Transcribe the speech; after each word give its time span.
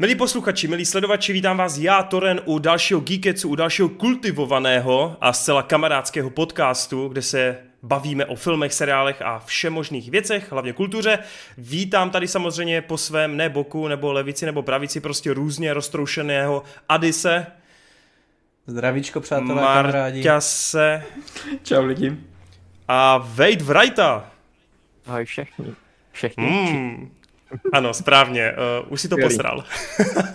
Milí 0.00 0.14
posluchači, 0.14 0.68
milí 0.68 0.84
sledovači, 0.84 1.32
vítám 1.32 1.56
vás 1.56 1.78
já, 1.78 2.02
Toren, 2.02 2.40
u 2.44 2.58
dalšího 2.58 3.00
Geekecu, 3.00 3.48
u 3.48 3.54
dalšího 3.54 3.88
kultivovaného 3.88 5.16
a 5.20 5.32
zcela 5.32 5.62
kamarádského 5.62 6.30
podcastu, 6.30 7.08
kde 7.08 7.22
se 7.22 7.58
bavíme 7.82 8.26
o 8.26 8.34
filmech, 8.34 8.72
seriálech 8.72 9.22
a 9.22 9.38
všemožných 9.38 10.10
věcech, 10.10 10.52
hlavně 10.52 10.72
kultuře. 10.72 11.18
Vítám 11.58 12.10
tady 12.10 12.28
samozřejmě 12.28 12.82
po 12.82 12.98
svém 12.98 13.36
ne 13.36 13.48
boku, 13.48 13.88
nebo 13.88 14.12
levici, 14.12 14.46
nebo 14.46 14.62
pravici, 14.62 15.00
prostě 15.00 15.34
různě 15.34 15.74
roztroušeného 15.74 16.62
Adise. 16.88 17.46
Zdravíčko, 18.66 19.20
přátelé, 19.20 19.62
kamarádi. 19.62 20.18
Marťase. 20.18 21.04
Čau 21.62 21.84
lidi. 21.84 22.16
A 22.88 23.18
Wade 23.18 23.64
Wrighta. 23.64 24.30
Ahoj 25.06 25.24
všichni. 25.24 25.74
Všichni. 26.12 26.46
Mm. 26.46 27.19
Ano, 27.72 27.94
správně, 27.94 28.52
uh, 28.82 28.92
už 28.92 29.00
si 29.00 29.08
to 29.08 29.14
Skvělý. 29.14 29.34
posral. 29.34 29.64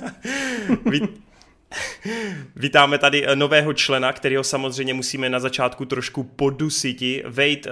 Vít, 0.91 1.03
vítáme 2.55 2.97
tady 2.97 3.27
eh, 3.27 3.35
nového 3.35 3.73
člena, 3.73 4.13
kterého 4.13 4.43
samozřejmě 4.43 4.93
musíme 4.93 5.29
na 5.29 5.39
začátku 5.39 5.85
trošku 5.85 6.23
podusiti. 6.23 7.23
Wade 7.25 7.51
uh, 7.65 7.71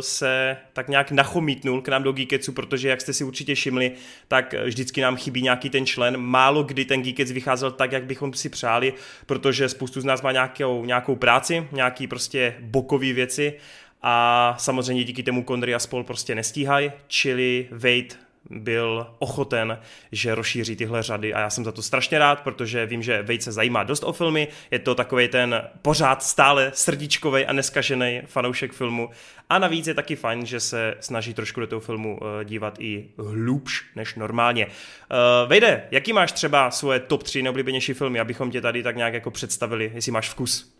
se 0.00 0.56
tak 0.72 0.88
nějak 0.88 1.10
nachomítnul 1.10 1.82
k 1.82 1.88
nám 1.88 2.02
do 2.02 2.12
Geeketsu, 2.12 2.52
protože 2.52 2.88
jak 2.88 3.00
jste 3.00 3.12
si 3.12 3.24
určitě 3.24 3.54
všimli, 3.54 3.92
tak 4.28 4.54
eh, 4.54 4.64
vždycky 4.64 5.00
nám 5.00 5.16
chybí 5.16 5.42
nějaký 5.42 5.70
ten 5.70 5.86
člen. 5.86 6.16
Málo 6.16 6.62
kdy 6.62 6.84
ten 6.84 7.02
Geekec 7.02 7.32
vycházel 7.32 7.70
tak, 7.70 7.92
jak 7.92 8.04
bychom 8.04 8.32
si 8.32 8.48
přáli, 8.48 8.94
protože 9.26 9.68
spoustu 9.68 10.00
z 10.00 10.04
nás 10.04 10.22
má 10.22 10.32
nějakou, 10.32 10.84
nějakou 10.84 11.16
práci, 11.16 11.68
nějaký 11.72 12.06
prostě 12.06 12.54
bokový 12.60 13.12
věci 13.12 13.54
a 14.02 14.54
samozřejmě 14.58 15.04
díky 15.04 15.22
tomu 15.22 15.42
Kondry 15.42 15.74
a 15.74 15.78
spol 15.78 16.04
prostě 16.04 16.34
nestíhají, 16.34 16.92
čili 17.06 17.68
Wade 17.70 18.21
byl 18.50 19.06
ochoten, 19.18 19.78
že 20.12 20.34
rozšíří 20.34 20.76
tyhle 20.76 21.02
řady 21.02 21.34
a 21.34 21.40
já 21.40 21.50
jsem 21.50 21.64
za 21.64 21.72
to 21.72 21.82
strašně 21.82 22.18
rád, 22.18 22.40
protože 22.40 22.86
vím, 22.86 23.02
že 23.02 23.24
se 23.40 23.52
zajímá 23.52 23.82
dost 23.82 24.04
o 24.04 24.12
filmy, 24.12 24.48
je 24.70 24.78
to 24.78 24.94
takový 24.94 25.28
ten 25.28 25.62
pořád 25.82 26.22
stále 26.22 26.70
srdíčkový 26.74 27.46
a 27.46 27.52
neskažený 27.52 28.22
fanoušek 28.26 28.72
filmu 28.72 29.10
a 29.50 29.58
navíc 29.58 29.86
je 29.86 29.94
taky 29.94 30.16
fajn, 30.16 30.46
že 30.46 30.60
se 30.60 30.94
snaží 31.00 31.34
trošku 31.34 31.60
do 31.60 31.66
toho 31.66 31.80
filmu 31.80 32.18
uh, 32.18 32.44
dívat 32.44 32.74
i 32.78 33.08
hlubš 33.18 33.90
než 33.96 34.14
normálně. 34.14 34.66
Uh, 34.66 35.48
Vejde, 35.48 35.88
jaký 35.90 36.12
máš 36.12 36.32
třeba 36.32 36.70
svoje 36.70 37.00
top 37.00 37.22
3 37.22 37.42
nejoblíbenější 37.42 37.94
filmy, 37.94 38.20
abychom 38.20 38.50
tě 38.50 38.60
tady 38.60 38.82
tak 38.82 38.96
nějak 38.96 39.14
jako 39.14 39.30
představili, 39.30 39.90
jestli 39.94 40.12
máš 40.12 40.30
vkus? 40.30 40.74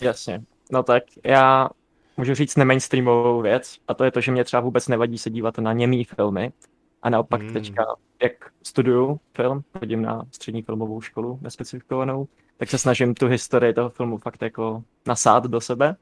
Jasně. 0.00 0.42
No 0.72 0.82
tak 0.82 1.02
já 1.24 1.68
můžu 2.16 2.34
říct 2.34 2.56
nemainstreamovou 2.56 3.42
věc 3.42 3.78
a 3.88 3.94
to 3.94 4.04
je 4.04 4.10
to, 4.10 4.20
že 4.20 4.32
mě 4.32 4.44
třeba 4.44 4.60
vůbec 4.60 4.88
nevadí 4.88 5.18
se 5.18 5.30
dívat 5.30 5.58
na 5.58 5.72
němý 5.72 6.04
filmy 6.04 6.52
a 7.02 7.10
naopak 7.10 7.40
Hmm. 7.40 7.52
teďka, 7.52 7.86
jak 8.22 8.32
studuju 8.62 9.20
film, 9.36 9.62
chodím 9.78 10.02
na 10.02 10.22
střední 10.32 10.62
filmovou 10.62 11.00
školu 11.00 11.38
nespecifikovanou, 11.42 12.28
tak 12.56 12.70
se 12.70 12.78
snažím 12.78 13.14
tu 13.14 13.26
historii 13.26 13.74
toho 13.74 13.90
filmu 13.90 14.18
fakt 14.18 14.42
jako 14.42 14.82
nasát 15.06 15.44
do 15.46 15.60
sebe. 15.60 15.96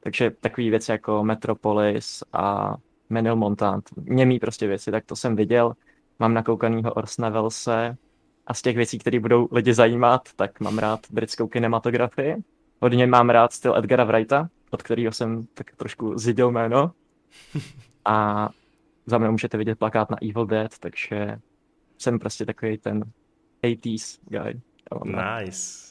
Takže 0.00 0.30
takové 0.40 0.70
věci 0.70 0.90
jako 0.90 1.24
Metropolis 1.24 2.22
a 2.32 2.76
Menil 3.10 3.36
Montant, 3.36 3.90
němý 3.96 4.38
prostě 4.38 4.66
věci, 4.66 4.90
tak 4.90 5.04
to 5.04 5.16
jsem 5.16 5.36
viděl. 5.36 5.72
Mám 6.18 6.34
nakoukanýho 6.34 6.92
Orsona 6.94 7.28
Wellese 7.28 7.96
a 8.46 8.54
z 8.54 8.62
těch 8.62 8.76
věcí, 8.76 8.98
které 8.98 9.20
budou 9.20 9.48
lidi 9.52 9.74
zajímat, 9.74 10.28
tak 10.36 10.60
mám 10.60 10.78
rád 10.78 11.00
britskou 11.10 11.48
kinematografii. 11.48 12.36
Hodně 12.80 13.06
mám 13.06 13.30
rád 13.30 13.52
styl 13.52 13.76
Edgara 13.76 14.04
Wrighta, 14.04 14.48
od 14.70 14.82
kterého 14.82 15.12
jsem 15.12 15.46
tak 15.54 15.66
trošku 15.76 16.18
zidil 16.18 16.50
jméno. 16.50 16.92
A 18.04 18.48
za 19.06 19.18
mnou 19.18 19.30
můžete 19.32 19.58
vidět 19.58 19.78
plakát 19.78 20.10
na 20.10 20.16
Evil 20.30 20.46
Dead, 20.46 20.78
takže 20.78 21.36
jsem 21.98 22.18
prostě 22.18 22.46
takový 22.46 22.78
ten 22.78 23.04
80s 23.64 24.18
guy. 24.28 24.60
Nice. 25.04 25.90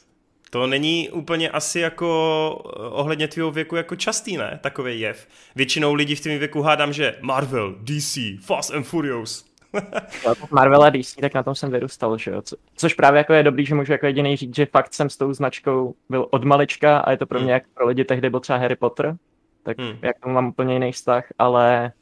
To 0.50 0.66
není 0.66 1.10
úplně 1.10 1.50
asi 1.50 1.80
jako 1.80 2.62
eh, 2.76 2.78
ohledně 2.88 3.28
tvého 3.28 3.50
věku 3.50 3.76
jako 3.76 3.96
častý, 3.96 4.36
ne? 4.36 4.58
Takový 4.62 5.00
jev. 5.00 5.28
Většinou 5.56 5.94
lidí 5.94 6.14
v 6.14 6.20
tvém 6.20 6.38
věku 6.38 6.62
hádám, 6.62 6.92
že 6.92 7.16
Marvel, 7.20 7.74
DC, 7.82 8.18
Fast 8.40 8.74
and 8.74 8.82
Furious. 8.82 9.50
Marvel 10.50 10.82
a 10.82 10.90
DC, 10.90 11.14
tak 11.20 11.34
na 11.34 11.42
tom 11.42 11.54
jsem 11.54 11.70
vyrůstal, 11.70 12.18
že 12.18 12.30
jo. 12.30 12.42
Co- 12.42 12.56
Což 12.74 12.94
právě 12.94 13.18
jako 13.18 13.32
je 13.32 13.42
dobrý, 13.42 13.66
že 13.66 13.74
můžu 13.74 13.92
jako 13.92 14.06
jediný 14.06 14.36
říct, 14.36 14.56
že 14.56 14.66
fakt 14.66 14.94
jsem 14.94 15.10
s 15.10 15.16
tou 15.16 15.32
značkou 15.32 15.94
byl 16.08 16.26
od 16.30 16.44
malička 16.44 16.98
a 16.98 17.10
je 17.10 17.16
to 17.16 17.26
pro 17.26 17.38
Hmm. 17.38 17.44
mě, 17.44 17.52
jak 17.52 17.62
pro 17.74 17.86
lidi 17.86 18.04
tehdy 18.04 18.30
byl 18.30 18.40
třeba 18.40 18.58
Harry 18.58 18.76
Potter, 18.76 19.16
tak 19.62 19.78
Hmm. 19.78 19.98
jak 20.02 20.20
tomu 20.20 20.34
mám 20.34 20.46
úplně 20.48 20.74
jiný 20.74 20.92
vztah, 20.92 21.24
ale 21.38 21.92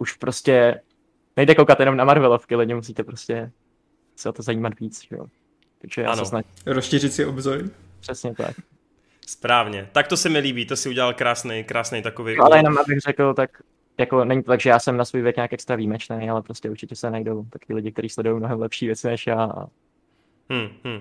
už 0.00 0.12
prostě 0.12 0.80
nejde 1.36 1.54
koukat 1.54 1.80
jenom 1.80 1.96
na 1.96 2.04
Marvelovky, 2.04 2.56
lidi 2.56 2.74
musíte 2.74 3.04
prostě 3.04 3.52
se 4.16 4.28
o 4.28 4.32
to 4.32 4.42
zajímat 4.42 4.80
víc, 4.80 5.02
že 5.08 5.16
jo. 5.16 5.26
Takže 5.78 6.02
já 6.02 6.10
Ano. 6.10 6.24
se 6.24 6.28
snažím 6.28 6.50
Rozšířit 6.66 7.12
si 7.12 7.24
obzor. 7.24 7.62
přesně 8.00 8.34
tak. 8.34 8.56
Správně. 9.26 9.88
Tak 9.92 10.08
to 10.08 10.16
se 10.16 10.28
mi 10.28 10.38
líbí, 10.38 10.66
to 10.66 10.76
si 10.76 10.88
udělal 10.88 11.14
krásný, 11.14 11.64
krásný 11.64 12.02
takový. 12.02 12.36
No, 12.36 12.44
ale 12.44 12.58
jenom 12.58 12.78
abych 12.78 12.98
řekl, 12.98 13.34
tak 13.34 13.62
jako 13.98 14.24
není 14.24 14.42
to 14.42 14.50
tak, 14.50 14.60
že 14.60 14.70
já 14.70 14.78
jsem 14.78 14.96
na 14.96 15.04
svůj 15.04 15.22
věk 15.22 15.36
nějak 15.36 15.52
extra 15.52 15.76
výjimečný, 15.76 16.30
ale 16.30 16.42
prostě 16.42 16.70
určitě 16.70 16.96
se 16.96 17.10
najdou 17.10 17.44
taky 17.50 17.74
lidi, 17.74 17.92
kteří 17.92 18.08
sledují 18.08 18.36
mnohem 18.36 18.60
lepší 18.60 18.86
věci 18.86 19.06
než 19.06 19.26
já. 19.26 19.44
A 19.44 19.66
Hmm, 20.50 20.68
hmm. 20.84 21.00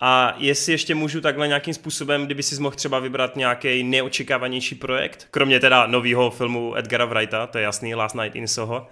A 0.00 0.34
jestli 0.36 0.72
ještě 0.72 0.94
můžu 0.94 1.20
takhle 1.20 1.48
nějakým 1.48 1.74
způsobem, 1.74 2.26
kdyby 2.26 2.42
si 2.42 2.62
mohl 2.62 2.76
třeba 2.76 2.98
vybrat 2.98 3.36
nějaký 3.36 3.82
neočekávanější 3.82 4.74
projekt, 4.74 5.28
kromě 5.30 5.60
teda 5.60 5.86
nového 5.86 6.30
filmu 6.30 6.76
Edgara 6.76 7.04
Wrighta, 7.04 7.46
to 7.46 7.58
je 7.58 7.64
jasný, 7.64 7.94
Last 7.94 8.14
Night 8.14 8.36
in 8.36 8.48
Soho. 8.48 8.86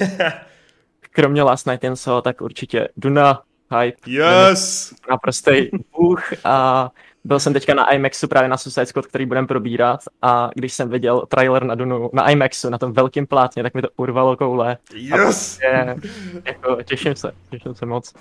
kromě 1.10 1.42
Last 1.42 1.66
Night 1.66 1.84
in 1.84 1.96
Soho, 1.96 2.22
tak 2.22 2.40
určitě 2.40 2.88
Duna, 2.96 3.42
Hype, 3.80 4.10
Yes! 4.10 4.94
naprostej 5.10 5.70
bůh 5.98 6.32
a 6.44 6.90
byl 7.24 7.40
jsem 7.40 7.52
teďka 7.52 7.74
na 7.74 7.92
IMAXu 7.92 8.28
právě 8.28 8.48
na 8.48 8.56
Suicide 8.56 8.86
Squad, 8.86 9.06
který 9.06 9.26
budeme 9.26 9.46
probírat 9.46 10.00
a 10.22 10.50
když 10.54 10.72
jsem 10.72 10.88
viděl 10.88 11.26
trailer 11.26 11.64
na 11.64 11.74
Dunu 11.74 12.10
na 12.12 12.30
IMAXu, 12.30 12.70
na 12.70 12.78
tom 12.78 12.92
velkém 12.92 13.26
plátně, 13.26 13.62
tak 13.62 13.74
mi 13.74 13.82
to 13.82 13.88
urvalo 13.96 14.36
koule. 14.36 14.78
Yes! 14.94 15.58
Je, 15.62 15.96
jako, 16.44 16.82
těším 16.82 17.14
se, 17.14 17.32
těším 17.50 17.74
se 17.74 17.86
moc. 17.86 18.14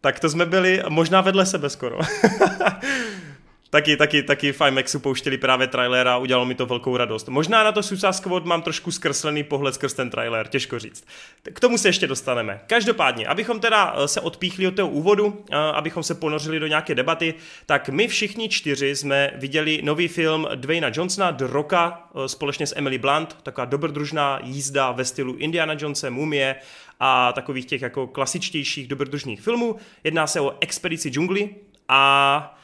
Tak 0.00 0.20
to 0.20 0.30
jsme 0.30 0.46
byli 0.46 0.82
možná 0.88 1.20
vedle 1.20 1.46
sebe 1.46 1.70
skoro. 1.70 1.98
taky, 3.70 3.96
taky, 3.96 4.22
taky 4.22 4.52
v 4.52 4.60
IMAXu 4.60 4.98
pouštěli 4.98 5.38
právě 5.38 5.66
trailer 5.66 6.08
a 6.08 6.16
udělalo 6.16 6.46
mi 6.46 6.54
to 6.54 6.66
velkou 6.66 6.96
radost. 6.96 7.28
Možná 7.28 7.64
na 7.64 7.72
to 7.72 7.82
Suicide 7.82 8.12
Squad 8.12 8.44
mám 8.44 8.62
trošku 8.62 8.90
zkreslený 8.90 9.42
pohled 9.42 9.74
skrz 9.74 9.94
ten 9.94 10.10
trailer, 10.10 10.48
těžko 10.48 10.78
říct. 10.78 11.06
K 11.52 11.60
tomu 11.60 11.78
se 11.78 11.88
ještě 11.88 12.06
dostaneme. 12.06 12.60
Každopádně, 12.66 13.26
abychom 13.26 13.60
teda 13.60 13.94
eh, 13.96 14.08
se 14.08 14.20
odpíchli 14.20 14.66
od 14.66 14.76
toho 14.76 14.88
úvodu, 14.88 15.44
eh, 15.50 15.56
abychom 15.56 16.02
se 16.02 16.14
ponořili 16.14 16.60
do 16.60 16.66
nějaké 16.66 16.94
debaty, 16.94 17.34
tak 17.66 17.88
my 17.88 18.08
všichni 18.08 18.48
čtyři 18.48 18.96
jsme 18.96 19.30
viděli 19.34 19.80
nový 19.82 20.08
film 20.08 20.48
Dwayna 20.54 20.90
Johnsona, 20.94 21.30
The 21.30 21.44
Rocka, 21.46 22.08
eh, 22.24 22.28
společně 22.28 22.66
s 22.66 22.76
Emily 22.76 22.98
Blunt, 22.98 23.36
taková 23.42 23.64
dobrodružná 23.64 24.40
jízda 24.42 24.92
ve 24.92 25.04
stylu 25.04 25.36
Indiana 25.36 25.74
Jonese, 25.78 26.10
Mumie 26.10 26.56
a 27.00 27.32
takových 27.32 27.66
těch 27.66 27.82
jako 27.82 28.06
klasičtějších 28.06 28.88
dobrodružných 28.88 29.40
filmů. 29.40 29.76
Jedná 30.04 30.26
se 30.26 30.40
o 30.40 30.56
Expedici 30.60 31.10
džungli 31.10 31.50
a 31.88 32.59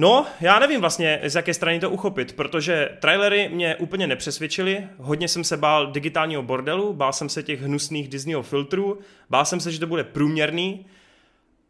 No, 0.00 0.26
já 0.40 0.58
nevím 0.58 0.80
vlastně, 0.80 1.20
z 1.24 1.34
jaké 1.34 1.54
strany 1.54 1.80
to 1.80 1.90
uchopit, 1.90 2.32
protože 2.32 2.88
trailery 3.00 3.48
mě 3.48 3.76
úplně 3.76 4.06
nepřesvědčily, 4.06 4.86
hodně 4.98 5.28
jsem 5.28 5.44
se 5.44 5.56
bál 5.56 5.92
digitálního 5.92 6.42
bordelu, 6.42 6.92
bál 6.92 7.12
jsem 7.12 7.28
se 7.28 7.42
těch 7.42 7.62
hnusných 7.62 8.08
Disneyho 8.08 8.42
filtrů, 8.42 8.98
bál 9.30 9.44
jsem 9.44 9.60
se, 9.60 9.72
že 9.72 9.80
to 9.80 9.86
bude 9.86 10.04
průměrný, 10.04 10.86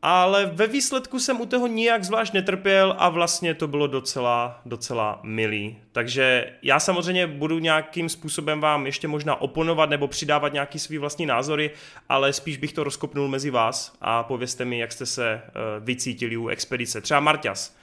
ale 0.02 0.46
ve 0.46 0.66
výsledku 0.66 1.18
jsem 1.18 1.40
u 1.40 1.46
toho 1.46 1.66
nijak 1.66 2.04
zvlášť 2.04 2.32
netrpěl 2.32 2.94
a 2.98 3.08
vlastně 3.08 3.54
to 3.54 3.68
bylo 3.68 3.86
docela, 3.86 4.60
docela 4.66 5.20
milý. 5.22 5.76
Takže 5.92 6.52
já 6.62 6.80
samozřejmě 6.80 7.26
budu 7.26 7.58
nějakým 7.58 8.08
způsobem 8.08 8.60
vám 8.60 8.86
ještě 8.86 9.08
možná 9.08 9.40
oponovat 9.40 9.90
nebo 9.90 10.08
přidávat 10.08 10.52
nějaký 10.52 10.78
svý 10.78 10.98
vlastní 10.98 11.26
názory, 11.26 11.70
ale 12.08 12.32
spíš 12.32 12.56
bych 12.56 12.72
to 12.72 12.84
rozkopnul 12.84 13.28
mezi 13.28 13.50
vás 13.50 13.92
a 14.00 14.22
povězte 14.22 14.64
mi, 14.64 14.78
jak 14.78 14.92
jste 14.92 15.06
se 15.06 15.42
uh, 15.44 15.84
vycítili 15.84 16.36
u 16.36 16.48
expedice. 16.48 17.00
Třeba 17.00 17.20
Marťas. 17.20 17.79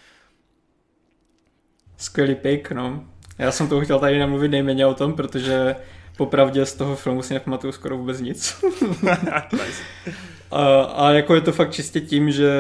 Skvělý 1.98 2.36
pick, 2.36 2.72
no. 2.72 3.04
Já 3.38 3.52
jsem 3.52 3.68
to 3.68 3.82
chtěl 3.82 4.00
tady 4.00 4.20
namluvit 4.20 4.48
nejméně 4.48 4.86
o 4.86 4.94
tom, 4.94 5.14
protože 5.14 5.76
popravdě 6.18 6.66
z 6.66 6.74
toho 6.74 6.96
filmu 6.96 7.22
si 7.22 7.34
nepamatuju 7.34 7.74
skoro 7.74 7.98
vůbec 7.98 8.22
nic. 8.22 8.64
nice. 9.52 9.84
A, 10.52 10.82
a 10.82 11.12
jako 11.12 11.36
je 11.36 11.42
to 11.42 11.52
fakt 11.52 11.72
čistě 11.72 12.02
tím, 12.02 12.32
že 12.32 12.52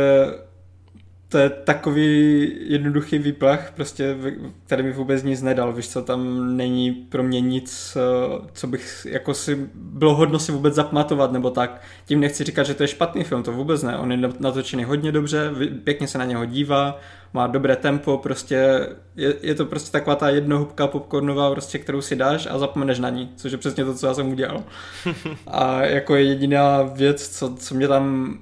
to 1.29 1.37
je 1.37 1.49
takový 1.49 2.51
jednoduchý 2.59 3.17
výplach, 3.17 3.71
prostě, 3.71 4.17
který 4.65 4.83
mi 4.83 4.91
vůbec 4.91 5.23
nic 5.23 5.41
nedal, 5.41 5.73
víš 5.73 5.89
co, 5.89 6.01
tam 6.01 6.57
není 6.57 6.91
pro 6.91 7.23
mě 7.23 7.41
nic, 7.41 7.97
eh, 7.97 8.47
co 8.53 8.67
bych 8.67 9.07
jako 9.09 9.33
si 9.33 9.69
bylo 9.75 10.15
hodno 10.15 10.39
si 10.39 10.51
vůbec 10.51 10.73
zapamatovat, 10.73 11.31
nebo 11.31 11.49
tak. 11.49 11.81
Tím 12.05 12.19
nechci 12.19 12.43
říkat, 12.43 12.63
že 12.63 12.73
to 12.73 12.83
je 12.83 12.87
špatný 12.87 13.23
film, 13.23 13.43
to 13.43 13.51
vůbec 13.51 13.83
ne, 13.83 13.97
on 13.97 14.11
je 14.11 14.19
natočený 14.39 14.83
hodně 14.83 15.11
dobře, 15.11 15.51
pěkně 15.83 16.07
se 16.07 16.17
na 16.17 16.25
něho 16.25 16.45
dívá, 16.45 16.99
má 17.33 17.47
dobré 17.47 17.75
tempo, 17.75 18.17
prostě 18.17 18.87
je, 19.15 19.35
je 19.41 19.55
to 19.55 19.65
prostě 19.65 19.91
taková 19.91 20.15
ta 20.15 20.29
jednohubka 20.29 20.87
popcornová, 20.87 21.51
prostě, 21.51 21.79
kterou 21.79 22.01
si 22.01 22.15
dáš 22.15 22.47
a 22.51 22.59
zapomeneš 22.59 22.99
na 22.99 23.09
ní, 23.09 23.31
což 23.35 23.51
je 23.51 23.57
přesně 23.57 23.85
to, 23.85 23.93
co 23.95 24.07
já 24.07 24.13
jsem 24.13 24.31
udělal. 24.31 24.63
A 25.47 25.81
jako 25.81 26.15
jediná 26.15 26.81
věc, 26.81 27.29
co, 27.29 27.55
co 27.55 27.75
mě 27.75 27.87
tam 27.87 28.37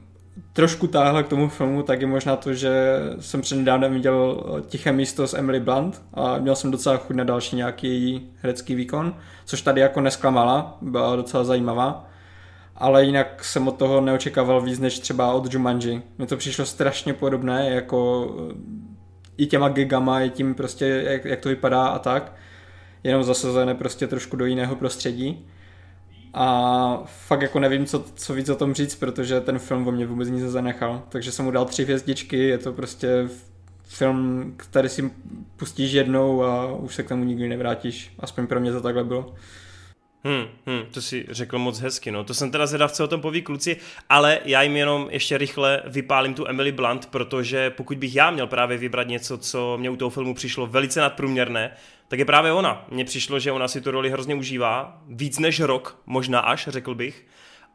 trošku 0.56 0.88
táhla 0.88 1.24
k 1.24 1.28
tomu 1.28 1.50
filmu, 1.50 1.84
tak 1.84 2.02
je 2.02 2.08
možná 2.08 2.36
to, 2.36 2.54
že 2.54 3.00
jsem 3.20 3.42
před 3.42 3.56
nedávnem 3.56 3.94
viděl 3.94 4.44
Tiché 4.68 4.92
místo 4.92 5.28
s 5.28 5.34
Emily 5.34 5.60
Blunt 5.60 6.02
a 6.14 6.38
měl 6.38 6.56
jsem 6.56 6.72
docela 6.72 6.98
chuť 6.98 7.16
na 7.16 7.24
další 7.24 7.56
nějaký 7.56 7.88
její 7.88 8.30
herecký 8.42 8.76
výkon, 8.76 9.16
což 9.46 9.62
tady 9.62 9.82
jako 9.82 10.02
nesklamala, 10.02 10.78
byla 10.82 11.16
docela 11.16 11.44
zajímavá. 11.44 12.10
Ale 12.76 13.06
jinak 13.06 13.46
jsem 13.46 13.68
od 13.68 13.78
toho 13.78 14.02
neočekával 14.02 14.62
víc 14.62 14.80
než 14.80 15.00
třeba 15.00 15.34
od 15.34 15.54
Jumanji. 15.54 16.02
Mně 16.18 16.28
to 16.28 16.38
přišlo 16.38 16.66
strašně 16.66 17.14
podobné, 17.14 17.70
jako 17.70 18.30
i 19.38 19.46
těma 19.46 19.70
gigama, 19.70 20.22
i 20.22 20.30
tím 20.30 20.56
prostě, 20.56 20.86
jak, 20.86 21.26
jak 21.26 21.40
to 21.40 21.50
vypadá 21.50 21.86
a 21.86 22.00
tak. 22.00 22.34
Jenom 23.04 23.24
zasazené 23.24 23.76
prostě 23.76 24.08
trošku 24.08 24.36
do 24.36 24.46
jiného 24.46 24.76
prostředí. 24.76 25.48
A 26.38 27.04
fakt 27.06 27.42
jako 27.42 27.60
nevím, 27.60 27.86
co, 27.86 28.06
co 28.16 28.34
víc 28.34 28.50
o 28.50 28.56
tom 28.56 28.74
říct, 28.74 28.96
protože 28.96 29.42
ten 29.42 29.60
film 29.60 29.88
o 29.88 29.92
mě 29.92 30.06
vůbec 30.06 30.30
nic 30.30 30.44
nezanechal. 30.44 31.04
Takže 31.10 31.32
jsem 31.32 31.46
mu 31.46 31.52
dal 31.52 31.66
tři 31.66 31.84
hvězdičky, 31.84 32.38
je 32.38 32.58
to 32.58 32.74
prostě 32.74 33.30
film, 33.84 34.54
který 34.58 34.90
si 34.90 35.12
pustíš 35.56 35.92
jednou 35.92 36.44
a 36.44 36.76
už 36.76 36.96
se 36.96 37.04
k 37.04 37.08
tomu 37.10 37.24
nikdy 37.24 37.48
nevrátíš. 37.48 38.14
Aspoň 38.20 38.48
pro 38.48 38.60
mě 38.60 38.72
to 38.72 38.82
takhle 38.82 39.04
bylo. 39.04 39.34
Hmm, 40.24 40.46
hmm, 40.66 40.86
to 40.92 41.02
si 41.02 41.26
řekl 41.30 41.60
moc 41.60 41.80
hezky, 41.80 42.12
no. 42.12 42.24
To 42.24 42.34
jsem 42.34 42.52
teda 42.52 42.68
zvědav, 42.68 42.92
co 42.92 43.04
o 43.04 43.08
tom 43.08 43.22
poví 43.22 43.42
kluci, 43.42 43.78
ale 44.10 44.40
já 44.46 44.62
jim 44.62 44.78
jenom 44.78 45.08
ještě 45.12 45.38
rychle 45.38 45.82
vypálím 45.86 46.34
tu 46.34 46.48
Emily 46.48 46.72
Blunt, 46.72 47.06
protože 47.06 47.70
pokud 47.70 47.98
bych 47.98 48.16
já 48.16 48.32
měl 48.32 48.48
právě 48.48 48.78
vybrat 48.78 49.08
něco, 49.08 49.38
co 49.38 49.78
mě 49.78 49.90
u 49.90 49.96
toho 49.96 50.10
filmu 50.10 50.34
přišlo 50.34 50.68
velice 50.68 51.00
nadprůměrné, 51.00 51.72
tak 52.08 52.20
je 52.20 52.26
právě 52.26 52.52
ona. 52.52 52.86
Mně 52.92 53.06
přišlo, 53.06 53.40
že 53.40 53.52
ona 53.52 53.68
si 53.68 53.82
tu 53.82 53.92
roli 53.92 54.10
hrozně 54.10 54.36
užívá, 54.36 55.02
víc 55.08 55.40
než 55.40 55.60
rok, 55.60 56.02
možná 56.06 56.40
až, 56.40 56.68
řekl 56.68 56.96
bych 56.96 57.26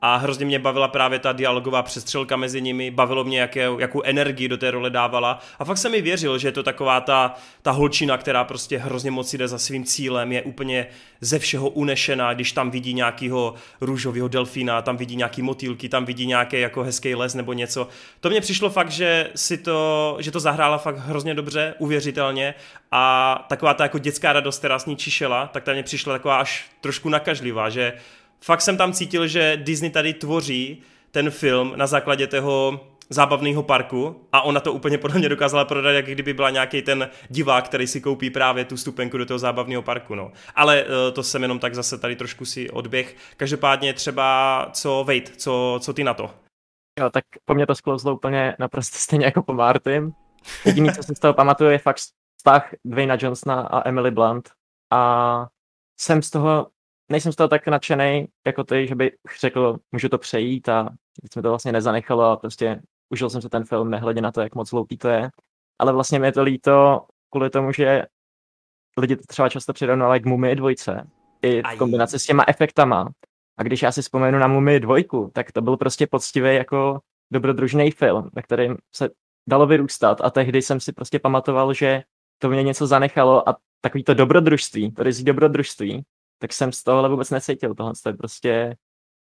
a 0.02 0.16
hrozně 0.16 0.46
mě 0.46 0.58
bavila 0.58 0.88
právě 0.88 1.18
ta 1.18 1.32
dialogová 1.32 1.82
přestřelka 1.82 2.36
mezi 2.36 2.62
nimi, 2.62 2.90
bavilo 2.90 3.24
mě, 3.24 3.40
jaké, 3.40 3.68
jakou 3.78 4.02
energii 4.02 4.48
do 4.48 4.56
té 4.56 4.70
role 4.70 4.90
dávala 4.90 5.38
a 5.58 5.64
fakt 5.64 5.78
jsem 5.78 5.92
mi 5.92 6.02
věřil, 6.02 6.38
že 6.38 6.48
je 6.48 6.52
to 6.52 6.62
taková 6.62 7.00
ta, 7.00 7.34
ta 7.62 7.70
holčina, 7.70 8.18
která 8.18 8.44
prostě 8.44 8.78
hrozně 8.78 9.10
moc 9.10 9.34
jde 9.34 9.48
za 9.48 9.58
svým 9.58 9.84
cílem, 9.84 10.32
je 10.32 10.42
úplně 10.42 10.86
ze 11.20 11.38
všeho 11.38 11.68
unešená, 11.68 12.34
když 12.34 12.52
tam 12.52 12.70
vidí 12.70 12.94
nějakého 12.94 13.54
růžového 13.80 14.28
delfína, 14.28 14.82
tam 14.82 14.96
vidí 14.96 15.16
nějaký 15.16 15.42
motýlky, 15.42 15.88
tam 15.88 16.04
vidí 16.04 16.26
nějaký 16.26 16.60
jako 16.60 16.82
hezký 16.82 17.14
les 17.14 17.34
nebo 17.34 17.52
něco. 17.52 17.88
To 18.20 18.30
mně 18.30 18.40
přišlo 18.40 18.70
fakt, 18.70 18.90
že 18.90 19.30
si 19.34 19.58
to, 19.58 20.16
že 20.20 20.30
to 20.30 20.40
zahrála 20.40 20.78
fakt 20.78 20.98
hrozně 20.98 21.34
dobře, 21.34 21.74
uvěřitelně 21.78 22.54
a 22.92 23.34
taková 23.48 23.74
ta 23.74 23.84
jako 23.84 23.98
dětská 23.98 24.32
radost, 24.32 24.58
která 24.58 24.78
s 24.78 24.86
ní 24.86 24.96
čišela, 24.96 25.46
tak 25.46 25.64
ta 25.64 25.72
mě 25.72 25.82
přišla 25.82 26.14
taková 26.14 26.36
až 26.36 26.64
trošku 26.80 27.08
nakažlivá, 27.08 27.70
že 27.70 27.92
fakt 28.44 28.60
jsem 28.60 28.76
tam 28.76 28.92
cítil, 28.92 29.26
že 29.26 29.56
Disney 29.56 29.90
tady 29.90 30.14
tvoří 30.14 30.82
ten 31.10 31.30
film 31.30 31.72
na 31.76 31.86
základě 31.86 32.26
toho 32.26 32.80
zábavného 33.10 33.62
parku 33.62 34.26
a 34.32 34.42
ona 34.42 34.60
to 34.60 34.72
úplně 34.72 34.98
podle 34.98 35.18
mě 35.18 35.28
dokázala 35.28 35.64
prodat, 35.64 35.90
jak 35.90 36.06
kdyby 36.06 36.34
byla 36.34 36.50
nějaký 36.50 36.82
ten 36.82 37.10
divák, 37.28 37.64
který 37.64 37.86
si 37.86 38.00
koupí 38.00 38.30
právě 38.30 38.64
tu 38.64 38.76
stupenku 38.76 39.18
do 39.18 39.26
toho 39.26 39.38
zábavného 39.38 39.82
parku. 39.82 40.14
No. 40.14 40.32
Ale 40.54 40.84
uh, 40.84 40.90
to 41.12 41.22
jsem 41.22 41.42
jenom 41.42 41.58
tak 41.58 41.74
zase 41.74 41.98
tady 41.98 42.16
trošku 42.16 42.44
si 42.44 42.70
odběh. 42.70 43.16
Každopádně 43.36 43.94
třeba 43.94 44.68
co 44.72 45.04
Wade, 45.06 45.36
co, 45.36 45.78
co 45.82 45.92
ty 45.92 46.04
na 46.04 46.14
to? 46.14 46.30
Jo, 47.00 47.10
tak 47.10 47.24
po 47.44 47.54
mně 47.54 47.66
to 47.66 47.74
sklouzlo 47.74 48.14
úplně 48.14 48.56
naprosto 48.58 48.98
stejně 48.98 49.24
jako 49.24 49.42
po 49.42 49.52
Martin. 49.52 50.12
Jediný, 50.64 50.92
co 50.92 51.02
si 51.02 51.14
z 51.14 51.18
toho 51.18 51.34
pamatuju, 51.34 51.70
je 51.70 51.78
fakt 51.78 51.98
vztah 52.36 52.70
Dwayna 52.84 53.16
Johnsona 53.20 53.60
a 53.60 53.88
Emily 53.88 54.10
Blunt. 54.10 54.50
A 54.92 55.46
jsem 56.00 56.22
z 56.22 56.30
toho 56.30 56.66
nejsem 57.10 57.32
z 57.32 57.36
toho 57.36 57.48
tak 57.48 57.66
nadšený 57.66 58.28
jako 58.46 58.64
ty, 58.64 58.86
že 58.86 58.94
bych 58.94 59.12
řekl, 59.40 59.78
můžu 59.92 60.08
to 60.08 60.18
přejít 60.18 60.68
a 60.68 60.88
nic 61.22 61.36
mi 61.36 61.42
to 61.42 61.48
vlastně 61.48 61.72
nezanechalo 61.72 62.24
a 62.24 62.36
prostě 62.36 62.82
užil 63.10 63.30
jsem 63.30 63.42
se 63.42 63.48
ten 63.48 63.64
film, 63.64 63.90
nehledě 63.90 64.20
na 64.20 64.32
to, 64.32 64.40
jak 64.40 64.54
moc 64.54 64.72
hloupý 64.72 64.98
to 64.98 65.08
je. 65.08 65.30
Ale 65.78 65.92
vlastně 65.92 66.18
mi 66.18 66.26
je 66.26 66.32
to 66.32 66.42
líto 66.42 67.06
kvůli 67.30 67.50
tomu, 67.50 67.72
že 67.72 68.06
lidi 68.98 69.16
to 69.16 69.22
třeba 69.26 69.48
často 69.48 69.72
přirovnali 69.72 70.20
k 70.20 70.26
Mumii 70.26 70.56
dvojce. 70.56 71.06
I 71.42 71.62
v 71.62 71.78
kombinaci 71.78 72.18
s 72.18 72.26
těma 72.26 72.44
efektama. 72.48 73.10
A 73.58 73.62
když 73.62 73.82
já 73.82 73.92
si 73.92 74.02
vzpomenu 74.02 74.38
na 74.38 74.48
Mumii 74.48 74.80
dvojku, 74.80 75.30
tak 75.34 75.52
to 75.52 75.60
byl 75.62 75.76
prostě 75.76 76.06
poctivý 76.06 76.54
jako 76.54 77.00
dobrodružný 77.32 77.90
film, 77.90 78.30
ve 78.32 78.42
kterém 78.42 78.76
se 78.94 79.08
dalo 79.48 79.66
vyrůstat 79.66 80.20
a 80.20 80.30
tehdy 80.30 80.62
jsem 80.62 80.80
si 80.80 80.92
prostě 80.92 81.18
pamatoval, 81.18 81.74
že 81.74 82.02
to 82.38 82.48
mě 82.48 82.62
něco 82.62 82.86
zanechalo 82.86 83.48
a 83.48 83.56
takový 83.80 84.04
to 84.04 84.14
dobrodružství, 84.14 84.92
to 84.92 85.02
rizí 85.02 85.24
dobrodružství, 85.24 86.04
tak 86.40 86.52
jsem 86.52 86.72
z 86.72 86.82
tohohle 86.82 87.08
vůbec 87.08 87.30
necítil. 87.30 87.74
Tohle 87.74 87.92
je 88.06 88.14
prostě 88.14 88.76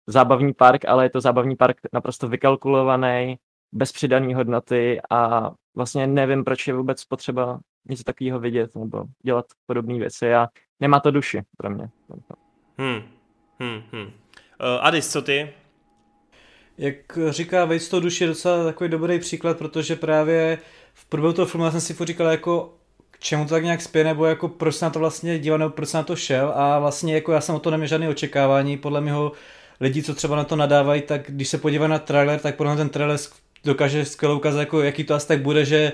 zábavní 0.07 0.53
park, 0.53 0.85
ale 0.85 1.05
je 1.05 1.09
to 1.09 1.21
zábavní 1.21 1.55
park 1.55 1.77
naprosto 1.93 2.27
vykalkulovaný, 2.27 3.35
bez 3.71 3.91
přidané 3.91 4.35
hodnoty 4.35 5.01
a 5.09 5.51
vlastně 5.75 6.07
nevím, 6.07 6.43
proč 6.43 6.67
je 6.67 6.73
vůbec 6.73 7.05
potřeba 7.05 7.59
něco 7.89 8.03
takového 8.03 8.39
vidět 8.39 8.75
nebo 8.75 9.03
dělat 9.23 9.45
podobné 9.65 9.99
věci 9.99 10.33
a 10.33 10.47
nemá 10.79 10.99
to 10.99 11.11
duši 11.11 11.41
pro 11.57 11.69
mě. 11.69 11.89
Hmm. 12.77 13.01
Hmm, 13.59 13.81
hmm. 13.91 14.05
Uh, 14.05 14.11
Adis, 14.81 15.11
co 15.11 15.21
ty? 15.21 15.53
Jak 16.77 17.19
říká 17.29 17.65
Vejc, 17.65 17.89
to 17.89 17.99
duši 17.99 18.23
je 18.23 18.27
docela 18.27 18.63
takový 18.63 18.89
dobrý 18.89 19.19
příklad, 19.19 19.57
protože 19.57 19.95
právě 19.95 20.57
v 20.93 21.05
průběhu 21.05 21.33
toho 21.33 21.45
filmu 21.45 21.71
jsem 21.71 21.81
si 21.81 22.05
říkal 22.05 22.27
jako 22.27 22.77
čemu 23.23 23.45
to 23.45 23.49
tak 23.49 23.63
nějak 23.63 23.81
spěje, 23.81 24.03
nebo 24.03 24.25
jako 24.25 24.47
proč 24.47 24.75
se 24.75 24.85
na 24.85 24.91
to 24.91 24.99
vlastně 24.99 25.39
díval, 25.39 25.59
nebo 25.59 25.71
proč 25.71 25.89
se 25.89 25.97
na 25.97 26.03
to 26.03 26.15
šel 26.15 26.53
a 26.55 26.79
vlastně 26.79 27.13
jako 27.13 27.31
já 27.31 27.41
jsem 27.41 27.55
o 27.55 27.59
to 27.59 27.71
neměl 27.71 27.87
žádné 27.87 28.09
očekávání, 28.09 28.77
podle 28.77 29.01
mého 29.01 29.31
lidi, 29.79 30.03
co 30.03 30.15
třeba 30.15 30.35
na 30.35 30.43
to 30.43 30.55
nadávají, 30.55 31.01
tak 31.01 31.21
když 31.27 31.47
se 31.47 31.57
podívají 31.57 31.91
na 31.91 31.99
trailer, 31.99 32.39
tak 32.39 32.55
podle 32.55 32.73
mě 32.73 32.77
ten 32.77 32.89
trailer 32.89 33.17
dokáže 33.63 34.05
skvěle 34.05 34.35
ukázat, 34.35 34.59
jako 34.59 34.81
jaký 34.81 35.03
to 35.03 35.13
asi 35.13 35.27
tak 35.27 35.41
bude, 35.41 35.65
že 35.65 35.91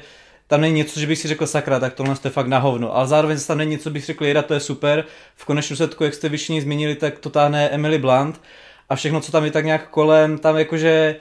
tam 0.48 0.62
není 0.62 0.76
něco, 0.76 1.00
že 1.00 1.08
bych 1.08 1.20
si 1.20 1.28
řekl 1.28 1.48
sakra, 1.48 1.80
tak 1.80 1.94
tohle 1.94 2.16
je 2.24 2.30
fakt 2.30 2.48
na 2.48 2.60
hovno. 2.60 2.96
Ale 2.96 3.08
zároveň 3.08 3.38
tam 3.48 3.58
není 3.58 3.72
něco, 3.72 3.90
bych 3.90 4.06
řekl, 4.06 4.26
jeda, 4.26 4.42
to 4.42 4.54
je 4.54 4.60
super. 4.60 5.06
V 5.36 5.46
konečném 5.46 5.78
setku, 5.78 6.04
jak 6.04 6.14
jste 6.14 6.30
vyšší 6.30 6.62
zmínili, 6.62 6.96
tak 6.96 7.20
to 7.20 7.30
táhne 7.30 7.70
Emily 7.70 7.98
Blunt 7.98 8.42
a 8.90 8.96
všechno, 8.96 9.22
co 9.22 9.32
tam 9.32 9.46
je 9.46 9.52
tak 9.52 9.66
nějak 9.66 9.90
kolem, 9.90 10.38
tam 10.38 10.58
jakože 10.58 11.16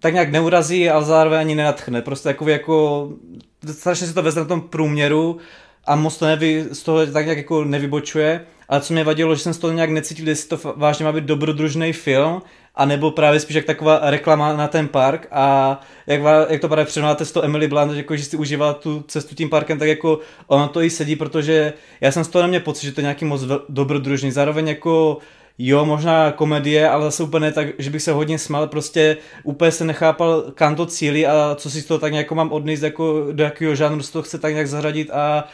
tak 0.00 0.12
nějak 0.12 0.30
neurazí, 0.30 0.90
ale 0.90 1.04
zároveň 1.04 1.38
ani 1.38 1.54
nenatchne. 1.54 2.02
Prostě 2.02 2.28
jako, 2.28 2.48
jako 2.48 3.08
strašně 3.72 4.06
si 4.06 4.14
to 4.14 4.22
vezme 4.22 4.40
na 4.40 4.48
tom 4.48 4.60
průměru 4.60 5.38
a 5.84 5.96
moc 5.96 6.16
to 6.16 6.26
nevy, 6.26 6.66
z 6.72 6.82
toho 6.82 7.06
tak 7.06 7.24
nějak 7.24 7.38
jako 7.38 7.64
nevybočuje. 7.64 8.40
Ale 8.68 8.80
co 8.80 8.92
mě 8.92 9.04
vadilo, 9.04 9.34
že 9.34 9.42
jsem 9.42 9.54
z 9.54 9.58
toho 9.58 9.72
nějak 9.72 9.90
necítil, 9.90 10.28
jestli 10.28 10.48
to 10.48 10.74
vážně 10.76 11.04
má 11.04 11.12
být 11.12 11.24
dobrodružný 11.24 11.92
film, 11.92 12.42
anebo 12.74 13.10
právě 13.10 13.40
spíš 13.40 13.56
jak 13.56 13.64
taková 13.64 14.00
reklama 14.02 14.56
na 14.56 14.68
ten 14.68 14.88
park 14.88 15.28
a 15.30 15.80
jak, 16.06 16.20
jak 16.48 16.60
to 16.60 16.68
právě 16.68 16.84
přednáváte 16.84 17.24
s 17.24 17.32
to 17.32 17.44
Emily 17.44 17.68
Blunt, 17.68 17.92
jako, 17.92 18.16
že 18.16 18.24
si 18.24 18.36
užívá 18.36 18.72
tu 18.72 19.04
cestu 19.08 19.34
tím 19.34 19.50
parkem, 19.50 19.78
tak 19.78 19.88
jako 19.88 20.20
ono 20.46 20.68
to 20.68 20.82
i 20.82 20.90
sedí, 20.90 21.16
protože 21.16 21.72
já 22.00 22.12
jsem 22.12 22.24
z 22.24 22.28
toho 22.28 22.42
neměl 22.42 22.60
pocit, 22.60 22.86
že 22.86 22.92
to 22.92 23.00
je 23.00 23.02
nějaký 23.02 23.24
moc 23.24 23.42
dobrodružný. 23.68 24.30
Zároveň 24.30 24.68
jako 24.68 25.18
jo, 25.58 25.84
možná 25.84 26.32
komedie, 26.32 26.88
ale 26.88 27.04
zase 27.04 27.22
úplně 27.22 27.52
tak, 27.52 27.68
že 27.78 27.90
bych 27.90 28.02
se 28.02 28.12
hodně 28.12 28.38
smál, 28.38 28.66
prostě 28.66 29.16
úplně 29.42 29.72
se 29.72 29.84
nechápal, 29.84 30.44
kam 30.54 30.76
to 30.76 30.86
cílí 30.86 31.26
a 31.26 31.54
co 31.54 31.70
si 31.70 31.82
toho 31.82 31.98
tak 31.98 32.12
nějak 32.12 32.32
mám 32.32 32.52
odníst, 32.52 32.82
jako 32.82 33.26
do 33.32 33.44
jakého 33.44 33.74
žánru 33.74 34.02
se 34.02 34.12
to 34.12 34.22
chce 34.22 34.38
tak 34.38 34.52
nějak 34.52 34.68
zařadit 34.68 35.10
a 35.10 35.48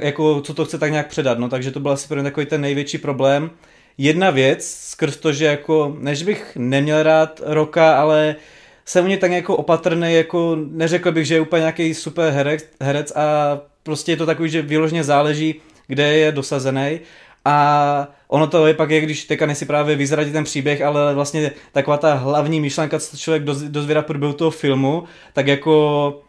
jako 0.00 0.40
co 0.40 0.54
to 0.54 0.64
chce 0.64 0.78
tak 0.78 0.90
nějak 0.90 1.08
předat, 1.08 1.38
no 1.38 1.48
takže 1.48 1.70
to 1.70 1.80
byl 1.80 1.90
asi 1.90 2.08
pro 2.08 2.16
mě 2.16 2.24
takový 2.24 2.46
ten 2.46 2.60
největší 2.60 2.98
problém. 2.98 3.50
Jedna 3.98 4.30
věc, 4.30 4.66
skrz 4.66 5.16
to, 5.16 5.32
že 5.32 5.44
jako, 5.44 5.96
než 5.98 6.22
bych 6.22 6.52
neměl 6.56 7.02
rád 7.02 7.40
Roka, 7.44 7.96
ale 7.96 8.36
jsem 8.84 9.04
u 9.04 9.08
něj 9.08 9.18
tak 9.18 9.30
jako 9.30 9.56
opatrný, 9.56 10.14
jako 10.14 10.56
neřekl 10.70 11.12
bych, 11.12 11.26
že 11.26 11.34
je 11.34 11.40
úplně 11.40 11.60
nějaký 11.60 11.94
super 11.94 12.32
herec, 12.32 12.64
herec 12.80 13.12
a 13.16 13.58
prostě 13.82 14.12
je 14.12 14.16
to 14.16 14.26
takový, 14.26 14.50
že 14.50 14.62
vyložně 14.62 15.04
záleží, 15.04 15.60
kde 15.86 16.16
je 16.16 16.32
dosazený 16.32 17.00
a 17.44 18.08
ono 18.28 18.46
to 18.46 18.66
je 18.66 18.74
pak, 18.74 18.90
je, 18.90 19.00
když 19.00 19.24
teďka 19.24 19.46
nesi 19.46 19.66
právě 19.66 19.96
vyzradit 19.96 20.32
ten 20.32 20.44
příběh, 20.44 20.82
ale 20.82 21.14
vlastně 21.14 21.52
taková 21.72 21.96
ta 21.96 22.14
hlavní 22.14 22.60
myšlenka, 22.60 22.98
co 22.98 23.16
člověk 23.16 23.42
dozvědá 23.44 24.02
průběhu 24.02 24.32
toho 24.32 24.50
filmu, 24.50 25.04
tak 25.32 25.46
jako 25.46 26.22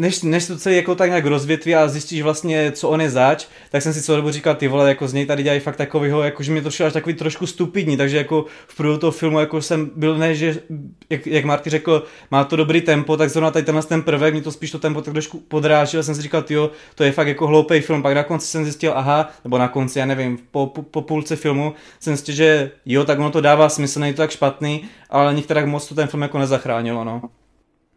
než, 0.00 0.22
než 0.22 0.46
to 0.46 0.56
celý 0.56 0.76
jako 0.76 0.94
tak 0.94 1.08
nějak 1.08 1.26
rozvětví 1.26 1.74
a 1.74 1.88
zjistíš 1.88 2.22
vlastně, 2.22 2.72
co 2.72 2.88
on 2.88 3.00
je 3.00 3.10
zač, 3.10 3.46
tak 3.70 3.82
jsem 3.82 3.92
si 3.92 4.02
celou 4.02 4.16
dobu 4.16 4.30
říkal, 4.30 4.54
ty 4.54 4.68
vole, 4.68 4.88
jako 4.88 5.08
z 5.08 5.12
něj 5.12 5.26
tady 5.26 5.42
dělají 5.42 5.60
fakt 5.60 5.76
takovýho, 5.76 6.22
jako 6.22 6.42
že 6.42 6.52
mi 6.52 6.62
to 6.62 6.70
šlo 6.70 6.86
až 6.86 6.92
takový 6.92 7.14
trošku 7.14 7.46
stupidní, 7.46 7.96
takže 7.96 8.16
jako 8.16 8.44
v 8.66 8.76
průběhu 8.76 8.98
toho 8.98 9.10
filmu 9.10 9.40
jako 9.40 9.62
jsem 9.62 9.90
byl 9.96 10.18
ne, 10.18 10.34
že, 10.34 10.62
jak, 11.10 11.26
jak 11.26 11.44
Marty 11.44 11.70
řekl, 11.70 12.04
má 12.30 12.44
to 12.44 12.56
dobrý 12.56 12.80
tempo, 12.80 13.16
tak 13.16 13.30
zrovna 13.30 13.50
tady 13.50 13.64
tenhle 13.64 13.82
ten 13.82 14.02
prvek, 14.02 14.34
mi 14.34 14.42
to 14.42 14.52
spíš 14.52 14.70
to 14.70 14.78
tempo 14.78 15.02
tak 15.02 15.14
trošku 15.14 15.40
podrážil, 15.40 16.02
jsem 16.02 16.14
si 16.14 16.22
říkal, 16.22 16.44
jo, 16.48 16.70
to 16.94 17.04
je 17.04 17.12
fakt 17.12 17.28
jako 17.28 17.46
hloupý 17.46 17.80
film, 17.80 18.02
pak 18.02 18.14
na 18.14 18.22
konci 18.22 18.46
jsem 18.46 18.64
zjistil, 18.64 18.92
aha, 18.94 19.30
nebo 19.44 19.58
na 19.58 19.68
konci, 19.68 19.98
já 19.98 20.06
nevím, 20.06 20.38
po, 20.50 20.66
po, 20.66 20.82
po 20.82 21.02
půlce 21.02 21.36
filmu 21.36 21.74
jsem 22.00 22.16
zjistil, 22.16 22.34
že 22.34 22.70
jo, 22.86 23.04
tak 23.04 23.18
ono 23.18 23.30
to 23.30 23.40
dává 23.40 23.68
smysl, 23.68 24.00
není 24.00 24.14
to 24.14 24.22
tak 24.22 24.30
špatný, 24.30 24.84
ale 25.10 25.34
některá 25.34 25.66
moc 25.66 25.88
to 25.88 25.94
ten 25.94 26.08
film 26.08 26.22
jako 26.22 26.38
nezachránilo, 26.38 27.04
no. 27.04 27.22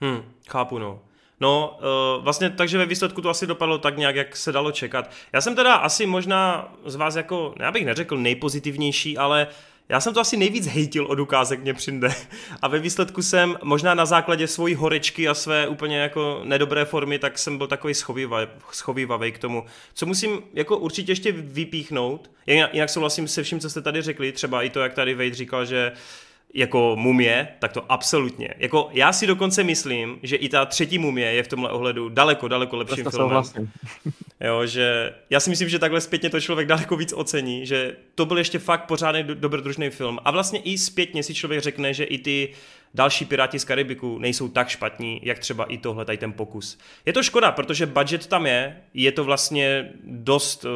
Hmm, 0.01 0.21
chápu, 0.49 0.79
no. 0.79 0.99
No, 1.43 1.77
uh, 2.17 2.23
vlastně 2.23 2.49
takže 2.49 2.77
ve 2.77 2.85
výsledku 2.85 3.21
to 3.21 3.29
asi 3.29 3.47
dopadlo 3.47 3.77
tak 3.77 3.97
nějak, 3.97 4.15
jak 4.15 4.35
se 4.35 4.51
dalo 4.51 4.71
čekat. 4.71 5.11
Já 5.33 5.41
jsem 5.41 5.55
teda 5.55 5.75
asi 5.75 6.05
možná 6.05 6.73
z 6.85 6.95
vás 6.95 7.15
jako, 7.15 7.53
já 7.59 7.71
bych 7.71 7.85
neřekl 7.85 8.17
nejpozitivnější, 8.17 9.17
ale 9.17 9.47
já 9.89 9.99
jsem 9.99 10.13
to 10.13 10.19
asi 10.19 10.37
nejvíc 10.37 10.67
hejtil 10.67 11.05
od 11.05 11.19
ukázek 11.19 11.61
mě 11.61 11.73
přijde. 11.73 12.15
A 12.61 12.67
ve 12.67 12.79
výsledku 12.79 13.21
jsem 13.21 13.57
možná 13.63 13.93
na 13.93 14.05
základě 14.05 14.47
svojí 14.47 14.75
horečky 14.75 15.27
a 15.27 15.33
své 15.33 15.67
úplně 15.67 15.97
jako 15.97 16.41
nedobré 16.43 16.85
formy, 16.85 17.19
tak 17.19 17.39
jsem 17.39 17.57
byl 17.57 17.67
takový 17.67 17.93
schovývavý 18.71 19.31
k 19.31 19.37
tomu. 19.37 19.65
Co 19.93 20.05
musím 20.05 20.41
jako 20.53 20.77
určitě 20.77 21.11
ještě 21.11 21.31
vypíchnout, 21.31 22.31
jinak 22.47 22.89
souhlasím 22.89 23.27
se 23.27 23.43
vším, 23.43 23.59
co 23.59 23.69
jste 23.69 23.81
tady 23.81 24.01
řekli, 24.01 24.31
třeba 24.31 24.63
i 24.63 24.69
to, 24.69 24.79
jak 24.79 24.93
tady 24.93 25.13
Wade 25.13 25.33
říkal, 25.33 25.65
že 25.65 25.91
jako 26.53 26.95
mumie, 26.99 27.47
tak 27.59 27.71
to 27.73 27.91
absolutně. 27.91 28.49
Jako 28.57 28.89
já 28.91 29.13
si 29.13 29.27
dokonce 29.27 29.63
myslím, 29.63 30.19
že 30.23 30.35
i 30.35 30.49
ta 30.49 30.65
třetí 30.65 30.97
mumie 30.97 31.31
je 31.33 31.43
v 31.43 31.47
tomhle 31.47 31.69
ohledu 31.71 32.09
daleko, 32.09 32.47
daleko 32.47 32.75
lepším 32.77 32.95
filmem. 33.09 33.11
souhlasím. 33.11 33.71
Jo, 34.41 34.65
že 34.65 35.13
já 35.29 35.39
si 35.39 35.49
myslím, 35.49 35.69
že 35.69 35.79
takhle 35.79 36.01
zpětně 36.01 36.29
to 36.29 36.41
člověk 36.41 36.67
daleko 36.67 36.95
víc 36.95 37.13
ocení, 37.13 37.65
že 37.65 37.95
to 38.15 38.25
byl 38.25 38.37
ještě 38.37 38.59
fakt 38.59 38.85
pořádný 38.85 39.23
do- 39.23 39.35
dobrodružný 39.35 39.89
film. 39.89 40.19
A 40.25 40.31
vlastně 40.31 40.59
i 40.59 40.77
zpětně 40.77 41.23
si 41.23 41.33
člověk 41.33 41.61
řekne, 41.61 41.93
že 41.93 42.03
i 42.03 42.17
ty 42.17 42.49
další 42.93 43.25
Piráti 43.25 43.59
z 43.59 43.65
Karibiku 43.65 44.19
nejsou 44.19 44.49
tak 44.49 44.69
špatní, 44.69 45.21
jak 45.23 45.39
třeba 45.39 45.65
i 45.65 45.77
tohle, 45.77 46.05
tady 46.05 46.17
ten 46.17 46.33
pokus. 46.33 46.77
Je 47.05 47.13
to 47.13 47.23
škoda, 47.23 47.51
protože 47.51 47.85
budget 47.85 48.27
tam 48.27 48.45
je, 48.45 48.81
je 48.93 49.11
to 49.11 49.23
vlastně 49.23 49.91
dost 50.03 50.65
uh, 50.65 50.71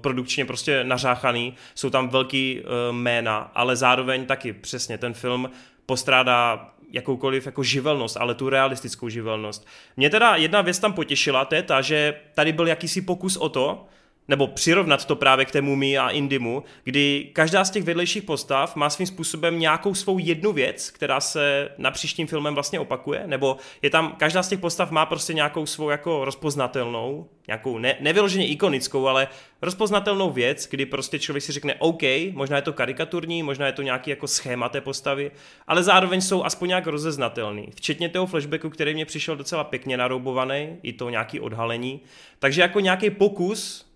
produkčně 0.00 0.44
prostě 0.44 0.84
nařáchaný, 0.84 1.54
jsou 1.74 1.90
tam 1.90 2.08
velký 2.08 2.60
uh, 2.60 2.96
jména, 2.96 3.38
ale 3.54 3.76
zároveň 3.76 4.26
taky 4.26 4.52
přesně 4.52 4.98
ten 4.98 5.14
film 5.14 5.50
postrádá 5.86 6.70
jakoukoliv 6.90 7.46
jako 7.46 7.62
živelnost, 7.62 8.16
ale 8.16 8.34
tu 8.34 8.48
realistickou 8.48 9.08
živelnost. 9.08 9.66
Mě 9.96 10.10
teda 10.10 10.36
jedna 10.36 10.62
věc 10.62 10.78
tam 10.78 10.92
potěšila, 10.92 11.44
to 11.44 11.54
je 11.54 11.62
ta, 11.62 11.80
že 11.80 12.14
tady 12.34 12.52
byl 12.52 12.66
jakýsi 12.66 13.02
pokus 13.02 13.36
o 13.36 13.48
to, 13.48 13.86
nebo 14.28 14.46
přirovnat 14.46 15.04
to 15.04 15.16
právě 15.16 15.44
k 15.44 15.50
té 15.50 15.60
mumii 15.60 15.98
a 15.98 16.10
Indimu, 16.10 16.62
kdy 16.84 17.30
každá 17.32 17.64
z 17.64 17.70
těch 17.70 17.84
vedlejších 17.84 18.22
postav 18.22 18.76
má 18.76 18.90
svým 18.90 19.06
způsobem 19.06 19.58
nějakou 19.58 19.94
svou 19.94 20.18
jednu 20.18 20.52
věc, 20.52 20.90
která 20.90 21.20
se 21.20 21.68
na 21.78 21.90
příštím 21.90 22.26
filmem 22.26 22.54
vlastně 22.54 22.80
opakuje, 22.80 23.22
nebo 23.26 23.56
je 23.82 23.90
tam, 23.90 24.14
každá 24.18 24.42
z 24.42 24.48
těch 24.48 24.58
postav 24.58 24.90
má 24.90 25.06
prostě 25.06 25.34
nějakou 25.34 25.66
svou 25.66 25.90
jako 25.90 26.24
rozpoznatelnou, 26.24 27.28
nějakou 27.46 27.78
ne, 27.78 27.96
nevyloženě 28.00 28.46
ikonickou, 28.46 29.06
ale 29.06 29.28
rozpoznatelnou 29.62 30.30
věc, 30.30 30.68
kdy 30.70 30.86
prostě 30.86 31.18
člověk 31.18 31.44
si 31.44 31.52
řekne 31.52 31.74
OK, 31.74 32.02
možná 32.32 32.56
je 32.56 32.62
to 32.62 32.72
karikaturní, 32.72 33.42
možná 33.42 33.66
je 33.66 33.72
to 33.72 33.82
nějaký 33.82 34.10
jako 34.10 34.28
schéma 34.28 34.68
té 34.68 34.80
postavy, 34.80 35.30
ale 35.66 35.82
zároveň 35.82 36.20
jsou 36.20 36.44
aspoň 36.44 36.68
nějak 36.68 36.86
rozeznatelný. 36.86 37.68
Včetně 37.74 38.08
toho 38.08 38.26
flashbacku, 38.26 38.70
který 38.70 38.94
mě 38.94 39.06
přišel 39.06 39.36
docela 39.36 39.64
pěkně 39.64 39.96
naroubovaný, 39.96 40.76
i 40.82 40.92
to 40.92 41.10
nějaký 41.10 41.40
odhalení. 41.40 42.00
Takže 42.38 42.62
jako 42.62 42.80
nějaký 42.80 43.10
pokus 43.10 43.87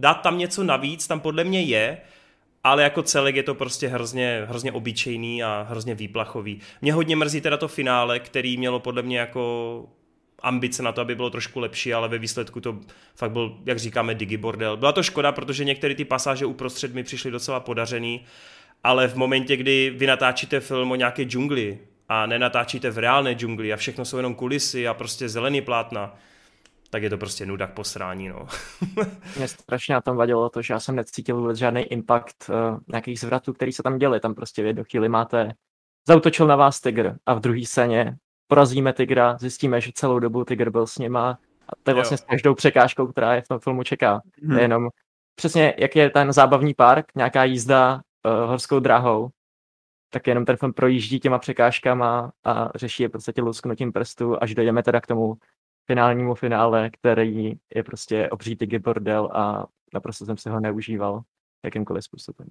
dát 0.00 0.14
tam 0.14 0.38
něco 0.38 0.64
navíc, 0.64 1.06
tam 1.06 1.20
podle 1.20 1.44
mě 1.44 1.62
je, 1.62 1.98
ale 2.64 2.82
jako 2.82 3.02
celek 3.02 3.36
je 3.36 3.42
to 3.42 3.54
prostě 3.54 3.88
hrozně, 3.88 4.46
hrozně 4.48 4.72
obyčejný 4.72 5.42
a 5.42 5.66
hrozně 5.70 5.94
výplachový. 5.94 6.60
Mě 6.82 6.92
hodně 6.92 7.16
mrzí 7.16 7.40
teda 7.40 7.56
to 7.56 7.68
finále, 7.68 8.20
který 8.20 8.56
mělo 8.56 8.80
podle 8.80 9.02
mě 9.02 9.18
jako 9.18 9.84
ambice 10.42 10.82
na 10.82 10.92
to, 10.92 11.00
aby 11.00 11.14
bylo 11.14 11.30
trošku 11.30 11.60
lepší, 11.60 11.94
ale 11.94 12.08
ve 12.08 12.18
výsledku 12.18 12.60
to 12.60 12.78
fakt 13.14 13.32
byl, 13.32 13.58
jak 13.66 13.78
říkáme, 13.78 14.14
digibordel. 14.14 14.76
Byla 14.76 14.92
to 14.92 15.02
škoda, 15.02 15.32
protože 15.32 15.64
některé 15.64 15.94
ty 15.94 16.04
pasáže 16.04 16.46
uprostřed 16.46 16.94
mi 16.94 17.02
přišly 17.02 17.30
docela 17.30 17.60
podařený, 17.60 18.24
ale 18.84 19.08
v 19.08 19.14
momentě, 19.16 19.56
kdy 19.56 19.92
vy 19.96 20.06
natáčíte 20.06 20.60
film 20.60 20.90
o 20.90 20.94
nějaké 20.94 21.22
džungli 21.22 21.78
a 22.08 22.26
nenatáčíte 22.26 22.90
v 22.90 22.98
reálné 22.98 23.34
džungli 23.34 23.72
a 23.72 23.76
všechno 23.76 24.04
jsou 24.04 24.16
jenom 24.16 24.34
kulisy 24.34 24.88
a 24.88 24.94
prostě 24.94 25.28
zelený 25.28 25.60
plátna, 25.60 26.18
tak 26.90 27.02
je 27.02 27.10
to 27.10 27.18
prostě 27.18 27.46
nuda 27.46 27.66
k 27.66 27.74
posrání, 27.74 28.28
no. 28.28 28.46
Mě 29.36 29.48
strašně 29.48 29.94
na 29.94 30.00
tom 30.00 30.16
vadilo 30.16 30.48
to, 30.50 30.62
že 30.62 30.74
já 30.74 30.80
jsem 30.80 30.96
necítil 30.96 31.36
vůbec 31.36 31.58
žádný 31.58 31.82
impact 31.82 32.48
uh, 32.48 32.78
nějakých 32.88 33.20
zvratů, 33.20 33.52
který 33.52 33.72
se 33.72 33.82
tam 33.82 33.98
děli. 33.98 34.20
Tam 34.20 34.34
prostě 34.34 34.62
v 34.62 34.66
jednu 34.66 34.84
chvíli 34.84 35.08
máte, 35.08 35.52
zautočil 36.08 36.46
na 36.46 36.56
vás 36.56 36.80
tygr 36.80 37.14
a 37.26 37.34
v 37.34 37.40
druhé 37.40 37.64
scéně 37.64 38.16
porazíme 38.46 38.92
tygra, 38.92 39.36
zjistíme, 39.40 39.80
že 39.80 39.90
celou 39.94 40.18
dobu 40.18 40.44
tygr 40.44 40.70
byl 40.70 40.86
s 40.86 40.98
nima 40.98 41.38
a 41.68 41.72
to 41.82 41.90
je 41.90 41.94
vlastně 41.94 42.14
Jo. 42.14 42.18
s 42.18 42.24
každou 42.30 42.54
překážkou, 42.54 43.06
která 43.06 43.34
je 43.34 43.42
v 43.42 43.48
tom 43.48 43.58
filmu 43.58 43.82
čeká. 43.82 44.20
To 44.40 44.46
Hmm. 44.46 44.56
je 44.56 44.64
jenom 44.64 44.88
přesně, 45.34 45.74
jak 45.78 45.96
je 45.96 46.10
ten 46.10 46.32
zábavní 46.32 46.74
park, 46.74 47.06
nějaká 47.16 47.44
jízda 47.44 48.00
uh, 48.26 48.48
horskou 48.50 48.80
dráhou, 48.80 49.28
tak 50.12 50.26
jenom 50.26 50.44
ten 50.44 50.56
film 50.56 50.72
projíždí 50.72 51.20
těma 51.20 51.38
překážkama 51.38 52.32
a 52.44 52.70
řeší 52.74 53.02
je 53.02 53.08
v 53.08 53.12
podstatě 53.12 53.42
lusknutím 53.42 53.92
prstu, 53.92 54.42
až 54.42 54.54
dojdeme 54.54 54.82
teda 54.82 55.00
k 55.00 55.06
tomu 55.06 55.34
finálnímu 55.90 56.34
finále, 56.34 56.90
který 56.90 57.52
je 57.74 57.82
prostě 57.82 58.28
obří 58.28 58.56
tygy 58.56 58.78
bordel 58.78 59.30
a 59.32 59.66
naprosto 59.94 60.26
jsem 60.26 60.36
si 60.36 60.48
ho 60.48 60.60
neužíval 60.60 61.20
jakýmkoliv 61.64 62.04
způsobem. 62.04 62.48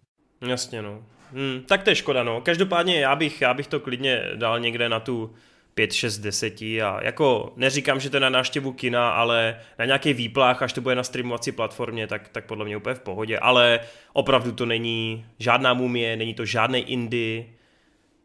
Jasně, 0.47 0.81
no. 0.81 1.03
Hmm, 1.33 1.61
tak 1.67 1.83
to 1.83 1.89
je 1.89 1.95
škoda, 1.95 2.23
no. 2.23 2.41
Každopádně 2.41 2.99
já 2.99 3.15
bych, 3.15 3.41
já 3.41 3.53
bych 3.53 3.67
to 3.67 3.79
klidně 3.79 4.23
dal 4.35 4.59
někde 4.59 4.89
na 4.89 4.99
tu 4.99 5.33
5, 5.73 5.93
6, 5.93 6.17
10 6.17 6.61
a 6.61 6.99
jako 7.01 7.53
neříkám, 7.55 7.99
že 7.99 8.09
to 8.09 8.15
je 8.15 8.21
na 8.21 8.29
návštěvu 8.29 8.73
kina, 8.73 9.11
ale 9.11 9.59
na 9.79 9.85
nějaký 9.85 10.13
výplach, 10.13 10.61
až 10.61 10.73
to 10.73 10.81
bude 10.81 10.95
na 10.95 11.03
streamovací 11.03 11.51
platformě, 11.51 12.07
tak, 12.07 12.29
tak 12.29 12.45
podle 12.45 12.65
mě 12.65 12.77
úplně 12.77 12.95
v 12.95 12.99
pohodě, 12.99 13.39
ale 13.39 13.79
opravdu 14.13 14.51
to 14.51 14.65
není 14.65 15.25
žádná 15.37 15.73
mumie, 15.73 16.15
není 16.15 16.33
to 16.33 16.45
žádný 16.45 16.79
indie 16.79 17.45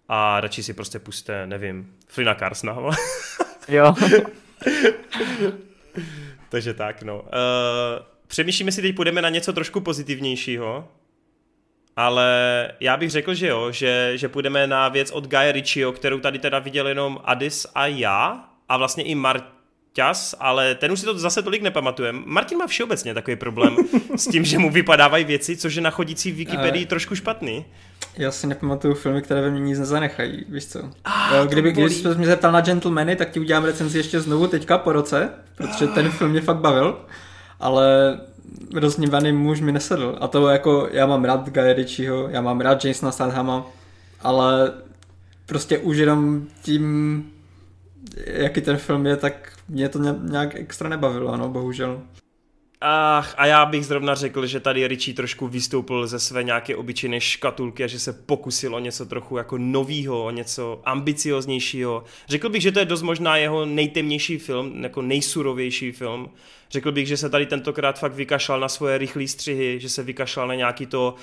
a 0.09 0.41
radši 0.41 0.63
si 0.63 0.75
prostě 0.75 0.99
puste, 0.99 1.47
nevím, 1.47 1.95
Flina 2.09 2.35
Carsna, 2.35 2.73
vole. 2.73 2.97
Jo, 3.69 3.95
Takže 6.49 6.75
tak, 6.75 7.03
no. 7.03 7.21
Uh, 7.21 7.29
přemýšlíme 8.27 8.73
si, 8.73 8.83
teď 8.83 8.97
půjdeme 8.97 9.23
na 9.23 9.29
něco 9.29 9.53
trošku 9.53 9.81
pozitivnějšího, 9.81 10.89
ale 11.97 12.71
já 12.81 12.97
bych 12.97 13.11
řekl, 13.11 13.35
že 13.35 13.49
jo, 13.49 13.71
že, 13.71 14.13
že 14.15 14.29
půjdeme 14.29 14.67
na 14.67 14.89
věc 14.89 15.11
od 15.11 15.27
Guy 15.27 15.53
Ritchieho, 15.53 15.93
kterou 15.93 16.21
tady 16.21 16.39
teda 16.39 16.59
viděl 16.59 16.89
jenom 16.89 17.21
Adis 17.25 17.67
a 17.75 17.87
já 17.87 18.49
a 18.69 18.77
vlastně 18.77 19.05
i 19.05 19.15
Marťas, 19.99 20.35
ale 20.41 20.75
ten 20.75 20.93
už 20.93 21.01
si 21.01 21.07
to 21.07 21.19
zase 21.19 21.43
tolik 21.43 21.63
nepamatujeme. 21.63 22.23
Martin 22.27 22.59
má 22.59 22.67
všeobecně 22.67 23.15
takový 23.15 23.37
problém 23.37 23.77
s 24.17 24.27
tím, 24.27 24.45
že 24.45 24.59
mu 24.59 24.71
vypadávají 24.71 25.25
věci, 25.25 25.57
což 25.57 25.75
je 25.75 25.83
na 25.83 25.91
chodící 25.91 26.33
v 26.33 26.37
Wikipedii 26.37 26.87
trošku 26.87 27.15
špatný. 27.15 27.65
Já 28.17 28.31
si 28.31 28.47
nepamatuju 28.47 28.95
filmy, 28.95 29.23
které 29.23 29.41
ve 29.41 29.51
mně 29.51 29.61
nic 29.61 29.79
nezanechají, 29.79 30.45
víš 30.49 30.67
co? 30.67 30.91
Ah, 31.05 31.47
Kdyby, 31.47 31.73
když 31.73 31.93
jsi 31.95 32.09
mě 32.15 32.27
zeptal 32.27 32.53
na 32.53 32.61
Gentlemany, 32.61 33.17
tak 33.17 33.31
ti 33.31 33.41
udělám 33.41 33.65
recenzi 33.65 33.99
ještě 33.99 34.21
znovu 34.21 34.47
teďka 34.47 34.79
po 34.79 34.93
roce, 34.93 35.31
protože 35.55 35.87
ten 35.87 36.11
film 36.11 36.31
mě 36.31 36.41
fakt 36.41 36.57
bavil, 36.59 36.99
ale 37.61 38.19
roznívaný 38.75 39.33
muž 39.33 39.61
mi 39.61 39.73
nesedl. 39.73 40.19
A 40.21 40.29
to 40.29 40.49
jako, 40.49 40.89
já 40.93 41.07
mám 41.07 41.25
rád 41.25 41.49
Guy 41.49 41.73
Ritchieho, 41.73 42.29
já 42.29 42.41
mám 42.41 42.61
rád 42.61 42.85
Jasona 42.85 43.13
Stathama, 43.13 43.67
ale 44.21 44.73
prostě 45.47 45.79
už 45.79 45.97
jenom 45.97 46.47
tím, 46.63 47.25
jaký 48.27 48.61
ten 48.61 48.77
film 48.77 49.07
je, 49.07 49.17
tak 49.17 49.54
mě 49.69 49.89
to 49.89 49.99
ně- 49.99 50.15
nějak 50.23 50.55
extra 50.55 50.89
nebavilo, 50.89 51.37
no, 51.37 51.49
bohužel. 51.49 52.03
Ach, 52.87 53.35
a 53.39 53.47
já 53.47 53.67
bych 53.67 53.87
zrovna 53.87 54.15
řekl, 54.15 54.47
že 54.47 54.61
tady 54.61 54.89
Richie 54.89 55.15
trošku 55.15 55.49
vystoupil 55.49 56.07
ze 56.07 56.19
své 56.19 56.43
nějaké 56.43 56.77
obyčejné 56.77 57.21
škatulky 57.21 57.85
a 57.85 57.87
že 57.87 57.99
se 57.99 58.13
pokusil 58.13 58.75
o 58.75 58.79
něco 58.79 59.07
trochu 59.07 59.37
jako 59.37 59.59
novýho, 59.59 60.25
o 60.25 60.31
něco 60.31 60.81
ambicioznějšího. 60.85 62.05
Řekl 62.29 62.49
bych, 62.49 62.63
že 62.63 62.73
to 62.73 62.79
je 62.79 62.85
dost 62.85 63.03
možná 63.03 63.37
jeho 63.37 63.67
nejtemnější 63.67 64.39
film, 64.39 64.83
jako 64.83 65.03
nejsurovější 65.03 65.93
film. 65.93 66.31
Řekl 66.71 66.93
bych, 66.93 67.07
že 67.09 67.17
se 67.17 67.31
tady 67.31 67.47
tentokrát 67.47 67.99
fakt 67.99 68.15
vykašlal 68.15 68.61
na 68.61 68.69
svoje 68.69 68.99
rychlé 68.99 69.29
střihy, 69.29 69.81
že 69.81 69.89
se 69.89 70.03
vykašlal 70.03 70.49
na 70.49 70.55
nějaký 70.55 70.87
to 70.87 71.15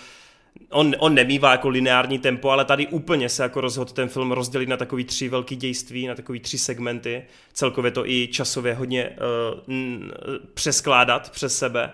On, 0.70 0.96
on 1.00 1.16
nemývá 1.16 1.52
jako 1.52 1.70
lineární 1.70 2.20
tempo, 2.20 2.50
ale 2.50 2.66
tady 2.66 2.88
úplně 2.88 3.30
se 3.30 3.44
jako 3.44 3.62
rozhodl 3.62 3.92
ten 3.92 4.10
film 4.10 4.32
rozdělit 4.32 4.70
na 4.70 4.78
takový 4.78 5.04
tři 5.04 5.30
velký 5.30 5.56
dějství, 5.56 6.08
na 6.08 6.16
takový 6.16 6.40
tři 6.40 6.58
segmenty. 6.58 7.24
Celkově 7.54 7.92
to 7.92 8.10
i 8.10 8.28
časově 8.32 8.74
hodně 8.74 9.10
uh, 9.10 9.76
přeskládat 10.54 11.30
přes 11.30 11.58
sebe. 11.58 11.92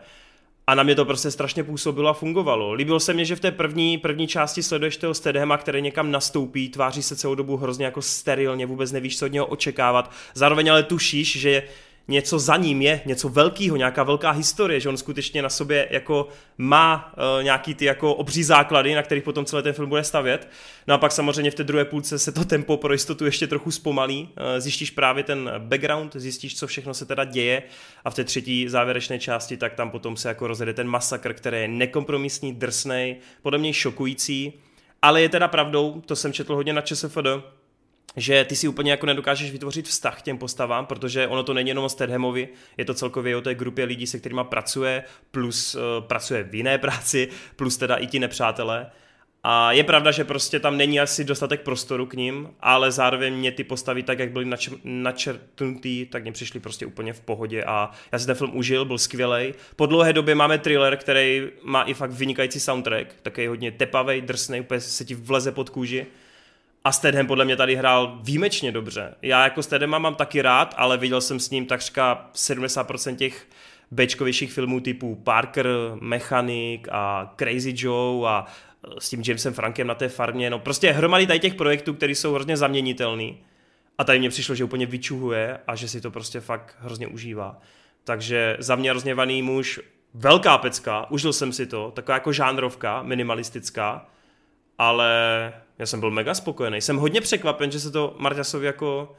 A 0.67 0.75
na 0.75 0.83
mě 0.83 0.95
to 0.95 1.05
prostě 1.05 1.31
strašně 1.31 1.63
působilo 1.63 2.09
a 2.09 2.13
fungovalo. 2.13 2.73
Líbilo 2.73 2.99
se 2.99 3.13
mi, 3.13 3.25
že 3.25 3.35
v 3.35 3.39
té 3.39 3.51
první, 3.51 3.97
první 3.97 4.27
části 4.27 4.63
sleduješ 4.63 4.97
toho 4.97 5.13
Stedhema, 5.13 5.57
který 5.57 5.81
někam 5.81 6.11
nastoupí, 6.11 6.69
tváří 6.69 7.03
se 7.03 7.15
celou 7.15 7.35
dobu 7.35 7.57
hrozně 7.57 7.85
jako 7.85 8.01
sterilně, 8.01 8.65
vůbec 8.65 8.91
nevíš, 8.91 9.19
co 9.19 9.25
od 9.25 9.31
něho 9.31 9.45
očekávat. 9.45 10.11
Zároveň 10.33 10.71
ale 10.71 10.83
tušíš, 10.83 11.39
že 11.39 11.63
něco 12.07 12.39
za 12.39 12.57
ním 12.57 12.81
je, 12.81 13.01
něco 13.05 13.29
velkého, 13.29 13.77
nějaká 13.77 14.03
velká 14.03 14.31
historie, 14.31 14.79
že 14.79 14.89
on 14.89 14.97
skutečně 14.97 15.41
na 15.41 15.49
sobě 15.49 15.87
jako 15.91 16.27
má 16.57 17.13
uh, 17.37 17.43
nějaký 17.43 17.73
ty 17.73 17.85
jako 17.85 18.13
obří 18.13 18.43
základy, 18.43 18.95
na 18.95 19.03
kterých 19.03 19.23
potom 19.23 19.45
celý 19.45 19.63
ten 19.63 19.73
film 19.73 19.89
bude 19.89 20.03
stavět. 20.03 20.49
No 20.87 20.93
a 20.93 20.97
pak 20.97 21.11
samozřejmě 21.11 21.51
v 21.51 21.55
té 21.55 21.63
druhé 21.63 21.85
půlce 21.85 22.19
se 22.19 22.31
to 22.31 22.45
tempo 22.45 22.77
pro 22.77 22.93
jistotu 22.93 23.25
ještě 23.25 23.47
trochu 23.47 23.71
zpomalí, 23.71 24.29
uh, 24.29 24.59
zjistíš 24.59 24.91
právě 24.91 25.23
ten 25.23 25.51
background, 25.57 26.15
zjistíš, 26.15 26.59
co 26.59 26.67
všechno 26.67 26.93
se 26.93 27.05
teda 27.05 27.23
děje. 27.23 27.63
A 28.05 28.09
v 28.09 28.15
té 28.15 28.23
třetí 28.23 28.69
závěrečné 28.69 29.19
části 29.19 29.57
tak 29.57 29.73
tam 29.73 29.91
potom 29.91 30.17
se 30.17 30.27
jako 30.27 30.47
rozjede 30.47 30.73
ten 30.73 30.87
masakr, 30.87 31.33
který 31.33 31.57
je 31.57 31.67
nekompromisní, 31.67 32.53
drsnej, 32.53 33.15
podle 33.41 33.59
mě 33.59 33.73
šokující, 33.73 34.53
ale 35.01 35.21
je 35.21 35.29
teda 35.29 35.47
pravdou, 35.47 36.01
to 36.05 36.15
jsem 36.15 36.33
četl 36.33 36.55
hodně 36.55 36.73
na 36.73 36.81
ČSFD, 36.81 37.17
že 38.15 38.45
ty 38.45 38.55
si 38.55 38.67
úplně 38.67 38.91
jako 38.91 39.05
nedokážeš 39.05 39.51
vytvořit 39.51 39.87
vztah 39.87 40.19
k 40.19 40.21
těm 40.21 40.37
postavám, 40.37 40.85
protože 40.85 41.27
ono 41.27 41.43
to 41.43 41.53
není 41.53 41.69
jenom 41.69 41.85
o 41.85 41.89
Stedhamovi, 41.89 42.49
je 42.77 42.85
to 42.85 42.93
celkově 42.93 43.37
o 43.37 43.41
té 43.41 43.55
grupě 43.55 43.85
lidí, 43.85 44.07
se 44.07 44.19
kterými 44.19 44.41
pracuje, 44.43 45.03
plus 45.31 45.75
uh, 45.75 45.81
pracuje 46.07 46.43
v 46.43 46.55
jiné 46.55 46.77
práci, 46.77 47.29
plus 47.55 47.77
teda 47.77 47.95
i 47.95 48.07
ti 48.07 48.19
nepřátelé. 48.19 48.91
A 49.43 49.71
je 49.71 49.83
pravda, 49.83 50.11
že 50.11 50.23
prostě 50.23 50.59
tam 50.59 50.77
není 50.77 50.99
asi 50.99 51.23
dostatek 51.23 51.61
prostoru 51.61 52.05
k 52.05 52.13
ním, 52.13 52.49
ale 52.59 52.91
zároveň 52.91 53.33
mě 53.33 53.51
ty 53.51 53.63
postavy, 53.63 54.03
tak 54.03 54.19
jak 54.19 54.31
byly 54.31 54.45
načr- 54.45 54.79
načrtnutý, 54.83 56.05
tak 56.05 56.23
mě 56.23 56.31
přišly 56.31 56.59
prostě 56.59 56.85
úplně 56.85 57.13
v 57.13 57.21
pohodě 57.21 57.63
a 57.63 57.91
já 58.11 58.19
si 58.19 58.25
ten 58.25 58.35
film 58.35 58.57
užil, 58.57 58.85
byl 58.85 58.97
skvělý. 58.97 59.53
Po 59.75 59.85
dlouhé 59.85 60.13
době 60.13 60.35
máme 60.35 60.57
thriller, 60.57 60.97
který 60.97 61.47
má 61.63 61.83
i 61.83 61.93
fakt 61.93 62.11
vynikající 62.11 62.59
soundtrack, 62.59 63.07
takový 63.21 63.47
hodně 63.47 63.71
tepavý, 63.71 64.21
drsný, 64.21 64.61
úplně 64.61 64.81
se 64.81 65.05
ti 65.05 65.15
vleze 65.15 65.51
pod 65.51 65.69
kůži. 65.69 66.05
A 66.87 66.91
Stedham 66.91 67.27
podle 67.27 67.45
mě 67.45 67.55
tady 67.55 67.75
hrál 67.75 68.19
výjimečně 68.21 68.71
dobře. 68.71 69.15
Já 69.21 69.43
jako 69.43 69.63
Stedhama 69.63 69.99
mám 69.99 70.15
taky 70.15 70.41
rád, 70.41 70.75
ale 70.77 70.97
viděl 70.97 71.21
jsem 71.21 71.39
s 71.39 71.49
ním 71.49 71.65
takřka 71.65 72.29
70% 72.33 73.15
těch 73.15 73.47
bečkovějších 73.91 74.53
filmů 74.53 74.79
typu 74.79 75.15
Parker, 75.15 75.67
Mechanic 76.01 76.81
a 76.91 77.33
Crazy 77.37 77.73
Joe 77.75 78.29
a 78.29 78.45
s 78.99 79.09
tím 79.09 79.23
Jamesem 79.27 79.53
Frankem 79.53 79.87
na 79.87 79.95
té 79.95 80.09
farmě, 80.09 80.49
no 80.49 80.59
prostě 80.59 80.91
hromady 80.91 81.27
tady 81.27 81.39
těch 81.39 81.55
projektů, 81.55 81.93
které 81.93 82.11
jsou 82.11 82.33
hrozně 82.33 82.57
zaměnitelný. 82.57 83.37
A 83.97 84.03
tady 84.03 84.19
mně 84.19 84.29
přišlo, 84.29 84.55
že 84.55 84.63
úplně 84.63 84.85
vyčuhuje 84.85 85.59
a 85.67 85.75
že 85.75 85.87
si 85.87 86.01
to 86.01 86.11
prostě 86.11 86.39
fakt 86.39 86.75
hrozně 86.79 87.07
užívá. 87.07 87.61
Takže 88.03 88.57
za 88.59 88.75
mě 88.75 88.93
rozněvaný 88.93 89.41
muž, 89.41 89.79
velká 90.13 90.57
pecka, 90.57 91.11
užil 91.11 91.33
jsem 91.33 91.53
si 91.53 91.65
to, 91.65 91.91
taková 91.95 92.13
jako 92.13 92.33
žánrovka, 92.33 93.03
minimalistická, 93.03 94.05
ale 94.77 95.53
já 95.79 95.85
jsem 95.85 95.99
byl 95.99 96.11
mega 96.11 96.33
spokojený. 96.33 96.81
Jsem 96.81 96.97
hodně 96.97 97.21
překvapen, 97.21 97.71
že 97.71 97.79
se 97.79 97.91
to 97.91 98.15
Marťasovi 98.17 98.65
jako 98.65 99.15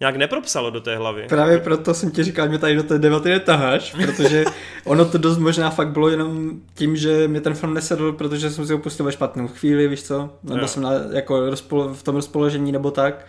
nějak 0.00 0.16
nepropsalo 0.16 0.70
do 0.70 0.80
té 0.80 0.96
hlavy. 0.96 1.26
Právě 1.28 1.58
proto 1.58 1.94
jsem 1.94 2.10
ti 2.10 2.24
říkal, 2.24 2.48
mě 2.48 2.58
tady 2.58 2.76
do 2.76 2.82
té 2.82 2.98
debaty 2.98 3.28
netaháš, 3.28 3.94
protože 4.04 4.44
ono 4.84 5.04
to 5.04 5.18
dost 5.18 5.38
možná 5.38 5.70
fakt 5.70 5.88
bylo 5.88 6.08
jenom 6.08 6.60
tím, 6.74 6.96
že 6.96 7.28
mě 7.28 7.40
ten 7.40 7.54
film 7.54 7.74
nesedl, 7.74 8.12
protože 8.12 8.50
jsem 8.50 8.66
si 8.66 8.72
ho 8.72 8.78
pustil 8.78 9.06
ve 9.06 9.12
špatnou 9.12 9.48
chvíli, 9.48 9.88
víš 9.88 10.02
co? 10.02 10.30
Nebo 10.42 10.60
jo. 10.60 10.68
jsem 10.68 10.82
na, 10.82 10.92
jako 11.12 11.50
rozpolo, 11.50 11.94
v 11.94 12.02
tom 12.02 12.14
rozpoložení 12.14 12.72
nebo 12.72 12.90
tak. 12.90 13.26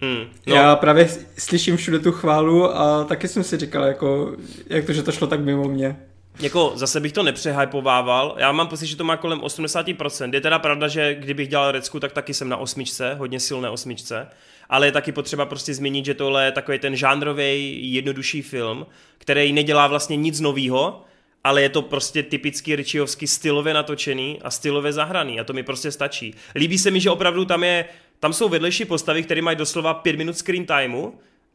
Hmm, 0.00 0.24
no. 0.46 0.54
Já 0.54 0.76
právě 0.76 1.08
slyším 1.38 1.76
všude 1.76 1.98
tu 1.98 2.12
chválu 2.12 2.76
a 2.76 3.04
taky 3.04 3.28
jsem 3.28 3.44
si 3.44 3.56
říkal, 3.56 3.84
jako, 3.84 4.32
jak 4.66 4.84
to, 4.84 4.92
že 4.92 5.02
to 5.02 5.12
šlo 5.12 5.26
tak 5.26 5.40
mimo 5.40 5.68
mě. 5.68 5.96
Jako 6.40 6.72
zase 6.74 7.00
bych 7.00 7.12
to 7.12 7.22
nepřehypovával, 7.22 8.34
já 8.38 8.52
mám 8.52 8.68
pocit, 8.68 8.86
že 8.86 8.96
to 8.96 9.04
má 9.04 9.16
kolem 9.16 9.40
80%. 9.40 10.34
Je 10.34 10.40
teda 10.40 10.58
pravda, 10.58 10.88
že 10.88 11.14
kdybych 11.14 11.48
dělal 11.48 11.72
Recku, 11.72 12.00
tak 12.00 12.12
taky 12.12 12.34
jsem 12.34 12.48
na 12.48 12.56
osmičce, 12.56 13.14
hodně 13.14 13.40
silné 13.40 13.70
osmičce 13.70 14.28
ale 14.72 14.86
je 14.86 14.92
taky 14.92 15.12
potřeba 15.12 15.46
prostě 15.46 15.74
zmínit, 15.74 16.04
že 16.04 16.14
tohle 16.14 16.44
je 16.44 16.52
takový 16.52 16.78
ten 16.78 16.96
žánrový, 16.96 17.78
jednodušší 17.94 18.42
film, 18.42 18.86
který 19.18 19.52
nedělá 19.52 19.86
vlastně 19.86 20.16
nic 20.16 20.40
novýho, 20.40 21.04
ale 21.44 21.62
je 21.62 21.68
to 21.68 21.82
prostě 21.82 22.22
typický 22.22 22.76
Richiovský 22.76 23.26
stylově 23.26 23.74
natočený 23.74 24.38
a 24.42 24.50
stylově 24.50 24.92
zahraný 24.92 25.40
a 25.40 25.44
to 25.44 25.52
mi 25.52 25.62
prostě 25.62 25.92
stačí. 25.92 26.34
Líbí 26.54 26.78
se 26.78 26.90
mi, 26.90 27.00
že 27.00 27.10
opravdu 27.10 27.44
tam 27.44 27.64
je, 27.64 27.84
tam 28.20 28.32
jsou 28.32 28.48
vedlejší 28.48 28.84
postavy, 28.84 29.22
které 29.22 29.42
mají 29.42 29.56
doslova 29.56 29.94
pět 29.94 30.16
minut 30.16 30.36
screen 30.36 30.66
timeu, 30.66 31.10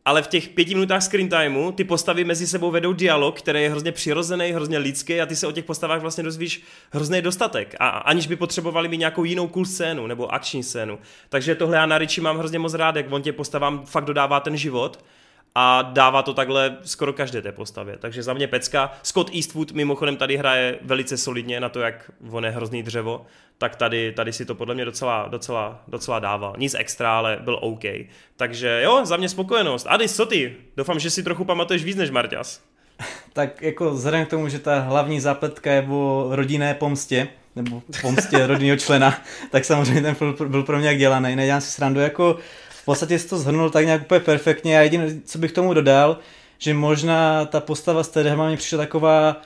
ale 0.07 0.21
v 0.21 0.27
těch 0.27 0.49
pěti 0.49 0.73
minutách 0.73 1.03
screen 1.03 1.29
timeu 1.29 1.71
ty 1.71 1.83
postavy 1.83 2.23
mezi 2.23 2.47
sebou 2.47 2.71
vedou 2.71 2.93
dialog, 2.93 3.39
který 3.39 3.61
je 3.61 3.69
hrozně 3.69 3.91
přirozený, 3.91 4.51
hrozně 4.51 4.77
lidský 4.77 5.21
a 5.21 5.25
ty 5.25 5.35
se 5.35 5.47
o 5.47 5.51
těch 5.51 5.65
postavách 5.65 6.01
vlastně 6.01 6.23
dozvíš 6.23 6.61
hrozný 6.91 7.21
dostatek. 7.21 7.75
A 7.79 7.89
aniž 7.89 8.27
by 8.27 8.35
potřebovali 8.35 8.87
mít 8.87 8.97
nějakou 8.97 9.23
jinou 9.23 9.47
cool 9.47 9.65
scénu 9.65 10.07
nebo 10.07 10.33
akční 10.33 10.63
scénu. 10.63 10.99
Takže 11.29 11.55
tohle 11.55 11.77
já 11.77 11.85
na 11.85 11.97
Richie 11.97 12.23
mám 12.23 12.37
hrozně 12.37 12.59
moc 12.59 12.73
rád, 12.73 12.95
jak 12.95 13.11
on 13.11 13.21
tě 13.21 13.33
postavám 13.33 13.85
fakt 13.85 14.05
dodává 14.05 14.39
ten 14.39 14.57
život 14.57 15.03
a 15.59 15.81
dává 15.81 16.23
to 16.23 16.33
takhle 16.33 16.77
skoro 16.81 17.13
každé 17.13 17.41
té 17.41 17.51
postavě. 17.51 17.97
Takže 17.97 18.23
za 18.23 18.33
mě 18.33 18.47
pecka. 18.47 18.91
Scott 19.03 19.35
Eastwood 19.35 19.71
mimochodem 19.71 20.17
tady 20.17 20.37
hraje 20.37 20.79
velice 20.81 21.17
solidně 21.17 21.59
na 21.59 21.69
to, 21.69 21.79
jak 21.79 22.11
on 22.29 22.45
je 22.45 22.51
hrozný 22.51 22.83
dřevo, 22.83 23.25
tak 23.57 23.75
tady, 23.75 24.11
tady 24.11 24.33
si 24.33 24.45
to 24.45 24.55
podle 24.55 24.75
mě 24.75 24.85
docela, 24.85 25.27
docela, 25.27 25.83
docela 25.87 26.19
dával. 26.19 26.55
Nic 26.57 26.75
extra, 26.79 27.17
ale 27.17 27.39
byl 27.41 27.59
OK. 27.61 27.83
Takže 28.35 28.81
jo, 28.83 29.05
za 29.05 29.17
mě 29.17 29.29
spokojenost. 29.29 29.87
Adis, 29.89 30.15
co 30.15 30.25
ty? 30.25 30.55
Doufám, 30.77 30.99
že 30.99 31.09
si 31.09 31.23
trochu 31.23 31.45
pamatuješ 31.45 31.83
víc 31.83 31.97
než 31.97 32.09
Marťas. 32.09 32.61
Tak 33.33 33.61
jako 33.61 33.91
vzhledem 33.91 34.25
k 34.25 34.29
tomu, 34.29 34.49
že 34.49 34.59
ta 34.59 34.79
hlavní 34.79 35.19
zápletka 35.19 35.71
je 35.71 35.87
o 35.89 36.27
rodinné 36.31 36.73
pomstě, 36.73 37.27
nebo 37.55 37.81
pomstě 38.01 38.47
rodinného 38.47 38.77
člena, 38.77 39.21
tak 39.51 39.65
samozřejmě 39.65 40.01
ten 40.01 40.15
film 40.15 40.35
byl 40.47 40.63
pro 40.63 40.77
mě 40.77 40.87
jak 40.87 40.97
dělaný. 40.97 41.35
Nedělám 41.35 41.61
si 41.61 41.71
srandu, 41.71 41.99
jako 41.99 42.37
podstatě 42.87 43.19
jsi 43.19 43.27
to 43.27 43.37
zhrnul 43.37 43.69
tak 43.69 43.85
nějak 43.85 44.01
úplně 44.01 44.19
perfektně. 44.19 44.79
A 44.79 44.81
jediné, 44.81 45.07
co 45.25 45.37
bych 45.37 45.51
tomu 45.51 45.73
dodal, 45.73 46.17
že 46.57 46.73
možná 46.73 47.45
ta 47.45 47.59
postava 47.59 48.03
z 48.03 48.07
Tedhama 48.07 48.49
mi 48.49 48.57
přišla 48.57 48.77
taková 48.77 49.41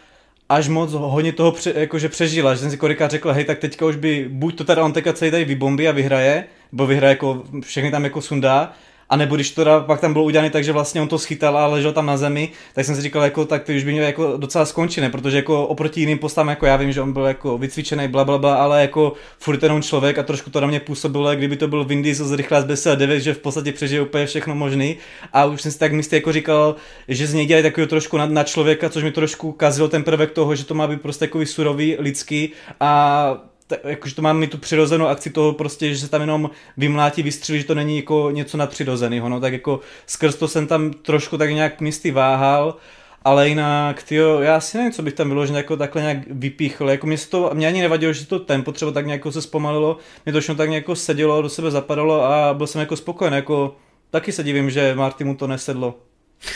až 0.49 0.67
moc 0.67 0.91
hodně 0.93 1.33
toho 1.33 1.51
pře, 1.51 1.73
jakože 1.75 2.09
přežila, 2.09 2.53
že 2.53 2.59
jsem 2.59 2.71
si 2.71 2.77
kolikrát 2.77 3.11
řekl, 3.11 3.31
hej, 3.31 3.45
tak 3.45 3.59
teďka 3.59 3.85
už 3.85 3.95
by, 3.95 4.27
buď 4.29 4.57
to 4.57 4.63
teda 4.63 4.83
on 4.83 4.93
teďka 4.93 5.13
celý 5.13 5.31
tady 5.31 5.45
vybombí 5.45 5.87
a 5.87 5.91
vyhraje, 5.91 6.43
nebo 6.71 6.87
vyhraje 6.87 7.11
jako, 7.11 7.43
všechny 7.61 7.91
tam 7.91 8.03
jako 8.03 8.21
sundá, 8.21 8.73
a 9.11 9.17
nebo 9.17 9.35
když 9.35 9.51
to 9.51 9.65
pak 9.85 9.99
tam 9.99 10.13
bylo 10.13 10.25
udělané 10.25 10.49
tak, 10.49 10.63
že 10.63 10.71
vlastně 10.71 11.01
on 11.01 11.07
to 11.07 11.19
schytal 11.19 11.57
a 11.57 11.67
ležel 11.67 11.93
tam 11.93 12.05
na 12.05 12.17
zemi, 12.17 12.51
tak 12.73 12.85
jsem 12.85 12.95
si 12.95 13.01
říkal, 13.01 13.23
jako, 13.23 13.45
tak 13.45 13.63
ty 13.63 13.77
už 13.77 13.83
by 13.83 13.91
měl 13.91 14.05
jako 14.05 14.37
docela 14.37 14.65
skončené, 14.65 15.09
protože 15.09 15.37
jako 15.37 15.67
oproti 15.67 15.99
jiným 15.99 16.17
postavám, 16.17 16.49
jako 16.49 16.65
já 16.65 16.75
vím, 16.75 16.91
že 16.91 17.01
on 17.01 17.13
byl 17.13 17.25
jako 17.25 17.57
vycvičený, 17.57 18.07
bla, 18.07 18.25
bla, 18.25 18.37
bla, 18.37 18.55
ale 18.55 18.81
jako 18.81 19.13
furt 19.39 19.63
jenom 19.63 19.81
člověk 19.81 20.17
a 20.17 20.23
trošku 20.23 20.49
to 20.49 20.61
na 20.61 20.67
mě 20.67 20.79
působilo, 20.79 21.35
kdyby 21.35 21.57
to 21.57 21.67
byl 21.67 21.85
Diesel 21.85 22.25
z 22.25 22.31
Rychlá 22.31 22.61
z 22.61 22.65
BSA 22.65 22.95
9, 22.95 23.19
že 23.19 23.33
v 23.33 23.39
podstatě 23.39 23.71
přežije 23.71 24.01
úplně 24.01 24.25
všechno 24.25 24.55
možný. 24.55 24.97
A 25.33 25.45
už 25.45 25.61
jsem 25.61 25.71
si 25.71 25.79
tak 25.79 25.93
místě 25.93 26.15
jako 26.15 26.31
říkal, 26.31 26.75
že 27.07 27.27
z 27.27 27.33
něj 27.33 27.45
dělají 27.45 27.63
takového 27.63 27.87
trošku 27.87 28.17
na, 28.17 28.25
na, 28.25 28.43
člověka, 28.43 28.89
což 28.89 29.03
mi 29.03 29.11
trošku 29.11 29.51
kazilo 29.51 29.87
ten 29.87 30.03
prvek 30.03 30.31
toho, 30.31 30.55
že 30.55 30.65
to 30.65 30.73
má 30.73 30.87
být 30.87 31.01
prostě 31.01 31.25
takový 31.25 31.45
surový, 31.45 31.95
lidský 31.99 32.51
a 32.79 33.50
jakože 33.83 34.15
to 34.15 34.21
má 34.21 34.33
mi 34.33 34.47
tu 34.47 34.57
přirozenou 34.57 35.07
akci 35.07 35.29
toho 35.29 35.53
prostě, 35.53 35.93
že 35.93 35.99
se 35.99 36.09
tam 36.09 36.21
jenom 36.21 36.49
vymlátí, 36.77 37.23
vystřelí, 37.23 37.59
že 37.59 37.65
to 37.65 37.75
není 37.75 37.97
jako 37.97 38.29
něco 38.31 38.57
nadpřirozeného, 38.57 39.29
no 39.29 39.39
tak 39.39 39.53
jako 39.53 39.79
skrz 40.07 40.35
to 40.35 40.47
jsem 40.47 40.67
tam 40.67 40.93
trošku 40.93 41.37
tak 41.37 41.49
nějak 41.49 41.81
místy 41.81 42.11
váhal, 42.11 42.75
ale 43.23 43.49
jinak, 43.49 44.03
tyjo, 44.03 44.39
já 44.39 44.59
si 44.59 44.77
nevím, 44.77 44.91
co 44.91 45.01
bych 45.01 45.13
tam 45.13 45.27
vyložil 45.27 45.55
jako 45.55 45.77
takhle 45.77 46.01
nějak 46.01 46.17
vypíchl, 46.27 46.89
jako 46.89 47.07
mě, 47.07 47.17
to, 47.17 47.49
mě 47.53 47.67
ani 47.67 47.81
nevadilo, 47.81 48.13
že 48.13 48.27
to 48.27 48.39
tempo 48.39 48.71
třeba 48.71 48.91
tak 48.91 49.05
nějak 49.05 49.21
se 49.29 49.41
zpomalilo, 49.41 49.97
mě 50.25 50.33
to 50.33 50.39
všechno 50.39 50.55
tak 50.55 50.69
nějak 50.69 50.85
sedělo, 50.93 51.41
do 51.41 51.49
sebe 51.49 51.71
zapadalo 51.71 52.23
a 52.23 52.53
byl 52.53 52.67
jsem 52.67 52.81
jako 52.81 52.95
spokojen, 52.95 53.33
jako 53.33 53.75
taky 54.09 54.31
se 54.31 54.43
divím, 54.43 54.69
že 54.69 54.95
Marty 54.95 55.23
mu 55.23 55.35
to 55.35 55.47
nesedlo. 55.47 55.99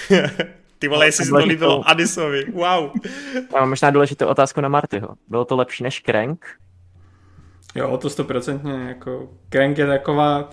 Ty 0.80 0.88
vole, 0.88 1.06
jestli 1.06 1.25
si 1.25 1.32
to 1.32 1.38
líbilo 1.38 1.89
Adisovi, 1.89 2.45
wow. 2.54 2.89
Já 3.54 3.60
mám 3.60 3.69
možná 3.69 3.91
důležitou 3.91 4.28
otázku 4.28 4.62
na 4.62 4.69
Martyho. 4.69 5.10
Bylo 5.28 5.45
to 5.45 5.56
lepší 5.56 5.84
než 5.84 6.01
Crank? 6.01 6.45
Jo, 7.75 7.97
to 7.97 8.09
stoprocentně, 8.09 8.71
jako 8.71 9.29
Crank 9.49 9.77
je 9.77 9.88
taková, 9.88 10.49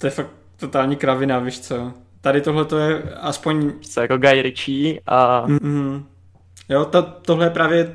to 0.00 0.06
je 0.06 0.10
fakt 0.10 0.30
totální 0.56 0.96
kravina, 0.96 1.38
víš 1.38 1.60
co. 1.60 1.92
Tady 2.20 2.40
tohle 2.40 2.64
to 2.64 2.78
je 2.78 3.02
aspoň... 3.02 3.72
Co 3.80 4.00
jako 4.00 4.18
Guy 4.18 4.42
Ritchie 4.42 5.00
a... 5.06 5.46
Mm-hmm. 5.48 6.04
Jo, 6.68 6.84
to, 6.84 7.02
tohle 7.02 7.46
je 7.46 7.50
právě 7.50 7.94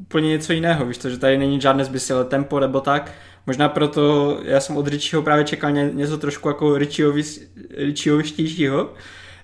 úplně 0.00 0.28
něco 0.28 0.52
jiného, 0.52 0.86
víš 0.86 0.98
co, 0.98 1.10
že 1.10 1.18
tady 1.18 1.38
není 1.38 1.60
žádné 1.60 1.84
zbysilé 1.84 2.24
tempo 2.24 2.60
nebo 2.60 2.80
tak. 2.80 3.12
Možná 3.46 3.68
proto 3.68 4.38
já 4.44 4.60
jsem 4.60 4.76
od 4.76 4.88
Richieho 4.88 5.22
právě 5.22 5.44
čekal 5.44 5.70
ně, 5.70 5.90
něco 5.92 6.18
trošku 6.18 6.48
jako 6.48 6.78
Richieovištějšího. 7.76 8.92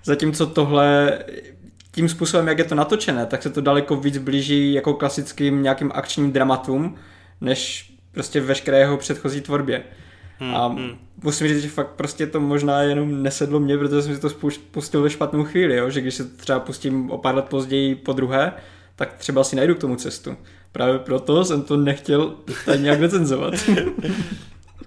Zatímco 0.03 0.45
tohle 0.45 1.19
tím 1.91 2.09
způsobem, 2.09 2.47
jak 2.47 2.57
je 2.57 2.63
to 2.63 2.75
natočené, 2.75 3.25
tak 3.25 3.43
se 3.43 3.49
to 3.49 3.61
daleko 3.61 3.95
víc 3.95 4.17
blíží 4.17 4.73
jako 4.73 4.93
klasickým 4.93 5.63
nějakým 5.63 5.91
akčním 5.93 6.31
dramatům, 6.31 6.95
než 7.41 7.88
prostě 8.11 8.41
veškeré 8.41 8.79
jeho 8.79 8.97
předchozí 8.97 9.41
tvorbě. 9.41 9.83
Hmm, 10.39 10.55
a 10.55 10.67
hmm. 10.67 10.97
musím 11.23 11.47
říct, 11.47 11.61
že 11.61 11.69
fakt 11.69 11.89
prostě 11.89 12.27
to 12.27 12.39
možná 12.39 12.81
jenom 12.81 13.23
nesedlo 13.23 13.59
mě, 13.59 13.77
protože 13.77 14.01
jsem 14.01 14.15
si 14.15 14.21
to 14.21 14.29
pustil 14.71 15.01
ve 15.01 15.09
špatnou 15.09 15.43
chvíli, 15.43 15.75
jo? 15.75 15.89
že 15.89 16.01
když 16.01 16.13
se 16.13 16.23
třeba 16.25 16.59
pustím 16.59 17.11
o 17.11 17.17
pár 17.17 17.35
let 17.35 17.45
později 17.45 17.95
po 17.95 18.13
druhé, 18.13 18.53
tak 18.95 19.13
třeba 19.13 19.43
si 19.43 19.55
najdu 19.55 19.75
k 19.75 19.79
tomu 19.79 19.95
cestu. 19.95 20.37
Právě 20.71 20.99
proto 20.99 21.45
jsem 21.45 21.61
to 21.61 21.77
nechtěl 21.77 22.35
tady 22.65 22.79
nějak 22.79 22.99
recenzovat. 23.01 23.53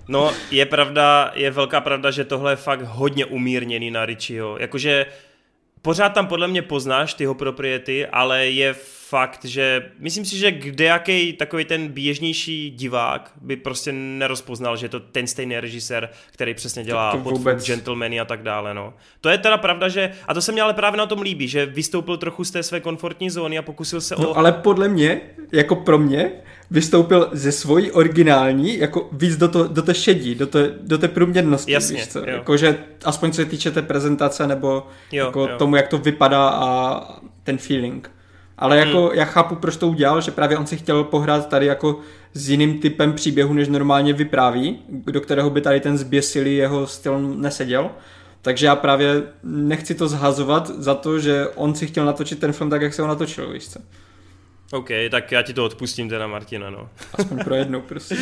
No, 0.09 0.33
je 0.51 0.67
pravda, 0.67 1.33
je 1.35 1.51
velká 1.51 1.81
pravda, 1.81 2.11
že 2.11 2.25
tohle 2.25 2.53
je 2.53 2.57
fakt 2.57 2.83
hodně 2.83 3.27
umírněný 3.27 3.91
na 3.91 4.07
Richieho. 4.07 4.59
Jakože 4.59 5.07
pořád 5.83 6.09
tam 6.09 6.27
podle 6.27 6.49
mě 6.49 6.63
poznáš 6.63 7.15
tyho 7.15 7.35
propriety, 7.35 8.07
ale 8.07 8.47
je 8.47 8.75
fakt, 9.13 9.45
že 9.45 9.83
myslím 9.99 10.25
si, 10.25 10.37
že 10.39 10.51
kdejaký 10.51 11.33
takový 11.33 11.65
ten 11.65 11.89
běžnější 11.89 12.71
divák 12.71 13.33
by 13.41 13.57
prostě 13.57 13.93
nerozpoznal, 13.93 14.77
že 14.77 14.85
je 14.85 14.89
to 14.89 15.01
ten 15.01 15.27
stejný 15.27 15.61
režisér, 15.61 16.09
který 16.31 16.55
přesně 16.55 16.85
dělá 16.85 17.17
pod 17.17 17.41
Gentlemany 17.67 18.21
a 18.21 18.25
tak 18.25 18.43
dále. 18.43 18.75
No. 18.75 18.95
To 19.21 19.29
je 19.29 19.39
teda 19.39 19.57
pravda, 19.57 19.89
že, 19.89 20.13
a 20.29 20.35
to 20.35 20.43
se 20.43 20.53
mi 20.53 20.61
ale 20.61 20.75
právě 20.75 20.99
na 20.99 21.07
tom 21.07 21.21
líbí, 21.21 21.49
že 21.49 21.67
vystoupil 21.67 22.17
trochu 22.17 22.45
z 22.45 22.51
té 22.51 22.63
své 22.63 22.81
komfortní 22.81 23.31
zóny 23.31 23.59
a 23.59 23.63
pokusil 23.63 24.01
se 24.01 24.15
no, 24.19 24.31
o... 24.31 24.39
ale 24.39 24.53
podle 24.53 24.89
mě, 24.89 25.21
jako 25.53 25.77
pro 25.77 25.99
mě, 25.99 26.33
vystoupil 26.71 27.29
ze 27.33 27.53
svojí 27.53 27.91
originální, 27.91 28.79
jako 28.79 29.09
víc 29.13 29.37
do, 29.37 29.49
to, 29.49 29.69
do 29.69 29.83
té 29.83 29.95
šedí, 29.95 30.35
do 30.35 30.47
té, 30.47 30.75
do 30.81 30.99
té 30.99 31.09
průměrnosti, 31.09 31.73
Jasně, 31.73 31.97
víš 31.97 32.09
co? 32.09 32.19
Jo. 32.19 32.25
Jako, 32.27 32.57
že 32.57 32.79
aspoň 33.05 33.31
co 33.31 33.37
se 33.37 33.45
týče 33.45 33.71
té 33.71 33.83
prezentace 33.83 34.47
nebo 34.47 34.87
jo, 35.13 35.27
jako 35.27 35.41
jo. 35.41 35.59
tomu, 35.59 35.77
jak 35.77 35.89
to 35.89 35.99
vypadá 35.99 36.49
a 36.49 37.03
ten 37.45 37.59
feeling. 37.59 38.11
Ale 38.63 38.79
jako 38.79 39.07
hmm. 39.07 39.19
já 39.19 39.25
chápu, 39.25 39.55
proč 39.55 39.77
to 39.77 39.89
udělal, 39.89 40.21
že 40.21 40.31
právě 40.31 40.59
on 40.59 40.67
si 40.67 40.77
chtěl 40.77 41.05
pohrát 41.05 41.49
tady 41.49 41.67
jako 41.67 41.99
s 42.35 42.51
jiným 42.51 42.79
typem 42.79 43.13
příběhu, 43.13 43.55
než 43.55 43.69
normálně 43.69 44.13
vypráví, 44.13 44.79
do 44.89 45.21
kterého 45.21 45.51
by 45.51 45.61
tady 45.61 45.81
ten 45.81 45.99
zběsilý 45.99 46.57
jeho 46.57 46.87
styl 46.87 47.19
neseděl. 47.19 47.91
Takže 48.43 48.67
já 48.67 48.77
právě 48.77 49.23
nechci 49.43 49.95
to 49.95 50.09
zhazovat 50.09 50.69
za 50.69 50.95
to, 50.95 51.19
že 51.19 51.49
on 51.55 51.75
si 51.75 51.87
chtěl 51.87 52.05
natočit 52.05 52.39
ten 52.39 52.53
film 52.53 52.71
tak, 52.71 52.83
jak 52.83 52.95
se 52.95 53.03
ho 53.03 53.09
natočil, 53.09 53.53
víš 53.53 53.69
co? 53.69 53.81
OK, 54.73 54.89
tak 55.11 55.33
já 55.33 55.43
ti 55.43 55.53
to 55.53 55.65
odpustím 55.65 56.09
teda, 56.09 56.27
Martina, 56.27 56.71
no. 56.71 56.89
Aspoň 57.15 57.45
pro 57.45 57.55
jednou, 57.55 57.81
prostě. 57.81 58.17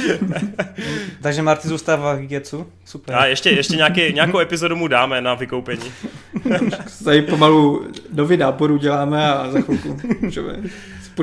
Takže 1.22 1.42
Marty 1.42 1.68
zůstává 1.68 2.14
v 2.14 2.26
Getsu, 2.26 2.66
super. 2.84 3.16
A 3.16 3.26
ještě, 3.26 3.50
ještě 3.50 3.76
nějaký, 3.76 4.12
nějakou 4.12 4.38
epizodu 4.38 4.76
mu 4.76 4.88
dáme 4.88 5.20
na 5.20 5.34
vykoupení. 5.34 5.92
Tady 7.04 7.22
pomalu 7.22 7.86
nový 8.12 8.36
náporu 8.36 8.76
děláme 8.76 9.32
a 9.32 9.50
za 9.50 9.60
chvilku 9.60 10.00
můžeme 10.20 10.62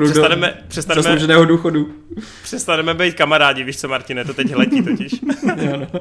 přestaneme, 0.04 0.54
přestaneme, 0.68 1.02
zaslouženého 1.02 1.44
důchodu. 1.44 1.94
Přestaneme 2.42 2.94
být 2.94 3.14
kamarádi, 3.14 3.64
víš 3.64 3.78
co, 3.80 3.88
Martine, 3.88 4.24
to 4.24 4.34
teď 4.34 4.54
letí 4.54 4.82
totiž. 4.82 5.12
jo, 5.56 5.76
no. 5.76 6.00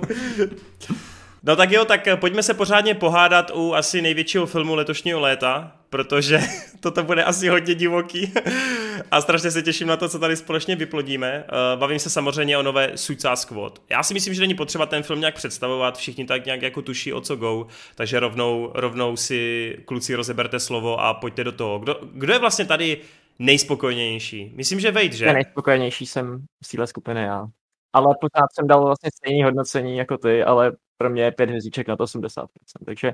No 1.48 1.56
tak 1.56 1.72
jo, 1.72 1.86
tak 1.86 2.08
pojďme 2.16 2.44
se 2.44 2.54
pořádně 2.54 2.96
pohádat 2.96 3.52
u 3.56 3.74
asi 3.74 4.02
největšího 4.02 4.46
filmu 4.46 4.76
letošního 4.76 5.20
léta, 5.20 5.72
protože 5.90 6.40
toto 6.80 7.04
bude 7.04 7.24
asi 7.24 7.48
hodně 7.50 7.76
divoký 7.76 8.34
a 9.12 9.22
strašně 9.22 9.52
se 9.52 9.62
těším 9.62 9.88
na 9.88 9.98
to, 9.98 10.10
co 10.10 10.20
tady 10.20 10.36
společně 10.36 10.76
vyplodíme. 10.76 11.28
Eh, 11.48 11.78
bavím 11.78 12.00
se 12.00 12.10
samozřejmě 12.10 12.58
o 12.58 12.64
nové 12.64 12.92
Suicide 12.96 13.36
Squad. 13.36 13.82
Já 13.90 14.04
si 14.04 14.14
myslím, 14.14 14.34
že 14.34 14.42
není 14.42 14.56
potřeba 14.56 14.86
ten 14.86 15.04
film 15.04 15.20
nějak 15.20 15.36
představovat, 15.36 15.98
všichni 15.98 16.26
tak 16.26 16.46
nějak 16.46 16.62
jako 16.62 16.82
tuší 16.82 17.14
o 17.14 17.22
co 17.22 17.36
go, 17.36 17.68
takže 17.96 18.20
rovnou, 18.20 18.72
rovnou 18.76 19.16
si 19.16 19.76
kluci 19.86 20.16
rozeberte 20.16 20.60
slovo 20.60 21.00
a 21.00 21.14
pojďte 21.14 21.44
do 21.44 21.52
toho. 21.52 21.80
Kdo, 21.80 22.00
kdo 22.14 22.34
je 22.34 22.40
vlastně 22.40 22.66
tady 22.66 22.98
nejspokojenější? 23.40 24.52
Myslím, 24.56 24.80
že 24.80 24.92
Vejt, 24.92 25.14
že? 25.14 25.34
Nejspokojenější 25.34 26.06
jsem 26.06 26.46
z 26.64 26.68
téhle 26.68 26.88
skupiny 26.88 27.24
já. 27.24 27.46
Ale 27.94 28.16
pořád 28.22 28.48
jsem 28.54 28.68
dal 28.68 28.86
vlastně 28.86 29.10
stejné 29.16 29.46
hodnocení 29.46 29.98
jako 29.98 30.18
ty, 30.18 30.44
ale 30.44 30.72
pro 30.98 31.10
mě 31.10 31.24
je 31.24 31.32
pět 31.32 31.50
hvězdiček 31.50 31.88
na 31.88 31.96
to 31.96 32.04
80%. 32.04 32.48
Takže 32.86 33.14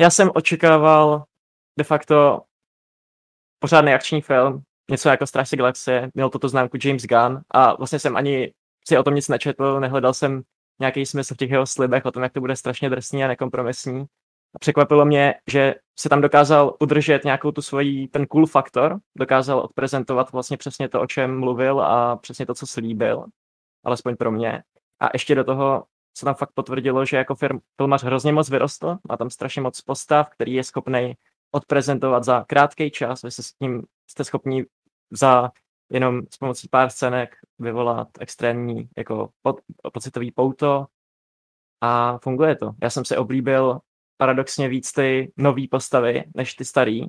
já 0.00 0.10
jsem 0.10 0.30
očekával 0.34 1.24
de 1.78 1.84
facto 1.84 2.42
pořádný 3.58 3.94
akční 3.94 4.20
film, 4.20 4.62
něco 4.90 5.08
jako 5.08 5.26
Strážce 5.26 5.56
galaxie, 5.56 6.10
měl 6.14 6.30
toto 6.30 6.48
známku 6.48 6.76
James 6.84 7.06
Gunn 7.06 7.40
a 7.50 7.74
vlastně 7.74 7.98
jsem 7.98 8.16
ani 8.16 8.52
si 8.88 8.98
o 8.98 9.02
tom 9.02 9.14
nic 9.14 9.28
nečetl, 9.28 9.80
nehledal 9.80 10.14
jsem 10.14 10.42
nějaký 10.80 11.06
smysl 11.06 11.34
v 11.34 11.36
těch 11.36 11.50
jeho 11.50 11.66
slibech 11.66 12.04
o 12.04 12.10
tom, 12.10 12.22
jak 12.22 12.32
to 12.32 12.40
bude 12.40 12.56
strašně 12.56 12.90
drsný 12.90 13.24
a 13.24 13.28
nekompromisní. 13.28 14.04
A 14.54 14.58
překvapilo 14.58 15.04
mě, 15.04 15.34
že 15.50 15.74
se 15.98 16.08
tam 16.08 16.20
dokázal 16.20 16.76
udržet 16.80 17.24
nějakou 17.24 17.52
tu 17.52 17.62
svoji, 17.62 18.08
ten 18.08 18.26
cool 18.26 18.46
faktor, 18.46 18.98
dokázal 19.18 19.58
odprezentovat 19.58 20.32
vlastně 20.32 20.56
přesně 20.56 20.88
to, 20.88 21.00
o 21.00 21.06
čem 21.06 21.40
mluvil 21.40 21.80
a 21.80 22.16
přesně 22.16 22.46
to, 22.46 22.54
co 22.54 22.66
slíbil, 22.66 23.24
alespoň 23.84 24.16
pro 24.16 24.30
mě. 24.30 24.62
A 25.00 25.08
ještě 25.12 25.34
do 25.34 25.44
toho 25.44 25.84
se 26.16 26.24
tam 26.24 26.34
fakt 26.34 26.52
potvrdilo, 26.54 27.04
že 27.04 27.16
jako 27.16 27.34
film, 27.34 27.60
filmař 27.76 28.02
hrozně 28.02 28.32
moc 28.32 28.50
vyrostl, 28.50 28.98
má 29.08 29.16
tam 29.16 29.30
strašně 29.30 29.62
moc 29.62 29.80
postav, 29.80 30.28
který 30.30 30.52
je 30.52 30.64
schopný 30.64 31.14
odprezentovat 31.50 32.24
za 32.24 32.44
krátký 32.44 32.90
čas, 32.90 33.22
vy 33.22 33.30
se 33.30 33.42
s 33.42 33.52
tím 33.52 33.82
jste 34.06 34.24
schopni 34.24 34.64
za 35.10 35.50
jenom 35.90 36.22
s 36.30 36.36
pomocí 36.36 36.68
pár 36.68 36.90
scének 36.90 37.36
vyvolat 37.58 38.08
extrémní 38.20 38.88
jako 38.96 39.30
pod, 39.42 39.60
pocitový 39.92 40.32
pouto 40.32 40.86
a 41.80 42.18
funguje 42.18 42.56
to. 42.56 42.72
Já 42.82 42.90
jsem 42.90 43.04
si 43.04 43.16
oblíbil 43.16 43.80
paradoxně 44.16 44.68
víc 44.68 44.92
ty 44.92 45.32
nový 45.36 45.68
postavy, 45.68 46.24
než 46.34 46.54
ty 46.54 46.64
starý 46.64 47.06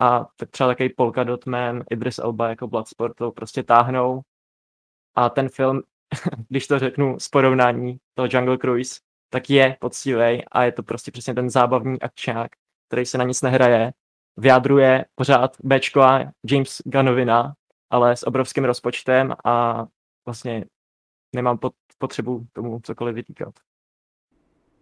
a 0.00 0.26
tak 0.36 0.50
třeba 0.50 0.68
takový 0.68 0.88
Polka 0.88 1.24
Dotman, 1.24 1.84
Idris 1.90 2.18
Elba 2.18 2.48
jako 2.48 2.68
Bloodsport 2.68 3.16
to 3.16 3.32
prostě 3.32 3.62
táhnou 3.62 4.20
a 5.14 5.30
ten 5.30 5.48
film 5.48 5.82
když 6.48 6.66
to 6.66 6.78
řeknu 6.78 7.18
z 7.18 7.28
porovnání 7.28 7.98
toho 8.14 8.28
Jungle 8.30 8.58
Cruise, 8.58 9.00
tak 9.30 9.50
je 9.50 9.76
poctivý 9.80 10.44
a 10.52 10.62
je 10.62 10.72
to 10.72 10.82
prostě 10.82 11.10
přesně 11.10 11.34
ten 11.34 11.50
zábavní 11.50 12.02
akčák, 12.02 12.50
který 12.88 13.06
se 13.06 13.18
na 13.18 13.24
nic 13.24 13.42
nehraje, 13.42 13.92
vyjádruje 14.36 15.04
pořád 15.14 15.56
Bčko 15.64 16.00
a 16.02 16.32
James 16.50 16.82
Gunnovina, 16.84 17.54
ale 17.90 18.16
s 18.16 18.26
obrovským 18.26 18.64
rozpočtem 18.64 19.34
a 19.44 19.86
vlastně 20.26 20.64
nemám 21.34 21.58
pot, 21.58 21.74
potřebu 21.98 22.46
tomu 22.52 22.80
cokoliv 22.80 23.14
vytýkat. 23.14 23.54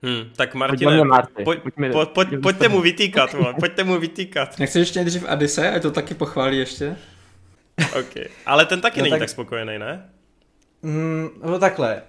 Hmm, 0.02 0.30
tak 0.36 0.54
Martine, 0.54 1.04
pojď, 1.44 1.62
pojď, 1.62 1.74
pojď, 2.14 2.28
pojďte 2.42 2.68
mu 2.68 2.80
vytýkat, 2.80 3.34
pojďte 3.60 3.84
mu 3.84 3.98
vytýkat. 3.98 4.58
Nechceš 4.58 4.80
ještě 4.80 4.98
nejdřív 4.98 5.24
Adise, 5.28 5.70
a 5.70 5.80
to 5.80 5.90
taky 5.90 6.14
pochválí 6.14 6.58
ještě? 6.58 6.96
OK, 8.00 8.14
ale 8.46 8.66
ten 8.66 8.80
taky 8.80 8.98
no 8.98 9.02
není 9.02 9.10
tak... 9.10 9.20
tak 9.20 9.28
spokojený, 9.28 9.78
ne? 9.78 10.10
Mm, 10.82 11.28
no 11.44 11.58
takhle. 11.58 12.02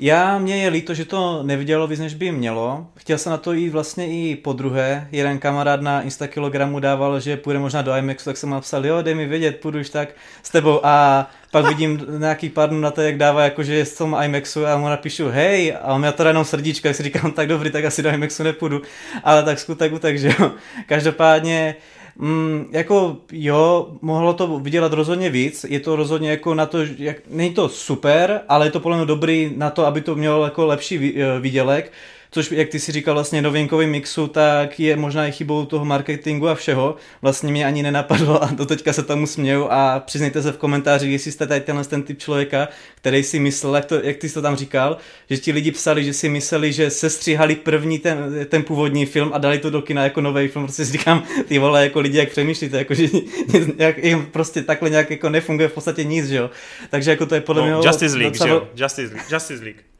Já, 0.00 0.38
mě 0.38 0.56
je 0.56 0.70
líto, 0.70 0.94
že 0.94 1.04
to 1.04 1.42
nevidělo 1.42 1.86
víc, 1.86 2.00
než 2.00 2.14
by 2.14 2.32
mělo. 2.32 2.86
Chtěl 2.96 3.18
jsem 3.18 3.30
na 3.30 3.36
to 3.36 3.52
jít 3.52 3.70
vlastně 3.70 4.06
i 4.06 4.36
po 4.36 4.52
druhé. 4.52 5.08
Jeden 5.12 5.38
kamarád 5.38 5.80
na 5.80 6.02
Instakilogramu 6.02 6.80
dával, 6.80 7.20
že 7.20 7.36
půjde 7.36 7.58
možná 7.58 7.82
do 7.82 7.96
IMAXu, 7.96 8.24
tak 8.24 8.36
jsem 8.36 8.50
napsal, 8.50 8.86
jo, 8.86 9.02
dej 9.02 9.14
mi 9.14 9.26
vědět, 9.26 9.60
půjdu 9.60 9.80
už 9.80 9.90
tak 9.90 10.08
s 10.42 10.50
tebou. 10.50 10.86
A 10.86 11.26
pak 11.50 11.66
vidím 11.66 12.00
nějaký 12.18 12.48
pár 12.48 12.72
na 12.72 12.90
to, 12.90 13.02
jak 13.02 13.16
dává, 13.16 13.44
jakože 13.44 13.74
je 13.74 13.84
z 13.84 13.94
tom 13.94 14.16
IMAXu 14.24 14.66
a 14.66 14.76
mu 14.76 14.88
napíšu, 14.88 15.28
hej, 15.28 15.76
a 15.82 15.94
on 15.94 16.00
mě 16.00 16.12
to 16.12 16.22
jenom 16.22 16.44
srdíčka, 16.44 16.88
tak 16.88 16.96
si 16.96 17.02
říkám, 17.02 17.32
tak 17.32 17.48
dobrý, 17.48 17.70
tak 17.70 17.84
asi 17.84 18.02
do 18.02 18.10
IMAXu 18.10 18.42
nepůjdu. 18.42 18.82
Ale 19.24 19.42
tak 19.42 19.58
skutek, 19.58 19.92
takže 20.00 20.34
jo. 20.40 20.52
Každopádně, 20.86 21.74
Mm, 22.18 22.68
jako 22.70 23.16
jo, 23.32 23.88
mohlo 24.02 24.34
to 24.34 24.58
vydělat 24.58 24.92
rozhodně 24.92 25.30
víc, 25.30 25.64
je 25.68 25.80
to 25.80 25.96
rozhodně 25.96 26.30
jako 26.30 26.54
na 26.54 26.66
to, 26.66 26.78
jak, 26.98 27.16
není 27.28 27.54
to 27.54 27.68
super, 27.68 28.40
ale 28.48 28.66
je 28.66 28.70
to 28.70 28.80
podle 28.80 28.96
mě 28.96 29.06
dobrý 29.06 29.52
na 29.56 29.70
to, 29.70 29.86
aby 29.86 30.00
to 30.00 30.14
mělo 30.14 30.44
jako 30.44 30.66
lepší 30.66 31.22
eh, 31.22 31.40
výdělek 31.40 31.92
což 32.30 32.50
jak 32.50 32.68
ty 32.68 32.80
si 32.80 32.92
říkal 32.92 33.14
vlastně 33.14 33.42
novinkový 33.42 33.86
mixu, 33.86 34.26
tak 34.26 34.80
je 34.80 34.96
možná 34.96 35.26
i 35.26 35.32
chybou 35.32 35.64
toho 35.64 35.84
marketingu 35.84 36.48
a 36.48 36.54
všeho. 36.54 36.96
Vlastně 37.22 37.52
mě 37.52 37.66
ani 37.66 37.82
nenapadlo 37.82 38.42
a 38.42 38.50
do 38.52 38.66
teďka 38.66 38.92
se 38.92 39.02
tomu 39.02 39.26
směju 39.26 39.66
a 39.70 40.00
přiznejte 40.06 40.42
se 40.42 40.52
v 40.52 40.56
komentáři, 40.56 41.10
jestli 41.10 41.32
jste 41.32 41.46
tady 41.46 41.60
tenhle 41.60 41.84
ten 41.84 42.02
typ 42.02 42.18
člověka, 42.18 42.68
který 42.94 43.22
si 43.22 43.38
myslel, 43.38 43.76
jak, 43.76 43.84
to, 43.84 43.94
jak 44.02 44.16
ty 44.16 44.28
jsi 44.28 44.34
to 44.34 44.42
tam 44.42 44.56
říkal, 44.56 44.96
že 45.30 45.36
ti 45.36 45.52
lidi 45.52 45.70
psali, 45.70 46.04
že 46.04 46.12
si 46.12 46.28
mysleli, 46.28 46.72
že 46.72 46.90
se 46.90 47.10
stříhali 47.10 47.54
první 47.54 47.98
ten, 47.98 48.46
ten 48.48 48.62
původní 48.62 49.06
film 49.06 49.30
a 49.34 49.38
dali 49.38 49.58
to 49.58 49.70
do 49.70 49.82
kina 49.82 50.04
jako 50.04 50.20
nový 50.20 50.48
film, 50.48 50.64
prostě 50.64 50.84
si 50.84 50.92
říkám, 50.92 51.22
ty 51.48 51.58
vole, 51.58 51.84
jako 51.84 52.00
lidi, 52.00 52.18
jak 52.18 52.30
přemýšlíte, 52.30 52.78
jako, 52.78 52.94
že 52.94 53.08
jak, 53.76 53.98
jim 53.98 54.26
prostě 54.26 54.62
takhle 54.62 54.90
nějak 54.90 55.10
jako 55.10 55.28
nefunguje 55.28 55.68
v 55.68 55.72
podstatě 55.72 56.04
nic, 56.04 56.26
že 56.26 56.36
jo. 56.36 56.50
Takže 56.90 57.10
jako 57.10 57.26
to 57.26 57.34
je 57.34 57.40
podle 57.40 57.70
no, 57.70 57.78
mě... 57.78 57.88
Justice 57.88 58.16
League, 58.16 58.32
docela... 58.32 58.48
že 58.48 58.54
jo? 58.54 58.68
Justice 58.76 59.14
League, 59.14 59.32
Justice 59.32 59.64
League. 59.64 59.97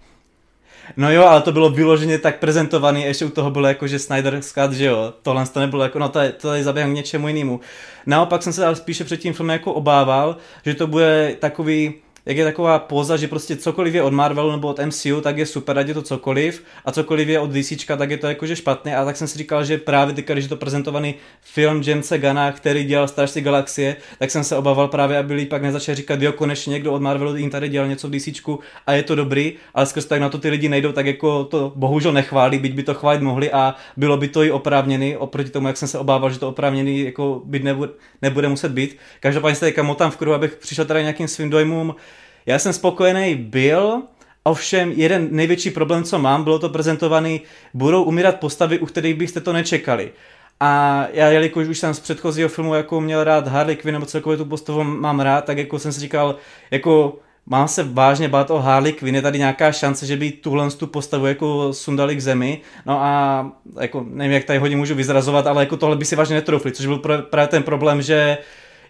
No 0.96 1.12
jo, 1.12 1.24
ale 1.24 1.42
to 1.42 1.52
bylo 1.52 1.70
vyloženě 1.70 2.18
tak 2.18 2.38
prezentovaný, 2.38 3.02
ještě 3.02 3.24
u 3.24 3.30
toho 3.30 3.50
bylo 3.50 3.68
jako, 3.68 3.86
že 3.86 3.98
Snyder 3.98 4.42
Scott, 4.42 4.72
že 4.72 4.84
jo, 4.84 5.14
tohle 5.22 5.46
to 5.46 5.60
nebylo 5.60 5.82
jako, 5.82 5.98
no 5.98 6.08
to 6.08 6.18
je, 6.18 6.32
to 6.32 6.54
je 6.54 6.64
zaběh 6.64 6.86
k 6.86 6.90
něčemu 6.90 7.28
jinému. 7.28 7.60
Naopak 8.06 8.42
jsem 8.42 8.52
se 8.52 8.66
ale 8.66 8.76
spíše 8.76 9.04
před 9.04 9.16
tím 9.16 9.34
filmem 9.34 9.54
jako 9.54 9.72
obával, 9.72 10.36
že 10.64 10.74
to 10.74 10.86
bude 10.86 11.36
takový, 11.38 11.94
jak 12.28 12.36
je 12.36 12.44
taková 12.44 12.78
poza, 12.78 13.16
že 13.16 13.28
prostě 13.28 13.56
cokoliv 13.56 13.94
je 13.94 14.02
od 14.02 14.12
Marvelu 14.12 14.50
nebo 14.50 14.68
od 14.68 14.80
MCU, 14.86 15.20
tak 15.20 15.38
je 15.38 15.46
super, 15.46 15.78
ať 15.78 15.88
je 15.88 15.94
to 15.94 16.02
cokoliv, 16.02 16.64
a 16.84 16.92
cokoliv 16.92 17.28
je 17.28 17.40
od 17.40 17.50
DC, 17.50 17.86
tak 17.86 18.10
je 18.10 18.18
to 18.18 18.26
jakože 18.26 18.56
špatné. 18.56 18.96
A 18.96 19.04
tak 19.04 19.16
jsem 19.16 19.28
si 19.28 19.38
říkal, 19.38 19.64
že 19.64 19.78
právě 19.78 20.14
teďka, 20.14 20.34
když 20.34 20.44
je 20.44 20.48
to 20.48 20.56
prezentovaný 20.56 21.14
film 21.40 21.82
Jamesa 21.86 22.16
Gana, 22.16 22.52
který 22.52 22.84
dělal 22.84 23.08
Strážci 23.08 23.40
galaxie, 23.40 23.96
tak 24.18 24.30
jsem 24.30 24.44
se 24.44 24.56
obával 24.56 24.88
právě, 24.88 25.18
aby 25.18 25.46
pak 25.46 25.62
nezačal 25.62 25.94
říkat, 25.94 26.22
jo, 26.22 26.32
konečně 26.32 26.70
někdo 26.70 26.92
od 26.92 27.02
Marvelu 27.02 27.36
jim 27.36 27.50
tady 27.50 27.68
dělal 27.68 27.88
něco 27.88 28.08
v 28.08 28.10
DC 28.10 28.28
a 28.86 28.92
je 28.92 29.02
to 29.02 29.14
dobrý, 29.14 29.52
ale 29.74 29.86
skrz 29.86 30.04
tak 30.04 30.20
na 30.20 30.28
to 30.28 30.38
ty 30.38 30.50
lidi 30.50 30.68
nejdou, 30.68 30.92
tak 30.92 31.06
jako 31.06 31.44
to 31.44 31.72
bohužel 31.76 32.12
nechválí, 32.12 32.58
byť 32.58 32.72
by 32.72 32.82
to 32.82 32.94
chválit 32.94 33.22
mohli 33.22 33.52
a 33.52 33.74
bylo 33.96 34.16
by 34.16 34.28
to 34.28 34.42
i 34.42 34.50
oprávněný, 34.50 35.16
oproti 35.16 35.50
tomu, 35.50 35.66
jak 35.66 35.76
jsem 35.76 35.88
se 35.88 35.98
obával, 35.98 36.30
že 36.30 36.38
to 36.38 36.48
oprávněný 36.48 37.00
jako 37.00 37.42
být 37.44 37.64
nebude, 37.64 37.92
nebude 38.22 38.48
muset 38.48 38.72
být. 38.72 38.96
Každopádně 39.20 39.54
se 39.54 39.66
teďka 39.66 39.82
motám 39.82 40.10
v 40.10 40.16
kruhu, 40.16 40.34
abych 40.34 40.56
přišel 40.56 40.84
tady 40.84 41.00
nějakým 41.00 41.28
svým 41.28 41.50
dojmům. 41.50 41.94
Já 42.48 42.58
jsem 42.58 42.72
spokojený 42.72 43.34
byl, 43.34 44.02
Ovšem, 44.44 44.92
jeden 44.92 45.28
největší 45.30 45.70
problém, 45.70 46.04
co 46.04 46.18
mám, 46.18 46.44
bylo 46.44 46.58
to 46.58 46.68
prezentovaný, 46.68 47.40
budou 47.74 48.02
umírat 48.02 48.40
postavy, 48.40 48.78
u 48.78 48.86
kterých 48.86 49.14
byste 49.14 49.40
to 49.40 49.52
nečekali. 49.52 50.12
A 50.60 51.04
já, 51.12 51.28
jelikož 51.28 51.68
už 51.68 51.78
jsem 51.78 51.94
z 51.94 52.00
předchozího 52.00 52.48
filmu 52.48 52.74
jako 52.74 53.00
měl 53.00 53.24
rád 53.24 53.48
Harley 53.48 53.76
Quinn, 53.76 53.92
nebo 53.92 54.06
celkově 54.06 54.36
tu 54.36 54.44
postavu 54.44 54.84
mám 54.84 55.20
rád, 55.20 55.44
tak 55.44 55.58
jako 55.58 55.78
jsem 55.78 55.92
si 55.92 56.00
říkal, 56.00 56.36
jako 56.70 57.18
mám 57.46 57.68
se 57.68 57.84
vážně 57.84 58.28
bát 58.28 58.50
o 58.50 58.58
Harley 58.58 58.92
Quinn, 58.92 59.14
je 59.14 59.22
tady 59.22 59.38
nějaká 59.38 59.72
šance, 59.72 60.06
že 60.06 60.16
by 60.16 60.30
tuhle 60.30 60.70
tu 60.70 60.86
postavu 60.86 61.26
jako 61.26 61.72
sundali 61.72 62.16
k 62.16 62.22
zemi. 62.22 62.60
No 62.86 63.02
a 63.02 63.52
jako 63.80 64.06
nevím, 64.08 64.32
jak 64.32 64.44
tady 64.44 64.58
hodně 64.58 64.76
můžu 64.76 64.94
vyzrazovat, 64.94 65.46
ale 65.46 65.62
jako 65.62 65.76
tohle 65.76 65.96
by 65.96 66.04
si 66.04 66.16
vážně 66.16 66.34
netroufli, 66.34 66.72
což 66.72 66.86
byl 66.86 66.98
právě 67.30 67.48
ten 67.48 67.62
problém, 67.62 68.02
že 68.02 68.38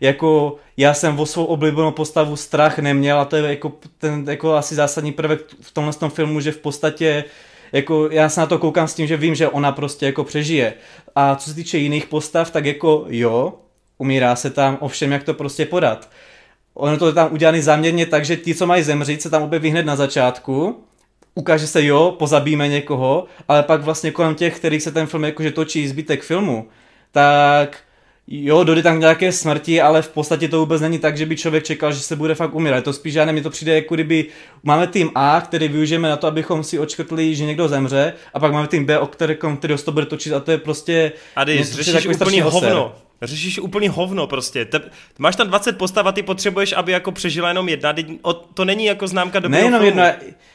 jako 0.00 0.56
já 0.76 0.94
jsem 0.94 1.20
o 1.20 1.26
svou 1.26 1.44
oblíbenou 1.44 1.90
postavu 1.90 2.36
strach 2.36 2.78
neměl 2.78 3.20
a 3.20 3.24
to 3.24 3.36
je 3.36 3.42
jako 3.42 3.72
ten 3.98 4.24
jako 4.28 4.54
asi 4.54 4.74
zásadní 4.74 5.12
prvek 5.12 5.40
v 5.60 5.70
tomhle 5.70 5.92
tom 5.92 6.10
filmu, 6.10 6.40
že 6.40 6.52
v 6.52 6.58
podstatě 6.58 7.24
jako 7.72 8.08
já 8.12 8.28
se 8.28 8.40
na 8.40 8.46
to 8.46 8.58
koukám 8.58 8.88
s 8.88 8.94
tím, 8.94 9.06
že 9.06 9.16
vím, 9.16 9.34
že 9.34 9.48
ona 9.48 9.72
prostě 9.72 10.06
jako 10.06 10.24
přežije. 10.24 10.74
A 11.14 11.36
co 11.36 11.50
se 11.50 11.56
týče 11.56 11.78
jiných 11.78 12.06
postav, 12.06 12.50
tak 12.50 12.64
jako 12.64 13.04
jo, 13.08 13.54
umírá 13.98 14.36
se 14.36 14.50
tam, 14.50 14.78
ovšem 14.80 15.12
jak 15.12 15.22
to 15.24 15.34
prostě 15.34 15.66
podat. 15.66 16.10
Ono 16.74 16.96
to 16.96 17.06
je 17.06 17.12
tam 17.12 17.32
udělané 17.32 17.62
záměrně 17.62 18.06
tak, 18.06 18.24
že 18.24 18.36
ti, 18.36 18.54
co 18.54 18.66
mají 18.66 18.82
zemřít, 18.82 19.22
se 19.22 19.30
tam 19.30 19.42
objeví 19.42 19.70
hned 19.70 19.86
na 19.86 19.96
začátku, 19.96 20.84
ukáže 21.34 21.66
se, 21.66 21.84
jo, 21.84 22.16
pozabíme 22.18 22.68
někoho, 22.68 23.24
ale 23.48 23.62
pak 23.62 23.82
vlastně 23.82 24.10
kolem 24.10 24.34
těch, 24.34 24.56
kterých 24.56 24.82
se 24.82 24.92
ten 24.92 25.06
film 25.06 25.24
jakože 25.24 25.50
točí 25.50 25.88
zbytek 25.88 26.22
filmu, 26.22 26.68
tak 27.12 27.78
jo, 28.30 28.64
dojde 28.64 28.82
tam 28.82 29.00
nějaké 29.00 29.32
smrti, 29.32 29.80
ale 29.80 30.02
v 30.02 30.08
podstatě 30.08 30.48
to 30.48 30.58
vůbec 30.58 30.80
není 30.80 30.98
tak, 30.98 31.16
že 31.16 31.26
by 31.26 31.36
člověk 31.36 31.64
čekal, 31.64 31.92
že 31.92 32.00
se 32.00 32.16
bude 32.16 32.34
fakt 32.34 32.54
umírat. 32.54 32.84
To 32.84 32.92
spíš 32.92 33.12
žádné, 33.12 33.32
mi 33.32 33.42
to 33.42 33.50
přijde 33.50 33.74
jako 33.74 33.94
kdyby 33.94 34.26
máme 34.62 34.86
tým 34.86 35.10
A, 35.14 35.40
který 35.40 35.68
využijeme 35.68 36.08
na 36.08 36.16
to, 36.16 36.26
abychom 36.26 36.64
si 36.64 36.78
očkrtli, 36.78 37.34
že 37.34 37.44
někdo 37.44 37.68
zemře, 37.68 38.12
a 38.34 38.40
pak 38.40 38.52
máme 38.52 38.68
tým 38.68 38.84
B, 38.84 38.98
o 38.98 39.06
který, 39.06 39.36
který 39.58 39.74
to 39.84 39.92
bude 39.92 40.06
točit 40.06 40.32
a 40.32 40.40
to 40.40 40.50
je 40.50 40.58
prostě... 40.58 41.12
Ady, 41.36 41.64
řešíš 41.64 42.06
úplný 42.06 42.40
hovno. 42.40 42.94
Řešíš 43.22 43.58
úplný 43.58 43.88
hovno 43.88 44.26
prostě. 44.26 44.64
Te, 44.64 44.80
máš 45.18 45.36
tam 45.36 45.48
20 45.48 45.78
postav 45.78 46.06
a 46.06 46.12
ty 46.12 46.22
potřebuješ, 46.22 46.72
aby 46.72 46.92
jako 46.92 47.12
přežila 47.12 47.48
jenom 47.48 47.68
jedna. 47.68 47.94
To 48.54 48.64
není 48.64 48.84
jako 48.84 49.08
známka 49.08 49.40
dobrého 49.40 49.70
Nejenom 49.70 49.86
jedna, 49.86 50.12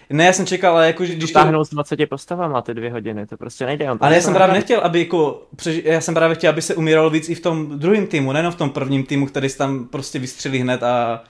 ne, 0.09 0.25
já 0.25 0.33
jsem 0.33 0.45
čekal, 0.45 0.75
ale 0.75 0.87
jako, 0.87 1.03
když 1.03 1.31
to... 1.31 1.39
Táhnout 1.39 1.67
s 1.67 1.69
20 1.69 2.09
postavama 2.09 2.61
ty 2.61 2.73
dvě 2.73 2.91
hodiny, 2.91 3.27
to 3.27 3.37
prostě 3.37 3.65
nejde. 3.65 3.91
On 3.91 3.97
ale 4.01 4.15
já 4.15 4.21
jsem 4.21 4.33
právě 4.33 4.53
nechtěl, 4.53 4.79
aby 4.79 4.99
jako, 4.99 5.47
já 5.83 6.01
jsem 6.01 6.13
právě 6.13 6.35
chtěl, 6.35 6.49
aby 6.49 6.61
se 6.61 6.75
umíralo 6.75 7.09
víc 7.09 7.29
i 7.29 7.35
v 7.35 7.39
tom 7.39 7.79
druhém 7.79 8.07
týmu, 8.07 8.31
nejenom 8.31 8.51
v 8.51 8.55
tom 8.55 8.69
prvním 8.69 9.03
týmu, 9.03 9.25
který 9.25 9.49
se 9.49 9.57
tam 9.57 9.85
prostě 9.85 10.19
vystřelí 10.19 10.59
hned 10.59 10.83
a 10.83 11.23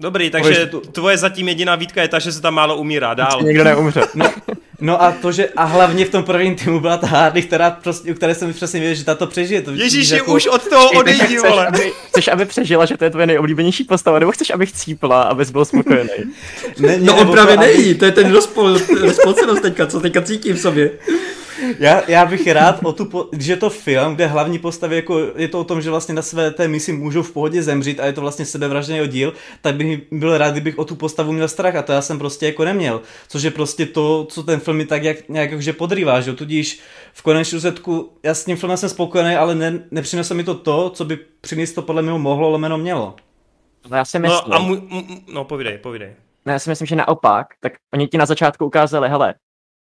Dobrý, 0.00 0.30
takže 0.30 0.70
tvoje 0.92 1.18
zatím 1.18 1.48
jediná 1.48 1.74
výtka 1.74 2.02
je 2.02 2.08
ta, 2.08 2.18
že 2.18 2.32
se 2.32 2.40
tam 2.40 2.54
málo 2.54 2.76
umírá. 2.76 3.14
Dál. 3.14 3.42
Nikdo 3.42 3.64
neumře. 3.64 4.00
No, 4.14 4.30
no, 4.80 5.02
a 5.02 5.12
to, 5.12 5.32
že 5.32 5.48
a 5.56 5.64
hlavně 5.64 6.04
v 6.04 6.10
tom 6.10 6.24
prvním 6.24 6.56
týmu 6.56 6.80
byla 6.80 6.96
ta 6.96 7.06
Hardy, 7.06 7.42
která 7.42 7.70
prostě, 7.70 8.12
u 8.12 8.14
které 8.14 8.34
jsem 8.34 8.52
přesně 8.52 8.80
věděl, 8.80 8.94
že 8.94 9.04
tato 9.04 9.26
přežije. 9.26 9.62
To 9.62 9.70
Ježíš, 9.70 10.10
jako... 10.10 10.34
už 10.34 10.46
od 10.46 10.68
toho 10.68 10.90
odejdi, 10.90 11.38
vole. 11.38 11.66
Aby, 11.66 11.92
chceš, 12.08 12.28
aby 12.28 12.44
přežila, 12.44 12.84
že 12.84 12.96
to 12.96 13.04
je 13.04 13.10
tvoje 13.10 13.26
nejoblíbenější 13.26 13.84
postava, 13.84 14.18
nebo 14.18 14.32
chceš, 14.32 14.50
aby 14.50 14.66
chcípla, 14.66 15.22
abys 15.22 15.50
byl 15.50 15.64
spokojený? 15.64 16.10
Ne, 16.78 16.88
ne, 16.88 16.98
no 17.00 17.16
on 17.16 17.32
právě 17.32 17.54
to, 17.54 17.60
nejí, 17.60 17.90
aby... 17.90 17.94
to 17.94 18.04
je 18.04 18.12
ten 18.12 18.32
rozpol, 18.32 18.78
rozpolcenost 19.00 19.62
teďka, 19.62 19.86
co 19.86 20.00
teďka 20.00 20.22
cítím 20.22 20.56
v 20.56 20.60
sobě. 20.60 20.90
Já, 21.78 22.02
já 22.10 22.26
bych 22.26 22.46
rád 22.46 22.80
o 22.84 22.92
tu, 22.92 23.04
po, 23.04 23.28
když 23.32 23.46
je 23.46 23.56
to 23.56 23.70
film, 23.70 24.14
kde 24.14 24.26
hlavní 24.26 24.58
postavy 24.58 24.96
jako, 24.96 25.20
je 25.36 25.48
to 25.48 25.60
o 25.60 25.64
tom, 25.64 25.82
že 25.82 25.90
vlastně 25.90 26.14
na 26.14 26.22
své 26.22 26.50
té 26.50 26.68
misi 26.68 26.92
můžou 26.92 27.22
v 27.22 27.32
pohodě 27.32 27.62
zemřít 27.62 28.00
a 28.00 28.06
je 28.06 28.12
to 28.12 28.20
vlastně 28.20 28.44
sebevražděný 28.44 29.00
oddíl, 29.00 29.32
tak 29.62 29.74
bych 29.74 30.00
byl 30.12 30.38
rád, 30.38 30.50
kdybych 30.50 30.78
o 30.78 30.84
tu 30.84 30.96
postavu 30.96 31.32
měl 31.32 31.48
strach 31.48 31.74
a 31.74 31.82
to 31.82 31.92
já 31.92 32.02
jsem 32.02 32.18
prostě 32.18 32.46
jako 32.46 32.64
neměl. 32.64 33.00
Což 33.28 33.42
je 33.42 33.50
prostě 33.50 33.86
to, 33.86 34.26
co 34.30 34.42
ten 34.42 34.60
film 34.60 34.76
mi 34.76 34.86
tak 34.86 35.02
jak, 35.02 35.28
nějak 35.28 35.50
jakože 35.50 35.72
podrývá, 35.72 36.20
že 36.20 36.32
tudíž 36.32 36.80
v 37.12 37.22
konečném 37.22 37.56
důsledku, 37.56 38.12
já 38.22 38.34
s 38.34 38.44
tím 38.44 38.56
filmem 38.56 38.76
jsem 38.76 38.88
spokojený, 38.88 39.34
ale 39.34 39.54
ne, 39.54 39.82
nepřineslo 39.90 40.36
mi 40.36 40.44
to 40.44 40.54
to, 40.54 40.90
co 40.90 41.04
by 41.04 41.18
přinést 41.40 41.72
to 41.72 41.82
podle 41.82 42.02
mě 42.02 42.12
mohlo, 42.12 42.48
lomeno 42.48 42.78
mělo. 42.78 43.16
No 43.90 43.96
já 43.96 44.04
si 44.04 44.18
myslím. 44.18 44.50
No, 44.50 44.54
a 44.54 44.58
mu, 44.58 44.88
no 45.32 45.44
povídej, 45.44 45.78
povídej. 45.78 46.14
No, 46.46 46.52
já 46.52 46.58
si 46.58 46.70
myslím, 46.70 46.86
že 46.86 46.96
naopak, 46.96 47.46
tak 47.60 47.72
oni 47.94 48.08
ti 48.08 48.18
na 48.18 48.26
začátku 48.26 48.66
ukázali, 48.66 49.08
hele, 49.08 49.34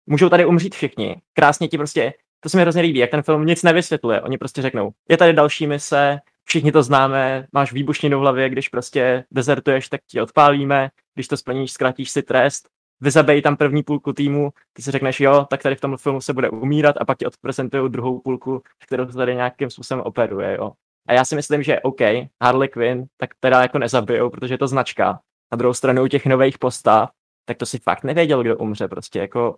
můžou 0.07 0.29
tady 0.29 0.45
umřít 0.45 0.75
všichni. 0.75 1.15
Krásně 1.33 1.67
ti 1.67 1.77
prostě, 1.77 2.13
to 2.39 2.49
se 2.49 2.57
mi 2.57 2.61
hrozně 2.61 2.81
líbí, 2.81 2.99
jak 2.99 3.11
ten 3.11 3.21
film 3.21 3.45
nic 3.45 3.63
nevysvětluje. 3.63 4.21
Oni 4.21 4.37
prostě 4.37 4.61
řeknou, 4.61 4.91
je 5.09 5.17
tady 5.17 5.33
další 5.33 5.67
mise, 5.67 6.19
všichni 6.43 6.71
to 6.71 6.83
známe, 6.83 7.47
máš 7.51 7.73
výbušninu 7.73 8.17
v 8.17 8.21
hlavě, 8.21 8.49
když 8.49 8.69
prostě 8.69 9.23
dezertuješ, 9.31 9.89
tak 9.89 10.01
ti 10.07 10.21
odpálíme, 10.21 10.89
když 11.15 11.27
to 11.27 11.37
splníš, 11.37 11.71
zkratíš 11.71 12.09
si 12.09 12.23
trest, 12.23 12.69
vyzabej 13.01 13.41
tam 13.41 13.57
první 13.57 13.83
půlku 13.83 14.13
týmu, 14.13 14.49
ty 14.73 14.81
si 14.81 14.91
řekneš, 14.91 15.19
jo, 15.19 15.45
tak 15.49 15.63
tady 15.63 15.75
v 15.75 15.81
tom 15.81 15.97
filmu 15.97 16.21
se 16.21 16.33
bude 16.33 16.49
umírat 16.49 16.95
a 16.99 17.05
pak 17.05 17.17
ti 17.17 17.25
odprezentují 17.25 17.91
druhou 17.91 18.19
půlku, 18.19 18.61
kterou 18.85 19.05
to 19.05 19.13
tady 19.13 19.35
nějakým 19.35 19.69
způsobem 19.69 20.01
operuje, 20.01 20.57
jo. 20.59 20.71
A 21.07 21.13
já 21.13 21.25
si 21.25 21.35
myslím, 21.35 21.63
že 21.63 21.79
OK, 21.79 22.01
Harley 22.43 22.69
Quinn, 22.69 23.05
tak 23.17 23.29
teda 23.39 23.61
jako 23.61 23.79
nezabijou, 23.79 24.29
protože 24.29 24.53
je 24.53 24.57
to 24.57 24.67
značka. 24.67 25.19
Na 25.51 25.55
druhou 25.55 25.73
stranu 25.73 26.03
u 26.03 26.07
těch 26.07 26.25
nových 26.25 26.57
postav, 26.57 27.09
tak 27.45 27.57
to 27.57 27.65
si 27.65 27.79
fakt 27.79 28.03
nevěděl, 28.03 28.43
kdo 28.43 28.57
umře, 28.57 28.87
prostě 28.87 29.19
jako 29.19 29.57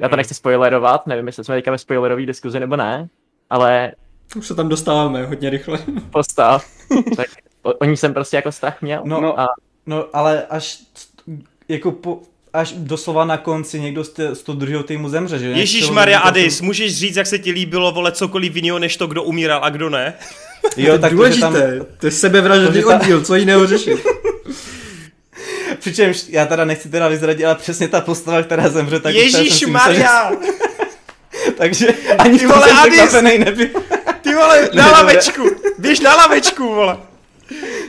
já 0.00 0.08
to 0.08 0.16
nechci 0.16 0.34
spoilerovat, 0.34 1.06
nevím, 1.06 1.26
jestli 1.26 1.44
jsme 1.44 1.54
teďka 1.54 1.70
ve 1.70 1.78
spoilerové 1.78 2.26
diskuzi 2.26 2.60
nebo 2.60 2.76
ne, 2.76 3.08
ale... 3.50 3.92
Už 4.36 4.46
se 4.46 4.54
tam 4.54 4.68
dostáváme 4.68 5.26
hodně 5.26 5.50
rychle. 5.50 5.78
Postav. 6.10 6.66
tak 7.16 7.26
o, 7.62 7.72
o 7.72 7.84
ní 7.84 7.96
jsem 7.96 8.14
prostě 8.14 8.36
jako 8.36 8.52
strach 8.52 8.82
měl. 8.82 9.02
No, 9.04 9.20
no, 9.20 9.40
a... 9.40 9.48
no 9.86 10.06
ale 10.12 10.46
až 10.46 10.78
jako 11.68 11.92
po, 11.92 12.20
až 12.52 12.72
doslova 12.72 13.24
na 13.24 13.36
konci 13.36 13.80
někdo 13.80 14.04
z, 14.04 14.14
z 14.32 14.42
toho 14.42 14.58
druhého 14.58 14.82
týmu 14.82 15.08
zemře, 15.08 15.38
že? 15.38 15.46
Ježíš 15.46 15.90
Maria 15.90 16.18
Adis, 16.18 16.56
jsem... 16.56 16.66
můžeš 16.66 16.98
říct, 16.98 17.16
jak 17.16 17.26
se 17.26 17.38
ti 17.38 17.50
líbilo, 17.50 17.92
vole, 17.92 18.12
cokoliv 18.12 18.56
jiného, 18.56 18.78
než 18.78 18.96
to, 18.96 19.06
kdo 19.06 19.22
umíral 19.22 19.64
a 19.64 19.70
kdo 19.70 19.90
ne? 19.90 20.14
Jo, 20.76 20.98
tak 20.98 21.12
důležité, 21.12 21.78
to, 21.78 21.84
tam... 21.84 21.96
to 22.00 22.06
je 22.06 22.10
sebevražedný 22.10 22.82
ta... 22.82 22.96
oddíl, 22.96 23.24
co 23.24 23.34
jiného 23.34 23.66
řešit. 23.66 23.98
Přičemž 25.80 26.24
já 26.28 26.46
teda 26.46 26.64
nechci 26.64 26.88
teda 26.88 27.08
vyzradit, 27.08 27.44
ale 27.44 27.54
přesně 27.54 27.88
ta 27.88 28.00
postava, 28.00 28.42
která 28.42 28.68
zemře, 28.68 29.00
tak 29.00 29.14
Ježíš 29.14 29.66
Maria! 29.66 30.32
Takže 31.56 31.86
ani 32.18 32.38
ty 32.38 32.46
vole, 32.46 32.68
jsem 33.08 33.24
nebyl. 33.24 33.68
Ty 34.22 34.34
vole, 34.34 34.68
na 34.74 34.90
lavečku, 34.90 35.42
běž 35.78 36.00
na 36.00 36.16
lavečku, 36.16 36.74
vole. 36.74 36.96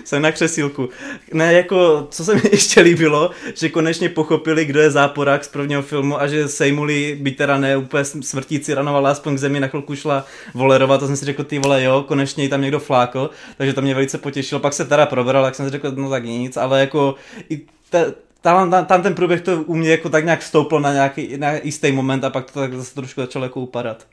Jsem 0.05 0.21
na 0.21 0.31
křesílku. 0.31 0.89
Ne, 1.33 1.53
jako, 1.53 2.07
co 2.11 2.25
se 2.25 2.35
mi 2.35 2.41
ještě 2.51 2.81
líbilo, 2.81 3.31
že 3.55 3.69
konečně 3.69 4.09
pochopili, 4.09 4.65
kdo 4.65 4.79
je 4.79 4.91
záporák 4.91 5.43
z 5.43 5.47
prvního 5.47 5.81
filmu 5.81 6.21
a 6.21 6.27
že 6.27 6.47
sejmuli, 6.47 7.17
byť 7.21 7.37
teda 7.37 7.57
ne 7.57 7.77
úplně 7.77 8.05
smrtící 8.05 8.73
ranovala, 8.73 9.11
aspoň 9.11 9.35
k 9.35 9.39
zemi 9.39 9.59
na 9.59 9.67
chvilku 9.67 9.95
šla 9.95 10.25
volerovat, 10.53 10.99
to 10.99 11.07
jsem 11.07 11.17
si 11.17 11.25
řekl, 11.25 11.43
ty 11.43 11.59
vole, 11.59 11.83
jo, 11.83 12.05
konečně 12.07 12.43
jí 12.43 12.49
tam 12.49 12.61
někdo 12.61 12.79
flákl, 12.79 13.29
takže 13.57 13.73
to 13.73 13.81
mě 13.81 13.93
velice 13.93 14.17
potěšilo. 14.17 14.59
Pak 14.59 14.73
se 14.73 14.85
teda 14.85 15.05
probral, 15.05 15.43
tak 15.43 15.55
jsem 15.55 15.65
si 15.65 15.71
řekl, 15.71 15.91
no 15.95 16.09
tak 16.09 16.25
nic, 16.25 16.57
ale 16.57 16.79
jako 16.79 17.15
i 17.49 17.61
ta, 17.89 17.99
tam, 18.41 18.71
tam, 18.71 18.85
tam 18.85 19.03
ten 19.03 19.15
průběh 19.15 19.41
to 19.41 19.63
u 19.63 19.75
mě 19.75 19.91
jako 19.91 20.09
tak 20.09 20.23
nějak 20.23 20.41
stouplo 20.41 20.79
na 20.79 20.93
nějaký 20.93 21.37
na 21.37 21.51
jistý 21.51 21.91
moment 21.91 22.23
a 22.23 22.29
pak 22.29 22.51
to 22.51 22.59
tak 22.59 22.73
zase 22.73 22.95
trošku 22.95 23.21
začalo 23.21 23.45
jako 23.45 23.59
upadat. 23.59 24.07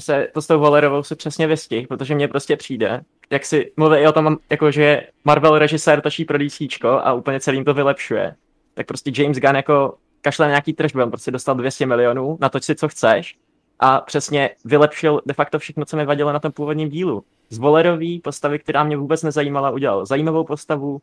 Se 0.00 0.28
to 0.34 0.42
s 0.42 0.46
tou 0.46 0.60
Valerovou 0.60 1.02
se 1.02 1.16
přesně 1.16 1.46
vystih, 1.46 1.88
protože 1.88 2.14
mně 2.14 2.28
prostě 2.28 2.56
přijde, 2.56 3.00
jak 3.30 3.46
si 3.46 3.72
mluví 3.76 4.06
o 4.06 4.12
tom, 4.12 4.36
jako 4.50 4.70
že 4.70 5.06
Marvel 5.24 5.58
režisér 5.58 6.00
točí 6.00 6.24
pro 6.24 6.38
DC 6.38 6.60
a 6.84 7.12
úplně 7.12 7.40
celým 7.40 7.64
to 7.64 7.74
vylepšuje, 7.74 8.34
tak 8.74 8.86
prostě 8.86 9.12
James 9.14 9.38
Gunn 9.38 9.56
jako 9.56 9.94
kašle 10.20 10.46
na 10.46 10.50
nějaký 10.50 10.72
tržby, 10.72 11.02
on 11.02 11.10
prostě 11.10 11.30
dostal 11.30 11.54
200 11.54 11.86
milionů, 11.86 12.38
na 12.40 12.48
to 12.48 12.60
si 12.60 12.74
co 12.74 12.88
chceš 12.88 13.36
a 13.80 14.00
přesně 14.00 14.50
vylepšil 14.64 15.20
de 15.26 15.34
facto 15.34 15.58
všechno, 15.58 15.84
co 15.84 15.96
mi 15.96 16.04
vadilo 16.04 16.32
na 16.32 16.38
tom 16.38 16.52
původním 16.52 16.88
dílu. 16.88 17.24
Z 17.50 17.58
Volerový 17.58 18.20
postavy, 18.20 18.58
která 18.58 18.84
mě 18.84 18.96
vůbec 18.96 19.22
nezajímala, 19.22 19.70
udělal 19.70 20.06
zajímavou 20.06 20.44
postavu, 20.44 21.00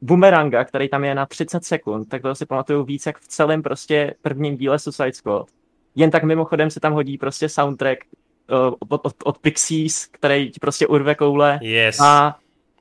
Boomeranga, 0.00 0.64
který 0.64 0.88
tam 0.88 1.04
je 1.04 1.14
na 1.14 1.26
30 1.26 1.64
sekund, 1.64 2.08
tak 2.08 2.22
to 2.22 2.34
si 2.34 2.46
pamatuju 2.46 2.84
víc 2.84 3.06
jak 3.06 3.18
v 3.18 3.28
celém 3.28 3.62
prostě 3.62 4.14
prvním 4.22 4.56
díle 4.56 4.78
Suicide 4.78 5.12
Squad. 5.12 5.46
Jen 5.94 6.10
tak 6.10 6.24
mimochodem 6.24 6.70
se 6.70 6.80
tam 6.80 6.92
hodí 6.92 7.18
prostě 7.18 7.48
soundtrack 7.48 7.98
uh, 8.50 8.74
od, 8.88 9.00
od, 9.06 9.14
od 9.24 9.38
Pixies, 9.38 10.06
který 10.06 10.50
ti 10.50 10.60
prostě 10.60 10.86
urve 10.86 11.14
koule 11.14 11.58
yes. 11.62 12.00
a 12.00 12.36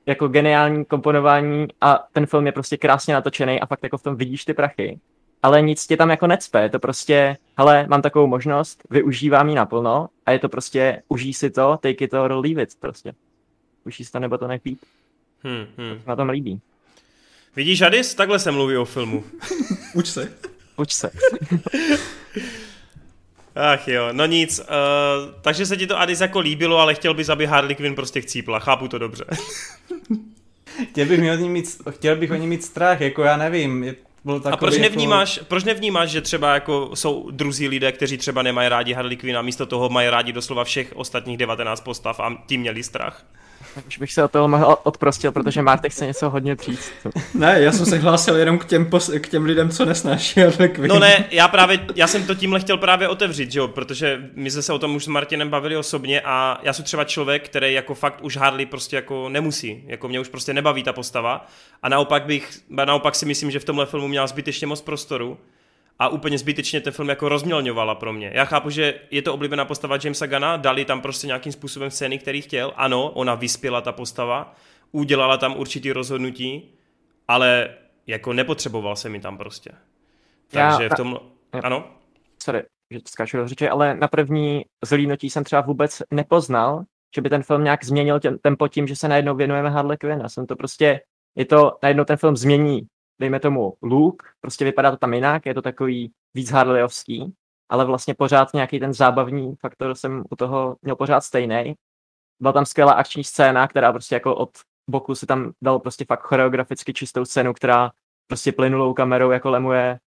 jako 0.06 0.28
geniální 0.28 0.86
komponování 0.86 1.67
a 1.82 2.08
ten 2.13 2.25
film 2.25 2.45
je 2.45 2.51
prostě 2.51 2.78
krásně 2.78 3.13
natočený 3.13 3.60
a 3.60 3.65
fakt 3.65 3.84
jako 3.84 3.97
v 3.97 4.04
tom 4.04 4.15
vidíš 4.15 4.45
ty 4.45 4.54
prachy. 4.54 4.99
Ale 5.43 5.62
nic 5.62 5.88
tě 5.88 5.97
tam 5.97 6.10
jako 6.10 6.28
necpe, 6.28 6.62
je 6.62 6.69
to 6.69 6.80
prostě, 6.80 7.38
hele, 7.58 7.88
mám 7.89 8.01
takovou 8.01 8.28
možnost, 8.28 8.84
využívám 8.89 9.49
ji 9.49 9.56
naplno 9.56 10.08
a 10.25 10.32
je 10.32 10.39
to 10.39 10.49
prostě, 10.49 11.01
užij 11.08 11.34
si 11.34 11.49
to, 11.49 11.78
take 11.82 12.06
it 12.06 12.13
or 12.13 12.32
leave 12.32 12.63
it 12.63 12.69
prostě. 12.80 13.13
Užij 13.86 14.06
si 14.06 14.12
to 14.12 14.19
nebo 14.19 14.38
to 14.38 14.47
být. 14.63 14.80
Hmm, 15.43 15.65
hmm. 15.78 16.01
Na 16.08 16.15
tom 16.15 16.30
líbí. 16.30 16.62
Vidíš, 17.56 17.82
Adis? 17.82 18.15
Takhle 18.15 18.39
se 18.39 18.52
mluví 18.52 18.78
o 18.78 18.86
filmu. 18.86 19.24
Uč 19.94 20.08
se. 20.08 20.34
Uč 20.78 20.94
se. 20.94 21.12
Ach 23.56 23.88
jo, 23.88 24.10
no 24.12 24.26
nic, 24.26 24.60
uh, 24.60 24.65
takže 25.41 25.65
se 25.65 25.78
ti 25.78 25.88
to 25.88 26.00
Adis 26.00 26.22
jako 26.22 26.39
líbilo, 26.39 26.78
ale 26.78 26.96
chtěl 26.96 27.13
bys, 27.13 27.30
aby 27.30 27.46
Harley 27.46 27.76
Quinn 27.76 27.96
prostě 27.96 28.22
chcípla, 28.22 28.60
chápu 28.60 28.88
to 28.88 28.98
dobře. 28.98 29.26
chtěl 30.91 31.06
bych, 31.06 31.20
o 31.20 31.36
ní 31.36 31.50
mít, 31.50 31.82
chtěl 31.89 32.15
bych 32.15 32.32
o 32.32 32.36
ní 32.36 32.48
mít 32.48 32.63
strach, 32.63 33.02
jako 33.02 33.24
já 33.24 33.38
nevím, 33.38 33.84
je, 33.84 33.96
byl 34.26 34.41
a 34.52 34.58
proč 34.58 34.78
nevnímáš, 34.78 35.38
jako... 35.38 35.48
proč 35.48 35.63
nevnímáš, 35.63 36.10
že 36.10 36.22
třeba 36.22 36.54
jako 36.54 36.91
jsou 36.94 37.32
druzí 37.32 37.68
lidé, 37.68 37.91
kteří 37.91 38.18
třeba 38.18 38.41
nemají 38.41 38.70
rádi 38.70 38.94
Harley 38.94 39.18
Quinn 39.18 39.38
a 39.38 39.41
místo 39.41 39.65
toho 39.65 39.89
mají 39.89 40.10
rádi 40.10 40.34
doslova 40.34 40.63
všech 40.63 40.91
ostatních 40.96 41.38
19 41.38 41.82
postav 41.82 42.20
a 42.20 42.38
tím 42.48 42.62
měli 42.62 42.84
strach? 42.84 43.26
Už 43.88 43.98
bych 43.98 44.13
se 44.13 44.24
o 44.24 44.28
toho 44.28 44.48
mohl 44.48 44.78
odprostil, 44.84 45.32
protože 45.32 45.62
Martek 45.62 45.91
chce 45.91 46.06
něco 46.06 46.30
hodně 46.30 46.56
říct. 46.56 46.91
Ne, 47.34 47.62
já 47.62 47.72
jsem 47.72 47.86
se 47.86 47.98
hlásil 47.98 48.36
jenom 48.36 48.58
k 48.58 48.65
těm, 48.65 48.86
pos- 48.86 49.20
k 49.20 49.28
těm 49.28 49.46
lidem, 49.46 49.70
co 49.70 49.86
nesnáší 49.86 50.39
Harley 50.39 50.70
Quinn. 50.70 50.88
No 50.88 51.00
ne, 51.00 51.26
já 51.32 51.48
právě, 51.48 51.80
já 51.96 52.08
jsem 52.08 52.28
to 52.28 52.36
tímhle 52.36 52.60
chtěl 52.60 52.78
právě 52.78 53.08
otevřít, 53.08 53.52
že 53.52 53.60
jo, 53.60 53.68
protože 53.68 54.30
my 54.34 54.52
jsme 54.52 54.62
se 54.62 54.74
o 54.74 54.80
tom 54.80 54.96
už 54.96 55.04
s 55.04 55.08
Martinem 55.08 55.50
bavili 55.50 55.78
osobně 55.78 56.22
a 56.22 56.60
já 56.63 56.74
jsem 56.74 56.86
třeba 56.86 57.04
člověk, 57.04 57.46
který 57.46 57.74
jako 57.74 57.94
fakt 57.94 58.22
už 58.22 58.38
Harley 58.38 58.65
prostě 58.65 58.96
jako 58.96 59.30
nemusí, 59.30 59.84
jako 59.88 60.08
mě 60.08 60.20
už 60.20 60.28
prostě 60.28 60.54
nebaví 60.54 60.84
ta 60.84 60.94
postava 60.94 61.48
a 61.84 61.89
naopak 61.89 62.26
bych, 62.26 62.50
naopak 62.70 63.15
si 63.15 63.26
myslím, 63.26 63.52
že 63.52 63.60
v 63.60 63.65
tomhle 63.65 63.86
filmu 63.86 64.08
měla 64.08 64.28
zbytečně 64.28 64.68
moc 64.68 64.82
prostoru 64.82 65.38
a 65.99 66.08
úplně 66.08 66.38
zbytečně 66.38 66.81
ten 66.81 66.93
film 66.93 67.10
jako 67.10 67.29
rozmělňovala 67.29 67.95
pro 67.95 68.13
mě. 68.13 68.31
Já 68.34 68.45
chápu, 68.45 68.69
že 68.69 68.93
je 69.12 69.21
to 69.21 69.34
oblíbená 69.34 69.65
postava 69.65 69.97
Jamesa 70.03 70.25
Gana, 70.25 70.58
dali 70.58 70.86
tam 70.86 71.01
prostě 71.01 71.27
nějakým 71.27 71.51
způsobem 71.51 71.91
scény, 71.91 72.19
který 72.19 72.41
chtěl. 72.41 72.73
Ano, 72.75 73.10
ona 73.12 73.36
vyspěla 73.36 73.81
ta 73.81 73.91
postava, 73.91 74.55
udělala 74.91 75.38
tam 75.38 75.58
určitý 75.58 75.91
rozhodnutí, 75.91 76.73
ale 77.27 77.69
jako 78.08 78.34
nepotřeboval 78.34 78.95
se 78.95 79.10
mi 79.10 79.19
tam 79.19 79.38
prostě. 79.38 79.71
Takže 80.47 80.84
Já- 80.84 80.89
v 80.93 80.97
tom... 80.97 81.19
Ano? 81.63 81.88
sorry, 82.43 82.63
že 82.91 82.99
to 82.99 83.10
skáču 83.10 83.38
do 83.38 83.47
řeči, 83.47 83.69
ale 83.69 83.95
na 83.95 84.08
první 84.08 84.65
zhlídnutí 84.86 85.29
jsem 85.29 85.43
třeba 85.43 85.62
vůbec 85.62 86.01
nepoznal, 86.12 86.84
že 87.15 87.21
by 87.21 87.29
ten 87.29 87.43
film 87.43 87.63
nějak 87.63 87.86
změnil 87.86 88.19
tempo 88.41 88.67
tím, 88.67 88.88
že 88.88 88.95
se 88.95 89.08
najednou 89.08 89.36
věnujeme 89.36 89.69
Harley 89.69 89.97
Quinn. 89.97 90.19
Já 90.21 90.29
jsem 90.29 90.45
to 90.45 90.55
prostě, 90.55 91.01
je 91.36 91.45
to, 91.45 91.77
najednou 91.84 92.03
ten 92.03 92.17
film 92.17 92.38
změní, 92.38 92.81
dejme 93.19 93.39
tomu 93.39 93.73
look, 93.82 94.23
prostě 94.41 94.65
vypadá 94.65 94.91
to 94.91 94.97
tam 94.97 95.13
jinak, 95.13 95.45
je 95.45 95.54
to 95.54 95.62
takový 95.62 96.12
víc 96.34 96.51
Harleyovský, 96.51 97.34
ale 97.69 97.86
vlastně 97.86 98.13
pořád 98.13 98.54
nějaký 98.54 98.80
ten 98.80 98.93
zábavní 98.93 99.56
faktor 99.56 99.95
jsem 99.95 100.23
u 100.32 100.36
toho 100.36 100.78
měl 100.82 100.95
pořád 100.95 101.21
stejný. 101.21 101.75
Byla 102.39 102.54
tam 102.54 102.65
skvělá 102.65 102.93
akční 102.93 103.23
scéna, 103.23 103.67
která 103.67 103.91
prostě 103.91 104.15
jako 104.15 104.36
od 104.36 104.49
boku 104.89 105.15
si 105.15 105.25
tam 105.25 105.51
dal 105.63 105.80
prostě 105.80 106.06
fakt 106.06 106.21
choreograficky 106.21 106.93
čistou 106.93 107.25
scénu, 107.25 107.54
která 107.54 107.91
prostě 108.28 108.51
plynulou 108.51 108.93
kamerou 108.93 109.32
jako 109.32 109.49
lemuje 109.49 109.99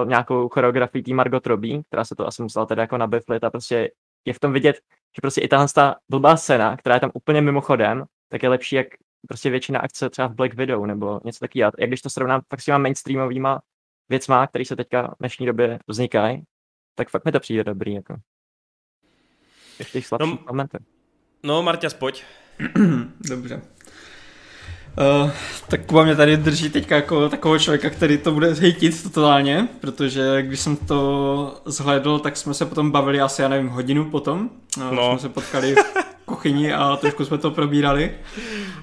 uh, 0.00 0.08
nějakou 0.08 0.48
choreografii 0.48 1.02
tý 1.02 1.14
Margot 1.14 1.46
Robbie, 1.46 1.82
která 1.84 2.04
se 2.04 2.14
to 2.14 2.26
asi 2.26 2.42
musela 2.42 2.66
teda 2.66 2.82
jako 2.82 2.96
nabiflit 2.96 3.44
a 3.44 3.50
prostě 3.50 3.90
je 4.24 4.32
v 4.32 4.40
tom 4.40 4.52
vidět, 4.52 4.76
že 5.16 5.20
prostě 5.20 5.40
i 5.40 5.48
tahle 5.48 5.66
ta 5.74 5.96
blbá 6.08 6.36
scéna, 6.36 6.76
která 6.76 6.94
je 6.94 7.00
tam 7.00 7.10
úplně 7.14 7.40
mimochodem, 7.40 8.04
tak 8.28 8.42
je 8.42 8.48
lepší 8.48 8.76
jak 8.76 8.86
prostě 9.28 9.50
většina 9.50 9.80
akce 9.80 10.10
třeba 10.10 10.28
v 10.28 10.34
Black 10.34 10.54
Widow 10.54 10.86
nebo 10.86 11.20
něco 11.24 11.38
takového. 11.38 11.72
Jak 11.78 11.90
když 11.90 12.02
to 12.02 12.10
srovnám 12.10 12.40
fakt 12.50 12.60
s 12.60 12.64
těma 12.64 12.78
mainstreamovýma 12.78 13.60
věcma, 14.08 14.46
které 14.46 14.64
se 14.64 14.76
teďka 14.76 15.02
v 15.08 15.18
dnešní 15.20 15.46
době 15.46 15.78
vznikají, 15.88 16.42
tak 16.94 17.08
fakt 17.10 17.24
mi 17.24 17.32
to 17.32 17.40
přijde 17.40 17.64
dobrý, 17.64 17.94
jako. 17.94 18.16
V 19.82 19.92
těch 19.92 20.06
slabších 20.06 20.32
No, 20.32 20.38
momentech. 20.46 20.82
No, 21.42 21.62
Marťas, 21.62 21.94
pojď. 21.94 22.24
Dobře. 23.28 23.62
Uh, 24.98 25.30
tak 25.68 25.86
Kuba 25.86 26.04
mě 26.04 26.16
tady 26.16 26.36
drží 26.36 26.70
teďka 26.70 26.96
jako 26.96 27.28
takového 27.28 27.58
člověka, 27.58 27.90
který 27.90 28.18
to 28.18 28.32
bude 28.32 28.54
hejtit 28.54 29.02
totálně, 29.02 29.68
protože 29.80 30.42
když 30.42 30.60
jsem 30.60 30.76
to 30.76 31.60
zhlédl, 31.64 32.18
tak 32.18 32.36
jsme 32.36 32.54
se 32.54 32.64
potom 32.66 32.90
bavili 32.90 33.20
asi, 33.20 33.42
já 33.42 33.48
nevím, 33.48 33.68
hodinu 33.68 34.10
potom. 34.10 34.50
Uh, 34.78 34.94
No. 34.94 35.10
Jsme 35.10 35.18
se 35.18 35.28
potkali 35.28 35.74
v 35.74 36.24
kuchyni 36.24 36.72
a 36.72 36.96
trošku 36.96 37.24
jsme 37.24 37.38
to 37.38 37.50
probírali. 37.50 38.10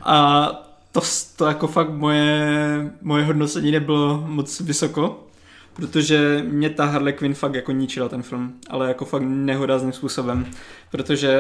A 0.02 0.48
to, 0.92 1.02
to 1.36 1.46
jako 1.46 1.68
fakt 1.68 1.90
moje, 1.90 2.92
moje 3.02 3.26
hodnocení 3.26 3.72
nebylo 3.72 4.24
moc 4.28 4.60
vysoko, 4.60 5.28
protože 5.74 6.44
mě 6.48 6.70
ta 6.70 6.86
Harley 6.86 7.14
Quinn 7.14 7.34
fakt 7.34 7.56
jako 7.56 7.72
ničila 7.72 8.10
ten 8.10 8.24
film, 8.24 8.54
ale 8.70 8.88
jako 8.88 9.06
fakt 9.06 9.24
nehodázným 9.26 9.94
způsobem, 9.94 10.46
protože 10.92 11.36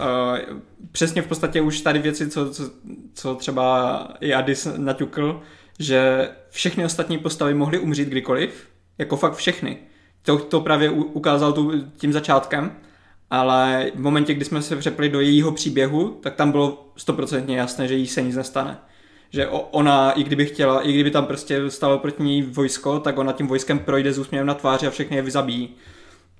Uh, 0.00 0.58
přesně 0.92 1.22
v 1.22 1.26
podstatě 1.26 1.60
už 1.60 1.80
tady 1.80 1.98
věci, 1.98 2.30
co, 2.30 2.50
co, 2.50 2.70
co 3.14 3.34
třeba 3.34 3.98
i 4.20 4.34
Adis 4.34 4.68
naťukl, 4.76 5.40
že 5.78 6.28
všechny 6.50 6.84
ostatní 6.84 7.18
postavy 7.18 7.54
mohly 7.54 7.78
umřít 7.78 8.08
kdykoliv, 8.08 8.68
jako 8.98 9.16
fakt 9.16 9.34
všechny. 9.34 9.78
To, 10.22 10.38
to 10.38 10.60
právě 10.60 10.90
ukázal 10.90 11.52
tu, 11.52 11.72
tím 11.96 12.12
začátkem, 12.12 12.72
ale 13.30 13.90
v 13.94 14.00
momentě, 14.00 14.34
kdy 14.34 14.44
jsme 14.44 14.62
se 14.62 14.76
přepli 14.76 15.08
do 15.08 15.20
jejího 15.20 15.52
příběhu, 15.52 16.18
tak 16.22 16.34
tam 16.34 16.52
bylo 16.52 16.92
stoprocentně 16.96 17.58
jasné, 17.58 17.88
že 17.88 17.94
jí 17.94 18.06
se 18.06 18.22
nic 18.22 18.36
nestane. 18.36 18.78
Že 19.30 19.48
ona, 19.48 20.12
i 20.12 20.22
kdyby 20.22 20.46
chtěla, 20.46 20.82
i 20.82 20.92
kdyby 20.92 21.10
tam 21.10 21.26
prostě 21.26 21.70
stalo 21.70 21.98
proti 21.98 22.22
ní 22.22 22.42
vojsko, 22.42 23.00
tak 23.00 23.18
ona 23.18 23.32
tím 23.32 23.46
vojskem 23.46 23.78
projde 23.78 24.12
s 24.12 24.18
úsměvem 24.18 24.46
na 24.46 24.54
tváři 24.54 24.86
a 24.86 24.90
všechny 24.90 25.16
je 25.16 25.22
vyzabíjí 25.22 25.76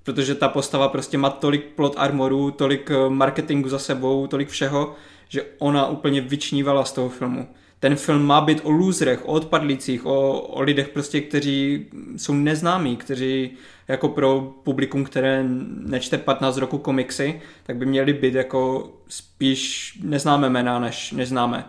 protože 0.04 0.34
ta 0.34 0.48
postava 0.48 0.88
prostě 0.88 1.18
má 1.18 1.30
tolik 1.30 1.64
plot 1.64 1.94
armoru, 1.96 2.50
tolik 2.50 2.90
eh, 2.90 3.10
marketingu 3.10 3.68
za 3.68 3.78
sebou, 3.78 4.26
tolik 4.26 4.48
všeho, 4.48 4.94
že 5.28 5.42
ona 5.58 5.88
úplně 5.88 6.20
vyčnívala 6.20 6.84
z 6.84 6.92
toho 6.92 7.08
filmu. 7.08 7.48
Ten 7.80 7.96
film 7.96 8.22
má 8.22 8.40
být 8.40 8.60
o 8.62 8.70
loserech, 8.70 9.28
o 9.28 9.32
odpadlících, 9.32 10.06
o, 10.06 10.40
o 10.40 10.62
lidech 10.62 10.88
prostě, 10.88 11.20
kteří 11.20 11.86
jsou 12.16 12.34
neznámí, 12.34 12.96
kteří 12.96 13.50
jako 13.88 14.08
pro 14.08 14.54
publikum, 14.62 15.04
které 15.04 15.44
nečte 15.86 16.18
15 16.18 16.56
roku 16.56 16.78
komiksy, 16.78 17.40
tak 17.62 17.76
by 17.76 17.86
měli 17.86 18.12
být 18.12 18.34
jako 18.34 18.92
spíš 19.08 19.92
neznámé 20.02 20.50
jména, 20.50 20.78
než 20.78 21.12
neznámé. 21.12 21.64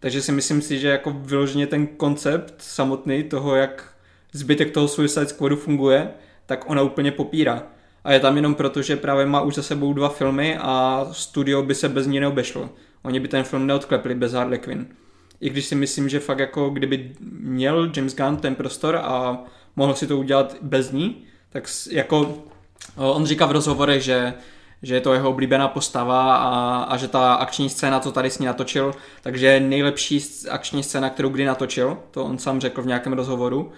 Takže 0.00 0.22
si 0.22 0.32
myslím 0.32 0.62
si, 0.62 0.78
že 0.78 0.88
jako 0.88 1.10
vyloženě 1.10 1.66
ten 1.66 1.86
koncept 1.86 2.54
samotný 2.58 3.22
toho, 3.22 3.54
jak 3.54 3.94
zbytek 4.32 4.70
toho 4.70 4.88
Suicide 4.88 5.26
Squadu 5.26 5.56
funguje, 5.56 6.10
tak 6.46 6.70
ona 6.70 6.82
úplně 6.82 7.12
popírá. 7.12 7.66
A 8.08 8.12
je 8.12 8.20
tam 8.20 8.36
jenom 8.36 8.54
proto, 8.54 8.82
že 8.82 8.96
právě 8.96 9.26
má 9.26 9.40
už 9.40 9.54
za 9.54 9.62
sebou 9.62 9.92
dva 9.92 10.08
filmy 10.08 10.58
a 10.60 11.06
studio 11.12 11.62
by 11.62 11.74
se 11.74 11.88
bez 11.88 12.06
ní 12.06 12.20
neobešlo. 12.20 12.70
Oni 13.02 13.20
by 13.20 13.28
ten 13.28 13.44
film 13.44 13.66
neodklepli 13.66 14.14
bez 14.14 14.32
Harley 14.32 14.58
Quinn. 14.58 14.86
I 15.40 15.50
když 15.50 15.64
si 15.64 15.74
myslím, 15.74 16.08
že 16.08 16.20
fakt 16.20 16.38
jako 16.38 16.70
kdyby 16.70 17.12
měl 17.40 17.90
James 17.96 18.16
Gunn 18.16 18.36
ten 18.36 18.54
prostor 18.54 18.96
a 18.96 19.38
mohl 19.76 19.94
si 19.94 20.06
to 20.06 20.18
udělat 20.18 20.56
bez 20.62 20.92
ní, 20.92 21.24
tak 21.50 21.64
jako 21.90 22.34
on 22.96 23.26
říká 23.26 23.46
v 23.46 23.52
rozhovorech, 23.52 24.02
že 24.02 24.34
že 24.82 24.94
je 24.94 25.00
to 25.00 25.12
jeho 25.12 25.30
oblíbená 25.30 25.68
postava 25.68 26.36
a, 26.36 26.82
a 26.82 26.96
že 26.96 27.08
ta 27.08 27.34
akční 27.34 27.70
scéna, 27.70 28.00
co 28.00 28.12
tady 28.12 28.30
s 28.30 28.38
ní 28.38 28.46
natočil, 28.46 28.94
takže 29.22 29.60
nejlepší 29.60 30.20
akční 30.50 30.82
scéna, 30.82 31.10
kterou 31.10 31.28
kdy 31.28 31.44
natočil, 31.44 31.98
to 32.10 32.24
on 32.24 32.38
sám 32.38 32.60
řekl 32.60 32.82
v 32.82 32.86
nějakém 32.86 33.12
rozhovoru. 33.12 33.72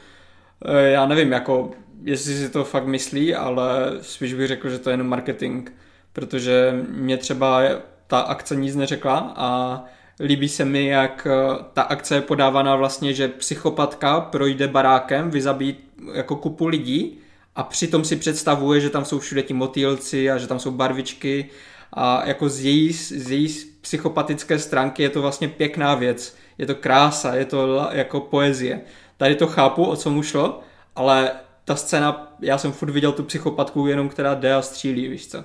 E, 0.64 0.90
Já 0.90 1.06
nevím, 1.06 1.32
jako, 1.32 1.70
jestli 2.04 2.34
si 2.34 2.48
to 2.48 2.64
fakt 2.64 2.86
myslí, 2.86 3.34
ale 3.34 3.92
spíš 4.00 4.34
bych 4.34 4.46
řekl, 4.46 4.70
že 4.70 4.78
to 4.78 4.90
je 4.90 4.94
jenom 4.94 5.06
marketing, 5.06 5.70
protože 6.12 6.84
mě 6.88 7.16
třeba 7.16 7.60
ta 8.06 8.20
akce 8.20 8.56
nic 8.56 8.76
neřekla 8.76 9.34
a 9.36 9.82
líbí 10.20 10.48
se 10.48 10.64
mi, 10.64 10.86
jak 10.86 11.26
eh, 11.30 11.64
ta 11.72 11.82
akce 11.82 12.14
je 12.14 12.20
podávaná 12.20 12.76
vlastně, 12.76 13.14
že 13.14 13.28
psychopatka 13.28 14.20
projde 14.20 14.68
barákem, 14.68 15.30
vyzabí 15.30 15.76
jako 16.12 16.36
kupu 16.36 16.66
lidí 16.66 17.18
a 17.56 17.62
přitom 17.62 18.04
si 18.04 18.16
představuje, 18.16 18.80
že 18.80 18.90
tam 18.90 19.04
jsou 19.04 19.18
všude 19.18 19.42
ti 19.42 19.54
motýlci 19.54 20.30
a 20.30 20.38
že 20.38 20.46
tam 20.46 20.58
jsou 20.58 20.70
barvičky 20.70 21.50
a 21.92 22.28
jako 22.28 22.48
z 22.48 22.64
její, 22.64 22.92
z 22.92 23.30
její 23.30 23.48
psychopatické 23.80 24.58
stránky 24.58 25.02
je 25.02 25.10
to 25.10 25.22
vlastně 25.22 25.48
pěkná 25.48 25.94
věc. 25.94 26.36
Je 26.58 26.66
to 26.66 26.74
krása, 26.74 27.34
je 27.34 27.44
to 27.44 27.88
jako 27.92 28.20
poezie. 28.20 28.80
Tady 29.16 29.34
to 29.34 29.46
chápu, 29.46 29.84
o 29.84 29.96
co 29.96 30.10
mu 30.10 30.22
šlo, 30.22 30.60
ale 30.96 31.30
ta 31.70 31.76
scéna, 31.76 32.37
já 32.40 32.59
jsem 32.59 32.72
furt 32.72 32.90
viděl 32.90 33.12
tu 33.12 33.22
psychopatku 33.22 33.87
jenom, 33.87 34.09
která 34.09 34.35
jde 34.35 34.54
a 34.54 34.62
střílí, 34.62 35.09
víš 35.09 35.28
co. 35.28 35.44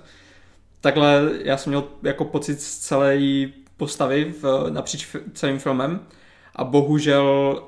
Takhle 0.81 1.31
já 1.43 1.57
jsem 1.57 1.69
měl 1.69 1.87
jako 2.03 2.25
pocit 2.25 2.61
z 2.61 2.77
celé 2.77 3.19
postavy 3.77 4.33
v, 4.41 4.69
napříč 4.69 5.15
celým 5.33 5.59
filmem 5.59 5.99
a 6.55 6.63
bohužel 6.63 7.63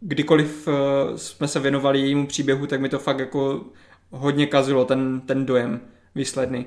kdykoliv 0.00 0.68
eh, 0.68 1.18
jsme 1.18 1.48
se 1.48 1.60
věnovali 1.60 2.00
jejímu 2.00 2.26
příběhu, 2.26 2.66
tak 2.66 2.80
mi 2.80 2.88
to 2.88 2.98
fakt 2.98 3.18
jako 3.18 3.64
hodně 4.10 4.46
kazilo 4.46 4.84
ten, 4.84 5.20
ten 5.20 5.46
dojem 5.46 5.80
výsledný. 6.14 6.66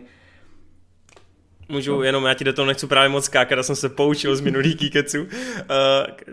Můžu, 1.72 1.96
no. 1.96 2.04
jenom 2.04 2.26
já 2.26 2.34
ti 2.34 2.44
do 2.44 2.54
toho 2.54 2.66
nechci 2.66 2.88
právě 2.88 3.10
moc 3.10 3.26
skákat, 3.26 3.58
já 3.58 3.64
jsem 3.64 3.76
se 3.76 3.90
poučil 3.90 4.36
z 4.36 4.42
minulých 4.42 4.76
kýkeců. 4.76 5.22
Uh, 5.22 5.28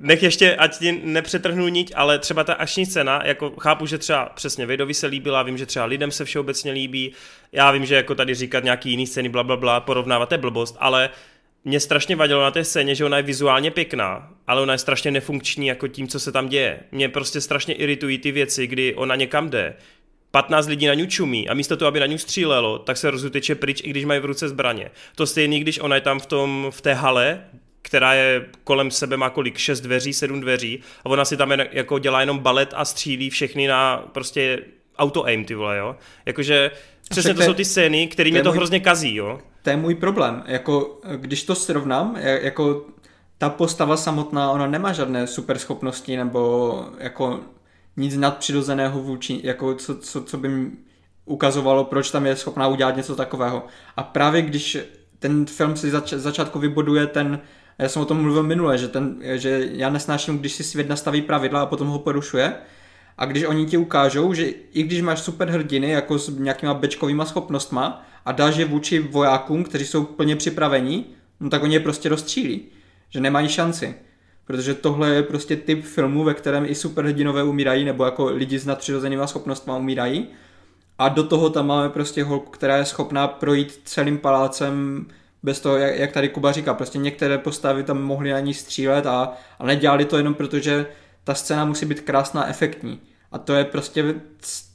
nech 0.01 0.23
ještě, 0.23 0.57
ať 0.57 0.79
ti 0.79 1.01
nepřetrhnu 1.05 1.69
niť, 1.69 1.93
ale 1.95 2.19
třeba 2.19 2.45
ta 2.45 2.55
akční 2.55 2.87
scéna, 2.87 3.23
jako 3.25 3.51
chápu, 3.61 3.87
že 3.87 3.99
třeba 3.99 4.33
přesně 4.35 4.67
Vidovi 4.67 4.95
se 4.95 5.07
líbila, 5.07 5.43
vím, 5.43 5.59
že 5.59 5.67
třeba 5.67 5.85
lidem 5.85 6.11
se 6.11 6.25
všeobecně 6.25 6.73
líbí, 6.73 7.13
já 7.53 7.71
vím, 7.71 7.87
že 7.87 7.95
jako 7.95 8.15
tady 8.15 8.35
říkat 8.35 8.65
nějaký 8.65 8.91
jiný 8.91 9.07
scény, 9.07 9.29
bla, 9.29 9.43
bla, 9.43 9.57
bla, 9.57 9.81
porovnávat 9.81 10.33
je 10.33 10.39
blbost, 10.39 10.77
ale 10.81 11.11
mě 11.65 11.81
strašně 11.81 12.17
vadilo 12.17 12.43
na 12.43 12.51
té 12.51 12.65
scéně, 12.65 12.95
že 12.95 13.05
ona 13.05 13.17
je 13.17 13.23
vizuálně 13.23 13.71
pěkná, 13.71 14.31
ale 14.47 14.63
ona 14.63 14.73
je 14.73 14.79
strašně 14.79 15.11
nefunkční 15.11 15.67
jako 15.67 15.89
tím, 15.89 16.09
co 16.09 16.21
se 16.21 16.33
tam 16.33 16.49
děje. 16.49 16.81
Mě 16.93 17.09
prostě 17.09 17.41
strašně 17.41 17.75
iritují 17.75 18.19
ty 18.19 18.33
věci, 18.33 18.67
kdy 18.67 18.95
ona 18.95 19.15
někam 19.15 19.51
jde, 19.51 19.75
15 20.31 20.67
lidí 20.69 20.87
na 20.87 20.95
ní 20.95 21.07
čumí 21.09 21.49
a 21.49 21.55
místo 21.55 21.77
toho, 21.77 21.89
aby 21.89 22.01
na 22.01 22.07
ní 22.07 22.19
střílelo, 22.19 22.79
tak 22.79 22.97
se 22.97 23.11
rozuteče 23.11 23.55
pryč, 23.55 23.81
i 23.85 23.91
když 23.91 24.05
mají 24.05 24.21
v 24.21 24.25
ruce 24.25 24.49
zbraně. 24.49 24.91
To 25.15 25.27
stejný, 25.27 25.61
když 25.61 25.79
ona 25.79 25.95
je 25.95 26.01
tam 26.01 26.21
v, 26.21 26.27
tom, 26.27 26.67
v 26.71 26.81
té 26.81 26.95
hale, 26.95 27.41
která 27.83 28.15
je 28.15 28.47
kolem 28.65 28.91
sebe 28.91 29.17
má 29.17 29.31
kolik, 29.31 29.59
šest 29.59 29.81
dveří, 29.81 30.13
sedm 30.13 30.41
dveří 30.41 30.81
a 31.05 31.07
ona 31.07 31.25
si 31.25 31.37
tam 31.37 31.51
jen, 31.51 31.67
jako 31.73 31.99
dělá 31.99 32.21
jenom 32.21 32.39
balet 32.39 32.75
a 32.77 32.85
střílí 32.85 33.31
všechny 33.31 33.67
na 33.67 33.97
prostě 34.13 34.59
auto-aim, 34.99 35.45
ty 35.45 35.55
vole, 35.55 35.79
jo. 35.79 35.97
Jakože 36.27 36.71
přesně 37.11 37.31
to 37.35 37.37
to 37.37 37.43
je- 37.43 37.47
jsou 37.47 37.55
ty 37.55 37.65
scény, 37.65 38.07
které 38.07 38.31
mě 38.31 38.39
je 38.39 38.43
to 38.43 38.51
můj- 38.53 38.57
hrozně 38.57 38.81
kazí, 38.81 39.15
jo. 39.15 39.39
To 39.63 39.71
je 39.71 39.77
můj 39.77 39.95
problém. 39.95 40.43
Jako, 40.47 41.01
když 41.17 41.43
to 41.45 41.55
srovnám, 41.55 42.15
ja- 42.17 42.39
jako 42.43 42.87
ta 43.39 43.49
postava 43.49 43.97
samotná, 43.97 44.51
ona 44.51 44.67
nemá 44.67 44.93
žádné 44.93 45.27
super 45.27 45.59
schopnosti 45.59 46.17
nebo 46.17 46.85
jako 46.99 47.41
nic 47.99 48.17
nadpřirozeného 48.17 49.01
vůči, 49.03 49.41
jako 49.45 49.75
co, 49.75 49.99
co, 49.99 50.23
co 50.25 50.39
by 50.39 50.71
ukazovalo, 51.25 51.85
proč 51.85 52.11
tam 52.11 52.27
je 52.27 52.37
schopná 52.37 52.69
udělat 52.69 52.97
něco 52.97 53.17
takového. 53.17 53.67
A 53.97 54.03
právě 54.03 54.43
když 54.43 54.79
ten 55.19 55.47
film 55.47 55.77
si 55.77 55.91
zač- 55.91 56.13
začátku 56.13 56.59
vyboduje 56.59 57.07
ten, 57.07 57.41
já 57.79 57.89
jsem 57.89 58.03
o 58.03 58.05
tom 58.05 58.23
mluvil 58.23 58.43
minule, 58.43 58.79
že, 58.79 58.89
ten, 58.89 59.19
že 59.35 59.69
já 59.73 59.91
nesnáším, 59.91 60.39
když 60.39 60.53
si 60.53 60.65
svět 60.65 60.89
nastaví 60.89 61.23
pravidla 61.23 61.63
a 61.63 61.67
potom 61.67 61.89
ho 61.89 61.99
porušuje, 61.99 62.55
A 63.19 63.25
když 63.25 63.45
oni 63.45 63.67
ti 63.67 63.77
ukážou, 63.77 64.35
že 64.35 64.47
i 64.73 64.83
když 64.83 65.03
máš 65.03 65.21
super 65.21 65.51
hrdiny 65.51 65.91
jako 65.91 66.19
s 66.19 66.29
nějakýma 66.39 66.75
bečkovýma 66.75 67.25
schopnostma 67.25 68.07
a 68.25 68.33
dáš 68.33 68.57
je 68.57 68.65
vůči 68.65 68.99
vojákům, 68.99 69.65
kteří 69.65 69.87
jsou 69.87 70.05
plně 70.05 70.37
připravení, 70.37 71.07
no 71.41 71.51
tak 71.51 71.63
oni 71.63 71.75
je 71.75 71.81
prostě 71.81 72.09
rozstřílí. 72.09 72.61
Že 73.11 73.21
nemají 73.21 73.49
šanci. 73.49 73.95
Protože 74.49 74.75
tohle 74.75 75.15
je 75.15 75.23
prostě 75.23 75.57
typ 75.57 75.85
filmu, 75.85 76.25
ve 76.25 76.35
kterém 76.35 76.65
i 76.65 76.75
superhrdinové 76.75 77.43
umírají, 77.43 77.85
nebo 77.85 78.05
jako 78.05 78.27
lidi 78.27 78.59
s 78.59 78.67
nadpřirozenýma 78.67 79.27
schopnostmi 79.27 79.73
umírají. 79.73 80.29
A 80.99 81.09
do 81.09 81.25
toho 81.25 81.51
tam 81.51 81.67
máme 81.67 81.89
prostě 81.89 82.25
holku, 82.25 82.51
která 82.51 82.77
je 82.77 82.85
schopná 82.85 83.29
projít 83.29 83.81
celým 83.85 84.19
palácem 84.19 85.07
bez 85.43 85.61
toho, 85.61 85.77
jak, 85.77 85.99
jak 85.99 86.13
tady 86.13 86.29
Kuba 86.29 86.53
říká, 86.53 86.75
prostě 86.75 86.99
některé 86.99 87.39
postavy 87.39 87.83
tam 87.83 88.03
mohly 88.03 88.33
ani 88.33 88.55
střílet 88.55 89.07
a, 89.07 89.33
a 89.59 89.67
nedělali 89.67 90.05
to 90.05 90.17
jenom 90.17 90.35
proto, 90.35 90.59
že 90.59 90.87
ta 91.25 91.35
scéna 91.35 91.65
musí 91.65 91.87
být 91.87 92.01
krásná, 92.01 92.49
efektní. 92.49 93.01
A 93.33 93.39
to 93.39 93.55
je 93.55 93.65
prostě 93.65 94.15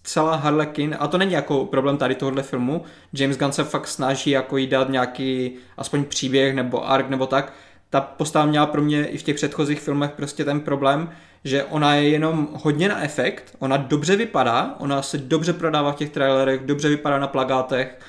celá 0.04 0.36
Harlequin, 0.36 0.96
a 1.00 1.08
to 1.08 1.18
není 1.18 1.34
jako 1.34 1.66
problém 1.66 1.98
tady 1.98 2.16
tohohle 2.16 2.44
filmu, 2.44 2.84
James 3.14 3.38
Gunn 3.38 3.52
se 3.52 3.64
fakt 3.64 3.88
snaží 3.88 4.30
jako 4.30 4.58
jí 4.58 4.68
dát 4.68 4.90
nějaký 4.90 5.52
aspoň 5.78 6.04
příběh 6.04 6.56
nebo 6.56 6.90
arc 6.90 7.10
nebo 7.10 7.28
tak, 7.28 7.54
ta 7.94 8.02
postava 8.02 8.46
měla 8.46 8.66
pro 8.66 8.82
mě 8.82 9.06
i 9.06 9.18
v 9.18 9.24
těch 9.24 9.36
předchozích 9.36 9.80
filmech 9.80 10.12
prostě 10.12 10.46
ten 10.46 10.60
problém, 10.60 11.10
že 11.44 11.64
ona 11.64 11.96
je 11.96 12.10
jenom 12.10 12.48
hodně 12.54 12.90
na 12.90 13.04
efekt, 13.04 13.56
ona 13.60 13.78
dobře 13.78 14.16
vypadá, 14.16 14.76
ona 14.80 15.02
se 15.02 15.18
dobře 15.18 15.54
prodává 15.54 15.92
v 15.92 15.96
těch 15.96 16.10
trailerech, 16.10 16.62
dobře 16.66 16.90
vypadá 16.90 17.20
na 17.20 17.28
plagátech 17.28 18.00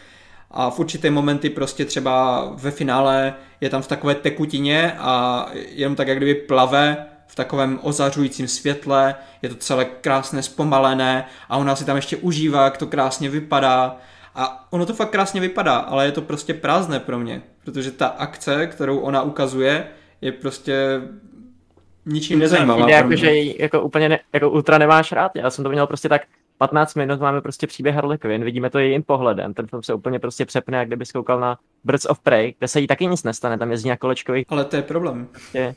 a 0.51 0.71
v 0.71 0.79
určité 0.79 1.11
momenty 1.11 1.51
prostě 1.51 1.85
třeba 1.85 2.45
ve 2.55 2.71
finále 2.71 3.35
je 3.61 3.71
tam 3.71 3.83
v 3.83 3.87
takové 3.87 4.15
tekutině 4.15 4.93
a 4.99 5.47
jenom 5.53 5.97
tak 5.97 6.09
jak 6.09 6.17
kdyby 6.17 6.35
plave 6.35 7.07
v 7.27 7.35
takovém 7.35 7.79
ozařujícím 7.83 8.49
světle, 8.49 9.15
je 9.43 9.49
to 9.49 9.55
celé 9.55 9.85
krásně 9.85 10.43
zpomalené 10.43 11.27
a 11.49 11.57
ona 11.57 11.77
si 11.77 11.85
tam 11.85 11.97
ještě 11.97 12.17
užívá, 12.17 12.65
jak 12.65 12.77
to 12.77 12.87
krásně 12.87 13.29
vypadá 13.29 13.97
a 14.35 14.73
ono 14.73 14.87
to 14.87 14.95
fakt 14.95 15.11
krásně 15.11 15.41
vypadá, 15.41 15.77
ale 15.77 16.07
je 16.07 16.13
to 16.13 16.23
prostě 16.23 16.55
prázdné 16.55 17.01
pro 17.01 17.19
mě, 17.19 17.43
protože 17.65 17.91
ta 17.91 18.07
akce, 18.07 18.67
kterou 18.67 18.99
ona 18.99 19.23
ukazuje, 19.23 19.87
je 20.21 20.33
prostě 20.33 21.01
ničím 22.07 22.39
nezajímavá. 22.39 22.87
Jde 22.87 22.93
jako, 22.93 23.17
že 23.17 23.35
jako 23.35 23.83
úplně 23.83 24.09
ne, 24.09 24.21
jako 24.33 24.51
ultra 24.51 24.79
nemáš 24.79 25.13
rád. 25.13 25.37
Já 25.37 25.51
jsem 25.51 25.65
to 25.65 25.71
měl 25.71 25.87
prostě 25.87 26.09
tak 26.09 26.23
15 26.59 26.95
minut 26.95 27.21
máme 27.21 27.41
prostě 27.41 27.67
příběh 27.67 27.95
Harley 27.95 28.19
Quinn, 28.19 28.45
vidíme 28.45 28.71
to 28.71 28.79
jejím 28.79 29.03
pohledem, 29.03 29.55
ten 29.55 29.67
film 29.67 29.83
se 29.83 29.95
úplně 29.95 30.19
prostě 30.19 30.45
přepne, 30.47 30.79
jak 30.79 30.87
kdyby 30.87 31.05
koukal 31.15 31.41
na 31.41 31.59
Birds 31.85 32.07
of 32.07 32.21
Prey, 32.21 32.55
kde 32.59 32.69
se 32.69 32.81
jí 32.81 32.87
taky 32.87 33.07
nic 33.07 33.23
nestane, 33.23 33.59
tam 33.59 33.71
jezdí 33.71 33.89
na 33.89 33.97
kolečkových. 33.97 34.47
Ale 34.49 34.65
to 34.65 34.77
je 34.77 34.83
problém. 34.83 35.29
Je, 35.55 35.75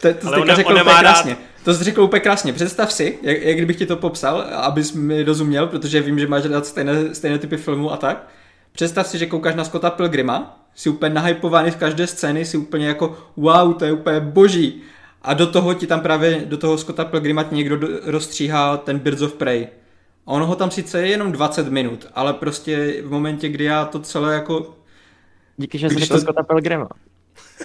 to, 0.00 0.14
to 0.14 0.44
jsi 0.46 0.54
řekl 0.54 0.72
úplně 0.72 0.94
krásně. 1.00 1.36
To 1.64 1.74
jsi 1.74 1.84
řekl 1.84 2.02
úplně 2.02 2.20
krásně. 2.20 2.52
Představ 2.52 2.92
si, 2.92 3.18
jak, 3.22 3.42
jak 3.42 3.56
kdybych 3.56 3.76
ti 3.76 3.86
to 3.86 3.96
popsal, 3.96 4.44
abys 4.52 4.92
mi 4.92 5.22
rozuměl, 5.22 5.66
protože 5.66 6.00
vím, 6.00 6.18
že 6.18 6.26
máš 6.26 6.44
rád 6.44 6.66
stejné, 6.66 7.14
stejné 7.14 7.38
typy 7.38 7.56
filmů 7.56 7.92
a 7.92 7.96
tak. 7.96 8.28
Představ 8.72 9.06
si, 9.06 9.18
že 9.18 9.26
koukáš 9.26 9.54
na 9.54 9.64
Scotta 9.64 9.90
Pilgrima, 9.90 10.66
jsi 10.74 10.88
úplně 10.88 11.14
nahypovaný 11.14 11.70
z 11.70 11.74
každé 11.74 12.06
scény, 12.06 12.44
jsi 12.44 12.56
úplně 12.56 12.86
jako 12.86 13.18
wow, 13.36 13.74
to 13.74 13.84
je 13.84 13.92
úplně 13.92 14.20
boží. 14.20 14.82
A 15.22 15.34
do 15.34 15.46
toho 15.46 15.74
ti 15.74 15.86
tam 15.86 16.00
právě, 16.00 16.42
do 16.44 16.56
toho 16.56 16.78
Scotta 16.78 17.04
Pilgrima 17.04 17.42
ti 17.42 17.54
někdo 17.54 17.78
rozstříhá 18.04 18.76
ten 18.76 18.98
Birds 18.98 19.22
of 19.22 19.32
Prey. 19.32 19.68
A 20.26 20.30
ono 20.30 20.46
ho 20.46 20.56
tam 20.56 20.70
sice 20.70 21.00
je 21.00 21.08
jenom 21.08 21.32
20 21.32 21.68
minut, 21.68 22.06
ale 22.14 22.32
prostě 22.32 23.02
v 23.02 23.10
momentě, 23.10 23.48
kdy 23.48 23.64
já 23.64 23.84
to 23.84 24.00
celé 24.00 24.34
jako... 24.34 24.74
Díky, 25.56 25.78
že 25.78 25.90
jsi 25.90 25.98
řekl 25.98 26.14
to... 26.14 26.20
Scotta 26.20 26.42
Pilgrima. 26.42 26.88